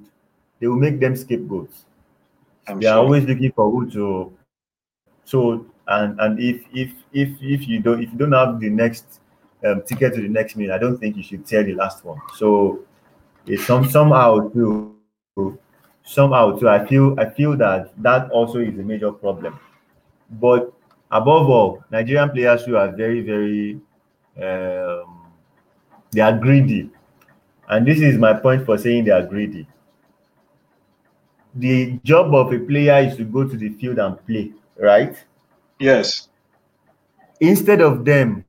they 0.59 0.67
will 0.67 0.77
make 0.77 0.99
them 0.99 1.15
scapegoats. 1.15 1.85
I'm 2.67 2.79
they 2.79 2.85
sure. 2.85 2.93
are 2.93 2.99
always 2.99 3.25
looking 3.25 3.51
for 3.51 3.69
who 3.71 3.89
to 3.91 4.37
so 5.25 5.65
and 5.87 6.19
and 6.21 6.39
if 6.39 6.63
if 6.71 6.93
if 7.11 7.29
if 7.41 7.67
you 7.67 7.79
don't 7.79 8.01
if 8.01 8.11
you 8.11 8.17
don't 8.17 8.31
have 8.31 8.59
the 8.59 8.69
next 8.69 9.21
um, 9.65 9.81
ticket 9.81 10.13
to 10.13 10.21
the 10.21 10.29
next 10.29 10.55
meeting, 10.55 10.71
I 10.73 10.77
don't 10.77 10.99
think 10.99 11.17
you 11.17 11.23
should 11.23 11.47
tear 11.47 11.63
the 11.63 11.73
last 11.73 12.05
one. 12.05 12.21
So 12.35 12.85
it's 13.47 13.65
some 13.65 13.89
somehow 13.89 14.49
too 14.49 14.95
somehow 16.03 16.57
too 16.57 16.69
I 16.69 16.85
feel 16.85 17.19
I 17.19 17.29
feel 17.29 17.57
that 17.57 17.93
that 18.01 18.29
also 18.31 18.59
is 18.59 18.77
a 18.77 18.83
major 18.83 19.11
problem. 19.11 19.59
But 20.29 20.73
above 21.11 21.49
all, 21.49 21.83
Nigerian 21.91 22.29
players 22.29 22.63
who 22.65 22.75
are 22.75 22.91
very, 22.91 23.21
very, 23.21 23.79
um, 24.41 25.31
they 26.11 26.21
are 26.21 26.37
greedy. 26.37 26.89
And 27.69 27.87
this 27.87 28.01
is 28.01 28.17
my 28.17 28.33
point 28.33 28.65
for 28.65 28.77
saying 28.77 29.05
they 29.05 29.11
are 29.11 29.25
greedy. 29.25 29.67
The 31.55 31.99
job 32.03 32.33
of 32.33 32.51
a 32.51 32.59
player 32.59 33.07
is 33.07 33.15
to 33.17 33.23
go 33.23 33.47
to 33.47 33.55
the 33.55 33.69
field 33.69 33.99
and 33.99 34.25
play, 34.25 34.51
right? 34.77 35.15
Yes. 35.79 36.29
Instead 37.39 37.81
of 37.81 38.03
them 38.05 38.45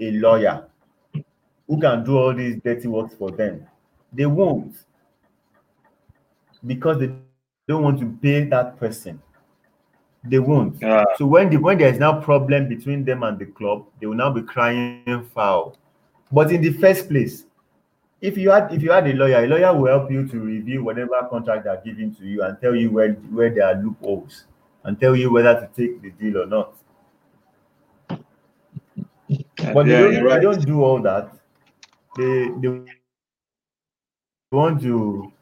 a 0.00 0.10
lawyer 0.12 0.66
who 1.66 1.80
can 1.80 2.04
do 2.04 2.16
all 2.18 2.34
these 2.34 2.56
dirty 2.62 2.88
works 2.88 3.14
for 3.14 3.30
them, 3.30 3.66
they 4.12 4.26
won't 4.26 4.76
because 6.66 6.98
they 6.98 7.12
don't 7.66 7.82
want 7.82 8.00
to 8.00 8.18
pay 8.22 8.44
that 8.44 8.78
person. 8.78 9.20
They 10.24 10.38
won't. 10.38 10.80
Yeah. 10.80 11.04
So 11.16 11.26
when 11.26 11.50
the 11.50 11.56
when 11.58 11.78
there 11.78 11.92
is 11.92 11.98
now 11.98 12.20
problem 12.20 12.68
between 12.68 13.04
them 13.04 13.22
and 13.22 13.38
the 13.38 13.46
club, 13.46 13.86
they 14.00 14.06
will 14.06 14.14
now 14.14 14.30
be 14.30 14.42
crying 14.42 15.28
foul. 15.34 15.76
But 16.32 16.50
in 16.50 16.62
the 16.62 16.72
first 16.72 17.08
place, 17.08 17.44
if 18.22 18.38
you 18.38 18.50
had 18.50 18.72
if 18.72 18.82
you 18.82 18.90
had 18.90 19.06
a 19.06 19.12
lawyer, 19.12 19.44
a 19.44 19.46
lawyer 19.46 19.74
will 19.76 19.86
help 19.86 20.10
you 20.10 20.26
to 20.28 20.40
review 20.40 20.82
whatever 20.82 21.26
contract 21.28 21.64
they're 21.64 21.82
giving 21.84 22.14
to 22.16 22.26
you 22.26 22.42
and 22.42 22.58
tell 22.60 22.74
you 22.74 22.90
where 22.90 23.12
where 23.12 23.50
there 23.50 23.66
are 23.66 23.74
loopholes 23.74 24.44
and 24.84 24.98
tell 24.98 25.14
you 25.14 25.30
whether 25.30 25.54
to 25.54 25.68
take 25.76 26.00
the 26.00 26.10
deal 26.10 26.42
or 26.42 26.46
not. 26.46 26.74
But 29.72 29.86
yeah, 29.86 30.02
they, 30.02 30.10
don't, 30.12 30.24
right. 30.24 30.34
they 30.36 30.40
don't 30.40 30.66
do 30.66 30.82
all 30.82 31.00
that. 31.02 31.32
They 32.16 32.48
they 32.60 32.84
want 34.52 34.80
to 34.82 35.32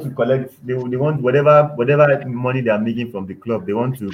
to 0.00 0.10
collect 0.10 0.66
they, 0.66 0.74
they 0.74 0.96
want 0.96 1.20
whatever 1.22 1.72
whatever 1.74 2.24
money 2.26 2.60
they 2.60 2.70
are 2.70 2.78
making 2.78 3.10
from 3.10 3.26
the 3.26 3.34
club 3.34 3.66
they 3.66 3.72
want 3.72 3.98
to 3.98 4.10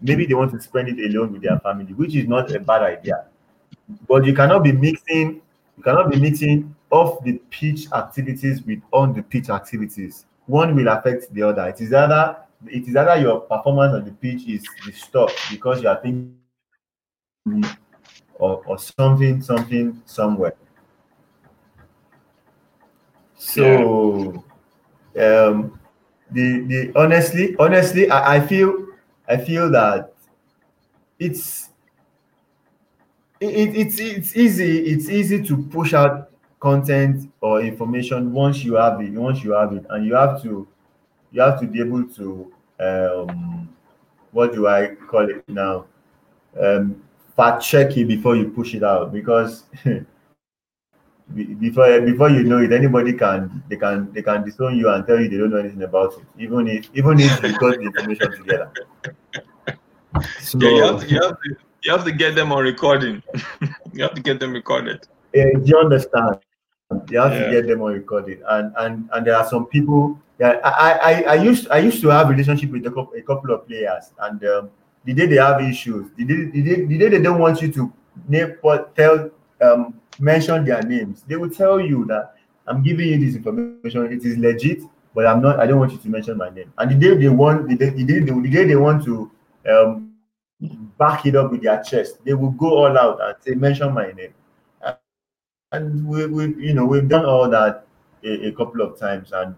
maybe 0.00 0.26
they 0.26 0.34
want 0.34 0.52
to 0.52 0.60
spend 0.60 0.88
it 0.88 0.98
alone 1.10 1.32
with 1.32 1.42
their 1.42 1.58
family 1.60 1.92
which 1.94 2.14
is 2.14 2.26
not 2.26 2.50
a 2.54 2.60
bad 2.60 2.82
idea. 2.82 3.24
But 4.08 4.24
you 4.24 4.34
cannot 4.34 4.64
be 4.64 4.72
mixing 4.72 5.42
you 5.76 5.82
cannot 5.82 6.10
be 6.10 6.18
mixing 6.18 6.74
off 6.90 7.22
the 7.24 7.40
pitch 7.50 7.90
activities 7.92 8.62
with 8.62 8.80
on 8.92 9.14
the 9.14 9.22
pitch 9.22 9.48
activities. 9.50 10.26
One 10.46 10.74
will 10.74 10.88
affect 10.88 11.32
the 11.32 11.42
other. 11.42 11.68
It 11.68 11.80
is 11.80 11.92
either 11.92 12.36
it 12.66 12.88
is 12.88 12.96
either 12.96 13.16
your 13.20 13.40
performance 13.40 13.94
on 13.94 14.04
the 14.04 14.12
pitch 14.12 14.46
is 14.46 14.64
disturbed 14.84 15.32
because 15.50 15.82
you 15.82 15.88
are 15.88 16.00
thinking 16.00 16.36
or, 18.34 18.62
or 18.66 18.78
something 18.78 19.42
something 19.42 20.02
somewhere 20.04 20.54
so 23.40 24.44
yeah. 25.14 25.46
um, 25.46 25.80
the 26.30 26.60
the 26.68 26.92
honestly 26.94 27.56
honestly 27.58 28.10
I, 28.10 28.36
I 28.36 28.40
feel 28.46 28.86
I 29.26 29.38
feel 29.38 29.70
that 29.70 30.12
it's 31.18 31.70
it, 33.40 33.74
it's 33.76 33.98
it's 33.98 34.36
easy 34.36 34.80
it's 34.80 35.08
easy 35.08 35.42
to 35.42 35.56
push 35.56 35.94
out 35.94 36.30
content 36.60 37.32
or 37.40 37.62
information 37.62 38.30
once 38.30 38.62
you 38.62 38.74
have 38.74 39.00
it 39.00 39.12
once 39.12 39.42
you 39.42 39.52
have 39.52 39.72
it. 39.72 39.86
And 39.88 40.06
you 40.06 40.14
have 40.14 40.42
to 40.42 40.68
you 41.32 41.40
have 41.40 41.58
to 41.60 41.66
be 41.66 41.80
able 41.80 42.04
to 42.04 42.52
um 42.78 43.74
what 44.32 44.52
do 44.52 44.68
I 44.68 44.94
call 44.94 45.30
it 45.30 45.48
now? 45.48 45.86
Um 46.60 47.02
fact 47.34 47.62
check 47.62 47.96
it 47.96 48.04
before 48.04 48.36
you 48.36 48.50
push 48.50 48.74
it 48.74 48.82
out 48.84 49.14
because 49.14 49.64
before 51.34 52.00
before 52.00 52.30
you 52.30 52.42
know 52.44 52.58
it, 52.58 52.72
anybody 52.72 53.12
can 53.12 53.62
they 53.68 53.76
can 53.76 54.12
they 54.12 54.22
can 54.22 54.44
disown 54.44 54.76
you 54.76 54.88
and 54.88 55.06
tell 55.06 55.20
you 55.20 55.28
they 55.28 55.36
don't 55.36 55.50
know 55.50 55.58
anything 55.58 55.82
about 55.82 56.14
it, 56.14 56.24
even 56.38 56.66
if 56.68 56.90
even 56.94 57.20
if 57.20 57.42
you 57.42 57.58
got 57.58 57.76
the 57.76 57.82
information 57.82 58.32
together. 58.32 58.72
So, 60.40 60.58
yeah, 60.60 60.70
you 60.70 60.82
have, 60.82 61.00
to, 61.00 61.08
you, 61.08 61.22
have 61.22 61.40
to, 61.40 61.56
you 61.82 61.92
have 61.92 62.04
to 62.04 62.12
get 62.12 62.34
them 62.34 62.52
on 62.52 62.64
recording. 62.64 63.22
you 63.92 64.02
have 64.02 64.14
to 64.14 64.22
get 64.22 64.40
them 64.40 64.52
recorded. 64.52 65.06
Yeah, 65.32 65.46
you 65.62 65.78
understand? 65.78 66.38
You 67.08 67.20
have 67.20 67.32
yeah. 67.32 67.46
to 67.46 67.50
get 67.50 67.68
them 67.68 67.82
on 67.82 67.92
recording, 67.92 68.42
and 68.48 68.74
and 68.78 69.08
and 69.12 69.26
there 69.26 69.36
are 69.36 69.48
some 69.48 69.66
people. 69.66 70.18
Yeah, 70.40 70.58
I 70.64 70.92
I, 70.92 71.22
I 71.22 71.34
used 71.34 71.68
I 71.70 71.78
used 71.78 72.00
to 72.02 72.08
have 72.08 72.28
relationship 72.28 72.70
with 72.72 72.86
a 72.86 72.90
couple, 72.90 73.14
a 73.16 73.22
couple 73.22 73.54
of 73.54 73.66
players, 73.68 74.10
and 74.20 74.42
um, 74.44 74.70
the 75.04 75.14
day 75.14 75.26
they 75.26 75.36
have 75.36 75.60
issues, 75.60 76.10
the 76.16 76.24
day, 76.24 76.44
the 76.50 76.62
day, 76.62 76.84
the 76.86 76.98
day 76.98 77.08
they 77.08 77.22
don't 77.22 77.38
want 77.38 77.62
you 77.62 77.70
to 77.72 77.92
name 78.26 78.56
tell 78.96 79.30
um 79.60 79.99
mention 80.18 80.64
their 80.64 80.82
names. 80.82 81.22
They 81.26 81.36
will 81.36 81.50
tell 81.50 81.80
you 81.80 82.04
that 82.06 82.34
I'm 82.66 82.82
giving 82.82 83.08
you 83.08 83.18
this 83.18 83.36
information. 83.36 84.12
It 84.12 84.24
is 84.24 84.36
legit, 84.38 84.82
but 85.14 85.26
I'm 85.26 85.40
not. 85.42 85.60
I 85.60 85.66
don't 85.66 85.78
want 85.78 85.92
you 85.92 85.98
to 85.98 86.08
mention 86.08 86.36
my 86.36 86.50
name. 86.50 86.72
And 86.78 86.90
the 86.90 86.94
day 86.94 87.16
they 87.16 87.28
want, 87.28 87.68
the 87.68 87.76
day, 87.76 87.90
the 87.90 88.04
day, 88.04 88.20
the 88.20 88.50
day 88.50 88.64
they 88.64 88.76
want 88.76 89.04
to 89.04 89.30
um, 89.68 90.14
back 90.98 91.26
it 91.26 91.36
up 91.36 91.50
with 91.50 91.62
their 91.62 91.82
chest, 91.82 92.24
they 92.24 92.34
will 92.34 92.50
go 92.52 92.84
all 92.84 92.98
out 92.98 93.20
and 93.22 93.36
say, 93.40 93.54
mention 93.54 93.92
my 93.92 94.12
name. 94.12 94.34
And 95.72 96.06
we, 96.06 96.26
we 96.26 96.66
you 96.66 96.74
know, 96.74 96.84
we've 96.84 97.08
done 97.08 97.24
all 97.24 97.48
that 97.50 97.86
a, 98.24 98.48
a 98.48 98.52
couple 98.52 98.82
of 98.82 98.98
times, 98.98 99.30
and 99.32 99.54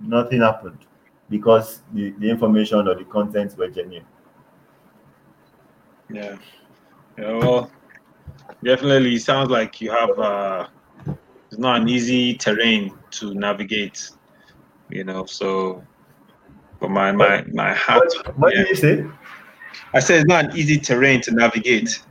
nothing 0.00 0.40
happened 0.40 0.78
because 1.30 1.82
the, 1.92 2.10
the 2.18 2.28
information 2.28 2.88
or 2.88 2.94
the 2.94 3.04
contents 3.04 3.56
were 3.56 3.68
genuine. 3.68 4.04
Yeah. 6.10 6.36
Yeah. 7.16 7.38
Well 7.38 7.70
definitely 8.64 9.18
sounds 9.18 9.50
like 9.50 9.80
you 9.80 9.90
have 9.90 10.18
uh, 10.18 10.66
it's 11.48 11.58
not 11.58 11.80
an 11.80 11.88
easy 11.88 12.34
terrain 12.34 12.94
to 13.10 13.34
navigate 13.34 14.10
you 14.90 15.04
know 15.04 15.24
so 15.26 15.82
but 16.80 16.90
my 16.90 17.12
my 17.12 17.44
my 17.52 17.72
heart 17.72 18.12
what, 18.24 18.38
what 18.38 18.54
yeah. 18.54 18.60
did 18.60 18.68
you 18.68 18.76
say? 18.76 19.06
I 19.94 20.00
said 20.00 20.20
it's 20.20 20.28
not 20.28 20.46
an 20.46 20.56
easy 20.56 20.78
terrain 20.78 21.20
to 21.22 21.30
navigate 21.32 22.02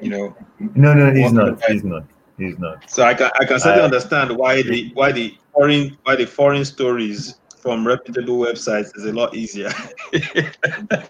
you 0.00 0.10
know. 0.10 0.36
No 0.74 0.94
no 0.94 1.12
he's 1.12 1.32
not 1.32 1.62
he's 1.64 1.84
not 1.84 2.04
he's 2.38 2.58
not. 2.58 2.88
So 2.90 3.02
i 3.02 3.14
can 3.14 3.30
i 3.40 3.44
can 3.44 3.58
certainly 3.58 3.82
uh, 3.82 3.84
understand 3.84 4.36
why 4.36 4.62
the 4.62 4.90
why 4.94 5.12
the 5.12 5.36
foreign 5.52 5.96
why 6.04 6.16
the 6.16 6.26
foreign 6.26 6.64
stories 6.64 7.36
from 7.60 7.86
reputable 7.86 8.38
websites 8.38 8.96
is 8.96 9.04
a 9.04 9.12
lot 9.12 9.34
easier. 9.34 9.70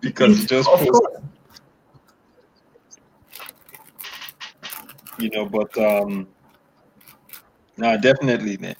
Because 0.00 0.44
just 0.44 0.68
post, 0.68 1.02
you 5.18 5.30
know, 5.30 5.46
but 5.46 5.76
um, 5.78 6.26
no, 7.76 7.96
definitely, 7.98 8.56
man. 8.58 8.76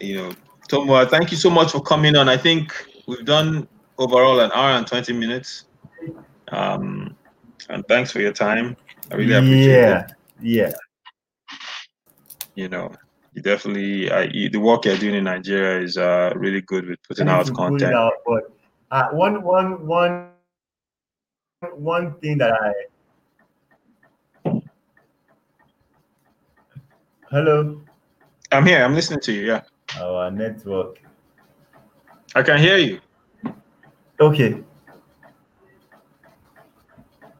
You 0.00 0.16
know, 0.16 0.32
Tomo, 0.68 1.04
thank 1.06 1.30
you 1.30 1.36
so 1.36 1.50
much 1.50 1.72
for 1.72 1.80
coming 1.80 2.16
on. 2.16 2.28
I 2.28 2.36
think 2.36 2.72
we've 3.06 3.24
done 3.24 3.66
overall 3.98 4.40
an 4.40 4.50
hour 4.52 4.70
and 4.70 4.86
20 4.86 5.12
minutes. 5.12 5.64
Um, 6.52 7.16
and 7.68 7.86
thanks 7.88 8.10
for 8.10 8.20
your 8.20 8.32
time. 8.32 8.76
I 9.10 9.16
really 9.16 9.34
appreciate 9.34 9.66
yeah, 9.66 10.04
it. 10.04 10.12
Yeah. 10.40 10.72
You 12.54 12.68
know, 12.68 12.92
you 13.34 13.42
definitely, 13.42 14.10
I, 14.10 14.22
you, 14.24 14.48
the 14.48 14.60
work 14.60 14.84
you're 14.84 14.96
doing 14.96 15.14
in 15.14 15.24
Nigeria 15.24 15.82
is 15.82 15.96
uh, 15.96 16.32
really 16.36 16.60
good 16.62 16.86
with 16.86 16.98
putting 17.06 17.28
out 17.28 17.52
content. 17.54 17.94
out, 17.94 18.14
but 18.26 18.52
uh, 18.90 19.08
one, 19.10 19.42
one, 19.42 19.86
one, 19.86 20.30
one 21.74 22.14
thing 22.20 22.38
that 22.38 22.52
I. 22.52 22.72
Hello. 27.30 27.78
I'm 28.52 28.64
here. 28.64 28.82
I'm 28.82 28.94
listening 28.94 29.20
to 29.20 29.32
you. 29.32 29.46
Yeah, 29.48 29.60
Our 30.00 30.30
network. 30.30 30.98
I 32.34 32.42
can 32.42 32.58
hear 32.58 32.78
you. 32.78 33.00
Okay. 34.18 34.64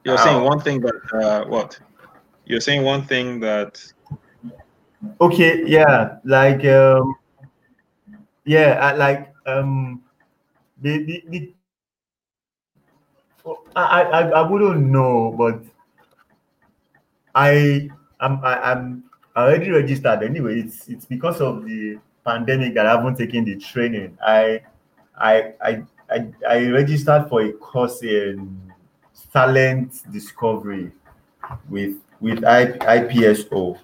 You're 0.04 0.18
saying 0.18 0.44
one 0.44 0.60
thing 0.60 0.82
that 0.82 1.00
uh, 1.14 1.48
what? 1.48 1.80
You're 2.44 2.60
saying 2.60 2.84
one 2.84 3.02
thing 3.04 3.40
that 3.40 3.80
Okay. 5.22 5.64
Yeah. 5.64 6.18
Like. 6.24 6.66
Um. 6.66 7.16
Yeah. 8.44 8.92
Like. 8.92 9.32
Um. 9.46 10.02
The 10.82 11.02
the. 11.04 11.24
the 11.28 11.52
I, 13.74 14.02
I 14.02 14.20
I 14.28 14.42
wouldn't 14.42 14.84
know, 14.84 15.32
but 15.32 15.64
I 17.34 17.88
am 18.20 18.44
I, 18.44 18.60
I'm 18.60 19.07
already 19.42 19.70
registered 19.70 20.22
anyway. 20.22 20.60
It's 20.60 20.88
it's 20.88 21.04
because 21.04 21.40
of 21.40 21.64
the 21.64 21.98
pandemic 22.24 22.74
that 22.74 22.86
I 22.86 22.96
haven't 22.96 23.16
taken 23.16 23.44
the 23.44 23.56
training. 23.56 24.16
I 24.24 24.62
I 25.16 25.52
I 25.60 25.82
I, 26.10 26.28
I 26.48 26.70
registered 26.70 27.28
for 27.28 27.42
a 27.42 27.52
course 27.52 28.02
in 28.02 28.58
talent 29.32 30.10
discovery 30.12 30.92
with 31.68 31.96
with 32.20 32.44
I, 32.44 32.66
IPSO. 32.66 33.78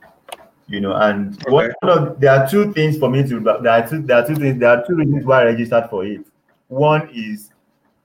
You 0.67 0.81
know, 0.81 0.95
and 0.95 1.41
one 1.49 1.73
of 1.83 2.19
there 2.19 2.33
are 2.33 2.49
two 2.49 2.73
things 2.73 2.97
for 2.97 3.11
me 3.11 3.23
to 3.29 3.41
there 3.41 3.69
are 3.69 3.89
two 3.89 4.01
there 4.01 4.19
are 4.23 4.27
two 4.27 4.37
things 4.37 4.59
there 4.59 4.71
are 4.71 4.85
two 4.87 4.97
reasons 4.97 5.27
why 5.27 5.43
I 5.43 5.45
registered 5.45 5.91
for 5.91 6.07
it. 6.07 6.25
One 6.69 7.11
is 7.13 7.51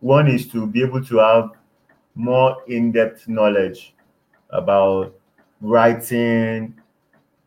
one 0.02 0.28
is 0.28 0.48
to 0.50 0.68
be 0.68 0.82
able 0.82 1.04
to 1.06 1.18
have 1.18 1.52
more 2.16 2.58
in-depth 2.68 3.28
knowledge 3.30 3.94
about 4.50 5.16
writing, 5.62 6.79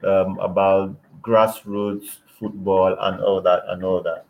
um, 0.05 0.39
about 0.39 0.95
grassroots 1.23 2.19
football 2.39 2.97
and 3.01 3.21
all 3.21 3.41
that 3.41 3.63
and 3.69 3.85
all 3.85 4.03
that. 4.03 4.25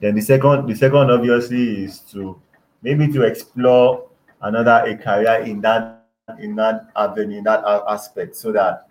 Then 0.00 0.14
the 0.14 0.22
second, 0.22 0.66
the 0.66 0.74
second 0.74 1.10
obviously 1.10 1.84
is 1.84 2.00
to 2.12 2.40
maybe 2.82 3.08
to 3.12 3.22
explore 3.22 4.08
another 4.42 4.84
a 4.86 4.96
career 4.96 5.42
in 5.42 5.60
that 5.62 6.04
in 6.38 6.54
that 6.56 6.90
avenue, 6.94 7.38
in 7.38 7.44
that 7.44 7.64
aspect, 7.88 8.36
so 8.36 8.52
that 8.52 8.86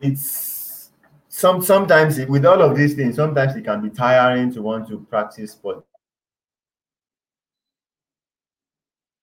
it's 0.00 0.90
some 1.28 1.62
sometimes 1.62 2.18
it- 2.18 2.28
with 2.28 2.44
all 2.44 2.60
of 2.62 2.76
these 2.76 2.94
things, 2.94 3.16
sometimes 3.16 3.56
it 3.56 3.64
can 3.64 3.80
be 3.80 3.90
tiring 3.90 4.52
to 4.52 4.62
want 4.62 4.88
to 4.88 5.00
practice 5.10 5.52
sport 5.52 5.84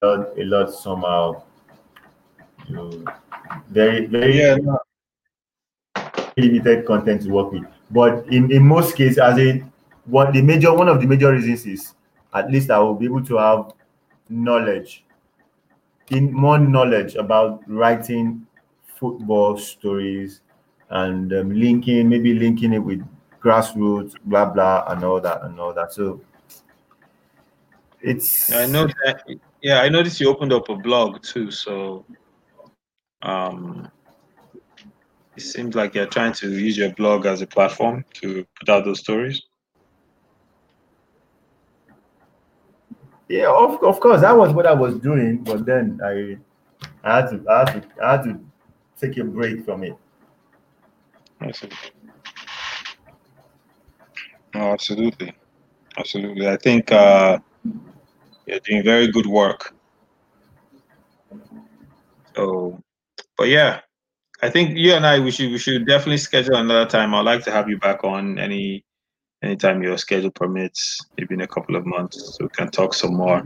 a 0.02 0.06
lot, 0.06 0.38
a 0.38 0.44
lot 0.44 0.74
somehow. 0.74 1.44
You 2.68 2.76
know, 2.76 3.06
very 3.70 4.06
very 4.08 4.40
yeah, 4.40 4.56
no, 4.56 4.80
limited 6.38 6.86
content 6.86 7.24
to 7.24 7.30
work 7.30 7.52
with. 7.52 7.64
But 7.92 8.28
in, 8.28 8.52
in 8.52 8.66
most 8.66 8.96
cases, 8.96 9.18
as 9.18 9.38
a 9.40 9.64
what 10.06 10.34
the 10.34 10.42
major 10.42 10.74
one 10.74 10.88
of 10.88 11.02
the 11.02 11.08
major 11.08 11.32
reasons 11.32 11.66
is 11.66 11.94
at 12.34 12.52
least 12.52 12.70
I 12.70 12.80
will 12.80 12.96
be 12.96 13.06
able 13.06 13.24
to 13.26 13.38
have 13.38 13.74
knowledge, 14.30 15.04
in 16.10 16.32
more 16.32 16.58
knowledge 16.60 17.16
about 17.16 17.64
writing 17.68 18.46
football 19.00 19.58
stories 19.58 20.42
and 20.90 21.34
um, 21.34 21.52
linking 21.54 22.08
maybe 22.10 22.34
linking 22.34 22.74
it 22.74 22.80
with 22.80 23.06
grassroots, 23.42 24.16
blah 24.26 24.46
blah, 24.46 24.86
and 24.88 25.04
all 25.04 25.20
that 25.22 25.44
and 25.44 25.60
all 25.60 25.74
that. 25.74 25.94
So 25.94 26.22
it's 28.02 28.52
I 28.54 28.66
know 28.66 28.88
that. 29.06 29.24
Yeah, 29.62 29.82
I 29.82 29.90
noticed 29.90 30.20
you 30.20 30.30
opened 30.30 30.54
up 30.54 30.70
a 30.70 30.76
blog 30.76 31.22
too. 31.24 31.50
So, 31.50 32.06
um, 33.24 33.90
it 35.38 35.42
seems 35.42 35.76
like 35.76 35.94
you're 35.94 36.08
trying 36.08 36.34
to 36.34 36.50
use 36.50 36.76
your 36.76 36.90
blog 36.94 37.28
as 37.28 37.42
a 37.42 37.48
platform 37.48 38.04
to 38.16 38.44
put 38.60 38.70
out 38.70 38.86
those 38.86 39.00
stories. 39.00 39.44
Yeah, 43.30 43.52
of, 43.52 43.84
of 43.84 44.00
course, 44.00 44.22
that 44.22 44.36
was 44.36 44.52
what 44.52 44.66
I 44.66 44.74
was 44.74 44.96
doing, 44.96 45.44
but 45.44 45.64
then 45.66 46.00
I, 46.04 46.38
I 47.04 47.18
had 47.18 47.30
to, 47.30 47.46
I 47.48 47.60
had 47.60 47.68
to, 47.68 48.04
I 48.04 48.12
had 48.14 48.24
to 48.24 48.40
take 49.00 49.18
a 49.18 49.24
break 49.24 49.64
from 49.64 49.84
it. 49.84 49.96
Absolutely. 51.40 51.78
No, 54.56 54.72
absolutely, 54.72 55.34
absolutely. 55.98 56.48
I 56.48 56.58
think 56.58 56.92
uh, 56.92 57.38
you're 58.48 58.60
doing 58.62 58.84
very 58.84 59.12
good 59.12 59.28
work. 59.28 59.76
So, 62.36 62.82
but 63.38 63.50
yeah, 63.50 63.82
I 64.44 64.50
think 64.50 64.78
you 64.78 64.94
and 64.94 65.06
I 65.06 65.20
we 65.20 65.32
should 65.32 65.52
we 65.52 65.58
should 65.58 65.88
definitely 65.88 66.18
schedule 66.18 66.56
another 66.56 66.86
time. 66.90 67.14
I'd 67.16 67.22
like 67.22 67.44
to 67.46 67.52
have 67.52 67.68
you 67.70 67.78
back 67.80 68.04
on 68.04 68.38
any 68.38 68.84
anytime 69.44 69.82
your 69.84 69.98
schedule 69.98 70.32
permits, 70.32 71.00
maybe 71.18 71.34
in 71.36 71.42
a 71.42 71.48
couple 71.48 71.76
of 71.76 71.86
months, 71.86 72.38
so 72.38 72.46
we 72.46 72.50
can 72.50 72.70
talk 72.70 72.94
some 72.94 73.16
more. 73.16 73.44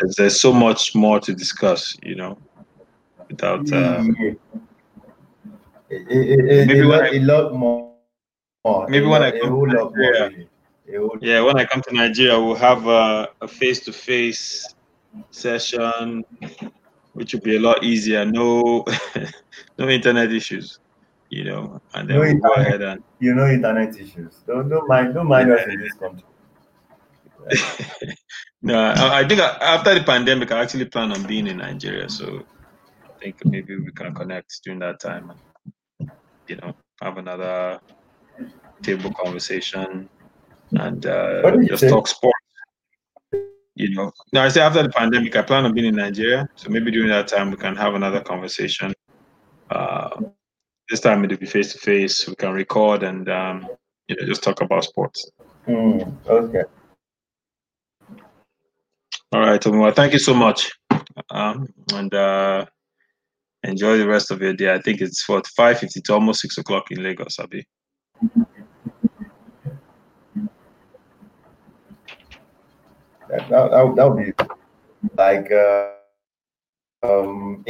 There's, 0.00 0.16
there's 0.16 0.40
so 0.40 0.52
much 0.52 0.94
more 0.94 1.20
to 1.20 1.34
discuss, 1.34 1.96
you 2.02 2.14
know, 2.16 2.38
without 3.28 3.70
uh, 3.72 4.02
Yeah. 4.20 4.32
A, 5.90 5.94
a- 5.94 6.62
a- 6.62 6.66
Maybe 6.66 6.80
a 6.80 6.88
when 6.88 6.88
lot, 6.88 7.02
I- 7.02 7.16
a 7.16 7.20
lot 7.20 7.54
more. 7.54 8.86
Maybe 8.88 9.06
when 9.06 9.22
I 9.22 9.30
come 9.38 9.50
to. 9.50 9.66
Nigeria. 9.66 10.28
really. 10.30 10.48
A 10.94 10.98
whole- 10.98 11.18
yeah. 11.20 11.40
When 11.42 11.58
I 11.58 11.64
come 11.66 11.82
to 11.82 11.94
Nigeria, 11.94 12.40
we'll 12.40 12.54
have 12.54 12.86
a, 12.86 13.28
a 13.42 13.48
face-to-face 13.48 14.74
session, 15.30 16.24
which 17.12 17.34
would 17.34 17.42
be 17.42 17.56
a 17.56 17.60
lot 17.60 17.84
easier. 17.84 18.24
No, 18.24 18.84
no 19.78 19.88
internet 19.88 20.32
issues, 20.32 20.78
you 21.30 21.44
know, 21.44 21.80
and 21.94 22.08
then 22.08 22.16
No 22.16 22.22
we'll 22.22 22.38
go 22.38 22.54
ahead 22.54 22.82
and 22.82 23.02
You 23.20 23.34
know, 23.34 23.46
internet 23.46 23.94
issues. 23.98 24.42
Don't 24.46 24.68
don't 24.68 24.88
mind. 24.88 25.14
Don't 25.14 25.28
mind 25.28 25.48
Yeah. 25.48 25.54
us 25.56 25.66
in 25.68 25.80
this 25.80 25.94
country. 25.94 26.24
no, 28.62 28.78
I, 28.78 29.20
I 29.20 29.28
think 29.28 29.40
I, 29.40 29.48
after 29.60 29.94
the 29.94 30.04
pandemic, 30.04 30.52
I 30.52 30.62
actually 30.62 30.86
plan 30.86 31.12
on 31.12 31.22
being 31.26 31.46
in 31.46 31.58
Nigeria. 31.58 32.08
So 32.08 32.40
I 33.04 33.08
think 33.20 33.36
maybe 33.44 33.76
we 33.76 33.92
can 33.92 34.14
connect 34.14 34.60
during 34.64 34.80
that 34.80 35.00
time 35.00 35.30
and, 35.30 36.10
you 36.48 36.56
know, 36.56 36.74
have 37.00 37.18
another 37.18 37.80
table 38.82 39.12
conversation 39.12 40.08
and 40.72 41.06
uh, 41.06 41.40
What 41.42 41.54
did 41.54 41.62
you 41.62 41.68
just 41.68 41.88
talk 41.88 42.08
sports. 42.08 42.41
You 43.74 43.94
know, 43.94 44.12
now 44.32 44.44
I 44.44 44.48
say 44.48 44.60
after 44.60 44.82
the 44.82 44.90
pandemic, 44.90 45.34
I 45.34 45.42
plan 45.42 45.64
on 45.64 45.72
being 45.72 45.86
in 45.86 45.96
Nigeria. 45.96 46.48
So 46.56 46.68
maybe 46.68 46.90
during 46.90 47.08
that 47.08 47.28
time, 47.28 47.50
we 47.50 47.56
can 47.56 47.74
have 47.76 47.94
another 47.94 48.20
conversation. 48.20 48.92
Uh, 49.70 50.20
this 50.90 51.00
time 51.00 51.24
it'll 51.24 51.38
be 51.38 51.46
face 51.46 51.72
to 51.72 51.78
face. 51.78 52.28
We 52.28 52.34
can 52.34 52.52
record 52.52 53.02
and, 53.02 53.28
um, 53.30 53.66
you 54.08 54.16
know, 54.16 54.26
just 54.26 54.42
talk 54.42 54.60
about 54.60 54.84
sports. 54.84 55.30
Hmm, 55.64 56.00
okay. 56.26 56.64
All 59.32 59.40
right, 59.40 59.58
Tomiwa, 59.58 59.94
thank 59.94 60.12
you 60.12 60.18
so 60.18 60.34
much. 60.34 60.70
Um, 61.30 61.72
and 61.94 62.12
uh, 62.12 62.66
enjoy 63.62 63.96
the 63.96 64.06
rest 64.06 64.30
of 64.30 64.42
your 64.42 64.52
day. 64.52 64.74
I 64.74 64.78
think 64.78 65.00
it's 65.00 65.26
what 65.26 65.46
five 65.46 65.78
fifty 65.78 66.02
to 66.02 66.12
almost 66.12 66.42
six 66.42 66.58
o'clock 66.58 66.90
in 66.90 67.02
Lagos, 67.02 67.38
Abi. 67.38 67.64
That 68.20 68.46
that 73.32 73.48
that, 73.48 73.96
that 73.96 74.04
would 74.04 74.24
be 74.24 74.32
like 75.16 75.50
uh, 75.50 75.88
um. 77.02 77.64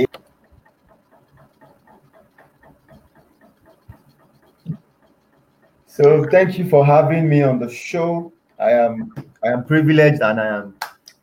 So 5.87 6.25
thank 6.31 6.59
you 6.59 6.69
for 6.69 6.85
having 6.85 7.29
me 7.29 7.43
on 7.43 7.61
the 7.61 7.71
show. 7.71 8.33
I 8.59 8.73
am 8.73 9.15
I 9.45 9.49
am 9.49 9.65
privileged 9.65 10.21
and 10.21 10.41
I 10.41 10.47
am. 10.47 10.75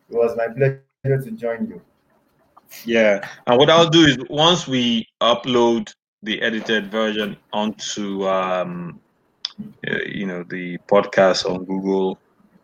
It 0.09 0.15
was 0.15 0.37
my 0.37 0.47
pleasure 0.47 1.21
to 1.21 1.31
join 1.31 1.67
you. 1.67 1.81
Yeah, 2.85 3.27
and 3.47 3.57
what 3.57 3.69
I'll 3.69 3.89
do 3.89 4.05
is 4.05 4.17
once 4.29 4.67
we 4.67 5.05
upload 5.21 5.91
the 6.23 6.41
edited 6.41 6.89
version 6.91 7.35
onto 7.51 8.25
um, 8.27 8.99
uh, 9.85 9.97
you 10.05 10.25
know 10.25 10.43
the 10.43 10.77
podcast 10.87 11.45
on 11.49 11.65
Google 11.65 12.17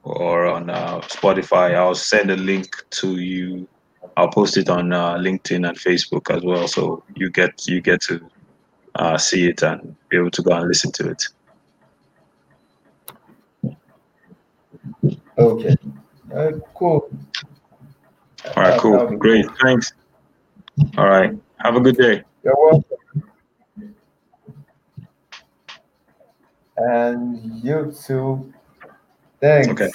or 0.05 0.45
on 0.45 0.69
uh, 0.69 1.01
Spotify, 1.01 1.73
I'll 1.73 1.95
send 1.95 2.29
a 2.29 2.37
link 2.37 2.75
to 2.91 3.17
you. 3.19 3.67
I'll 4.15 4.29
post 4.29 4.55
it 4.55 4.69
on 4.69 4.93
uh, 4.93 5.15
LinkedIn 5.15 5.67
and 5.67 5.77
Facebook 5.77 6.33
as 6.33 6.43
well, 6.43 6.67
so 6.67 7.03
you 7.15 7.29
get 7.29 7.67
you 7.67 7.81
get 7.81 8.01
to 8.01 8.21
uh, 8.95 9.17
see 9.17 9.47
it 9.47 9.61
and 9.63 9.95
be 10.09 10.17
able 10.17 10.31
to 10.31 10.41
go 10.43 10.51
and 10.53 10.67
listen 10.67 10.91
to 10.93 11.09
it. 11.09 11.23
Okay. 15.37 15.75
Uh, 16.33 16.51
cool. 16.75 17.09
All 18.55 18.63
right, 18.63 18.79
cool. 18.79 19.07
Great. 19.17 19.45
Thanks. 19.61 19.91
All 20.97 21.09
right. 21.09 21.37
Have 21.57 21.75
a 21.75 21.81
good 21.81 21.97
day. 21.97 22.23
You're 22.43 22.55
welcome. 22.55 22.83
And 26.77 27.63
you 27.63 27.93
too. 28.05 28.53
Thanks. 29.41 29.69
Okay. 29.69 29.91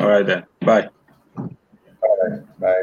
All 0.00 0.08
right 0.08 0.26
then. 0.26 0.44
Bye. 0.60 0.88
All 1.38 2.18
right. 2.28 2.60
Bye. 2.60 2.82